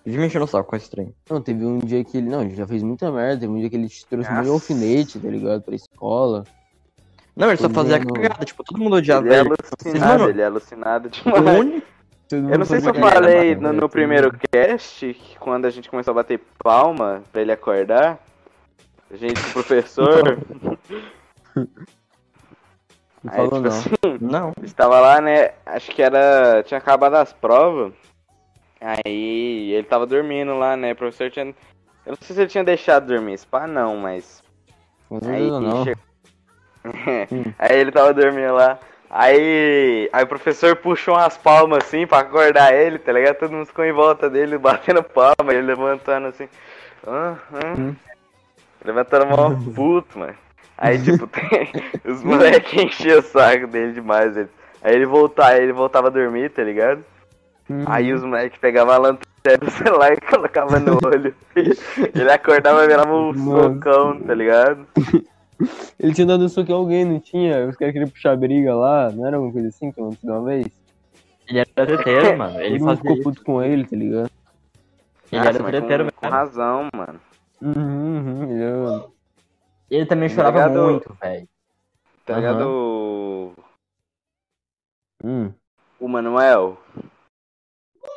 Vive 0.04 0.18
me 0.18 0.26
enchendo 0.26 0.44
o 0.44 0.48
saco 0.48 0.68
com 0.68 0.76
esse 0.76 0.90
trem. 0.90 1.14
Não, 1.30 1.40
teve 1.40 1.64
um 1.64 1.78
dia 1.78 2.02
que 2.04 2.18
ele. 2.18 2.28
Não, 2.28 2.42
ele 2.42 2.54
já 2.54 2.66
fez 2.66 2.82
muita 2.82 3.10
merda. 3.10 3.40
Teve 3.40 3.52
um 3.52 3.58
dia 3.60 3.70
que 3.70 3.76
ele 3.76 3.88
trouxe 4.10 4.28
Nossa. 4.28 4.42
muito 4.42 4.52
alfinete, 4.52 5.18
tá 5.18 5.28
ligado? 5.28 5.62
Pra 5.62 5.74
escola. 5.74 6.44
Não, 7.36 7.48
ele 7.48 7.56
só 7.56 7.66
Ele 7.66 7.74
fazia 7.74 7.98
não- 8.00 8.06
cagada, 8.12 8.44
tipo, 8.44 8.62
todo 8.62 8.78
mundo 8.78 8.96
odiava 8.96 9.24
Ele 9.26 9.34
é 9.34 9.40
ele. 9.40 9.48
alucinado, 9.48 10.18
Mano, 10.18 10.30
ele 10.30 10.42
é 10.42 10.44
alucinado 10.44 11.08
O 11.08 11.10
demais. 11.10 11.58
único 11.60 11.86
Eu 12.30 12.58
não 12.58 12.64
sei 12.64 12.80
se 12.80 12.88
eu 12.88 12.94
falei 12.94 13.54
no, 13.54 13.72
no 13.72 13.88
primeiro 13.88 14.30
cast, 14.52 15.12
que 15.14 15.38
quando 15.38 15.66
a 15.66 15.70
gente 15.70 15.88
começou 15.90 16.12
a 16.12 16.14
bater 16.16 16.40
palma 16.62 17.22
pra 17.30 17.42
ele 17.42 17.52
acordar, 17.52 18.18
a 19.10 19.16
gente, 19.16 19.34
o 19.48 19.52
professor, 19.52 20.38
Não 23.22 23.32
aí, 23.32 23.48
falou 23.48 23.50
tipo 23.50 23.62
não. 23.62 23.68
assim, 23.68 23.90
Não. 24.20 24.52
estava 24.62 25.00
lá, 25.00 25.20
né, 25.20 25.52
acho 25.64 25.90
que 25.92 26.02
era, 26.02 26.62
tinha 26.62 26.78
acabado 26.78 27.14
as 27.14 27.32
provas, 27.32 27.92
aí 28.80 29.72
ele 29.72 29.86
tava 29.86 30.06
dormindo 30.06 30.58
lá, 30.58 30.76
né, 30.76 30.92
o 30.92 30.96
professor 30.96 31.30
tinha, 31.30 31.46
eu 31.46 31.54
não 32.06 32.16
sei 32.20 32.34
se 32.34 32.40
ele 32.42 32.50
tinha 32.50 32.64
deixado 32.64 33.06
dormir, 33.06 33.38
pá 33.50 33.66
não, 33.66 33.96
mas 33.96 34.42
Com 35.08 35.16
Aí, 35.16 35.22
certeza 35.22 35.60
não. 35.60 35.84
che- 35.84 35.96
aí 37.58 37.78
ele 37.78 37.92
tava 37.92 38.12
dormindo 38.12 38.52
lá. 38.54 38.78
Aí, 39.16 40.10
aí 40.12 40.24
o 40.24 40.26
professor 40.26 40.74
puxou 40.74 41.14
umas 41.14 41.38
palmas 41.38 41.84
assim 41.84 42.04
pra 42.04 42.18
acordar 42.18 42.74
ele, 42.74 42.98
tá 42.98 43.12
ligado? 43.12 43.36
Todo 43.36 43.52
mundo 43.52 43.66
ficou 43.66 43.84
em 43.84 43.92
volta 43.92 44.28
dele, 44.28 44.58
batendo 44.58 45.04
palma, 45.04 45.52
ele 45.52 45.62
levantando 45.62 46.26
assim. 46.26 46.48
Ah, 47.06 47.36
ah. 47.52 47.74
Hum. 47.78 47.94
Levantando 48.84 49.26
mó 49.26 49.54
puto, 49.72 50.18
mano. 50.18 50.34
Aí, 50.76 51.00
tipo, 51.00 51.28
tem, 51.28 51.70
os 52.04 52.24
moleques 52.24 52.72
enchiam 52.72 53.20
o 53.20 53.22
saco 53.22 53.68
dele 53.68 53.92
demais. 53.92 54.36
Ele, 54.36 54.48
aí 54.82 54.96
ele 54.96 55.06
voltava, 55.06 55.58
ele 55.58 55.72
voltava 55.72 56.08
a 56.08 56.10
dormir, 56.10 56.50
tá 56.50 56.64
ligado? 56.64 57.04
Uhum. 57.70 57.84
Aí 57.86 58.12
os 58.12 58.24
moleques 58.24 58.58
pegavam 58.58 58.94
a 58.94 58.98
lanterna 58.98 59.58
do 59.60 59.70
celular 59.70 60.12
e 60.12 60.20
colocavam 60.28 60.80
no 60.80 60.98
olho. 61.04 61.32
Ele 61.54 62.32
acordava 62.32 62.82
e 62.82 62.88
virava 62.88 63.14
um 63.14 63.32
socão, 63.32 64.18
tá 64.18 64.34
ligado? 64.34 64.84
Ele 65.98 66.14
tinha 66.14 66.26
dado 66.26 66.48
soco 66.48 66.70
em 66.70 66.74
alguém, 66.74 67.04
não 67.04 67.20
tinha? 67.20 67.66
Os 67.66 67.76
caras 67.76 67.92
queriam 67.92 68.10
puxar 68.10 68.36
briga 68.36 68.74
lá, 68.74 69.10
não 69.10 69.26
era 69.26 69.40
uma 69.40 69.52
coisa 69.52 69.68
assim 69.68 69.90
que 69.92 70.00
aconteceu 70.00 70.32
uma 70.32 70.44
vez? 70.44 70.66
Ele 71.48 71.58
era 71.58 71.68
treteiro, 71.86 72.36
mano. 72.38 72.60
Ele 72.60 72.78
Todo 72.78 72.80
mundo 72.80 72.96
fazia 72.96 73.02
ficou 73.02 73.14
isso. 73.14 73.22
puto 73.22 73.44
com 73.44 73.62
ele, 73.62 73.84
tá 73.86 73.96
ligado? 73.96 74.30
Ele 75.32 75.44
Nossa, 75.44 75.58
era 75.58 75.64
treteiro 75.64 76.12
com, 76.12 76.20
com 76.20 76.28
razão, 76.28 76.88
mano. 76.94 77.20
Uhum, 77.60 77.76
uhum, 77.76 78.50
ele 78.50 79.04
Ele 79.90 80.06
também 80.06 80.28
chorava 80.28 80.58
Delegado- 80.68 80.84
muito, 80.90 81.16
velho. 81.20 81.48
Tá 82.26 82.36
ligado 82.36 82.62
o... 82.68 83.52
Hum. 85.22 85.52
o 86.00 86.08
Manuel? 86.08 86.78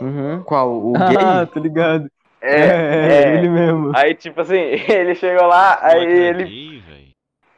Uhum. 0.02 0.44
Qual? 0.44 0.70
O 0.72 0.94
Ah, 0.98 1.44
gay? 1.44 1.54
tô 1.54 1.60
ligado. 1.60 2.10
É, 2.42 2.56
é, 2.62 3.24
é. 3.24 3.38
ele 3.38 3.50
mesmo. 3.50 3.92
Aí, 3.96 4.14
tipo 4.14 4.40
assim, 4.42 4.56
ele 4.88 5.16
chegou 5.16 5.48
lá, 5.48 5.80
aí 5.82 6.06
é 6.06 6.30
ele... 6.30 6.84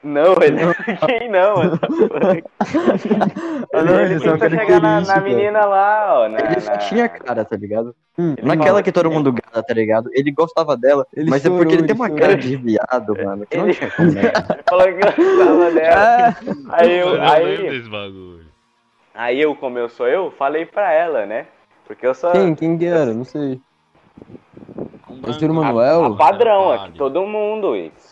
Não, 0.01 0.33
ele 0.41 0.63
não 0.63 0.71
é 0.87 1.19
gay 1.19 1.27
não, 1.27 1.55
mano. 1.59 1.79
Ah, 3.73 3.79
ele 4.03 4.13
ele 4.13 4.19
só 4.19 4.31
tentou 4.31 4.39
queria 4.39 4.59
chegar 4.65 4.81
na, 4.81 5.01
isso, 5.01 5.11
na 5.13 5.21
menina 5.21 5.65
lá, 5.65 6.19
ó. 6.21 6.29
Na, 6.29 6.39
Ele 6.39 6.61
só 6.61 6.71
na- 6.71 6.77
tinha 6.77 7.09
cara, 7.09 7.43
tá 7.43 7.55
ligado? 7.57 7.93
Hum, 8.17 8.35
Naquela 8.41 8.81
que 8.81 8.91
todo 8.91 9.11
mundo 9.11 9.31
gata, 9.33 9.61
tá 9.61 9.73
ligado? 9.73 10.09
Ele 10.13 10.31
gostava 10.31 10.75
dela, 10.77 11.05
Ele 11.13 11.29
mas 11.29 11.41
é 11.41 11.47
chorou, 11.49 11.57
porque 11.59 11.73
ele 11.75 11.83
tem 11.83 11.91
ele 11.95 11.99
uma 12.01 12.07
chorou. 12.07 12.21
cara 12.21 12.35
de 12.37 12.55
viado, 12.55 13.15
mano, 13.23 13.45
que 13.45 13.57
não 13.57 13.67
Ele- 13.67 13.77
né? 14.13 14.31
Falou 14.69 14.85
que 14.85 14.93
gostava 14.93 15.71
dela. 15.71 16.35
Aí 16.69 16.97
eu, 16.97 17.21
aí, 17.21 17.81
aí 19.13 19.41
eu, 19.41 19.55
como 19.55 19.77
eu 19.79 19.89
sou 19.89 20.07
eu, 20.07 20.31
falei 20.31 20.65
pra 20.65 20.91
ela, 20.93 21.25
né? 21.25 21.45
Porque 21.85 22.05
eu 22.07 22.13
sou 22.13 22.31
Quem? 22.31 22.55
Quem 22.55 22.77
que 22.77 22.85
era? 22.85 23.13
Não 23.13 23.25
sei. 23.25 23.59
Um. 25.09 25.53
Manuel? 25.53 26.05
a 26.05 26.15
padrão 26.15 26.67
Vale. 26.69 26.81
aqui, 26.89 26.97
todo 26.97 27.25
mundo, 27.25 27.71
Wix. 27.71 28.08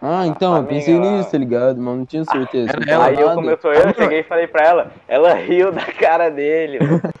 Ah, 0.00 0.26
então, 0.26 0.56
eu 0.56 0.64
pensei 0.64 0.98
lá. 0.98 1.00
nisso, 1.10 1.30
tá 1.30 1.38
ligado? 1.38 1.80
Mas 1.80 1.96
não 1.96 2.04
tinha 2.06 2.24
certeza. 2.24 2.70
Era 2.70 2.80
Não 2.84 2.92
ela, 2.92 3.04
falava 3.04 3.10
Aí 3.10 3.20
eu, 3.20 3.26
nada. 3.26 3.34
como 3.36 3.50
eu 3.50 3.58
sou 3.60 3.72
eu, 3.72 3.82
eu 3.88 3.94
cheguei 3.94 4.20
e 4.20 4.22
falei 4.24 4.46
pra 4.46 4.64
ela. 4.66 4.92
Ela 5.08 5.34
riu 5.34 5.72
da 5.72 5.84
cara 5.86 6.28
dele. 6.30 6.78
mano. 6.80 7.00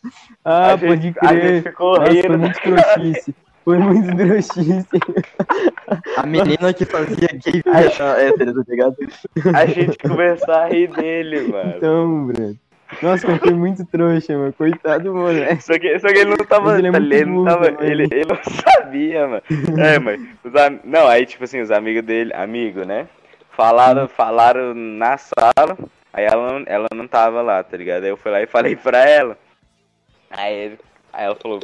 Ah, 0.44 0.74
a 0.74 0.76
gente, 0.76 0.86
pode 0.86 1.14
A 1.22 1.32
gente 1.34 1.40
crer. 1.40 1.62
ficou 1.64 1.98
Nossa, 1.98 2.06
foi 2.12 2.20
rindo. 2.22 2.38
muito 2.38 2.60
trouxice. 2.60 3.34
Foi 3.64 3.78
muito 3.78 4.16
trouxice. 4.16 4.86
A 6.16 6.24
menina 6.26 6.72
que 6.72 6.84
fazia 6.84 7.28
gay 7.44 7.62
hétero, 7.66 8.54
tá 8.64 8.70
ligado? 8.70 8.96
A 9.52 9.66
gente 9.66 9.98
começou 9.98 10.54
a 10.54 10.66
rir 10.66 10.86
dele, 10.88 11.48
mano. 11.48 11.74
Então, 11.76 12.26
Breno. 12.26 12.56
Nossa, 13.02 13.28
mas 13.28 13.38
foi 13.38 13.52
muito 13.52 13.84
trouxa, 13.86 14.36
mano. 14.36 14.52
Coitado, 14.52 15.12
moleque. 15.14 15.62
Só 15.62 15.78
que, 15.78 15.98
só 15.98 16.08
que 16.08 16.18
ele 16.18 16.30
não 16.30 16.44
tava. 16.44 16.78
Ele 16.78 16.88
é 16.88 16.92
tá 16.92 17.00
não 17.00 17.26
burro 17.26 17.44
tava 17.44 17.66
ele, 17.84 18.02
ele 18.04 18.24
não 18.26 18.38
sabia, 18.42 19.26
mano. 19.26 19.42
É, 19.78 19.96
am... 19.96 20.80
Não, 20.84 21.06
aí, 21.08 21.26
tipo 21.26 21.44
assim, 21.44 21.60
os 21.60 21.70
amigos 21.70 22.02
dele, 22.02 22.32
amigo, 22.34 22.84
né? 22.84 23.06
Falaram, 23.50 24.06
falaram 24.08 24.74
na 24.74 25.16
sala. 25.16 25.76
Aí 26.12 26.24
ela 26.24 26.52
não, 26.52 26.64
ela 26.66 26.86
não 26.94 27.06
tava 27.06 27.42
lá, 27.42 27.62
tá 27.62 27.76
ligado? 27.76 28.04
Aí 28.04 28.10
eu 28.10 28.16
fui 28.16 28.30
lá 28.30 28.40
e 28.42 28.46
falei 28.46 28.74
pra 28.76 28.98
ela. 29.08 29.36
Aí, 30.30 30.54
ele- 30.54 30.78
aí 31.12 31.24
ela 31.26 31.36
falou. 31.36 31.60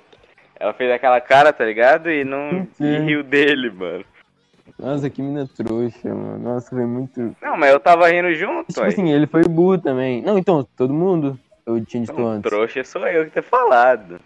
Ela 0.60 0.72
fez 0.74 0.90
aquela 0.92 1.20
cara, 1.20 1.52
tá 1.52 1.64
ligado? 1.64 2.10
E 2.10 2.24
não. 2.24 2.66
E 2.78 2.98
riu 2.98 3.22
dele, 3.22 3.70
mano. 3.70 4.04
Nossa, 4.82 5.08
que 5.08 5.22
mina 5.22 5.46
trouxa, 5.46 6.12
mano. 6.12 6.38
Nossa, 6.40 6.70
foi 6.70 6.84
muito. 6.84 7.36
Não, 7.40 7.56
mas 7.56 7.70
eu 7.70 7.78
tava 7.78 8.08
rindo 8.08 8.34
junto, 8.34 8.66
Tipo 8.66 8.80
aí. 8.82 8.88
assim, 8.88 9.08
ele 9.10 9.28
foi 9.28 9.42
burro 9.44 9.78
também. 9.78 10.20
Não, 10.22 10.36
então, 10.36 10.66
todo 10.76 10.92
mundo. 10.92 11.38
Eu 11.64 11.84
tinha 11.84 12.00
dito 12.02 12.12
Então, 12.12 12.26
antes. 12.26 12.50
trouxa 12.50 12.82
sou 12.82 13.06
eu 13.06 13.24
que 13.26 13.30
ter 13.30 13.42
falado. 13.42 14.20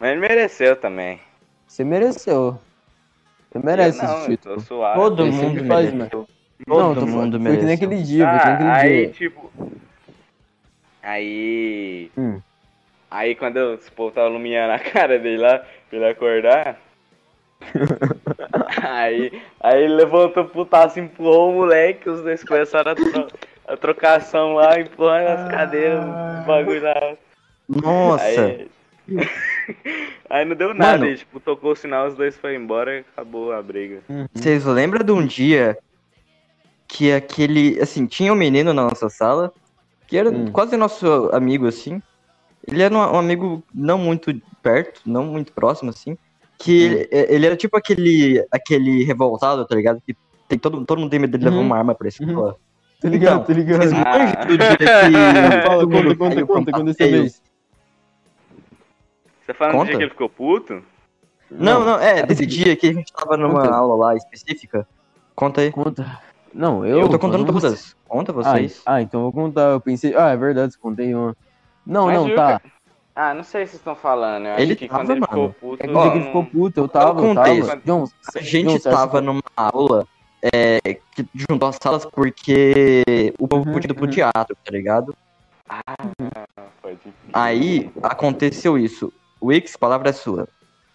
Mas 0.00 0.10
ele 0.12 0.20
mereceu 0.20 0.74
também. 0.74 1.20
Você 1.66 1.84
mereceu. 1.84 2.58
Você 3.52 3.58
merece 3.58 4.00
eu 4.02 4.08
não, 4.08 4.14
esse 4.16 4.24
eu 4.30 4.36
título. 4.36 4.54
tô 4.54 4.60
suave. 4.62 4.94
Todo 5.00 5.26
mundo 5.26 5.64
faz. 5.66 5.92
Não, 5.92 6.08
Todo 6.08 6.94
tô 7.00 7.06
falando, 7.06 7.38
mundo 7.38 7.42
Foi 7.48 7.58
que 7.58 7.64
nem 7.64 7.74
aquele 7.74 8.02
dia, 8.02 8.26
foi 8.30 8.38
que 8.38 8.46
nem 8.62 8.68
Ah, 8.70 8.76
aquele 8.76 8.94
aí, 8.94 9.02
dia. 9.06 9.12
tipo. 9.12 9.52
Aí. 11.02 12.10
Hum. 12.16 12.40
Aí 13.10 13.34
quando 13.34 13.58
eu, 13.58 13.74
esse 13.74 13.90
povo 13.90 14.10
tava 14.14 14.28
iluminando 14.30 14.72
a 14.72 14.78
cara 14.78 15.18
dele 15.18 15.36
lá, 15.42 15.58
pra 15.58 15.98
ele 15.98 16.06
acordar. 16.08 16.80
aí, 18.82 19.42
aí 19.60 19.82
ele 19.84 19.94
levantou 19.94 20.44
putaço, 20.46 20.98
empurrou 21.00 21.50
o 21.50 21.54
moleque, 21.54 22.08
os 22.08 22.22
dois 22.22 22.42
começaram 22.44 22.92
a, 22.92 22.94
tro 22.94 23.26
a 23.66 23.76
trocação 23.76 24.54
lá, 24.54 24.78
empurrando 24.78 25.28
as 25.28 25.50
cadeiras, 25.50 26.04
os 26.04 26.46
bagulho 26.46 26.82
lá. 26.82 27.16
Nossa, 27.68 28.24
Aí, 28.24 28.68
aí 30.28 30.44
não 30.44 30.54
deu 30.56 30.74
nada, 30.74 30.98
Mano. 30.98 31.06
ele, 31.06 31.16
tipo, 31.18 31.40
tocou 31.40 31.72
o 31.72 31.76
sinal, 31.76 32.06
os 32.08 32.14
dois 32.14 32.36
foram 32.36 32.54
embora 32.54 32.96
e 32.96 33.00
acabou 33.00 33.52
a 33.52 33.62
briga. 33.62 34.00
vocês 34.34 34.64
lembram 34.64 35.04
de 35.04 35.12
um 35.12 35.24
dia 35.26 35.78
que 36.86 37.12
aquele, 37.12 37.80
assim, 37.80 38.06
tinha 38.06 38.32
um 38.32 38.36
menino 38.36 38.72
na 38.72 38.84
nossa 38.84 39.08
sala, 39.08 39.52
que 40.06 40.16
era 40.18 40.30
Hum. 40.30 40.50
quase 40.52 40.76
nosso 40.76 41.30
amigo, 41.32 41.66
assim. 41.66 42.02
Ele 42.66 42.82
era 42.82 42.94
um, 42.94 42.98
um 42.98 43.18
amigo 43.18 43.62
não 43.74 43.98
muito 43.98 44.34
perto, 44.62 45.00
não 45.06 45.24
muito 45.24 45.52
próximo, 45.52 45.90
assim. 45.90 46.16
Que 46.58 46.84
ele, 46.84 47.08
ele 47.10 47.46
era 47.46 47.56
tipo 47.56 47.76
aquele, 47.76 48.44
aquele 48.50 49.04
revoltado, 49.04 49.66
tá 49.66 49.74
ligado? 49.74 50.00
Que 50.06 50.16
tem, 50.48 50.58
todo, 50.58 50.84
todo 50.84 50.98
mundo 50.98 51.10
tem 51.10 51.18
medo 51.18 51.36
de 51.36 51.44
levar 51.44 51.56
Uhum. 51.56 51.62
uma 51.66 51.76
arma 51.78 51.94
pra 51.94 52.08
escola. 52.08 52.56
Tô 53.00 53.08
ligado, 53.08 53.34
Então, 53.42 53.44
tô 53.44 53.52
ligado. 53.52 53.78
Vocês 53.80 53.92
Ah. 53.94 54.44
do 54.44 54.56
dia 54.56 54.76
que 54.76 54.84
Fala, 55.66 55.86
conta, 55.86 56.16
conta, 56.16 56.46
conta, 56.46 56.72
conta 56.72 56.84
dessa 56.84 57.10
vez. 57.10 57.42
Você 59.40 59.52
tá 59.52 59.54
falando 59.54 59.72
do 59.74 59.78
Conta. 59.78 59.88
dia 59.90 59.96
que 59.98 60.02
ele 60.04 60.10
ficou 60.10 60.28
puto? 60.28 60.82
Não, 61.50 61.84
não, 61.84 61.98
é, 62.00 62.22
desse 62.24 62.46
dia 62.46 62.74
que 62.76 62.88
a 62.88 62.92
gente 62.92 63.12
tava 63.12 63.36
numa 63.36 63.60
Conta. 63.62 63.74
aula 63.74 63.94
lá 64.06 64.16
específica. 64.16 64.88
Conta 65.34 65.60
aí. 65.60 65.70
Conta. 65.70 66.20
Não, 66.52 66.84
eu. 66.86 67.00
Eu 67.00 67.08
tô 67.08 67.18
contando 67.18 67.44
não 67.44 67.52
todas. 67.52 67.94
Conta 68.08 68.32
Ah, 68.32 68.34
vocês. 68.34 68.80
ah, 68.86 69.02
então 69.02 69.20
eu 69.20 69.30
vou 69.30 69.32
contar. 69.32 69.72
Eu 69.72 69.80
pensei. 69.80 70.14
Ah, 70.16 70.30
é 70.30 70.36
verdade, 70.36 70.72
você 70.72 70.78
contei 70.78 71.14
uma. 71.14 71.36
Não, 71.86 72.06
Mas 72.06 72.14
não, 72.16 72.34
tá. 72.34 72.60
Ah, 73.16 73.32
não 73.32 73.44
sei 73.44 73.64
se 73.64 73.72
vocês 73.72 73.80
estão 73.80 73.94
falando. 73.94 74.46
Eu 74.46 74.54
Ele 74.54 74.72
acho 74.72 74.76
que 74.76 74.88
tava, 74.88 75.00
quando 75.04 75.10
ele 75.12 75.20
mano. 75.20 75.52
ficou 75.52 75.70
puto. 75.70 75.82
É 75.84 75.86
que 75.86 75.92
o 75.92 76.00
dia 76.00 76.10
que 76.10 76.16
ele 76.16 76.24
ficou 76.26 76.44
puto, 76.46 76.80
eu 76.80 76.88
tava, 76.88 77.20
eu 77.24 77.34
tava. 77.34 77.76
John, 77.84 78.04
A 78.34 78.40
gente 78.40 78.80
tava 78.80 79.20
numa 79.20 79.40
aula 79.56 80.04
é, 80.42 80.80
que 81.14 81.24
juntou 81.34 81.68
as 81.68 81.78
salas 81.80 82.04
porque 82.06 83.04
o 83.38 83.46
povo 83.46 83.64
Uhum, 83.66 83.74
podia 83.74 83.90
ir 83.92 83.94
pro 83.94 84.04
uhum. 84.04 84.10
teatro, 84.10 84.56
tá 84.64 84.72
ligado? 84.72 85.14
Pode 86.82 86.96
crer. 86.98 87.12
Aí 87.32 87.90
aconteceu 88.02 88.76
isso. 88.76 89.12
Wix, 89.42 89.76
palavra 89.76 90.10
é 90.10 90.12
sua. 90.12 90.48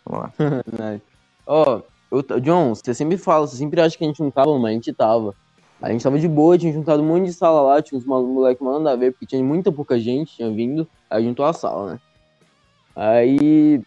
Vamos 0.05 0.25
lá. 0.25 0.33
Ó, 1.47 1.81
eu 2.11 2.21
t- 2.21 2.39
John, 2.41 2.75
você 2.75 2.93
sempre 2.93 3.17
fala, 3.17 3.47
você 3.47 3.55
sempre 3.55 3.79
acha 3.79 3.97
que 3.97 4.03
a 4.03 4.07
gente 4.07 4.21
não 4.21 4.29
tava, 4.29 4.51
mas 4.59 4.71
a 4.71 4.73
gente 4.73 4.93
tava. 4.93 5.33
A 5.81 5.89
gente 5.91 6.03
tava 6.03 6.19
de 6.19 6.27
boa, 6.27 6.57
tinha 6.57 6.73
juntado 6.73 7.01
um 7.01 7.05
monte 7.05 7.25
de 7.27 7.33
sala 7.33 7.61
lá, 7.61 7.81
tinha 7.81 7.97
uns 7.97 8.05
mal- 8.05 8.25
moleque 8.25 8.61
mandando 8.61 8.89
a 8.89 8.95
ver, 8.97 9.11
porque 9.13 9.25
tinha 9.25 9.41
muita 9.41 9.71
pouca 9.71 9.97
gente, 9.97 10.35
tinha 10.35 10.51
vindo, 10.51 10.85
aí 11.09 11.23
juntou 11.23 11.45
a 11.45 11.53
sala, 11.53 11.93
né? 11.93 11.99
Aí. 13.03 13.81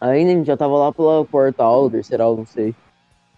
Aí 0.00 0.24
né, 0.24 0.32
a 0.32 0.34
gente 0.36 0.46
já 0.46 0.56
tava 0.56 0.76
lá 0.76 0.92
pela 0.92 1.24
quarta 1.24 1.62
aula, 1.62 1.88
terceira 1.90 2.24
aula, 2.24 2.38
não 2.38 2.46
sei. 2.46 2.74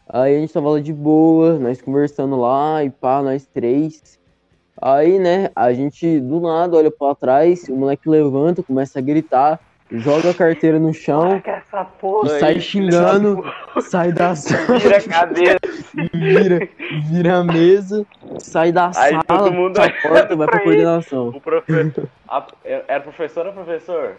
Aí 0.08 0.36
a 0.36 0.40
gente 0.40 0.52
tava 0.52 0.70
lá 0.70 0.80
de 0.80 0.92
boa, 0.92 1.58
nós 1.58 1.82
conversando 1.82 2.36
lá, 2.36 2.82
e 2.82 2.88
pá, 2.88 3.22
nós 3.22 3.44
três. 3.46 4.18
Aí, 4.80 5.18
né, 5.18 5.50
a 5.54 5.72
gente 5.72 6.18
do 6.20 6.40
nada 6.40 6.76
olha 6.76 6.90
pra 6.90 7.14
trás, 7.14 7.68
o 7.68 7.76
moleque 7.76 8.08
levanta, 8.08 8.62
começa 8.62 8.98
a 8.98 9.02
gritar, 9.02 9.60
joga 9.90 10.30
a 10.30 10.34
carteira 10.34 10.78
no 10.78 10.92
chão, 10.92 11.42
porra 12.00 12.32
aí, 12.32 12.40
sai 12.40 12.60
filho 12.60 12.62
xingando. 12.92 13.44
sai 13.80 14.12
da 14.12 14.34
sala, 14.34 14.78
Vira 14.78 14.96
a 14.96 15.02
cadeira. 15.02 15.58
vira, 16.12 16.68
vira 17.10 17.36
a 17.38 17.44
mesa, 17.44 18.04
sai 18.38 18.70
da 18.72 18.86
Aí 18.86 18.92
sala, 19.12 19.22
todo 19.24 19.52
mundo 19.52 19.76
sai 19.76 19.92
porta, 20.02 20.36
vai 20.36 20.46
pra 20.46 20.56
pra 20.56 20.60
coordenação. 20.60 21.28
O 21.28 21.40
professor. 21.40 22.08
a- 22.28 22.46
Era 22.64 23.00
professor 23.00 23.46
ou 23.46 23.52
professor? 23.52 24.12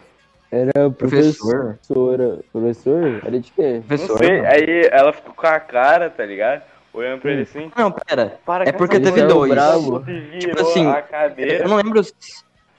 Era 0.50 0.90
Professor. 0.90 1.74
professora. 1.86 2.38
Professor? 2.52 3.20
Era 3.24 3.38
de 3.40 3.52
quê? 3.52 3.82
Professor. 3.86 4.22
Aí 4.22 4.88
ela 4.90 5.12
ficou 5.12 5.34
com 5.34 5.46
a 5.46 5.60
cara, 5.60 6.08
tá 6.08 6.24
ligado? 6.24 6.62
Olhando 6.92 7.20
pra 7.20 7.32
ele 7.32 7.42
assim. 7.42 7.70
Não, 7.76 7.90
pera. 7.92 8.38
Para 8.46 8.68
É 8.68 8.72
porque 8.72 8.98
teve 8.98 9.22
dois. 9.24 9.50
Bravo. 9.52 10.00
Tipo 10.00 10.56
Virou 10.56 10.70
assim. 10.70 10.86
Eu 11.60 11.68
não 11.68 11.76
lembro. 11.76 12.02
se- 12.02 12.14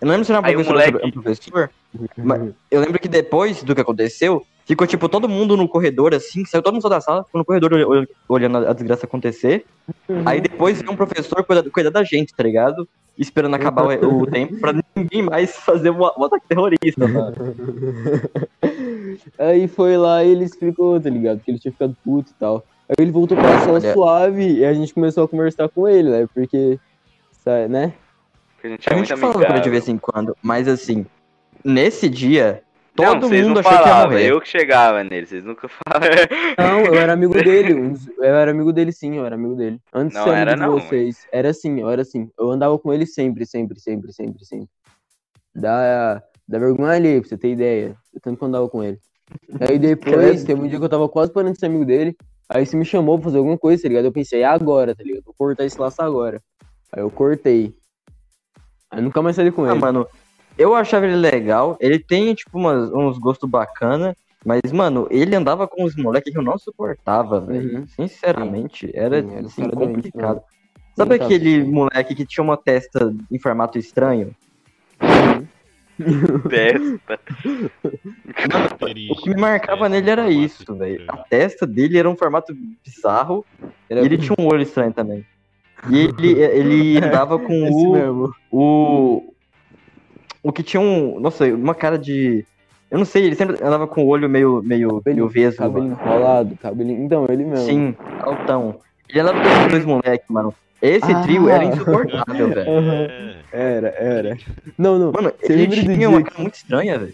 Eu 0.02 0.06
não 0.08 0.12
lembro 0.14 0.26
se 0.26 0.32
era 0.32 0.42
um 0.42 0.46
Aí 0.46 0.56
o 0.56 0.64
professor 0.64 0.76
ou 0.76 0.92
moleque- 0.92 1.08
um 1.08 1.22
professor. 1.22 1.70
Mas 2.18 2.52
eu 2.72 2.82
lembro 2.82 3.00
que 3.00 3.08
depois 3.08 3.62
do 3.64 3.76
que 3.76 3.82
aconteceu, 3.82 4.46
ficou 4.66 4.88
tipo 4.88 5.08
todo 5.10 5.28
mundo 5.30 5.56
no 5.58 5.68
corredor, 5.68 6.14
assim, 6.16 6.46
saiu 6.46 6.62
todo 6.64 6.74
mundo 6.74 6.90
da 6.90 7.02
sala, 7.02 7.24
ficou 7.24 7.40
no 7.40 7.46
corredor 7.46 7.74
ol- 7.74 7.98
ol- 8.00 8.06
olhando 8.28 8.58
a 8.60 8.70
a 8.72 8.74
desgraça 8.74 9.06
acontecer. 9.06 9.66
Aí 10.26 10.42
depois 10.42 10.80
veio 10.80 10.92
um 10.92 10.96
professor 10.96 11.44
cuidar, 11.44 11.70
cuidar 11.70 11.90
da 11.92 12.04
gente, 12.04 12.34
tá 12.34 12.42
ligado? 12.44 12.88
Esperando 13.20 13.54
acabar 13.56 13.86
o, 14.02 14.22
o 14.22 14.26
tempo 14.32 14.58
pra 14.60 14.74
ninguém 14.96 15.22
mais 15.22 15.54
fazer 15.58 15.90
o, 15.90 16.00
o 16.00 16.24
ataque 16.24 16.48
terrorista, 16.48 17.06
mano. 17.06 17.36
Aí 19.38 19.68
foi 19.68 19.98
lá 19.98 20.24
e 20.24 20.32
ele 20.32 20.46
explicou, 20.46 21.00
tá 21.00 21.10
ligado? 21.10 21.42
Que 21.42 21.52
ele 21.52 21.60
tinha 21.60 21.72
ficado 21.74 21.96
puto 22.04 22.32
e 22.32 22.36
tal. 22.40 22.64
Aí 22.88 22.96
ele 22.98 23.12
voltou 23.12 23.38
pra 23.38 23.60
sala 23.60 23.74
Olha. 23.74 23.94
suave 23.94 24.60
e 24.60 24.66
a 24.66 24.74
gente 24.74 24.94
começou 24.94 25.26
a 25.26 25.28
conversar 25.28 25.68
com 25.68 25.86
ele, 25.88 26.10
né? 26.10 26.28
Porque, 26.34 26.80
sabe, 27.44 27.68
né? 27.68 27.94
Porque 28.56 28.68
a 28.68 28.70
gente 28.72 28.90
A 28.90 28.94
é 28.94 28.98
gente 28.98 29.18
fala 29.18 29.34
com 29.34 29.44
ele 29.44 29.60
de 29.60 29.70
vez 29.70 29.90
em 29.90 29.98
quando, 29.98 30.36
mas 30.42 30.68
assim, 30.68 31.06
nesse 31.64 32.08
dia, 32.08 32.64
todo 32.96 33.28
vocês 33.28 33.46
mundo 33.48 33.54
não 33.56 33.60
achou 33.62 33.72
que 33.72 33.78
ia 33.78 33.84
falavam, 33.84 34.12
morrer. 34.12 34.32
Eu 34.32 34.42
que 34.42 34.48
chegava 34.48 35.04
nele, 35.04 35.26
vocês 35.26 35.44
nunca 35.44 35.68
falaram. 35.70 36.16
Não, 36.58 36.80
eu 36.86 36.96
era 36.96 37.14
amigo 37.14 37.34
dele. 37.44 37.94
Eu 38.18 38.36
era 38.36 38.52
amigo 38.52 38.74
dele 38.74 38.92
sim, 38.92 39.16
eu 39.18 39.26
era 39.26 39.36
amigo 39.36 39.56
dele. 39.56 39.80
Antes 39.94 40.14
Não 40.16 40.24
de 40.26 40.30
ser 40.30 40.36
amigo 40.36 40.50
era 40.50 40.54
de 40.56 40.60
não, 40.62 40.80
vocês. 40.80 41.28
Era 41.32 41.50
assim, 41.50 41.80
eu 41.80 41.90
era 41.90 42.02
assim. 42.02 42.30
Eu 42.38 42.52
andava 42.52 42.78
com 42.80 42.94
ele 42.94 43.06
sempre, 43.06 43.46
sempre, 43.46 43.80
sempre, 43.80 44.12
sempre, 44.14 44.46
sempre. 44.46 44.68
Dá, 45.56 46.22
dá 46.48 46.60
vergonha 46.60 46.94
ali, 46.94 47.20
pra 47.20 47.30
você 47.30 47.38
ter 47.38 47.52
ideia. 47.52 47.96
Eu 48.14 48.20
tanto 48.22 48.38
que 48.38 48.44
eu 48.44 48.48
andava 48.48 48.68
com 48.70 48.84
ele. 48.84 49.00
Aí 49.68 49.78
depois, 49.80 50.44
teve 50.44 50.60
um 50.60 50.68
dia 50.68 50.80
que 50.80 50.86
eu 50.86 50.90
tava 50.90 51.08
quase 51.08 51.32
parando 51.32 51.54
de 51.54 51.60
ser 51.60 51.68
amigo 51.68 51.86
dele. 51.86 52.16
Aí 52.48 52.66
você 52.66 52.76
me 52.76 52.84
chamou 52.86 53.18
pra 53.18 53.26
fazer 53.26 53.38
alguma 53.38 53.58
coisa, 53.58 53.84
tá 53.84 53.88
ligado? 53.88 54.06
Eu 54.06 54.12
pensei, 54.12 54.42
é 54.42 54.46
agora, 54.46 54.96
tá 54.96 55.04
ligado? 55.04 55.24
Vou 55.24 55.36
cortar 55.38 55.66
esse 55.66 55.80
laço 55.80 56.02
agora. 56.02 56.42
Aí 56.92 57.02
eu 57.02 57.12
cortei. 57.12 57.76
Aí 58.90 59.02
nunca 59.02 59.22
mais 59.22 59.36
saí 59.36 59.52
com 59.52 59.66
Ah, 59.66 59.72
ele. 59.72 59.80
mano, 59.80 60.08
eu 60.60 60.76
achava 60.76 61.08
ele 61.08 61.16
legal, 61.16 61.78
ele 61.80 61.98
tem, 61.98 62.34
tipo, 62.36 62.58
umas, 62.58 62.92
uns 62.92 63.18
gostos 63.18 63.50
bacana, 63.50 64.16
mas, 64.46 64.72
mano, 64.72 65.08
ele 65.10 65.36
andava 65.36 65.68
com 65.68 65.84
os 65.84 65.96
moleques 65.96 66.32
que 66.32 66.38
eu 66.38 66.44
não 66.44 66.58
suportava, 66.58 67.40
velho. 67.40 67.80
Uhum. 67.80 67.88
Sinceramente, 67.88 68.92
era, 68.94 69.22
Sim, 69.22 69.32
era 69.32 69.46
assim, 69.48 69.70
complicado. 69.70 70.36
né? 70.36 70.42
Sabe 70.96 71.18
tá 71.18 71.26
aquele 71.26 71.56
assistindo. 71.56 71.74
moleque 71.74 72.16
que 72.16 72.26
tinha 72.26 72.44
uma 72.44 72.58
testa 72.58 73.14
em 73.32 73.40
formato 73.40 73.78
estranho? 73.78 74.36
Testa. 76.50 77.20
O 79.12 79.16
que 79.22 79.30
me 79.30 79.36
marcava 79.36 79.90
nele 79.90 80.10
era 80.10 80.30
isso, 80.30 80.74
velho. 80.74 81.04
A 81.10 81.18
testa 81.18 81.68
dele 81.68 81.98
era 81.98 82.10
um 82.10 82.16
formato 82.16 82.56
bizarro 82.86 83.46
Era 83.90 84.02
e 84.02 84.06
ele 84.06 84.18
tinha 84.18 84.36
um 84.40 84.48
olho 84.48 84.64
estranho 84.64 84.94
também. 84.94 85.26
E 85.90 85.98
ele, 85.98 86.32
ele 86.42 86.98
andava 86.98 87.38
com 87.38 87.54
o, 87.70 88.34
o. 88.52 89.34
O 90.44 90.52
que 90.52 90.64
tinha 90.64 90.80
um. 90.82 91.20
Não 91.20 91.32
sei, 91.32 91.52
uma 91.54 91.76
cara 91.76 91.98
de. 91.98 92.46
Eu 92.90 92.98
não 92.98 93.06
sei, 93.06 93.26
ele 93.26 93.36
sempre 93.36 93.56
andava 93.64 93.86
com 93.88 94.04
o 94.04 94.08
olho 94.08 94.28
meio, 94.30 94.62
meio, 94.64 95.02
meio 95.06 95.28
vesgo. 95.28 95.60
Cabelo 95.62 95.90
mano. 95.90 96.00
enrolado, 96.02 96.58
cabelinho. 96.62 97.04
Então, 97.04 97.26
ele 97.30 97.44
mesmo. 97.46 97.66
Sim, 97.66 97.96
altão. 98.22 98.76
Ele 99.10 99.20
andava 99.20 99.42
com 99.42 99.48
esses 99.48 99.68
dois 99.72 99.86
moleques, 99.86 100.28
mano. 100.30 100.54
Esse 100.82 101.12
Ah. 101.12 101.22
trio 101.24 101.50
era 101.50 101.66
insuportável, 101.66 102.48
velho. 102.54 102.72
Aham. 102.72 103.08
Era, 103.52 103.88
era. 103.90 104.38
Não, 104.78 104.98
não. 104.98 105.12
Mano, 105.12 105.32
Você 105.42 105.54
ele 105.54 105.68
tinha 105.68 106.10
uma 106.10 106.24
que- 106.24 106.30
cara 106.30 106.42
muito 106.42 106.56
estranha, 106.56 106.98
velho. 106.98 107.14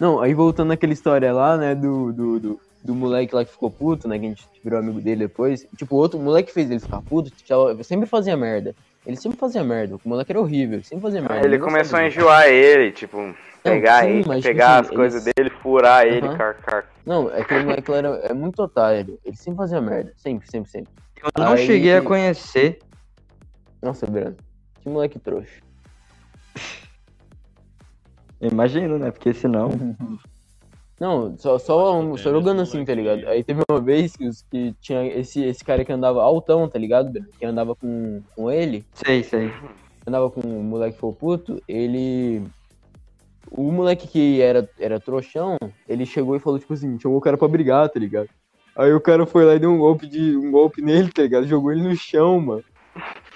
Não, 0.00 0.20
aí 0.20 0.32
voltando 0.34 0.68
naquela 0.68 0.92
história 0.92 1.32
lá, 1.32 1.56
né, 1.56 1.74
do, 1.74 2.12
do, 2.12 2.40
do, 2.40 2.60
do 2.86 2.94
moleque 2.94 3.34
lá 3.34 3.44
que 3.44 3.50
ficou 3.50 3.70
puto, 3.70 4.08
né, 4.08 4.18
que 4.18 4.24
a 4.26 4.28
gente 4.28 4.46
virou 4.64 4.78
amigo 4.78 5.00
dele 5.00 5.26
depois. 5.26 5.66
Tipo, 5.76 5.96
o 5.96 5.98
outro 5.98 6.18
moleque 6.18 6.48
que 6.48 6.54
fez 6.54 6.70
ele 6.70 6.80
ficar 6.80 7.02
puto, 7.02 7.30
já- 7.44 7.84
sempre 7.84 8.06
fazia 8.06 8.36
merda. 8.36 8.74
Ele 9.04 9.16
sempre 9.16 9.38
fazia 9.38 9.62
merda, 9.62 9.96
o 9.96 10.00
moleque 10.04 10.32
era 10.32 10.40
horrível, 10.40 10.76
ele 10.76 10.84
sempre 10.84 11.02
fazia 11.02 11.20
merda. 11.20 11.46
Ele 11.46 11.58
não 11.58 11.66
começou 11.66 11.98
a 11.98 12.06
enjoar 12.06 12.46
ele, 12.48 12.90
tipo, 12.92 13.16
pegar 13.62 14.02
sim, 14.02 14.08
ele, 14.10 14.24
mas, 14.26 14.38
tipo 14.42 14.48
pegar 14.48 14.78
assim, 14.80 14.90
as 14.90 14.96
coisas 14.96 15.24
dele, 15.24 15.50
furar 15.62 16.06
ele, 16.06 16.26
Aham. 16.26 16.36
car, 16.36 16.54
car. 16.62 16.84
Não, 17.04 17.28
aquele 17.28 17.64
moleque 17.64 17.90
lá 17.90 17.96
era, 17.98 18.08
é 18.24 18.32
muito 18.34 18.60
otário, 18.62 19.18
ele 19.24 19.36
sempre 19.36 19.58
fazia 19.58 19.80
merda, 19.80 20.12
sempre, 20.16 20.50
sempre, 20.50 20.70
sempre. 20.70 20.92
Eu 21.36 21.44
não 21.44 21.52
Aí- 21.52 21.66
cheguei 21.66 21.94
a 21.96 22.02
conhecer. 22.02 22.78
Nossa, 23.82 24.06
Brano, 24.06 24.36
que 24.80 24.88
moleque 24.88 25.18
trouxa. 25.20 25.60
Imagino, 28.40 28.98
né? 28.98 29.10
Porque 29.10 29.32
senão. 29.32 29.70
Não, 30.98 31.36
só, 31.36 31.58
só, 31.58 31.98
um- 32.00 32.16
só 32.16 32.30
jogando 32.30 32.62
assim, 32.62 32.82
tá 32.84 32.94
ligado? 32.94 33.26
Aí 33.28 33.44
teve 33.44 33.60
uma 33.70 33.80
vez 33.80 34.16
que, 34.16 34.26
os- 34.26 34.42
que 34.50 34.74
tinha 34.80 35.06
esse, 35.06 35.44
esse 35.44 35.62
cara 35.62 35.84
que 35.84 35.92
andava 35.92 36.22
altão, 36.22 36.66
tá 36.68 36.78
ligado? 36.78 37.12
Que 37.38 37.44
andava 37.44 37.74
com, 37.74 38.22
com 38.34 38.50
ele, 38.50 38.84
Sei, 38.94 39.22
sei. 39.22 39.50
andava 40.06 40.30
com 40.30 40.40
o 40.40 40.62
moleque 40.64 40.94
que 40.94 41.00
foi 41.00 41.12
puto, 41.12 41.62
ele. 41.68 42.42
O 43.50 43.70
moleque 43.70 44.08
que 44.08 44.40
era, 44.40 44.68
era 44.78 44.98
trouxão, 44.98 45.56
ele 45.88 46.04
chegou 46.06 46.34
e 46.34 46.40
falou, 46.40 46.58
tipo 46.58 46.72
assim, 46.72 46.98
chamou 46.98 47.18
o 47.18 47.20
cara 47.20 47.36
pra 47.36 47.46
brigar, 47.46 47.88
tá 47.88 48.00
ligado? 48.00 48.28
Aí 48.74 48.92
o 48.92 49.00
cara 49.00 49.24
foi 49.24 49.44
lá 49.44 49.54
e 49.54 49.58
deu 49.58 49.70
um 49.70 49.78
golpe 49.78 50.06
de 50.06 50.36
um 50.36 50.50
golpe 50.50 50.82
nele, 50.82 51.10
tá 51.12 51.22
ligado? 51.22 51.46
Jogou 51.46 51.72
ele 51.72 51.82
no 51.82 51.94
chão, 51.96 52.40
mano. 52.40 52.64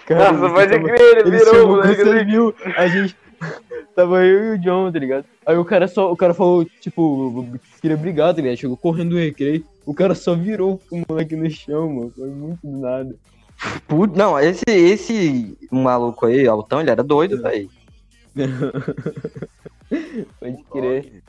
Cara, 0.06 0.32
Nossa, 0.32 0.52
pode 0.54 0.70
tava- 0.72 0.84
crer, 0.88 1.00
ele 1.18 1.20
ele 1.20 1.30
virou 1.30 1.52
o 1.52 1.56
chamou, 1.58 1.76
moleque. 1.76 2.02
você 2.02 2.10
assim. 2.10 2.24
viu? 2.26 2.54
A 2.76 2.86
gente. 2.88 3.16
Tava 3.94 4.24
eu 4.24 4.44
e 4.54 4.56
o 4.56 4.58
John, 4.58 4.90
tá 4.92 4.98
ligado? 4.98 5.24
Aí 5.46 5.56
o 5.56 5.64
cara 5.64 5.88
só. 5.88 6.12
O 6.12 6.16
cara 6.16 6.32
falou, 6.34 6.64
tipo, 6.80 7.46
queria 7.80 7.96
brigar, 7.96 8.34
tá 8.34 8.40
ligado? 8.40 8.56
Chegou 8.58 8.76
correndo 8.76 9.10
do 9.10 9.16
recreio. 9.18 9.64
O 9.84 9.94
cara 9.94 10.14
só 10.14 10.34
virou 10.34 10.80
o 10.90 11.02
moleque 11.08 11.34
no 11.34 11.50
chão, 11.50 11.88
mano. 11.92 12.12
Foi 12.16 12.28
muito 12.30 12.60
do 12.62 12.78
nada. 12.78 13.14
Put- 13.88 14.16
Não, 14.16 14.38
esse, 14.38 14.62
esse 14.68 15.56
maluco 15.70 16.26
aí, 16.26 16.46
altão, 16.46 16.80
ele 16.80 16.90
era 16.90 17.02
doido, 17.02 17.42
velho. 17.42 17.68
Pode 20.38 20.64
crer. 20.72 21.22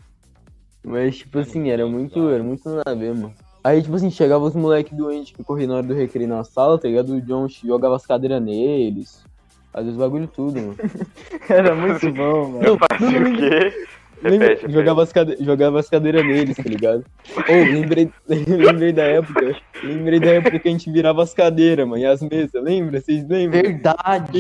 Mas, 0.84 1.18
tipo 1.18 1.40
assim, 1.40 1.70
era 1.70 1.86
muito, 1.86 2.30
era 2.30 2.44
muito 2.44 2.68
nada 2.70 2.92
a 2.92 2.96
ver, 2.96 3.14
mano. 3.14 3.34
Aí, 3.64 3.82
tipo 3.82 3.96
assim, 3.96 4.10
chegava 4.10 4.44
os 4.44 4.56
moleques 4.56 4.96
doentes 4.98 5.36
que 5.36 5.44
corriam 5.44 5.68
na 5.70 5.76
hora 5.76 5.88
do 5.88 5.94
recreio 5.94 6.28
na 6.28 6.44
sala, 6.44 6.80
tá 6.80 6.88
ligado? 6.88 7.14
O 7.14 7.22
John 7.22 7.48
jogava 7.48 7.96
as 7.96 8.06
cadeiras 8.06 8.42
neles. 8.42 9.24
Fazia 9.72 9.92
os 9.92 9.98
bagulho 9.98 10.28
tudo, 10.28 10.60
mano. 10.60 10.76
Era 11.50 11.76
muito 11.76 12.12
bom, 12.12 12.50
mano. 12.50 12.62
Não, 12.62 12.78
Fazia 12.78 13.22
o 13.22 13.36
quê? 13.36 13.86
lembra, 14.24 14.50
repete. 14.50 14.72
jogava, 14.72 15.04
as 15.04 15.12
cade... 15.12 15.38
jogava 15.40 15.80
as 15.80 15.90
cadeiras 15.90 16.26
neles, 16.26 16.58
tá 16.58 16.64
ligado? 16.64 17.06
Ô, 17.36 17.54
lembrei, 17.54 18.10
lembrei 18.28 18.92
da 18.92 19.04
época. 19.04 19.56
Lembrei 19.84 20.20
da 20.20 20.32
época 20.32 20.60
que 20.60 20.68
a 20.68 20.72
gente 20.72 20.92
virava 20.92 21.24
as 21.24 21.34
cadeiras, 21.34 21.88
mano, 21.88 22.02
e 22.02 22.06
as 22.06 22.22
mesas, 22.22 22.62
lembra? 22.62 23.00
Vocês 23.00 23.28
lembram? 23.28 23.62
Verdade, 23.62 24.32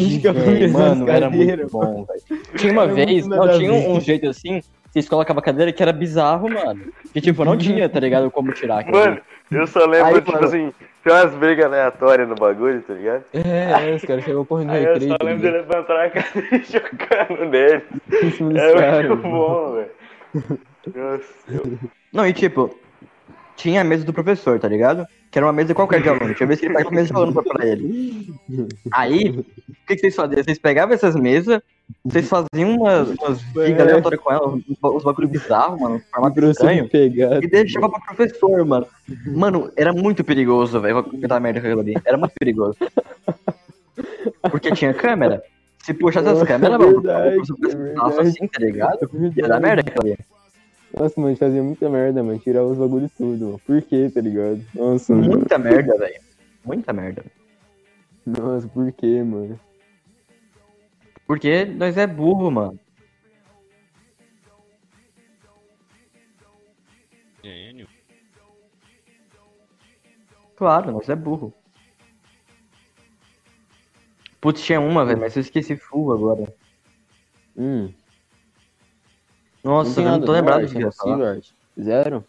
Mano, 0.71 1.09
era 1.09 1.29
muito 1.29 1.67
bom, 1.71 2.05
velho. 2.05 2.43
Tinha 2.55 2.73
uma 2.73 2.83
Era 2.83 2.93
vez, 2.93 3.25
não, 3.25 3.41
a 3.41 3.57
tinha 3.57 3.71
um, 3.71 3.95
um 3.95 3.99
jeito 3.99 4.27
assim, 4.27 4.61
vocês 4.91 5.07
colocavam 5.07 5.41
cadeira 5.41 5.71
que 5.71 5.81
era 5.81 5.93
bizarro, 5.93 6.49
mano. 6.49 6.81
Que 7.13 7.21
tipo, 7.21 7.45
não 7.45 7.55
tinha, 7.57 7.87
tá 7.87 7.99
ligado, 7.99 8.29
como 8.29 8.51
tirar 8.51 8.79
aquilo. 8.79 8.97
Mano, 8.97 9.21
eu 9.51 9.67
só 9.67 9.85
lembro, 9.85 10.07
Aí, 10.15 10.21
tipo 10.21 10.31
mano. 10.33 10.45
assim, 10.45 10.73
tem 11.03 11.13
umas 11.13 11.33
brigas 11.35 11.65
aleatórias 11.65 12.27
no 12.27 12.35
bagulho, 12.35 12.81
tá 12.81 12.93
ligado? 12.93 13.23
É, 13.33 13.91
é, 13.91 13.95
os 13.95 14.01
caras 14.05 14.23
chegavam 14.23 14.45
correndo 14.45 14.67
no 14.69 14.73
Aí 14.73 14.83
eu 14.83 14.89
recreio. 14.93 15.11
só 15.11 15.17
tá 15.17 15.25
lembro 15.25 15.41
de 15.41 15.47
ligado? 15.51 15.67
levantar 15.69 16.05
a 16.05 16.09
cadeira 16.09 16.55
e 16.55 16.63
jogando 16.63 17.49
nele. 17.49 17.83
Dos 18.39 18.55
É 18.61 18.73
caras, 18.73 19.09
muito 19.09 19.27
mano. 19.27 19.37
bom, 19.37 19.71
velho. 19.73 19.91
Nossa, 20.95 21.33
eu- 21.49 21.79
Não, 22.13 22.25
e 22.27 22.33
tipo, 22.33 22.79
tinha 23.61 23.81
a 23.81 23.83
mesa 23.83 24.03
do 24.03 24.11
professor, 24.13 24.59
tá 24.59 24.67
ligado? 24.67 25.05
Que 25.29 25.37
era 25.37 25.45
uma 25.45 25.53
mesa 25.53 25.73
qualquer 25.75 26.01
de 26.01 26.09
aluno. 26.09 26.33
Tinha 26.33 26.47
vez 26.47 26.59
que 26.59 26.65
ele 26.65 26.73
pegava 26.73 26.89
a 26.93 26.95
mesa 26.95 27.07
de 27.09 27.15
aluno 27.15 27.33
pra, 27.33 27.43
pra 27.43 27.65
ele. 27.65 28.33
Aí, 28.91 29.29
o 29.29 29.43
que, 29.87 29.95
que 29.95 29.97
vocês 29.99 30.15
faziam? 30.15 30.43
Vocês 30.43 30.57
pegavam 30.57 30.95
essas 30.95 31.15
mesas, 31.15 31.61
vocês 32.03 32.27
faziam 32.27 32.75
umas, 32.77 33.09
umas 33.09 33.39
gigas 33.39 33.79
É. 33.79 33.81
aleatórias 33.81 34.19
com 34.21 34.31
elas, 34.31 34.53
uns, 34.83 35.03
bagulho 35.03 35.27
bizarro, 35.27 35.79
mano, 35.79 36.01
formato 36.11 36.43
estranho. 36.45 36.89
E 36.91 37.47
deixava 37.47 37.89
pro 37.89 38.01
professor, 38.15 38.65
mano. 38.65 38.87
Mano, 39.27 39.71
era 39.77 39.93
muito 39.93 40.23
perigoso, 40.23 40.81
velho. 40.81 40.95
Vou 41.03 41.27
dar 41.27 41.39
merda 41.39 41.61
com 41.61 41.67
aquilo 41.67 41.81
ali. 41.81 41.95
Era 42.03 42.17
muito 42.17 42.33
perigoso. 42.39 42.77
Porque 44.49 44.71
tinha 44.71 44.93
câmera. 44.93 45.41
Se 45.83 45.93
puxasse 45.93 46.27
as 46.27 46.41
É 46.41 46.45
câmeras, 46.45 46.77
mano, 46.79 46.99
o 46.99 47.01
professor 47.01 48.17
é 48.17 48.21
assim, 48.21 48.47
tá 48.47 48.59
ligado? 48.59 49.09
Ia 49.35 49.47
dar 49.47 49.59
merda 49.59 49.81
aquilo 49.81 50.13
ali. 50.13 50.17
Nossa, 50.93 51.13
mano, 51.19 51.27
a 51.27 51.29
gente 51.29 51.39
fazia 51.39 51.63
muita 51.63 51.89
merda, 51.89 52.21
mano. 52.23 52.39
Tirava 52.39 52.67
os 52.67 52.77
bagulhos 52.77 53.11
tudo, 53.17 53.45
mano. 53.45 53.59
Por 53.59 53.81
quê, 53.81 54.09
tá 54.13 54.21
ligado? 54.21 54.61
Nossa, 54.75 55.15
mano. 55.15 55.29
Muita 55.29 55.57
merda, 55.57 55.97
velho. 55.97 56.21
Muita 56.65 56.93
merda. 56.93 57.25
Nossa, 58.25 58.67
por 58.67 58.91
quê, 58.91 59.23
mano? 59.23 59.59
Porque 61.25 61.65
nós 61.65 61.97
é 61.97 62.05
burro, 62.05 62.51
mano. 62.51 62.79
Gênio. 67.43 67.87
Claro, 70.55 70.91
nós 70.91 71.09
é 71.09 71.15
burro. 71.15 71.53
Putz, 74.39 74.61
tinha 74.63 74.79
uma, 74.79 75.05
velho, 75.05 75.19
mas 75.19 75.35
eu 75.35 75.41
esqueci 75.41 75.75
full 75.77 76.11
agora. 76.11 76.53
Hum. 77.55 77.93
Nossa, 79.63 80.01
eu 80.01 80.05
não 80.05 80.19
tô 80.19 80.27
não, 80.27 80.33
lembrado 80.33 80.61
Art, 80.61 80.73
possível, 80.73 81.25
Art. 81.25 81.49
Zero? 81.79 82.25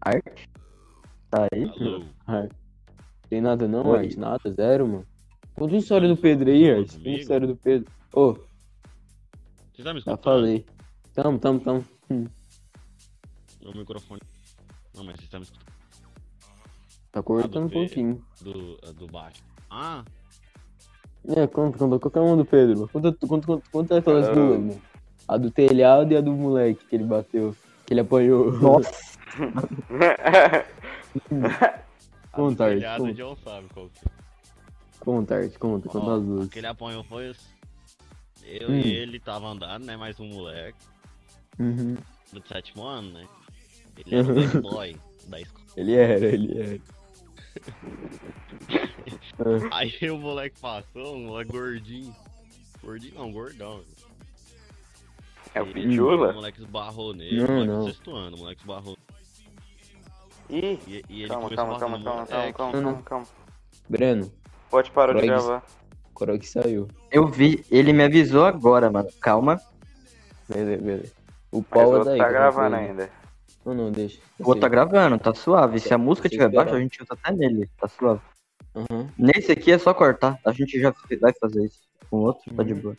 Arte? 0.00 0.48
Tá 1.30 1.46
aí? 1.52 1.64
Alô. 1.64 2.04
Art. 2.26 2.52
Tem 3.28 3.40
nada 3.40 3.66
não, 3.68 3.86
Oi. 3.86 3.98
Art? 4.06 4.14
Nada? 4.16 4.50
Zero, 4.50 4.86
mano? 4.86 5.06
Conta 5.54 5.74
uma 5.74 5.78
história 5.78 6.08
do 6.08 6.16
Pedro 6.16 6.50
aí, 6.50 6.70
Art. 6.70 6.92
Conta 6.92 7.08
uma 7.08 7.16
história 7.16 7.46
do 7.46 7.56
Pedro. 7.56 7.92
Ô, 8.12 8.34
Você 9.72 9.82
tá 9.82 9.94
me 9.94 10.00
já 10.00 10.12
escutando? 10.12 10.22
falei. 10.22 10.66
Tamo, 11.14 11.38
tamo, 11.38 11.60
tamo. 11.60 11.84
Meu 12.10 13.72
microfone. 13.74 14.20
Não, 14.94 15.04
mas 15.04 15.20
você 15.20 15.26
tá 15.28 15.38
me 15.38 15.44
escutando 15.44 15.71
Tá 17.12 17.22
cortando 17.22 17.66
um 17.66 17.68
pouquinho. 17.68 18.24
do, 18.40 18.76
do 18.94 19.06
baixo. 19.06 19.42
Ah, 19.70 20.02
É, 21.28 21.46
conta, 21.46 21.78
conta 21.78 21.98
qualquer 22.00 22.20
uma 22.20 22.36
do 22.36 22.44
Pedro. 22.44 22.88
Conta, 22.88 23.12
conta, 23.26 23.46
conta, 23.46 23.62
conta 23.70 23.98
aquelas 23.98 24.28
Ah. 24.28 24.32
duas, 24.32 24.58
mano. 24.60 24.82
A 25.28 25.36
do 25.36 25.50
telhado 25.52 26.12
e 26.12 26.16
a 26.16 26.20
do 26.20 26.32
moleque 26.32 26.84
que 26.86 26.96
ele 26.96 27.04
bateu. 27.04 27.54
Que 27.86 27.92
ele 27.94 28.00
apanhou. 28.00 28.50
Nossa. 28.52 28.90
Conta, 32.32 32.64
Art. 32.64 32.74
telhado, 32.74 33.02
o 33.02 33.06
Conta, 33.06 33.14
John 33.14 33.36
sabe 33.44 33.66
qual 33.74 33.88
que 33.88 33.98
é. 34.06 34.10
conta, 35.00 35.36
Art. 35.36 35.58
Conta, 35.58 35.88
conta 35.88 36.06
Ó, 36.06 36.14
as 36.16 36.22
duas. 36.24 36.46
Aquele 36.48 36.66
apanhou 36.66 37.04
foi 37.04 37.30
os- 37.30 37.48
eu 38.44 38.70
Hum. 38.70 38.74
e 38.80 38.92
ele 38.94 39.20
tava 39.20 39.46
andando, 39.48 39.84
né? 39.84 39.96
Mais 39.96 40.18
um 40.18 40.26
moleque 40.28 40.78
Uhum. 41.58 41.96
do 42.32 42.42
sétimo 42.48 42.84
ano, 42.84 43.12
né? 43.12 43.26
Ele 43.98 44.14
era 44.16 44.32
o 44.32 44.34
bad 44.34 44.60
boy 44.62 44.96
da 45.28 45.40
escola. 45.40 45.64
Ele 45.76 45.94
era, 45.94 46.26
ele 46.26 46.58
era. 46.58 46.80
Aí 49.70 50.10
o 50.10 50.18
moleque 50.18 50.58
passou, 50.60 51.16
um 51.16 51.26
moleque 51.26 51.52
gordinho. 51.52 52.14
Gordinho 52.82 53.14
não, 53.14 53.30
gordão. 53.32 53.82
É 55.54 55.62
o 55.62 55.66
Ele- 55.66 55.80
O 55.80 55.90
Pitula? 55.90 56.32
moleque 56.32 56.60
esbarrou 56.62 57.12
nele, 57.14 57.36
Não, 57.36 57.44
o 57.46 57.50
moleque 57.52 57.68
não. 57.72 57.84
sexto 57.84 58.16
ano, 58.16 58.36
o 58.36 58.40
moleque 58.40 58.60
esbarrou. 58.62 58.96
Ih, 60.48 60.78
E, 60.86 61.04
e 61.08 61.20
ele 61.22 61.28
calma, 61.28 61.42
começou 61.44 61.56
calma, 61.56 61.76
a 61.76 61.80
calma, 61.80 61.98
bater 61.98 61.98
no 61.98 62.04
calma, 62.04 62.26
calma, 62.26 62.40
moleque. 62.40 62.58
calma, 62.58 62.72
calma, 62.82 63.02
calma. 63.02 63.26
Breno, 63.88 64.32
Pode 64.70 64.90
parar 64.90 65.14
de 65.14 65.26
gravar. 65.26 65.62
Coró 66.14 66.38
que 66.38 66.48
saiu. 66.48 66.88
Eu 67.10 67.26
vi, 67.26 67.64
ele 67.70 67.92
me 67.92 68.04
avisou 68.04 68.44
agora, 68.46 68.90
mano. 68.90 69.08
Calma. 69.20 69.60
Beleza, 70.48 70.82
beleza. 70.82 71.12
O 71.50 71.58
Mas 71.58 71.60
o 71.60 71.64
pau 71.64 71.82
é 71.82 71.86
outro 71.86 72.04
daí. 72.04 72.18
tá 72.18 72.28
gravando 72.28 72.76
ainda. 72.76 73.10
Não, 73.64 73.74
não, 73.74 73.92
deixa. 73.92 74.20
O 74.40 74.46
outro 74.48 74.60
tá 74.62 74.68
gravando, 74.68 75.18
tá 75.18 75.32
suave. 75.34 75.78
Se 75.78 75.94
a 75.94 75.98
música 75.98 76.26
espera. 76.28 76.50
baixa, 76.50 76.74
a 76.74 76.80
gente 76.80 77.00
usa 77.02 77.14
até 77.14 77.32
nele. 77.32 77.70
Tá 77.78 77.86
suave. 77.88 78.20
Aham, 78.74 79.08
Nesse 79.18 79.52
aqui 79.52 79.70
é 79.70 79.78
só 79.78 79.92
cortar. 79.94 80.38
A 80.44 80.52
gente 80.52 80.80
já 80.80 80.92
vai 81.20 81.32
fazer 81.40 81.64
isso. 81.64 81.80
Com 82.10 82.16
o 82.16 82.20
outro, 82.22 82.52
tá 82.54 82.62
de 82.62 82.74
boa. 82.74 82.96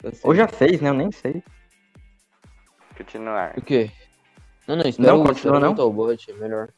tá. 0.00 0.10
Ou 0.22 0.34
já 0.34 0.46
fez, 0.46 0.80
né? 0.80 0.90
Eu 0.90 0.94
nem 0.94 1.10
sei. 1.10 1.42
Continuar. 2.96 3.54
O 3.58 3.62
quê? 3.62 3.90
Não, 4.68 4.76
não, 4.76 4.86
espera 4.86 5.08
Não, 5.12 5.22
o- 5.22 5.26
continua, 5.26 5.58
não. 5.60 5.72
o 5.72 5.92
bot, 5.92 6.30
é 6.30 6.34
melhor. 6.34 6.68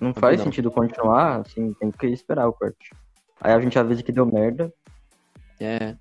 Não 0.00 0.12
faz 0.14 0.38
Não. 0.38 0.44
sentido 0.44 0.70
continuar, 0.70 1.40
assim, 1.40 1.72
tem 1.74 1.90
que 1.90 2.06
esperar 2.06 2.46
o 2.48 2.52
corte. 2.52 2.90
Aí 3.40 3.52
a 3.52 3.60
gente 3.60 3.78
avisa 3.78 4.02
que 4.02 4.12
deu 4.12 4.26
merda. 4.26 4.72
É. 5.58 5.96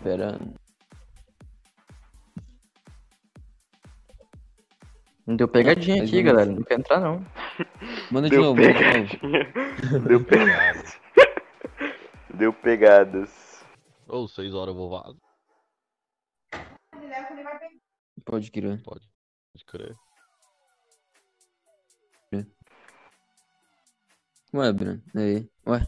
Esperando. 0.00 0.54
Não 5.26 5.36
deu 5.36 5.46
pegadinha 5.46 5.98
Mas 5.98 6.08
aqui, 6.08 6.22
vamos- 6.22 6.32
galera. 6.32 6.52
Não 6.52 6.62
quer 6.64 6.78
entrar, 6.78 7.00
não. 7.00 7.18
Manda 8.10 8.28
de 8.28 8.36
Deu 8.36 8.42
novo, 8.42 8.60
manda 8.60 8.72
de 8.72 8.82
novo. 8.82 9.08
pegadinha. 9.20 10.00
Deu 10.08 10.24
pegadas. 10.24 11.00
Deu 12.34 12.52
pegadas. 12.52 13.64
Ou 14.08 14.26
seis 14.26 14.54
horas 14.54 14.74
eu 14.74 14.80
vou 14.80 14.90
vazar. 14.90 15.14
Pode 18.24 18.50
crer. 18.50 18.82
Pode. 18.82 19.06
Pode 19.52 19.64
crer. 19.66 19.96
Ué, 24.52 24.72
Bruno, 24.72 25.00
aí. 25.14 25.48
Ué. 25.66 25.86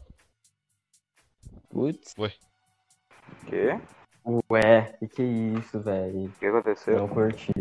Putz. 1.71 2.15
O 2.17 3.47
quê? 3.47 3.81
Ué, 4.25 4.97
que 5.01 5.09
que 5.09 5.23
é 5.23 5.25
isso, 5.25 5.81
velho? 5.81 6.27
O 6.27 6.33
que 6.33 6.47
aconteceu? 6.47 6.97
Não 6.97 7.09
curti. 7.09 7.53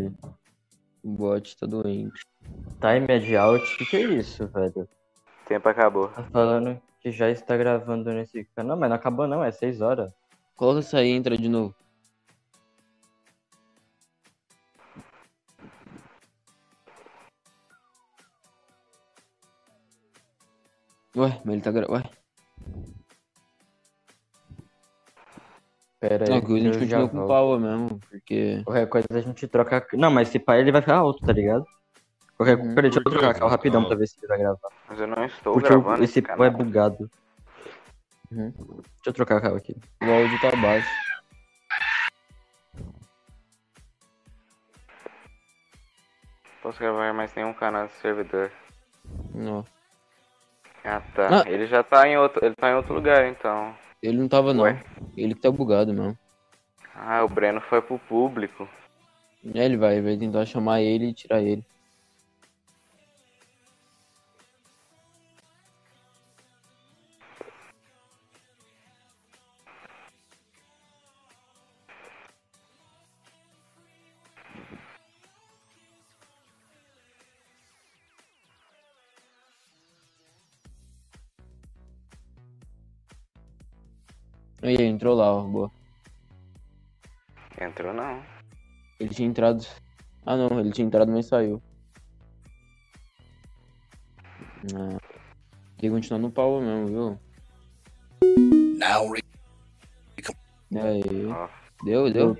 O 1.02 1.10
bot 1.10 1.56
tá 1.56 1.66
doente. 1.66 2.24
Time 2.80 3.12
ad 3.12 3.36
out, 3.36 3.76
que 3.76 3.84
que 3.84 3.96
é 3.96 4.00
isso, 4.02 4.46
velho? 4.46 4.82
O 4.82 5.48
tempo 5.48 5.68
acabou. 5.68 6.08
Tá 6.08 6.22
falando 6.24 6.80
que 7.00 7.10
já 7.10 7.28
está 7.30 7.56
gravando 7.56 8.12
nesse 8.12 8.44
canal, 8.54 8.76
mas 8.76 8.88
não 8.88 8.96
acabou 8.96 9.26
não, 9.26 9.42
é 9.42 9.50
6 9.50 9.80
horas. 9.80 10.12
Coloca 10.56 10.80
isso 10.80 10.96
aí 10.96 11.08
e 11.08 11.16
entra 11.16 11.36
de 11.36 11.48
novo. 11.48 11.74
Ué, 21.16 21.40
mas 21.44 21.54
ele 21.54 21.62
tá 21.62 21.72
gravando. 21.72 22.08
Ué, 22.08 22.21
Pera 26.02 26.24
aí, 26.24 26.30
não, 26.30 26.40
que 26.40 26.52
a 26.52 26.58
gente 26.58 26.82
eu 26.82 26.88
já 26.88 27.00
continua 27.00 27.08
com 27.08 27.26
power 27.28 27.60
mesmo, 27.60 28.00
porque. 28.10 28.60
Qualquer 28.64 28.88
coisa 28.88 29.06
a 29.12 29.20
gente 29.20 29.46
troca. 29.46 29.86
Não, 29.92 30.10
mas 30.10 30.26
se 30.26 30.40
pá 30.40 30.58
ele 30.58 30.72
vai 30.72 30.80
ficar 30.80 30.96
alto, 30.96 31.24
tá 31.24 31.32
ligado? 31.32 31.64
Qualquer 32.36 32.58
Uhum. 32.58 32.74
Peraí, 32.74 32.90
deixa 32.90 32.98
eu 32.98 33.04
trocar 33.04 33.40
a 33.40 33.48
rapidão 33.48 33.82
Não. 33.82 33.88
pra 33.88 33.96
ver 33.96 34.08
se 34.08 34.16
ele 34.18 34.26
vai 34.26 34.38
gravar. 34.38 34.68
Mas 34.88 34.98
eu 34.98 35.06
não 35.06 35.24
estou 35.24 35.52
Porque 35.52 35.68
gravando 35.68 36.02
esse 36.02 36.18
esse 36.18 36.36
pô 36.36 36.42
é 36.42 36.50
bugado. 36.50 37.08
Uhum. 38.32 38.50
Deixa 38.50 38.82
eu 39.06 39.12
trocar 39.12 39.36
a 39.36 39.40
cal 39.42 39.54
aqui. 39.54 39.76
O 40.02 40.10
áudio 40.10 40.40
tá 40.40 40.50
baixo. 40.56 40.88
Posso 46.64 46.80
gravar 46.80 47.12
mais 47.12 47.32
nenhum 47.36 47.54
canal 47.54 47.86
de 47.86 47.92
servidor. 47.92 48.50
Não. 49.32 49.64
Ah 50.84 51.00
tá. 51.14 51.42
Ah. 51.42 51.48
Ele 51.48 51.68
já 51.68 51.84
tá 51.84 52.08
em 52.08 52.18
outro. 52.18 52.44
Ele 52.44 52.56
tá 52.56 52.70
em 52.70 52.74
outro 52.74 52.92
lugar 52.92 53.24
então. 53.28 53.72
Ele 54.02 54.18
não 54.18 54.28
tava, 54.28 54.52
não. 54.52 54.64
Ué? 54.64 54.82
Ele 55.16 55.34
que 55.34 55.40
tá 55.40 55.50
bugado 55.50 55.94
mesmo. 55.94 56.18
Ah, 56.94 57.24
o 57.24 57.28
Breno 57.28 57.60
foi 57.60 57.80
pro 57.80 57.98
público. 57.98 58.68
É, 59.54 59.64
ele 59.64 59.76
vai, 59.76 60.00
vai 60.00 60.16
tentar 60.16 60.44
chamar 60.44 60.80
ele 60.80 61.06
e 61.06 61.14
tirar 61.14 61.40
ele. 61.42 61.64
Aí, 84.62 84.74
ele 84.74 84.84
entrou 84.84 85.14
lá, 85.16 85.32
ó, 85.34 85.42
boa. 85.42 85.70
Entrou 87.60 87.92
não. 87.92 88.22
Ele 88.98 89.10
tinha 89.10 89.28
entrado. 89.28 89.64
Ah 90.24 90.36
não, 90.36 90.58
ele 90.60 90.70
tinha 90.70 90.86
entrado, 90.86 91.10
mas 91.10 91.26
saiu. 91.26 91.60
Ah. 94.74 94.98
Tem 95.78 95.90
que 95.90 95.90
continuar 95.90 96.20
no 96.20 96.30
pau 96.30 96.60
mesmo, 96.60 96.86
viu? 96.86 97.18
Aí. 100.80 101.26
Ó. 101.26 101.48
Deu, 101.84 102.12
deu. 102.12 102.38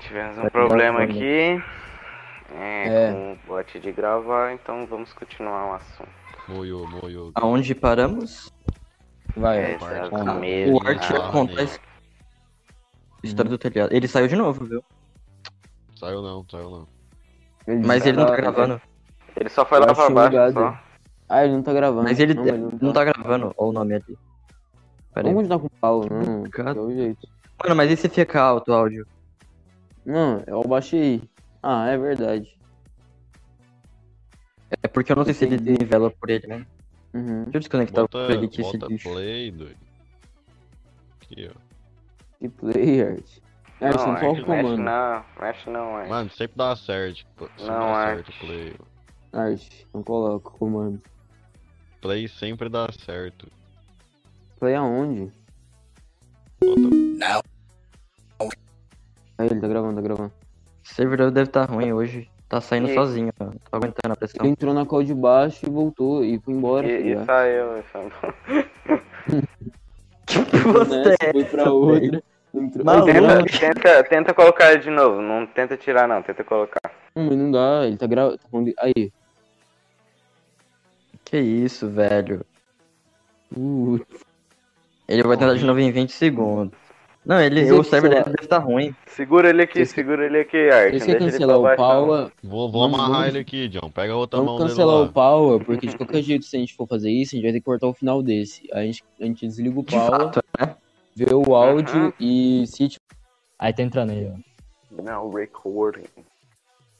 Tivemos 0.00 0.38
um 0.38 0.42
Vai 0.42 0.50
problema 0.50 1.02
aqui. 1.02 1.60
É, 2.54 2.86
É. 2.88 3.12
com 3.12 3.32
o 3.32 3.36
bot 3.46 3.80
de 3.80 3.92
gravar, 3.92 4.52
então 4.52 4.86
vamos 4.86 5.12
continuar 5.12 5.70
o 5.70 5.74
assunto. 5.74 6.10
Moio, 6.48 6.86
moio. 6.86 7.32
Aonde 7.34 7.74
paramos? 7.74 8.52
Vai, 9.36 9.58
É, 9.74 9.78
tá 9.78 10.08
com. 10.08 10.72
O 10.72 10.86
Art 10.86 11.10
ia 11.10 11.18
Ah, 11.18 11.30
contar 11.30 11.68
história 13.22 13.50
do 13.50 13.58
telhado. 13.58 13.92
Ele 13.92 14.08
saiu 14.08 14.28
de 14.28 14.36
novo, 14.36 14.64
viu? 14.64 14.82
Saiu 15.98 16.22
não, 16.22 16.44
saiu 16.50 16.70
não. 16.70 16.88
Mas 17.84 18.06
ele 18.06 18.16
não 18.16 18.24
tá 18.26 18.30
tá- 18.32 18.36
gravando. 18.36 18.80
Ele 19.36 19.48
só 19.48 19.64
foi 19.66 19.78
Eu 19.78 19.86
lá 19.86 19.94
pra 19.94 20.10
baixo, 20.10 20.30
ligado. 20.30 20.52
só. 20.54 20.78
Ah, 21.28 21.44
ele 21.44 21.54
não 21.54 21.62
tá 21.62 21.72
gravando. 21.72 22.04
Mas 22.04 22.18
ele 22.20 22.34
não, 22.34 22.46
ele 22.46 22.78
não 22.80 22.92
tá 22.92 23.04
gravando. 23.04 23.52
Olha 23.58 23.68
o 23.68 23.72
nome 23.72 23.94
ali. 23.94 24.18
Pera. 25.12 25.28
Vamos 25.28 25.36
continuar 25.48 25.58
com 25.58 25.66
o 25.66 25.70
pau, 25.80 26.04
não. 26.08 26.38
Obrigado. 26.40 26.78
É 26.78 26.82
o 26.82 26.94
jeito. 26.94 27.28
Mano, 27.62 27.74
mas 27.76 27.90
e 27.90 27.96
se 27.96 28.08
ficar 28.08 28.42
alto 28.42 28.70
o 28.70 28.74
áudio? 28.74 29.06
Não, 30.04 30.42
eu 30.46 30.62
baixei. 30.62 31.22
Ah, 31.62 31.88
é 31.88 31.98
verdade. 31.98 32.56
É 34.82 34.88
porque 34.88 35.10
eu 35.12 35.16
não 35.16 35.24
sei 35.24 35.34
se 35.34 35.44
ele 35.44 35.58
nivela 35.58 36.10
por 36.10 36.30
ele, 36.30 36.46
né? 36.46 36.66
Uhum. 37.16 37.44
Deixa 37.44 37.56
eu 37.56 37.60
desconectar 37.60 38.04
Bota, 38.04 38.18
o 38.18 38.26
play 38.26 38.44
aqui, 38.44 38.60
esse 38.60 38.78
bota 38.78 38.86
lixo. 38.92 39.10
play, 39.10 39.50
doido. 39.50 39.76
Aqui, 41.22 41.50
ó. 41.50 41.58
Que 42.38 42.48
play, 42.48 43.02
Art. 43.02 43.26
Art, 43.80 43.96
Não, 43.96 44.06
não 44.06 44.12
Art, 44.12 44.22
mexe 44.22 44.76
não, 44.76 45.24
mexe 45.40 45.70
não, 45.70 45.96
Art. 45.96 46.08
Mano, 46.08 46.30
sempre 46.30 46.56
dá 46.56 46.76
certo. 46.76 47.26
pô. 47.36 47.46
Sempre 47.46 47.64
Não, 47.66 47.78
dá 47.80 47.86
Art. 47.86 48.26
certo 48.26 48.40
play. 48.40 48.76
Art, 49.32 49.70
não 49.94 50.02
coloca 50.02 50.48
o 50.48 50.52
comando. 50.52 51.02
Play 52.00 52.28
sempre 52.28 52.68
dá 52.68 52.86
certo. 52.92 53.48
Play 54.58 54.74
aonde? 54.74 55.32
Bota... 56.60 57.42
Aí, 59.38 59.46
ele 59.50 59.60
tá 59.60 59.68
gravando, 59.68 59.96
tá 59.96 60.00
gravando. 60.02 60.32
O 60.84 60.88
servidor 60.88 61.30
deve 61.30 61.48
estar 61.50 61.68
ruim 61.70 61.92
hoje. 61.92 62.30
Tá 62.48 62.60
saindo 62.60 62.88
E- 62.88 62.94
sozinho, 62.94 63.32
tô 63.36 63.50
aguentando 63.72 64.12
a 64.12 64.16
pressão. 64.16 64.40
Ele 64.44 64.50
entrou 64.50 64.72
na 64.72 64.86
call 64.86 65.02
de 65.02 65.12
baixo 65.14 65.66
e 65.66 65.70
voltou 65.70 66.24
e 66.24 66.38
foi 66.38 66.54
embora. 66.54 66.86
tá 66.86 66.92
E, 66.94 67.12
e 67.12 67.24
saiu, 67.24 67.78
e 67.78 67.82
saiu. 67.92 68.12
Que 70.26 70.58
você 70.58 71.14
é 71.20 71.32
foi 71.32 71.44
pra 71.44 71.70
outra. 71.72 72.22
Tenta, 72.52 72.82
não, 72.82 73.44
tenta, 73.44 74.04
tenta 74.04 74.34
colocar 74.34 74.72
ele 74.72 74.82
de 74.82 74.90
novo, 74.90 75.20
não 75.20 75.46
tenta 75.46 75.76
tirar 75.76 76.08
não, 76.08 76.22
tenta 76.22 76.42
colocar. 76.42 76.80
mas 77.14 77.36
não 77.36 77.50
dá, 77.50 77.86
ele 77.86 77.96
tá 77.96 78.06
gravando. 78.06 78.38
Aí. 78.78 79.12
Que 81.24 81.38
isso, 81.38 81.88
velho. 81.88 82.44
Uh, 83.56 84.00
Ele 85.08 85.22
vai 85.22 85.36
tentar 85.36 85.54
de 85.54 85.64
novo 85.64 85.78
em 85.78 85.92
20 85.92 86.12
segundos. 86.12 86.78
Não, 87.26 87.40
ele, 87.40 87.72
o 87.72 87.82
server 87.82 88.08
dele 88.10 88.22
deve 88.24 88.36
estar 88.42 88.58
ruim. 88.58 88.94
Segura 89.06 89.50
ele 89.50 89.62
aqui, 89.62 89.80
Esse- 89.80 89.94
segura 89.94 90.24
ele 90.26 90.38
aqui, 90.38 90.70
Art. 90.70 90.94
Esse 90.94 91.10
ele 91.10 91.18
cancelar 91.18 91.58
o. 91.58 91.76
Paula. 91.76 92.32
Vou, 92.40 92.70
vou 92.70 92.82
Vamos, 92.82 92.94
amarrar 93.00 93.12
vamos. 93.22 93.28
ele 93.34 93.38
aqui, 93.40 93.68
John. 93.68 93.90
Pega 93.90 94.12
a 94.12 94.16
outra 94.16 94.38
mão 94.38 94.46
Vamos 94.56 94.60
dele 94.62 94.70
cancelar 94.70 95.02
o 95.02 95.12
Paula, 95.12 95.58
porque 95.58 95.88
de 95.88 95.96
qualquer 95.96 96.22
jeito, 96.22 96.44
se 96.44 96.56
a 96.56 96.60
gente 96.60 96.74
for 96.76 96.86
fazer 96.86 97.10
isso, 97.10 97.34
a 97.34 97.36
gente 97.36 97.42
vai 97.44 97.52
ter 97.52 97.58
que 97.58 97.64
cortar 97.64 97.88
o 97.88 97.92
final 97.94 98.22
desse. 98.22 98.68
A 98.72 98.82
gente, 98.82 99.02
a 99.20 99.24
gente 99.24 99.44
desliga 99.44 99.80
o 99.80 99.82
De 99.82 99.96
Paula, 99.96 100.18
fato, 100.32 100.44
né? 100.60 100.76
vê 101.16 101.34
o 101.34 101.54
áudio 101.56 102.14
e 102.20 102.64
se 102.68 102.88
tipo, 102.90 103.04
Aí 103.58 103.72
tá 103.72 103.82
entrando 103.82 104.10
aí, 104.12 104.30
ó. 104.32 105.02
Não, 105.02 105.28
recording. 105.30 106.04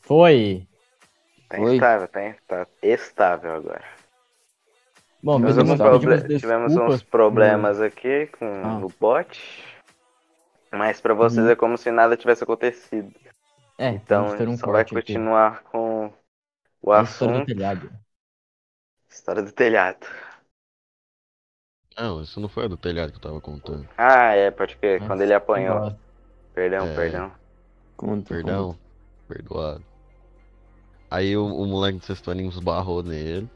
Foi! 0.00 0.66
Tá 1.48 1.60
Oi? 1.60 1.74
instável, 1.74 2.08
tá, 2.08 2.34
tá 2.48 2.66
estável 2.82 3.52
agora. 3.54 3.84
Bom, 5.22 5.36
Tivemos, 5.38 5.78
pedimos, 5.80 6.40
tivemos 6.40 6.76
uns 6.76 7.02
problemas 7.02 7.80
aqui 7.80 8.28
com 8.38 8.44
Ah. 8.64 8.80
o 8.84 8.92
bot. 9.00 9.40
Mas 10.76 11.00
pra 11.00 11.14
vocês 11.14 11.46
Uhum. 11.46 11.50
é 11.50 11.56
como 11.56 11.76
se 11.78 11.90
nada 11.90 12.16
tivesse 12.16 12.44
acontecido. 12.44 13.12
É, 13.78 13.90
Então 13.90 14.24
vamos 14.24 14.34
a 14.34 14.36
ter 14.36 14.48
um 14.48 14.56
só 14.56 14.68
vai 14.68 14.84
corte 14.84 14.94
aqui. 14.96 15.14
continuar 15.14 15.62
com 15.64 16.12
o 16.82 16.92
A 16.92 17.00
história 17.02 17.32
do 17.34 17.40
assunto. 17.40 17.46
telhado. 17.46 17.90
História 19.08 19.42
do 19.42 19.50
telhado. 19.52 20.06
Não, 21.98 22.22
isso 22.22 22.40
não 22.40 22.48
foi 22.48 22.64
a 22.64 22.68
do 22.68 22.76
telhado 22.78 23.10
que 23.10 23.18
eu 23.18 23.22
tava 23.22 23.40
contando. 23.40 23.86
Ah, 23.96 24.34
é, 24.34 24.50
pode 24.50 24.76
crer. 24.76 25.00
Nossa, 25.00 25.06
Quando 25.06 25.22
ele 25.22 25.34
apanhou. 25.34 25.80
Nossa. 25.80 25.98
Perdão, 26.54 26.86
É. 26.86 26.94
perdão. 26.94 27.32
conta. 27.96 28.34
Perdão. 28.34 28.78
Perdoado. 29.28 29.84
Aí 31.10 31.36
o, 31.36 31.44
o 31.46 31.66
moleque 31.66 31.98
do 31.98 32.04
sexto 32.04 32.30
aninho 32.30 32.48
esbarrou 32.50 33.02
nele. 33.02 33.48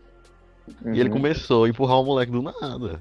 conta. 0.66 0.90
E 0.92 1.00
ele 1.00 1.08
Uhum. 1.08 1.10
começou 1.10 1.64
a 1.64 1.68
empurrar 1.68 2.00
o 2.00 2.04
moleque 2.04 2.32
do 2.32 2.42
nada. 2.42 3.00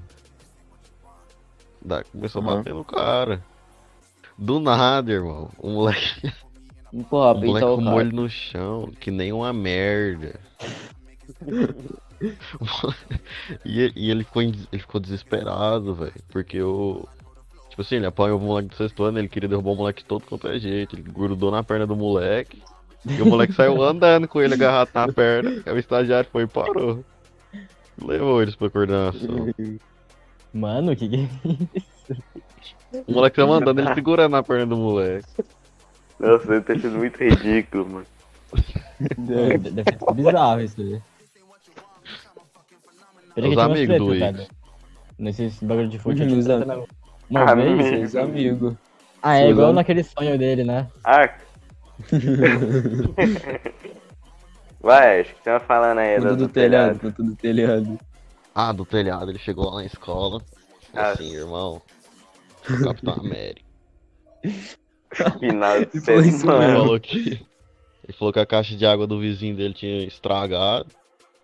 Da- 1.82 2.04
começou 2.04 2.42
a 2.42 2.44
Uhum. 2.44 2.56
bater 2.56 2.74
no 2.74 2.84
cara. 2.84 3.42
Do 4.40 4.58
nada, 4.58 5.12
irmão. 5.12 5.50
O 5.58 5.68
moleque, 5.70 6.32
Porra, 7.10 7.32
o 7.32 7.40
moleque 7.40 7.52
peitar 7.52 7.70
o 7.70 7.76
com 7.76 7.82
o 7.82 7.84
cara. 7.84 7.96
olho 7.96 8.12
no 8.12 8.28
chão, 8.30 8.90
que 8.98 9.10
nem 9.10 9.32
uma 9.32 9.52
merda. 9.52 10.40
e, 13.64 13.80
ele- 13.80 13.92
e 13.96 14.10
ele, 14.10 14.24
ficou, 14.24 14.42
ele 14.42 14.56
ficou 14.72 15.00
desesperado, 15.00 15.94
velho. 15.94 16.14
Porque 16.30 16.60
o. 16.62 17.06
Tipo 17.68 17.82
assim, 17.82 17.96
ele 17.96 18.06
apanhou 18.06 18.38
o 18.38 18.42
moleque 18.42 18.68
do 18.70 18.76
sexto 18.76 19.04
ano, 19.04 19.18
ele 19.18 19.28
queria 19.28 19.48
derrubar 19.48 19.70
o 19.72 19.76
moleque 19.76 20.04
todo 20.04 20.24
quanto 20.24 20.48
é 20.48 20.58
jeito. 20.58 20.96
Ele 20.96 21.02
grudou 21.02 21.50
na 21.50 21.62
perna 21.62 21.86
do 21.86 21.94
moleque. 21.96 22.62
E 23.06 23.22
o 23.22 23.26
moleque 23.26 23.52
saiu 23.52 23.80
andando 23.84 24.26
com 24.26 24.40
ele 24.42 24.54
agarrado 24.54 24.90
na 24.92 25.10
perna. 25.12 25.62
Aí 25.64 25.72
o 25.72 25.78
estagiário 25.78 26.28
foi 26.30 26.42
e 26.44 26.46
parou. 26.46 27.04
Levou 28.02 28.42
eles 28.42 28.56
pra 28.56 28.70
coordenação. 28.70 29.54
Mano, 30.52 30.96
que 30.96 31.08
que 31.08 31.28
O 33.06 33.12
moleque 33.12 33.36
tava 33.36 33.52
andando, 33.54 33.78
ele 33.80 33.92
segurando 33.94 34.32
na 34.32 34.42
perna 34.42 34.66
do 34.66 34.76
moleque. 34.76 35.26
Nossa, 36.18 36.52
ele 36.54 36.60
tá 36.62 36.74
sendo 36.74 36.98
muito 36.98 37.16
ridículo, 37.22 37.88
mano. 37.88 38.06
Deve 39.18 39.58
deve 39.58 39.84
ter 39.84 39.98
sido 39.98 40.14
bizarro 40.14 40.60
isso 40.60 40.80
aí. 40.80 41.00
Os 43.36 43.58
amigos 43.58 43.96
do 43.98 44.14
Igor. 44.14 44.18
cara. 44.32 44.46
Nesses 45.18 45.62
bagulho 45.62 45.88
de 45.88 45.98
fute. 45.98 46.22
Uhum, 46.22 46.40
am- 46.40 46.84
Uma 47.30 47.50
Amigos. 47.52 47.84
vez? 47.88 48.10
Seus 48.10 48.24
amigos. 48.24 48.74
Ah, 49.22 49.36
é 49.38 49.50
igual 49.50 49.68
am- 49.70 49.74
naquele 49.74 50.02
sonho 50.02 50.36
dele, 50.38 50.64
né? 50.64 50.88
Ah. 51.04 51.30
Vai, 54.80 55.20
acho 55.20 55.34
que 55.34 55.42
você 55.44 55.50
vai 55.50 55.60
falando 55.60 55.98
aí 55.98 56.16
Conta 56.16 56.28
do, 56.30 56.36
do 56.36 56.48
telhado, 56.48 56.98
conta 56.98 57.22
do 57.22 57.36
telhado. 57.36 57.98
Ah, 58.54 58.72
do 58.72 58.86
telhado, 58.86 59.30
ele 59.30 59.38
chegou 59.38 59.66
lá 59.70 59.76
na 59.76 59.84
escola. 59.84 60.40
Ah. 60.94 61.10
Assim, 61.10 61.34
irmão. 61.34 61.82
Capitão 62.84 63.14
América. 63.14 63.62
Final 65.38 65.78
de 65.84 65.88
Ele 65.94 66.00
falou 66.00 66.20
isso 66.22 66.50
Ele 66.50 66.72
falou 66.72 67.00
que. 67.00 67.46
Ele 68.04 68.18
falou 68.18 68.32
que 68.32 68.40
a 68.40 68.46
caixa 68.46 68.74
de 68.76 68.86
água 68.86 69.06
do 69.06 69.20
vizinho 69.20 69.56
dele 69.56 69.74
tinha 69.74 70.04
estragado. 70.04 70.86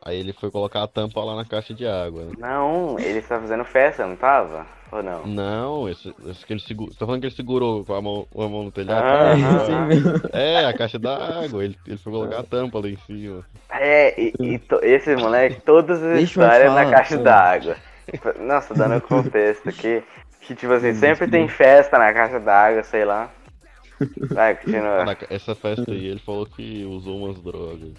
Aí 0.04 0.18
ele 0.18 0.32
foi 0.32 0.50
colocar 0.50 0.84
a 0.84 0.86
tampa 0.88 1.22
lá 1.22 1.34
na 1.34 1.44
caixa 1.44 1.74
de 1.74 1.86
água. 1.86 2.26
né? 2.26 2.32
Não, 2.38 2.96
ele 2.98 3.20
tá 3.22 3.40
fazendo 3.40 3.64
festa, 3.64 4.06
não 4.06 4.14
tava? 4.16 4.64
Ou 4.92 5.02
não? 5.02 5.26
Não, 5.26 5.88
esse, 5.88 6.14
esse 6.28 6.46
que 6.46 6.52
ele 6.52 6.60
segurou. 6.60 6.92
Você 6.92 6.98
tá 6.98 7.06
falando 7.06 7.20
que 7.20 7.26
ele 7.26 7.34
segurou 7.34 7.84
com 7.84 7.92
a 7.92 8.00
mão, 8.00 8.26
com 8.32 8.42
a 8.42 8.48
mão 8.48 8.62
no 8.62 8.70
telhado? 8.70 9.04
Ah, 9.04 9.36
É, 9.36 9.42
ah, 9.42 9.88
ah. 10.32 10.38
É, 10.38 10.64
a 10.66 10.72
caixa 10.72 10.96
da 10.98 11.42
água. 11.42 11.64
Ele, 11.64 11.76
ele 11.86 11.96
foi 11.98 12.12
colocar 12.12 12.38
a 12.38 12.42
tampa 12.44 12.78
lá 12.78 12.88
em 12.88 12.96
cima. 12.98 13.44
É, 13.68 14.20
e, 14.20 14.32
e 14.40 14.58
to- 14.60 14.80
esse 14.82 15.16
moleque, 15.16 15.60
todas 15.62 16.00
as 16.00 16.14
Deixa 16.18 16.40
histórias 16.40 16.72
na 16.72 16.88
caixa 16.88 17.16
pô. 17.18 17.24
d'água. 17.24 17.76
Nossa, 18.40 18.74
dando 18.74 19.00
contexto 19.00 19.68
aqui. 19.68 20.04
Que 20.46 20.54
tipo 20.54 20.72
assim, 20.72 20.90
Hum, 20.90 20.94
sempre 20.94 21.28
tem 21.28 21.48
festa 21.48 21.98
na 21.98 22.12
caixa 22.12 22.38
d'água, 22.38 22.82
sei 22.82 23.04
lá. 23.04 23.30
Vai, 24.30 24.54
continua. 24.54 25.04
Na 25.04 25.14
ca- 25.14 25.26
essa 25.30 25.54
festa 25.54 25.90
aí, 25.90 26.06
ele 26.06 26.20
falou 26.20 26.46
que 26.46 26.84
usou 26.84 27.24
umas 27.24 27.40
drogas. 27.42 27.94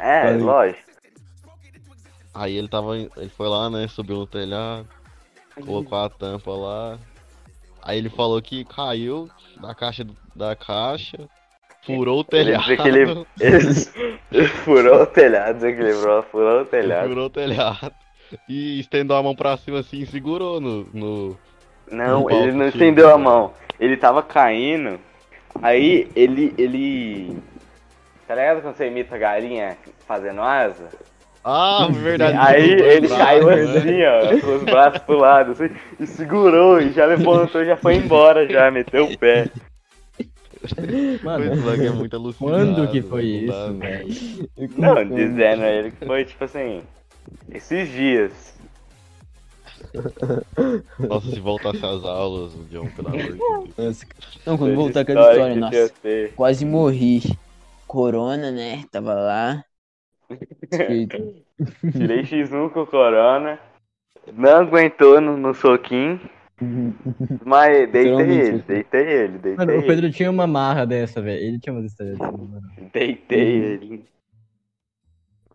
É, 0.00 0.30
lógico. 0.36 0.86
Aí 2.34 2.56
ele 2.56 2.68
tava. 2.68 2.96
Ele 2.96 3.30
foi 3.36 3.48
lá, 3.48 3.68
né? 3.70 3.88
Subiu 3.88 4.16
no 4.18 4.26
telhado, 4.26 4.88
colocou 5.64 5.98
a 5.98 6.08
tampa 6.08 6.50
lá. 6.50 6.98
Aí 7.82 7.98
ele 7.98 8.10
falou 8.10 8.40
que 8.42 8.64
caiu 8.64 9.28
da 9.60 9.74
caixa 9.74 10.06
da 10.34 10.54
caixa, 10.56 11.18
furou 11.82 12.20
o 12.20 12.20
Ele 12.20 12.28
telhado. 12.28 12.62
desequilib- 12.64 13.26
ele- 13.40 14.16
ele 14.32 14.48
furou 14.48 15.02
o 15.02 15.06
telhado, 15.06 15.54
desequilibrou, 15.54 16.22
furou 16.24 16.62
o 16.62 16.66
telhado. 16.66 17.08
Furou 17.08 17.26
o 17.26 17.30
telhado. 17.30 17.94
E 18.48 18.80
estendeu 18.80 19.16
a 19.16 19.22
mão 19.22 19.34
pra 19.34 19.56
cima 19.56 19.80
assim 19.80 20.00
e 20.00 20.06
segurou 20.06 20.60
no. 20.60 20.86
no... 20.92 21.38
Não, 21.90 22.22
No 22.22 22.30
ele 22.30 22.52
não 22.52 22.62
sim. 22.64 22.68
estendeu 22.68 23.10
a 23.14 23.18
mão. 23.18 23.52
Ele 23.78 23.96
tava 23.96 24.22
caindo. 24.22 24.98
Aí 25.62 26.08
ele. 26.16 26.54
ele. 26.58 27.36
Tá 28.26 28.34
ligado 28.34 28.60
quando 28.62 28.74
você 28.74 28.88
imita 28.88 29.14
a 29.14 29.18
galinha 29.18 29.76
fazendo 30.06 30.40
asa? 30.42 30.88
Ah, 31.44 31.86
verdade. 31.92 32.36
Aí 32.40 32.72
ele 32.72 33.08
caiu 33.08 33.46
né? 33.46 33.62
assim, 33.62 34.02
ó, 34.02 34.40
com 34.40 34.56
os 34.56 34.62
braços 34.64 34.98
pro 35.02 35.18
lado, 35.18 35.52
assim, 35.52 35.70
e 36.00 36.04
segurou, 36.04 36.80
e 36.80 36.90
já 36.90 37.06
levantou, 37.06 37.64
já 37.64 37.76
foi 37.76 37.94
embora, 37.94 38.48
já 38.48 38.68
meteu 38.68 39.04
o 39.04 39.16
pé. 39.16 39.48
Mano, 41.22 41.44
Pois 41.62 41.78
é, 41.80 41.86
é 41.86 41.90
muito 41.90 42.16
alucinado. 42.16 42.56
quando 42.74 42.90
que 42.90 43.00
foi 43.02 43.24
isso, 43.24 43.74
velho? 43.74 44.08
Não, 44.76 45.04
dizendo 45.08 45.62
a 45.62 45.68
ele 45.68 45.90
que 45.92 46.04
foi 46.04 46.24
tipo 46.24 46.42
assim, 46.42 46.82
esses 47.50 47.88
dias. 47.88 48.56
Nossa, 51.08 51.30
se 51.30 51.40
voltasse 51.40 51.84
às 51.84 52.04
aulas, 52.04 52.54
o 52.54 52.64
John, 52.64 52.88
pelo 52.90 53.08
amor 53.08 53.32
de 53.32 53.38
Deus. 53.76 54.00
Não, 54.44 54.56
quando 54.58 54.74
voltar 54.74 55.00
aquela 55.00 55.32
história, 55.32 55.56
nossa. 55.56 55.92
Quase 56.34 56.64
morri. 56.64 57.22
Corona, 57.86 58.50
né? 58.50 58.84
Tava 58.90 59.14
lá. 59.14 59.64
Tirei 61.92 62.22
X1 62.22 62.70
com 62.70 62.80
o 62.82 62.86
Corona. 62.86 63.60
Não 64.32 64.56
aguentou 64.60 65.20
no, 65.20 65.36
no 65.36 65.54
soquinho. 65.54 66.20
Mas 67.44 67.88
deitei 67.92 68.10
ele, 68.10 68.58
deitei 68.62 69.00
ele, 69.08 69.38
deitei 69.38 69.56
Mano, 69.56 69.72
o 69.72 69.74
ele. 69.76 69.86
Pedro 69.86 70.10
tinha 70.10 70.30
uma 70.30 70.46
marra 70.46 70.84
dessa, 70.86 71.20
velho. 71.22 71.40
Ele 71.40 71.60
tinha 71.60 71.72
umas 71.72 71.84
histórias 71.84 72.18
mano. 72.18 72.60
Deitei 72.92 73.60
Uhum. 73.60 73.64
ele. 73.64 74.04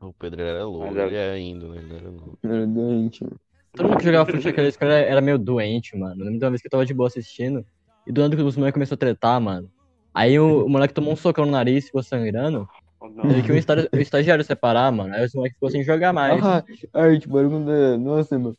O 0.02 0.14
Pedro 0.14 0.41
era 0.41 0.65
louco, 0.65 0.88
Mas 0.88 0.98
é- 0.98 1.06
ele 1.07 1.15
é 1.15 1.32
ainda, 1.32 1.68
né? 1.68 1.78
Ele 1.78 1.95
era 1.95 2.10
louco. 2.10 2.38
Era 2.44 2.68
doente, 2.68 3.23
mano. 3.23 3.36
Todo 3.73 3.88
mundo 3.88 3.98
que 3.99 4.03
jogava 4.06 4.26
futebol 4.26 4.45
naquela 4.52 4.68
escola 4.68 4.91
era, 4.94 5.07
era 5.11 5.22
meio 5.22 5.38
doente, 5.38 5.95
mano. 5.98 6.15
Eu 6.22 6.26
lembro 6.26 6.40
de 6.40 6.45
uma 6.45 6.52
vez 6.52 6.61
que 6.61 6.68
eu 6.68 6.72
tava 6.72 6.86
de 6.86 6.94
boa 6.94 7.07
assistindo. 7.07 7.65
E 8.06 8.11
do 8.11 8.22
nada 8.22 8.36
que 8.36 8.41
os 8.41 8.57
moleques 8.57 8.73
começaram 8.73 8.95
a 8.95 8.99
tretar, 8.99 9.40
mano. 9.40 9.69
Aí 10.14 10.38
o, 10.40 10.65
o 10.65 10.69
moleque 10.69 10.94
tomou 10.94 11.14
um 11.14 11.15
socão 11.15 11.45
no 11.45 11.52
nariz, 11.52 11.86
ficou 11.86 12.03
sangrando. 12.03 12.68
Teve 13.22 13.44
que 13.44 13.52
o 13.52 13.56
estagi- 13.56 13.90
o 13.94 13.98
estagiário 13.99 14.44
separar, 14.44 14.91
mano. 14.91 15.14
Aí 15.14 15.23
os 15.26 15.34
moleques 15.34 15.56
ficou 15.56 15.69
sem 15.69 15.84
jogar 15.84 16.11
mais. 16.11 16.44
Ah, 16.44 16.64
arte, 16.94 17.28
barulho 17.30 17.64
da. 17.65 17.98
Nossa, 17.98 18.38
mano. 18.38 18.57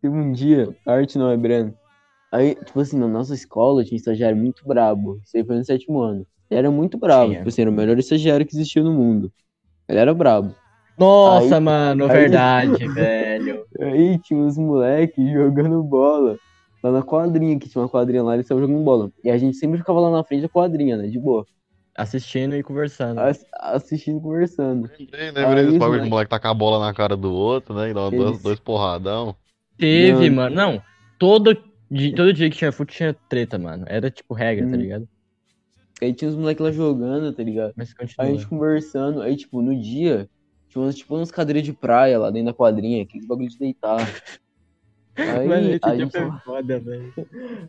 Teve 0.00 0.14
um 0.16 0.32
dia, 0.32 0.74
arte 0.86 1.18
não 1.18 1.30
é 1.30 1.36
Breno. 1.36 1.74
Aí, 2.32 2.54
tipo 2.56 2.80
assim, 2.80 2.98
na 2.98 3.06
nossa 3.08 3.34
escola 3.34 3.84
tinha 3.84 3.94
um 3.94 3.98
estagiário 3.98 4.36
muito 4.36 4.66
brabo. 4.66 5.20
Isso 5.24 5.36
aí 5.36 5.44
foi 5.44 5.56
no 5.56 5.64
sétimo 5.64 6.00
ano. 6.00 6.26
Ele 6.50 6.58
era 6.58 6.70
muito 6.70 6.98
brabo. 6.98 7.32
Tipo 7.38 7.48
assim, 7.48 7.62
era 7.62 7.70
o 7.70 7.74
melhor 7.74 7.98
estagiário 7.98 8.44
que 8.46 8.54
existia 8.54 8.82
no 8.82 8.92
mundo. 8.92 9.32
Ele 9.88 9.98
era 9.98 10.12
brabo. 10.14 10.54
Nossa, 10.98 11.56
Aí- 11.56 11.60
mano, 11.62 12.04
aí- 12.04 12.10
verdade, 12.10 12.88
velho. 12.88 13.64
Aí 13.80 14.18
tinha 14.18 14.40
uns 14.40 14.58
moleques 14.58 15.32
jogando 15.32 15.82
bola. 15.82 16.36
Lá 16.82 16.92
na 16.92 17.02
quadrinha, 17.02 17.58
que 17.58 17.68
tinha 17.68 17.82
uma 17.82 17.88
quadrinha 17.88 18.22
lá, 18.22 18.34
eles 18.34 18.44
estavam 18.46 18.62
jogando 18.64 18.84
bola. 18.84 19.10
E 19.24 19.30
a 19.30 19.36
gente 19.38 19.56
sempre 19.56 19.78
ficava 19.78 19.98
lá 20.00 20.10
na 20.10 20.22
frente 20.24 20.42
da 20.42 20.48
quadrinha, 20.48 20.96
né? 20.96 21.08
De 21.08 21.18
boa. 21.18 21.44
Assistindo 21.96 22.54
e 22.54 22.62
conversando. 22.62 23.18
Ass- 23.18 23.44
assistindo, 23.58 24.20
conversando. 24.20 24.88
Lembrei, 24.98 25.26
lembrei 25.32 25.44
Aí 25.44 25.54
desse 25.56 25.68
os 25.72 25.78
bagulho 25.78 26.00
que 26.02 26.06
o 26.06 26.10
moleque- 26.10 26.30
tacar 26.30 26.52
a 26.52 26.54
bola 26.54 26.78
na 26.86 26.94
cara 26.94 27.16
do 27.16 27.32
outro, 27.32 27.74
né? 27.74 27.90
E 27.90 27.94
dá 27.94 28.08
dois, 28.08 28.28
Eles- 28.30 28.42
dois 28.42 28.60
porradão. 28.60 29.34
Teve, 29.76 30.28
Não. 30.30 30.36
mano. 30.36 30.54
Não, 30.54 30.82
todo, 31.18 31.56
di- 31.90 32.12
todo 32.14 32.32
dia 32.32 32.48
que 32.48 32.56
tinha 32.56 32.70
fute 32.70 32.94
tinha 32.96 33.12
treta, 33.28 33.58
mano. 33.58 33.84
Era 33.88 34.08
tipo 34.10 34.32
regra, 34.32 34.64
tá 34.68 34.76
Hum. 34.76 34.80
ligado? 34.80 35.08
Aí 36.00 36.12
tinha 36.14 36.30
uns 36.30 36.36
moleques 36.36 36.64
lá 36.64 36.70
jogando, 36.70 37.32
tá 37.32 37.42
ligado? 37.42 37.72
Mas 37.76 37.92
Aí 38.18 38.28
a 38.28 38.30
gente 38.32 38.46
conversando, 38.46 39.20
aí, 39.20 39.34
tipo, 39.36 39.60
no 39.60 39.74
dia, 39.74 40.28
tinha 40.68 40.82
umas, 40.82 40.94
tipo, 40.96 41.14
umas 41.16 41.30
cadeiras 41.30 41.62
de 41.64 41.72
praia 41.72 42.18
lá 42.18 42.30
dentro 42.30 42.46
da 42.46 42.54
quadrinha, 42.54 43.02
aqueles 43.02 43.26
bagulho 43.26 43.48
de 43.48 43.58
deitar. 43.58 43.98
Aí, 45.16 45.48
Mano, 45.48 45.70
esse 45.70 45.80
a 45.84 45.94
dia 45.94 46.04
gente 46.04 46.12
foi 46.12 46.20
tava- 46.20 46.40
foda, 46.44 46.78
velho. 46.78 47.12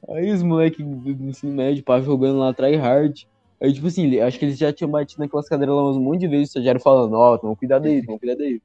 aí 0.10 0.32
os 0.32 0.44
moleques 0.44 0.86
do 0.86 1.30
ensino 1.30 1.52
médio, 1.54 1.84
pá, 1.84 2.00
jogando 2.00 2.38
lá 2.38 2.54
try 2.54 2.76
hard. 2.76 3.14
Aí, 3.62 3.74
tipo 3.74 3.88
assim, 3.88 4.20
acho 4.20 4.38
que 4.38 4.46
eles 4.46 4.58
já 4.58 4.72
tinham 4.72 4.92
batido 4.92 5.22
naquelas 5.24 5.48
cadeiras 5.50 5.76
lá 5.76 5.90
uns 5.90 5.98
monte 5.98 6.20
de 6.22 6.28
vezes, 6.28 6.50
o 6.50 6.50
estagiário 6.50 6.80
falando, 6.80 7.14
ó, 7.16 7.38
toma 7.40 7.56
cuidado 7.56 7.88
aí, 7.88 8.06
toma 8.06 8.20
cuidado 8.20 8.42
aí. 8.44 8.62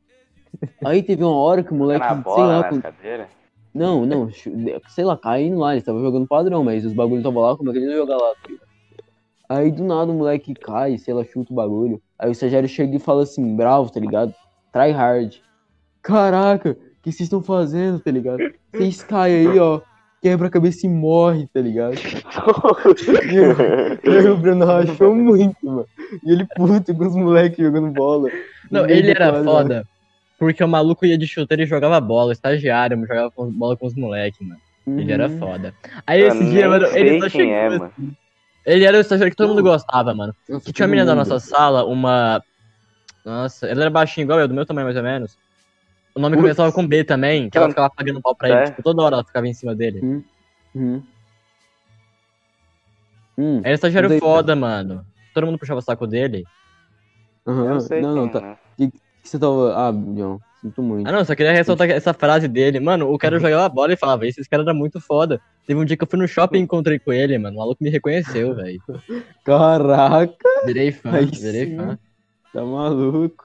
Aí 0.85 1.03
teve 1.03 1.25
uma 1.25 1.35
hora 1.37 1.63
que 1.65 1.71
o 1.71 1.73
Tá 1.73 1.79
moleque, 1.79 2.07
na 2.07 2.15
sei 2.15 2.23
bola, 2.23 2.47
lá, 2.47 2.61
na 2.63 2.69
com- 2.69 2.81
cadeira. 2.81 3.29
não, 3.75 4.05
não, 4.07 4.29
sei 4.89 5.05
lá, 5.05 5.17
caindo 5.17 5.59
lá, 5.59 5.73
eles 5.73 5.83
estavam 5.83 6.01
jogando 6.03 6.29
padrão, 6.29 6.63
mas 6.63 6.85
os 6.85 6.93
bagulhos 6.93 7.21
estavam 7.25 7.43
lá, 7.43 7.57
como 7.57 7.71
é 7.71 7.73
que 7.73 7.79
eles 7.79 7.89
iam 7.91 7.97
jogar 7.99 8.19
lá? 8.19 8.35
tá 8.35 8.49
ligado? 8.49 8.64
Aí 9.49 9.71
do 9.71 9.85
nada 9.85 10.11
o 10.11 10.15
moleque 10.15 10.55
cai, 10.55 10.97
sei 10.99 11.13
lá, 11.15 11.25
chuta 11.25 11.53
o 11.53 11.57
bagulho. 11.57 12.01
Aí 12.19 12.29
o 12.29 12.33
estagiário 12.33 12.69
chega 12.69 12.97
e 12.97 13.01
fala 13.01 13.23
assim, 13.25 13.55
bravo, 13.57 13.91
tá 13.91 14.01
ligado? 14.01 14.35
Try 14.73 14.91
hard. 14.91 15.35
Caraca, 16.03 16.71
o 16.71 16.75
que 17.03 17.13
vocês 17.13 17.21
estão 17.23 17.43
fazendo, 17.43 17.99
tá 18.01 18.11
ligado? 18.11 18.39
Vocês 18.73 19.03
caem 19.03 19.49
aí, 19.49 19.59
ó, 19.59 19.81
quebra 20.23 20.49
a 20.49 20.51
cabeça 20.51 20.87
e 20.87 20.89
morre, 20.91 21.47
tá 21.53 21.61
ligado? 21.61 21.95
E 24.05 24.09
aí 24.11 24.29
o 24.29 24.37
Bruno 24.37 24.65
rachou 24.65 25.15
muito, 25.15 25.57
mano. 25.63 25.87
E 26.25 26.33
ele 26.33 26.47
puto 26.57 26.95
com 26.95 27.07
os 27.07 27.15
moleques 27.15 27.59
jogando 27.65 27.91
bola. 27.93 28.31
Não, 28.71 28.89
ele 28.89 29.11
era 29.11 29.31
quadra. 29.31 29.45
foda. 29.45 29.85
Porque 30.39 30.63
o 30.65 30.69
maluco 30.69 31.07
ia 31.07 31.17
de 31.17 31.27
chuteiro 31.27 31.63
e 31.63 31.67
jogava 31.67 32.01
bola, 32.01 32.31
o 32.31 32.33
estagiário, 32.33 32.99
jogava 33.07 33.33
bola 33.37 33.77
com 33.77 33.87
os 33.87 33.95
moleques, 33.95 34.41
mano. 34.47 34.61
Ele 34.87 35.13
era 35.13 35.29
Uhum. 35.29 35.39
foda. 35.39 35.73
Aí 36.07 36.21
Eu 36.21 36.29
esse 36.29 36.45
dia, 36.51 36.69
mano, 36.69 36.87
ele 36.89 37.21
só 37.21 37.31
quem 37.31 37.53
é, 37.55 37.71
chegou. 37.71 37.79
mano. 37.79 37.93
Ele 38.65 38.85
era 38.85 38.97
o 38.97 39.01
estagiário 39.01 39.31
que 39.31 39.37
todo 39.37 39.51
mundo 39.51 39.63
gostava, 39.63 40.15
mano. 40.15 40.35
Que 40.65 40.73
tinha 40.73 40.87
uma 40.87 40.91
menina 40.91 41.07
da 41.07 41.15
nossa 41.15 41.39
sala, 41.39 41.85
uma. 41.85 42.43
Nossa, 43.25 43.67
ela 43.67 43.83
era 43.83 43.91
baixinha 43.91 44.25
igual 44.25 44.41
eu, 44.41 44.49
do 44.49 44.55
meu 44.55 44.67
tamanho 44.67 44.87
mais 44.87 44.97
ou 44.97 45.03
menos. 45.03 45.37
O 46.15 46.21
nome 46.21 46.37
Putz. 46.37 46.43
começava 46.43 46.73
com 46.73 46.87
B 46.87 47.03
também, 47.05 47.51
que 47.51 47.59
ela 47.59 47.69
ficava 47.69 47.91
pagando 47.91 48.23
pau 48.23 48.35
pra 48.35 48.49
ele. 48.49 48.59
É. 48.59 48.65
Tipo, 48.67 48.83
toda 48.83 49.03
hora 49.03 49.17
ela 49.17 49.25
ficava 49.25 49.47
em 49.49 49.55
cima 49.55 49.75
dele. 49.75 50.23
Uhum. 50.75 51.03
Hum. 53.37 53.61
Era 53.65 53.75
estagiário 53.75 54.19
foda, 54.21 54.55
mano. 54.55 55.05
Todo 55.35 55.47
mundo 55.47 55.59
puxava 55.59 55.81
o 55.81 55.83
saco 55.83 56.07
dele. 56.07 56.45
Aham. 57.47 57.65
Eu 57.65 57.71
não 57.71 57.81
sei 57.81 58.01
Não, 58.01 58.29
tá. 58.29 58.39
é. 58.39 58.53
O 58.53 58.57
que, 58.77 58.91
que 58.91 59.29
você 59.29 59.39
tava. 59.39 59.75
Ah, 59.77 59.93
John, 59.93 60.39
sinto 60.65 60.83
muito. 60.83 61.07
Ah, 61.07 61.13
não, 61.13 61.25
só 61.25 61.35
queria 61.35 61.53
ressaltar 61.53 61.89
essa 61.91 62.15
frase 62.15 62.49
dele. 62.49 62.81
Mano, 62.81 63.13
o 63.13 63.19
cara 63.19 63.39
jogava 63.39 63.69
bola 63.69 63.93
e 63.93 63.97
falava, 63.97 64.27
esse 64.27 64.49
cara 64.49 64.63
era 64.63 64.73
muito 64.75 64.99
foda. 65.01 65.41
Teve 65.67 65.79
um 65.81 65.85
dia 65.85 65.97
que 65.97 66.03
eu 66.05 66.09
fui 66.09 66.19
no 66.19 66.27
shopping 66.27 66.59
e 66.59 66.63
encontrei 66.63 66.99
com 66.99 67.13
ele, 67.13 67.37
mano. 67.39 67.57
O 67.57 67.61
maluco 67.61 67.83
me 67.85 67.91
reconheceu, 67.91 68.53
velho. 68.57 68.81
Caraca, 69.45 70.35
Virei 70.65 70.91
fã, 70.93 71.13
Aí 71.13 71.27
virei 71.27 71.67
sim. 71.67 71.77
fã. 71.77 71.99
tá 72.53 72.65
maluco. 72.65 73.45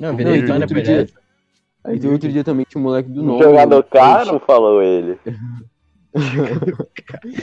Não, 0.00 0.16
virei 0.16 0.40
Não, 0.40 0.48
fã 0.48 0.56
e 0.56 0.60
depois 0.60 0.78
outro 0.78 0.82
dia- 0.82 1.04
dessa. 1.04 1.26
Aí 1.84 2.00
tem 2.00 2.10
outro 2.10 2.32
dia 2.32 2.42
também 2.42 2.66
tinha 2.68 2.80
um 2.80 2.84
moleque 2.84 3.08
do 3.10 3.22
nome. 3.22 3.42
jogador 3.42 3.82
caro, 3.84 4.40
falou 4.40 4.82
ele. 4.82 5.18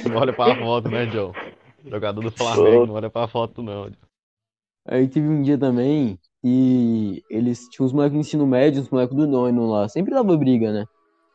Não 0.10 0.18
olha 0.18 0.34
pra 0.34 0.56
foto, 0.56 0.90
né, 0.90 1.06
John? 1.06 1.34
Jogador 1.86 2.22
do 2.22 2.32
Flamengo, 2.32 2.86
não 2.88 2.96
olha 2.96 3.10
pra 3.10 3.28
foto, 3.28 3.62
não. 3.62 3.90
Aí 4.88 5.08
teve 5.08 5.28
um 5.28 5.42
dia 5.42 5.58
também 5.58 6.18
e 6.44 7.24
eles 7.30 7.68
tinham 7.70 7.86
uns 7.86 7.94
moleques 7.94 8.14
do 8.18 8.20
ensino 8.20 8.46
médio, 8.46 8.82
uns 8.82 8.90
moleques 8.90 9.16
do 9.16 9.26
nono 9.28 9.66
lá. 9.70 9.88
Sempre 9.88 10.14
dava 10.14 10.36
briga, 10.36 10.72
né? 10.74 10.86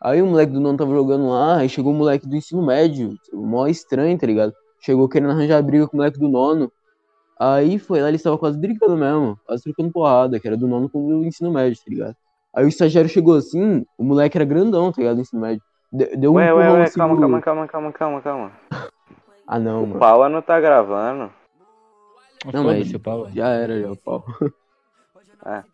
Aí 0.01 0.20
o 0.22 0.26
moleque 0.26 0.52
do 0.52 0.60
nono 0.60 0.76
tava 0.78 0.93
jogando 0.94 1.28
lá, 1.28 1.56
aí 1.59 1.68
chegou 1.68 1.93
o 1.93 1.97
moleque 1.97 2.28
do 2.28 2.36
ensino 2.36 2.64
médio, 2.64 3.14
mó 3.32 3.66
estranho, 3.66 4.16
tá 4.18 4.26
ligado? 4.26 4.52
Chegou 4.80 5.09
querendo 5.09 5.30
arranjar 5.30 5.62
briga 5.62 5.89
com 5.89 5.97
o 5.97 5.98
moleque 5.98 6.18
do 6.18 6.28
nono. 6.28 6.70
Aí 7.40 7.78
foi 7.78 8.01
lá, 8.01 8.09
eles 8.09 8.20
estavam 8.20 8.39
quase 8.39 8.59
brigando 8.59 8.97
mesmo, 8.97 9.39
quase 9.47 9.62
trocando 9.62 9.90
porrada, 9.93 10.39
que 10.39 10.47
era 10.47 10.56
do 10.56 10.68
nono 10.68 10.89
com 10.89 11.05
o 11.05 11.24
ensino 11.24 11.51
médio, 11.52 11.78
tá 11.78 11.90
ligado? 11.90 12.14
Aí 12.55 12.64
o 12.64 12.68
estagiário 12.68 13.09
chegou 13.10 13.35
assim, 13.36 13.85
o 13.97 14.05
moleque 14.05 14.36
era 14.36 14.44
grandão, 14.44 14.90
tá 14.93 15.01
ligado? 15.01 15.16
Do 15.16 15.22
ensino 15.22 15.40
médio. 15.40 15.62
De- 15.93 16.16
Deu 16.16 16.32
um 16.32 16.35
Ué, 16.35 16.52
ué, 16.52 16.72
ué, 16.72 16.82
assim 16.82 16.98
calma, 16.98 17.16
calma, 17.18 17.40
calma, 17.40 17.66
calma, 17.68 17.93
calma, 17.93 18.20
calma. 18.20 18.52
Ah, 19.51 19.59
não, 19.59 19.85
O 19.85 19.86
mano. 19.86 19.98
Paula 19.98 20.28
não 20.28 20.43
tá 20.43 20.60
gravando. 20.60 21.30
Não, 22.52 22.64
mas- 22.64 22.93
o 22.93 23.01
pau. 23.01 23.30
Já 23.35 23.48
era, 23.48 23.80
já, 23.80 23.90
o 23.90 23.97
pau. 23.97 24.22
Ah. 25.49 25.65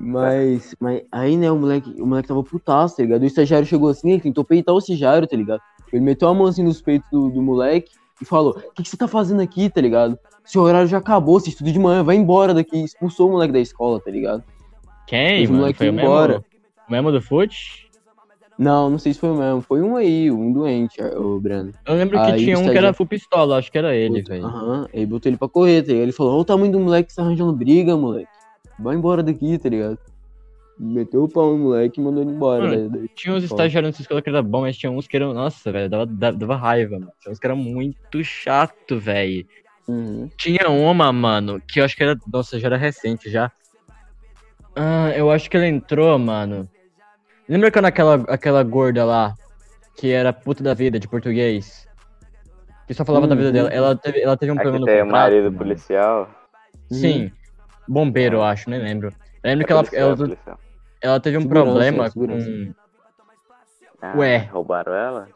Mas, 0.00 0.74
mas 0.80 1.02
aí, 1.12 1.36
né, 1.36 1.50
o 1.50 1.56
moleque, 1.56 1.94
o 2.00 2.06
moleque 2.06 2.26
tava 2.26 2.42
putaço, 2.42 2.96
tá 2.96 3.02
ligado? 3.04 3.22
O 3.22 3.26
estagiário 3.26 3.66
chegou 3.66 3.88
assim, 3.88 4.10
ele 4.10 4.20
tentou 4.20 4.42
peitar 4.42 4.74
o 4.74 4.78
estagiário, 4.78 5.28
tá 5.28 5.36
ligado? 5.36 5.60
Ele 5.92 6.02
meteu 6.02 6.28
a 6.28 6.34
mão 6.34 6.46
assim 6.46 6.64
nos 6.64 6.80
peitos 6.80 7.08
do, 7.10 7.30
do 7.30 7.42
moleque 7.42 7.92
e 8.20 8.24
falou: 8.24 8.52
O 8.56 8.72
que, 8.72 8.82
que 8.82 8.88
você 8.88 8.96
tá 8.96 9.06
fazendo 9.06 9.40
aqui, 9.40 9.70
tá 9.70 9.80
ligado? 9.80 10.18
Seu 10.44 10.62
horário 10.62 10.88
já 10.88 10.98
acabou, 10.98 11.38
você 11.38 11.50
estuda 11.50 11.70
de 11.70 11.78
manhã, 11.78 12.02
vai 12.02 12.16
embora 12.16 12.52
daqui. 12.52 12.82
Expulsou 12.82 13.28
o 13.28 13.32
moleque 13.32 13.52
da 13.52 13.60
escola, 13.60 14.00
tá 14.00 14.10
ligado? 14.10 14.42
Quem, 15.06 15.46
mano? 15.46 15.58
moleque 15.60 15.78
Foi 15.78 15.90
o 15.90 15.92
embora. 15.92 16.32
mesmo, 16.32 16.44
o 16.88 16.92
mesmo 16.92 17.12
do 17.12 17.22
fute? 17.22 17.90
Não, 18.58 18.90
não 18.90 18.98
sei 18.98 19.12
se 19.14 19.20
foi 19.20 19.30
o 19.30 19.34
mesmo. 19.34 19.60
Foi 19.60 19.82
um 19.82 19.96
aí, 19.96 20.30
um 20.30 20.52
doente, 20.52 21.00
o 21.02 21.40
Breno. 21.40 21.72
Eu 21.86 21.94
lembro 21.94 22.18
que 22.18 22.30
Aí 22.30 22.44
tinha 22.44 22.58
o 22.58 22.62
um 22.62 22.70
que 22.70 22.76
era 22.76 22.92
full 22.92 23.06
pistola, 23.06 23.58
acho 23.58 23.70
que 23.70 23.78
era 23.78 23.94
ele, 23.94 24.22
velho. 24.22 24.44
Aham, 24.44 24.88
aí 24.92 25.06
botou 25.06 25.30
ele 25.30 25.36
pra 25.36 25.48
correr, 25.48 25.82
tá 25.82 25.88
ligado? 25.88 26.02
Ele 26.02 26.12
falou: 26.12 26.32
Olha 26.32 26.40
o 26.40 26.44
tamanho 26.44 26.72
do 26.72 26.80
moleque 26.80 27.10
que 27.10 27.14
tá 27.14 27.22
arranjando 27.22 27.52
briga, 27.52 27.96
moleque. 27.96 28.41
Vai 28.78 28.96
embora 28.96 29.22
daqui, 29.22 29.58
tá 29.58 29.68
ligado? 29.68 29.98
meteu 30.78 31.22
o 31.24 31.28
pau 31.28 31.52
no 31.52 31.58
moleque 31.64 32.00
e 32.00 32.02
mandou 32.02 32.22
ele 32.22 32.32
embora. 32.32 32.64
Mano, 32.64 32.76
daí- 32.76 32.88
daí- 32.88 33.08
Tinha 33.14 33.34
uns 33.34 33.44
estagiários 33.44 33.90
nessa 33.90 34.02
escola 34.02 34.20
que 34.22 34.28
era 34.28 34.42
bom, 34.42 34.62
mas 34.62 34.76
tinha 34.76 34.90
uns 34.90 35.06
que 35.06 35.16
eram. 35.16 35.32
Nossa, 35.32 35.70
velho, 35.70 35.88
dava, 35.88 36.06
dava, 36.06 36.36
dava 36.36 36.56
raiva, 36.56 36.98
mano. 36.98 37.12
Tinha 37.20 37.30
uns 37.30 37.38
que 37.38 37.46
eram 37.46 37.56
muito 37.56 38.24
chato, 38.24 38.98
velho. 38.98 39.46
Uhum. 39.86 40.28
Tinha 40.36 40.68
uma, 40.70 41.12
mano, 41.12 41.60
que 41.68 41.78
eu 41.78 41.84
acho 41.84 41.94
que 41.94 42.02
era. 42.02 42.16
Nossa, 42.32 42.58
já 42.58 42.66
era 42.66 42.76
recente 42.76 43.30
já. 43.30 43.52
Ah, 44.74 45.12
eu 45.14 45.30
acho 45.30 45.48
que 45.48 45.56
ela 45.56 45.68
entrou, 45.68 46.18
mano. 46.18 46.68
Lembra 47.48 47.70
quando 47.70 47.84
aquela, 47.84 48.14
aquela 48.28 48.62
gorda 48.64 49.04
lá, 49.04 49.34
que 49.96 50.10
era 50.10 50.32
puta 50.32 50.64
da 50.64 50.74
vida 50.74 50.98
de 50.98 51.06
português? 51.06 51.86
Que 52.88 52.94
só 52.94 53.04
falava 53.04 53.28
da 53.28 53.34
vida 53.34 53.48
Uhum. 53.48 53.52
dela. 53.52 53.68
Ela 53.68 53.94
teve, 53.96 54.20
ela 54.20 54.36
teve 54.36 54.50
um 54.50 54.54
Aqui 54.56 54.62
problema 54.62 54.80
no 54.80 54.86
tem 54.86 55.00
o 55.02 55.04
contrato, 55.04 55.22
marido 55.22 55.44
mano. 55.44 55.58
policial. 55.58 56.30
Sim. 56.90 57.30
Bombeiro, 57.88 58.36
eu 58.36 58.42
acho, 58.42 58.70
nem 58.70 58.80
lembro. 58.80 59.08
Eu 59.42 59.50
lembro 59.50 59.66
que 59.66 59.72
ela, 59.72 59.84
ela, 59.92 60.16
ela 61.00 61.20
teve 61.20 61.36
um 61.38 61.42
Segurança, 61.42 61.64
problema 61.64 62.10
segurança. 62.10 62.46
com. 62.46 62.74
Ah, 64.00 64.18
Ué. 64.18 64.38
Roubaram 64.52 64.94
ela? 64.94 65.28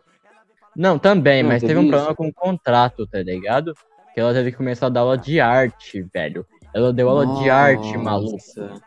Não, 0.74 0.98
também, 0.98 1.43
Não, 1.43 1.48
mas 1.51 1.62
teve 1.62 1.74
teve 1.74 1.86
um 1.86 1.90
problema 1.90 2.14
com 2.14 2.28
o 2.28 2.35
contrato, 2.35 3.06
tá 3.06 3.18
ligado? 3.23 3.73
Que 4.14 4.20
ela 4.20 4.32
teve 4.32 4.51
que 4.51 4.56
começar 4.56 4.86
a 4.86 4.90
dar 4.90 5.01
aula 5.01 5.16
de 5.16 5.40
arte, 5.40 6.02
velho. 6.12 6.47
Ela 6.74 6.93
deu 6.93 7.09
aula 7.09 7.27
de 7.27 7.48
arte, 7.51 7.97
maluco. 7.97 8.32
Nossa. 8.32 8.81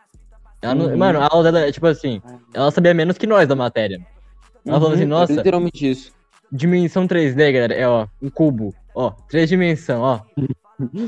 Não- 0.62 0.86
Uhum. 0.86 0.96
Mano, 0.96 1.20
a 1.20 1.28
aula 1.30 1.44
dela 1.44 1.66
é 1.66 1.72
tipo 1.72 1.86
assim, 1.86 2.20
ela 2.52 2.70
sabia 2.70 2.92
menos 2.94 3.16
que 3.16 3.26
nós 3.26 3.48
da 3.48 3.56
matéria. 3.56 3.98
Ela 4.66 4.78
falou 4.78 4.92
assim, 4.92 5.02
Uhum, 5.04 5.08
nossa, 5.08 5.34
Literalmente 5.34 5.90
isso. 5.90 6.12
dimensão 6.52 7.06
3D, 7.06 7.50
galera, 7.52 7.74
é 7.74 7.88
ó, 7.88 8.06
um 8.20 8.28
cubo, 8.28 8.74
ó, 8.94 9.10
três 9.28 9.48
dimensão, 9.48 10.02
ó. 10.02 10.20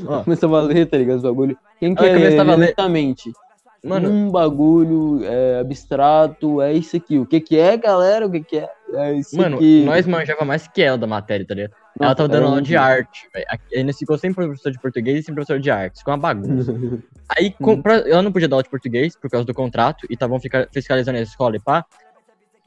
Ó. 0.06 0.22
Começava 0.24 0.58
a 0.58 0.62
ler, 0.62 0.86
tá 0.86 0.96
ligado? 0.98 1.16
Os 1.16 1.22
bagulho. 1.22 1.56
Quem 1.78 1.94
quer 1.94 2.12
ler- 2.16 2.42
lentamente? 2.56 3.32
Mano, 3.84 4.08
Um 4.10 4.30
bagulho 4.30 5.24
é, 5.24 5.58
abstrato, 5.58 6.62
é 6.62 6.72
isso 6.72 6.96
aqui. 6.96 7.18
O 7.18 7.26
que 7.26 7.40
que 7.40 7.58
é, 7.58 7.76
galera? 7.76 8.26
O 8.26 8.30
que 8.30 8.40
que 8.40 8.58
é? 8.58 8.70
É 8.94 9.12
isso 9.14 9.36
mano, 9.36 9.56
aqui. 9.56 9.82
nós 9.84 10.06
manjava 10.06 10.44
mais 10.44 10.68
que 10.68 10.80
ela 10.82 10.96
da 10.96 11.06
matéria, 11.06 11.44
tá 11.44 11.52
ligado? 11.54 11.72
ela 12.00 12.14
tava 12.14 12.28
dando 12.28 12.42
era 12.42 12.46
aula 12.50 12.62
de 12.62 12.76
arte, 12.76 13.28
velho. 13.34 13.86
Nós 13.86 13.98
ficou 13.98 14.16
sem 14.16 14.32
professor 14.32 14.70
de 14.70 14.78
português 14.78 15.18
e 15.18 15.22
sem 15.24 15.34
professor 15.34 15.58
de 15.58 15.68
arte. 15.70 15.98
Ficou 15.98 16.14
uma 16.14 16.20
bagunça. 16.20 16.72
Aí, 17.36 17.50
com- 17.50 17.72
Uhum. 17.72 17.82
pra- 17.82 18.04
ela 18.08 18.22
não 18.22 18.30
podia 18.30 18.46
dar 18.48 18.54
aula 18.56 18.62
de 18.62 18.70
português 18.70 19.16
por 19.16 19.28
causa 19.28 19.44
do 19.44 19.52
contrato 19.54 20.06
e 20.08 20.14
estavam 20.14 20.38
fiscalizando 20.72 21.18
a 21.18 21.22
escola 21.22 21.56
e 21.56 21.60
pá. 21.60 21.84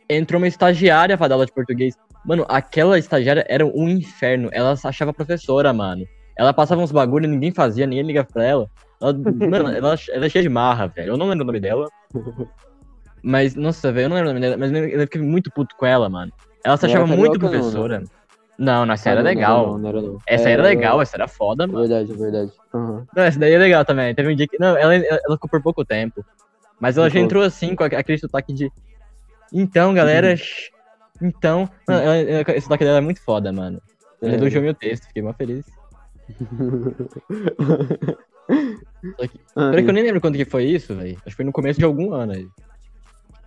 Entrou 0.10 0.40
uma 0.40 0.48
estagiária 0.48 1.18
pra 1.18 1.28
dar 1.30 1.36
aula 1.36 1.46
de 1.46 1.54
português. 1.54 1.96
Mano, 2.26 2.46
aquela 2.50 3.00
estagiária 3.00 3.46
era 3.48 3.66
um 3.66 3.88
inferno. 3.88 4.50
Ela 4.52 4.76
achava 4.84 5.14
professora, 5.14 5.72
mano. 5.72 6.06
Ela 6.38 6.54
passava 6.54 6.82
uns 6.82 6.92
bagulho, 6.92 7.28
ninguém 7.30 7.52
fazia, 7.52 7.86
ninguém 7.88 8.06
ligava 8.06 8.28
pra 8.32 8.44
ela. 8.46 8.70
Ela- 9.02 9.14
mano, 9.50 9.70
ela, 9.76 9.96
ela 10.10 10.26
é 10.26 10.30
cheia 10.30 10.44
de 10.44 10.50
marra, 10.50 10.88
velho. 10.88 11.10
Eu 11.14 11.18
não 11.18 11.28
lembro 11.28 11.44
o 11.44 11.48
nome 11.48 11.60
dela. 11.60 11.88
Mas, 13.24 13.56
nossa, 13.56 13.92
velho, 13.92 14.06
eu 14.06 14.10
não 14.10 14.16
lembro 14.16 14.32
o 14.32 14.34
nome 14.34 14.42
dela. 14.46 14.58
Mas 14.58 14.72
eu 14.72 15.00
fiquei 15.02 15.22
muito 15.22 15.52
puto 15.52 15.76
com 15.78 15.86
ela, 15.86 16.10
mano. 16.10 16.32
Ela 16.64 16.78
se 16.78 16.86
achava 16.86 17.08
muito 17.08 17.34
não, 17.34 17.40
professora. 17.40 18.04
Não, 18.58 18.86
não, 18.86 18.94
essa 18.94 19.10
era 19.10 19.22
legal. 19.22 19.78
Não, 19.78 19.90
era. 19.90 20.00
Essa 20.28 20.50
É, 20.50 20.54
era 20.54 20.64
legal, 20.64 21.02
essa 21.02 21.18
era 21.18 21.28
foda, 21.28 21.64
É 21.64 21.68
mano. 21.68 21.80
verdade, 21.88 22.12
é 22.12 22.16
verdade. 22.16 22.52
Aham. 22.74 23.06
Não, 23.16 23.24
essa 23.24 23.38
daí 23.40 23.54
é 23.54 23.58
legal 23.58 23.84
também. 23.84 24.14
Teve 24.16 24.32
um 24.32 24.36
dia 24.36 24.48
que. 24.48 24.58
Não, 24.60 24.78
ela, 24.78 24.96
ela 24.96 25.36
ficou 25.36 25.50
por 25.50 25.62
pouco 25.62 25.84
tempo. 25.84 26.24
Mas 26.80 26.98
ela 26.98 27.10
já 27.10 27.20
entrou 27.20 27.44
assim, 27.44 27.76
com 27.76 27.84
aquele 27.84 28.18
sotaque 28.18 28.54
de. 28.54 28.72
Então, 29.52 29.94
galera. 29.94 30.36
Uhum. 31.22 31.28
Então. 31.28 31.70
Não, 31.88 31.96
ela- 31.96 32.42
esse 32.52 32.62
sotaque 32.62 32.84
dela 32.84 32.98
é 32.98 33.02
muito 33.02 33.22
foda, 33.24 33.52
mano. 33.52 33.82
Ela 34.22 34.34
É. 34.34 34.36
elogiou 34.36 34.64
meu 34.64 34.74
texto, 34.74 35.08
fiquei 35.08 35.22
mó 35.22 35.34
feliz. 35.34 35.66
Só 39.18 39.28
que- 39.28 39.40
Ai, 39.56 39.70
Peraí 39.72 39.84
que 39.84 39.90
eu 39.90 39.94
nem 39.94 40.04
lembro 40.04 40.22
quando 40.22 40.36
que 40.38 40.46
foi 40.46 40.66
isso, 40.66 40.96
velho. 40.96 41.16
Acho 41.18 41.24
que 41.26 41.36
foi 41.36 41.46
no 41.46 41.52
começo 41.52 41.80
de 41.80 41.86
algum 41.86 42.14
ano 42.14 42.34
aí. 42.34 42.48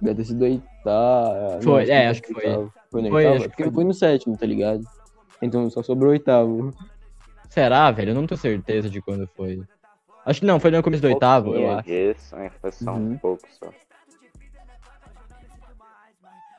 Deve 0.00 0.16
ter 0.16 0.24
sido 0.26 0.42
oitavo. 0.42 1.62
Foi, 1.62 1.84
não, 1.86 1.92
é, 1.94 2.06
acho 2.08 2.22
que 2.22 2.32
foi. 2.32 2.44
oitavo. 2.46 2.72
Foi 2.90 3.02
no 3.02 3.08
Foi, 3.10 3.24
oitavo? 3.26 3.42
que 3.42 3.48
Porque 3.48 3.64
foi. 3.64 3.72
foi 3.72 3.84
no 3.84 3.94
sétimo, 3.94 4.36
tá 4.36 4.46
ligado? 4.46 4.82
Então 5.42 5.68
só 5.70 5.82
sobrou 5.82 6.10
o 6.10 6.12
oitavo. 6.12 6.72
Será, 7.50 7.90
velho? 7.90 8.10
Eu 8.10 8.14
não 8.14 8.26
tenho 8.26 8.40
certeza 8.40 8.88
de 8.88 9.00
quando 9.00 9.26
foi. 9.36 9.62
Acho 10.24 10.40
que 10.40 10.46
não, 10.46 10.60
foi 10.60 10.70
no 10.70 10.82
começo 10.82 11.02
do 11.02 11.08
oitavo, 11.08 11.54
eu 11.54 11.70
acho. 11.70 11.90
hein, 11.90 12.50
foi 12.60 12.70
só 12.72 12.92
um 12.92 13.10
Uhum. 13.10 13.18
pouco 13.18 13.48
só. 13.58 13.70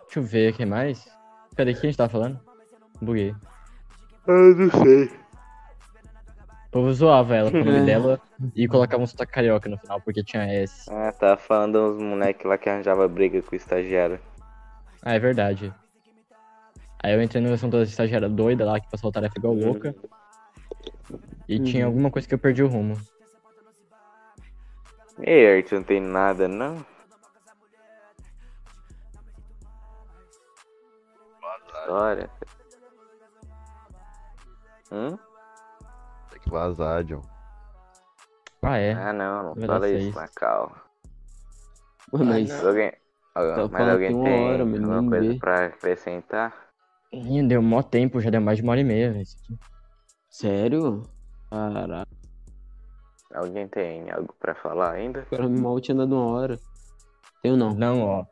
Deixa 0.05 0.19
eu 0.19 0.23
ver, 0.23 0.53
quem 0.55 0.65
mais? 0.65 1.07
Cadê? 1.55 1.71
O 1.71 1.73
que 1.75 1.85
a 1.85 1.89
gente 1.89 1.97
tava 1.97 2.09
falando? 2.09 2.39
Buguei. 2.99 3.35
Eu 4.27 4.55
não 4.55 4.71
sei. 4.83 5.11
O 6.69 6.71
povo 6.71 6.93
zoava 6.93 7.35
ela 7.35 7.49
com 7.51 7.57
o 7.57 7.63
nome 7.63 7.79
É. 7.81 7.85
dela 7.85 8.21
e 8.55 8.67
colocava 8.67 9.01
um 9.01 9.07
sotaque 9.07 9.31
carioca 9.31 9.67
no 9.67 9.77
final, 9.79 9.99
porque 10.01 10.23
tinha 10.23 10.43
S. 10.43 10.85
Ah, 10.91 11.11
tava 11.11 11.37
falando 11.37 11.79
uns 11.79 11.97
moleque 12.01 12.45
lá 12.45 12.57
que 12.59 12.69
arranjava 12.69 13.07
briga 13.07 13.41
com 13.41 13.53
o 13.53 13.57
estagiário. 13.57 14.19
Ah, 15.03 15.13
é 15.15 15.19
verdade. 15.19 15.73
Aí 17.01 17.13
eu 17.13 17.21
entrei 17.23 17.41
no 17.41 17.51
assunto 17.53 17.77
da 17.77 17.83
estagiária 17.83 18.29
doida 18.29 18.65
lá, 18.65 18.79
que 18.79 18.89
passou 18.89 19.11
tarefa 19.11 19.33
igual 19.37 19.53
louca. 19.55 19.95
E 21.47 21.59
tinha 21.59 21.85
Uhum. 21.85 21.91
alguma 21.91 22.11
coisa 22.11 22.27
que 22.27 22.33
eu 22.35 22.39
perdi 22.39 22.61
o 22.61 22.67
rumo. 22.67 22.95
Ei, 25.21 25.57
Art, 25.57 25.71
não 25.71 25.83
tem 25.83 25.99
nada, 25.99 26.47
não? 26.47 26.85
História. 31.81 32.29
Hum? 34.91 35.17
Vazar, 36.49 37.03
John. 37.03 37.21
Ah, 38.61 38.77
é. 38.77 38.91
Ah, 38.93 39.13
não, 39.13 39.55
não 39.55 39.67
fala 39.67 39.89
isso. 39.89 40.13
Macau. 40.15 40.75
Mano, 42.11 42.25
mas 42.25 42.49
Mas 42.49 42.65
alguém, 42.65 42.91
alguém- 43.35 43.55
Tá 43.55 43.67
mas 43.71 43.89
alguém 43.89 44.23
tem 44.23 44.43
hora, 44.49 44.65
mas 44.65 44.81
alguma 44.83 45.09
coisa 45.09 45.33
vê. 45.33 45.39
pra 45.39 45.65
acrescentar? 45.67 46.69
Ih, 47.13 47.43
deu 47.47 47.61
mó 47.61 47.81
tempo, 47.81 48.19
já 48.19 48.29
deu 48.29 48.41
mais 48.41 48.57
de 48.57 48.63
uma 48.63 48.71
hora 48.71 48.81
e 48.81 48.83
meia, 48.83 49.11
velho. 49.11 49.21
isso 49.23 49.37
aqui. 49.43 49.57
sério? 50.29 51.03
Caraca, 51.49 52.07
Alguém 53.33 53.67
tem 53.67 54.09
algo 54.11 54.33
pra 54.39 54.55
falar 54.55 54.93
ainda? 54.93 55.21
o 55.21 55.25
cara 55.25 55.47
mal 55.47 55.79
tinha 55.79 55.95
dado 55.95 56.15
uma 56.15 56.25
hora. 56.25 56.59
Tenho 57.41 57.55
não. 57.55 57.73
Não, 57.73 58.01
ó. 58.03 58.25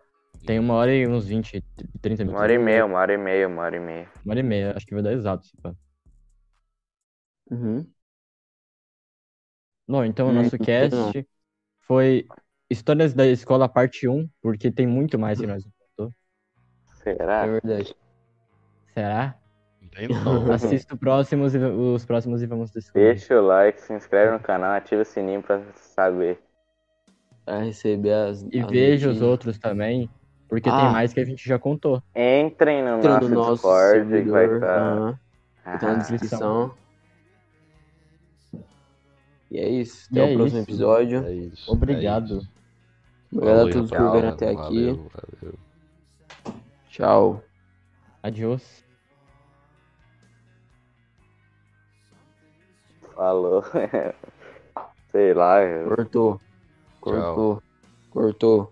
Tem 0.45 0.59
uma 0.59 0.73
hora 0.75 0.93
e 0.93 1.07
uns 1.07 1.25
20, 1.25 1.61
30 2.01 2.23
minutos. 2.23 2.33
Uma 2.33 2.41
hora 2.41 2.53
e 2.53 2.57
meia, 2.57 2.85
uma 2.85 2.97
hora 2.99 3.13
e 3.13 3.17
meia, 3.17 3.47
uma 3.47 3.61
hora 3.63 3.75
e 3.75 3.79
meia. 3.79 4.09
Uma 4.25 4.33
hora 4.33 4.39
e 4.39 4.43
meia, 4.43 4.73
acho 4.75 4.85
que 4.85 4.93
vai 4.93 5.03
dar 5.03 5.13
exato. 5.13 5.45
se 5.45 5.55
pá. 5.61 5.73
Uhum. 7.51 7.85
Bom, 9.87 10.03
então 10.03 10.27
o 10.27 10.31
Hum, 10.31 10.35
nosso 10.35 10.57
não. 10.57 10.65
cast 10.65 11.27
foi 11.81 12.27
Histórias 12.69 13.13
da 13.13 13.25
Escola 13.25 13.69
Parte 13.69 14.07
1, 14.07 14.27
porque 14.41 14.69
tem 14.71 14.85
muito 14.85 15.17
mais 15.17 15.39
que 15.39 15.47
nós. 15.47 15.63
Será? 17.03 17.45
É 17.45 17.47
verdade. 17.47 17.95
Será? 18.93 19.35
Tem. 19.91 20.07
Assista 20.53 20.93
os 20.93 20.99
próximos 20.99 21.55
e, 21.55 21.57
os 21.59 22.05
próximos 22.05 22.41
e 22.41 22.45
vamos 22.45 22.71
descobrir. 22.71 23.13
Deixa 23.13 23.39
o 23.39 23.45
like, 23.45 23.79
se 23.79 23.93
inscreve 23.93 24.31
no 24.31 24.39
canal, 24.39 24.73
ativa 24.73 25.01
o 25.01 25.05
sininho 25.05 25.41
pra 25.41 25.61
saber. 25.75 26.37
Pra 27.45 27.59
receber 27.59 28.11
as. 28.11 28.43
E 28.51 28.61
as 28.61 28.71
veja 28.71 29.09
os 29.09 29.21
outros 29.21 29.57
também, 29.57 30.09
porque 30.49 30.69
tem 30.69 30.73
Ah. 30.73 30.91
mais 30.91 31.13
que 31.13 31.19
a 31.21 31.25
gente 31.25 31.47
já 31.47 31.57
contou. 31.57 32.01
Entrem 32.15 32.83
no 32.83 32.97
Entra 32.97 33.09
nosso, 33.11 33.29
no 33.29 33.35
nosso 33.35 33.53
Discord 33.53 34.05
que 34.09 34.29
vai 34.29 34.45
servidor. 34.45 34.55
estar. 34.55 34.79
aham, 34.79 35.19
que 35.63 35.79
tá 35.79 35.87
na 35.87 35.95
descrição. 35.99 36.75
E 39.49 39.57
é 39.59 39.69
isso. 39.69 40.07
Até 40.11 40.19
E 40.19 40.23
o 40.23 40.33
é 40.33 40.35
próximo 40.35 40.59
isso. 40.61 40.69
episódio. 40.69 41.25
É 41.25 41.33
isso. 41.33 41.71
Obrigado. 41.71 42.33
É 42.33 42.37
isso. 42.37 42.49
Obrigado 43.31 43.55
a 43.55 43.57
Valeu, 43.59 43.73
todos 43.73 43.89
por 43.91 44.11
verem 44.11 44.29
até 44.29 44.49
aqui. 44.51 44.55
Valeu, 44.91 45.11
valeu. 45.41 45.53
Tchau. 46.89 47.43
Adiós. 48.23 48.83
Falou. 53.15 53.63
Sei 55.11 55.33
lá. 55.33 55.61
eu- 55.63 55.87
Cortou. 55.89 56.41
Cortou. 57.01 57.63
Cortou. 58.11 58.71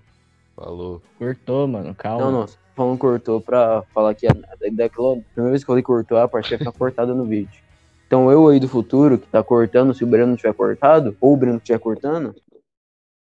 Falou. 0.56 1.02
Cortou, 1.18 1.68
mano. 1.68 1.96
Calma. 1.96 2.26
Não, 2.26 2.32
não. 2.32 2.48
só 2.48 2.58
Falando 2.76 2.98
cortou 2.98 3.40
pra 3.40 3.84
falar 3.94 4.14
que 4.16 4.28
a, 4.28 4.32
daquela 4.74 5.16
primeira 5.34 5.52
vez 5.52 5.64
que 5.64 5.70
eu 5.70 5.74
falei 5.74 5.82
cortou, 5.84 6.18
a 6.18 6.28
parte 6.28 6.50
vai 6.50 6.58
ficar 6.60 6.72
cortada 6.78 7.14
no 7.14 7.24
vídeo. 7.24 7.64
Então 8.08 8.32
eu 8.32 8.48
aí 8.48 8.60
do 8.60 8.68
futuro, 8.68 9.18
que 9.18 9.28
tá 9.28 9.44
cortando, 9.44 9.94
se 9.94 10.04
o 10.04 10.08
Breno 10.08 10.36
tiver 10.36 10.54
cortado, 10.54 11.16
ou 11.20 11.34
o 11.34 11.38
Breno 11.38 11.58
estiver 11.58 11.80
cortando, 11.80 12.36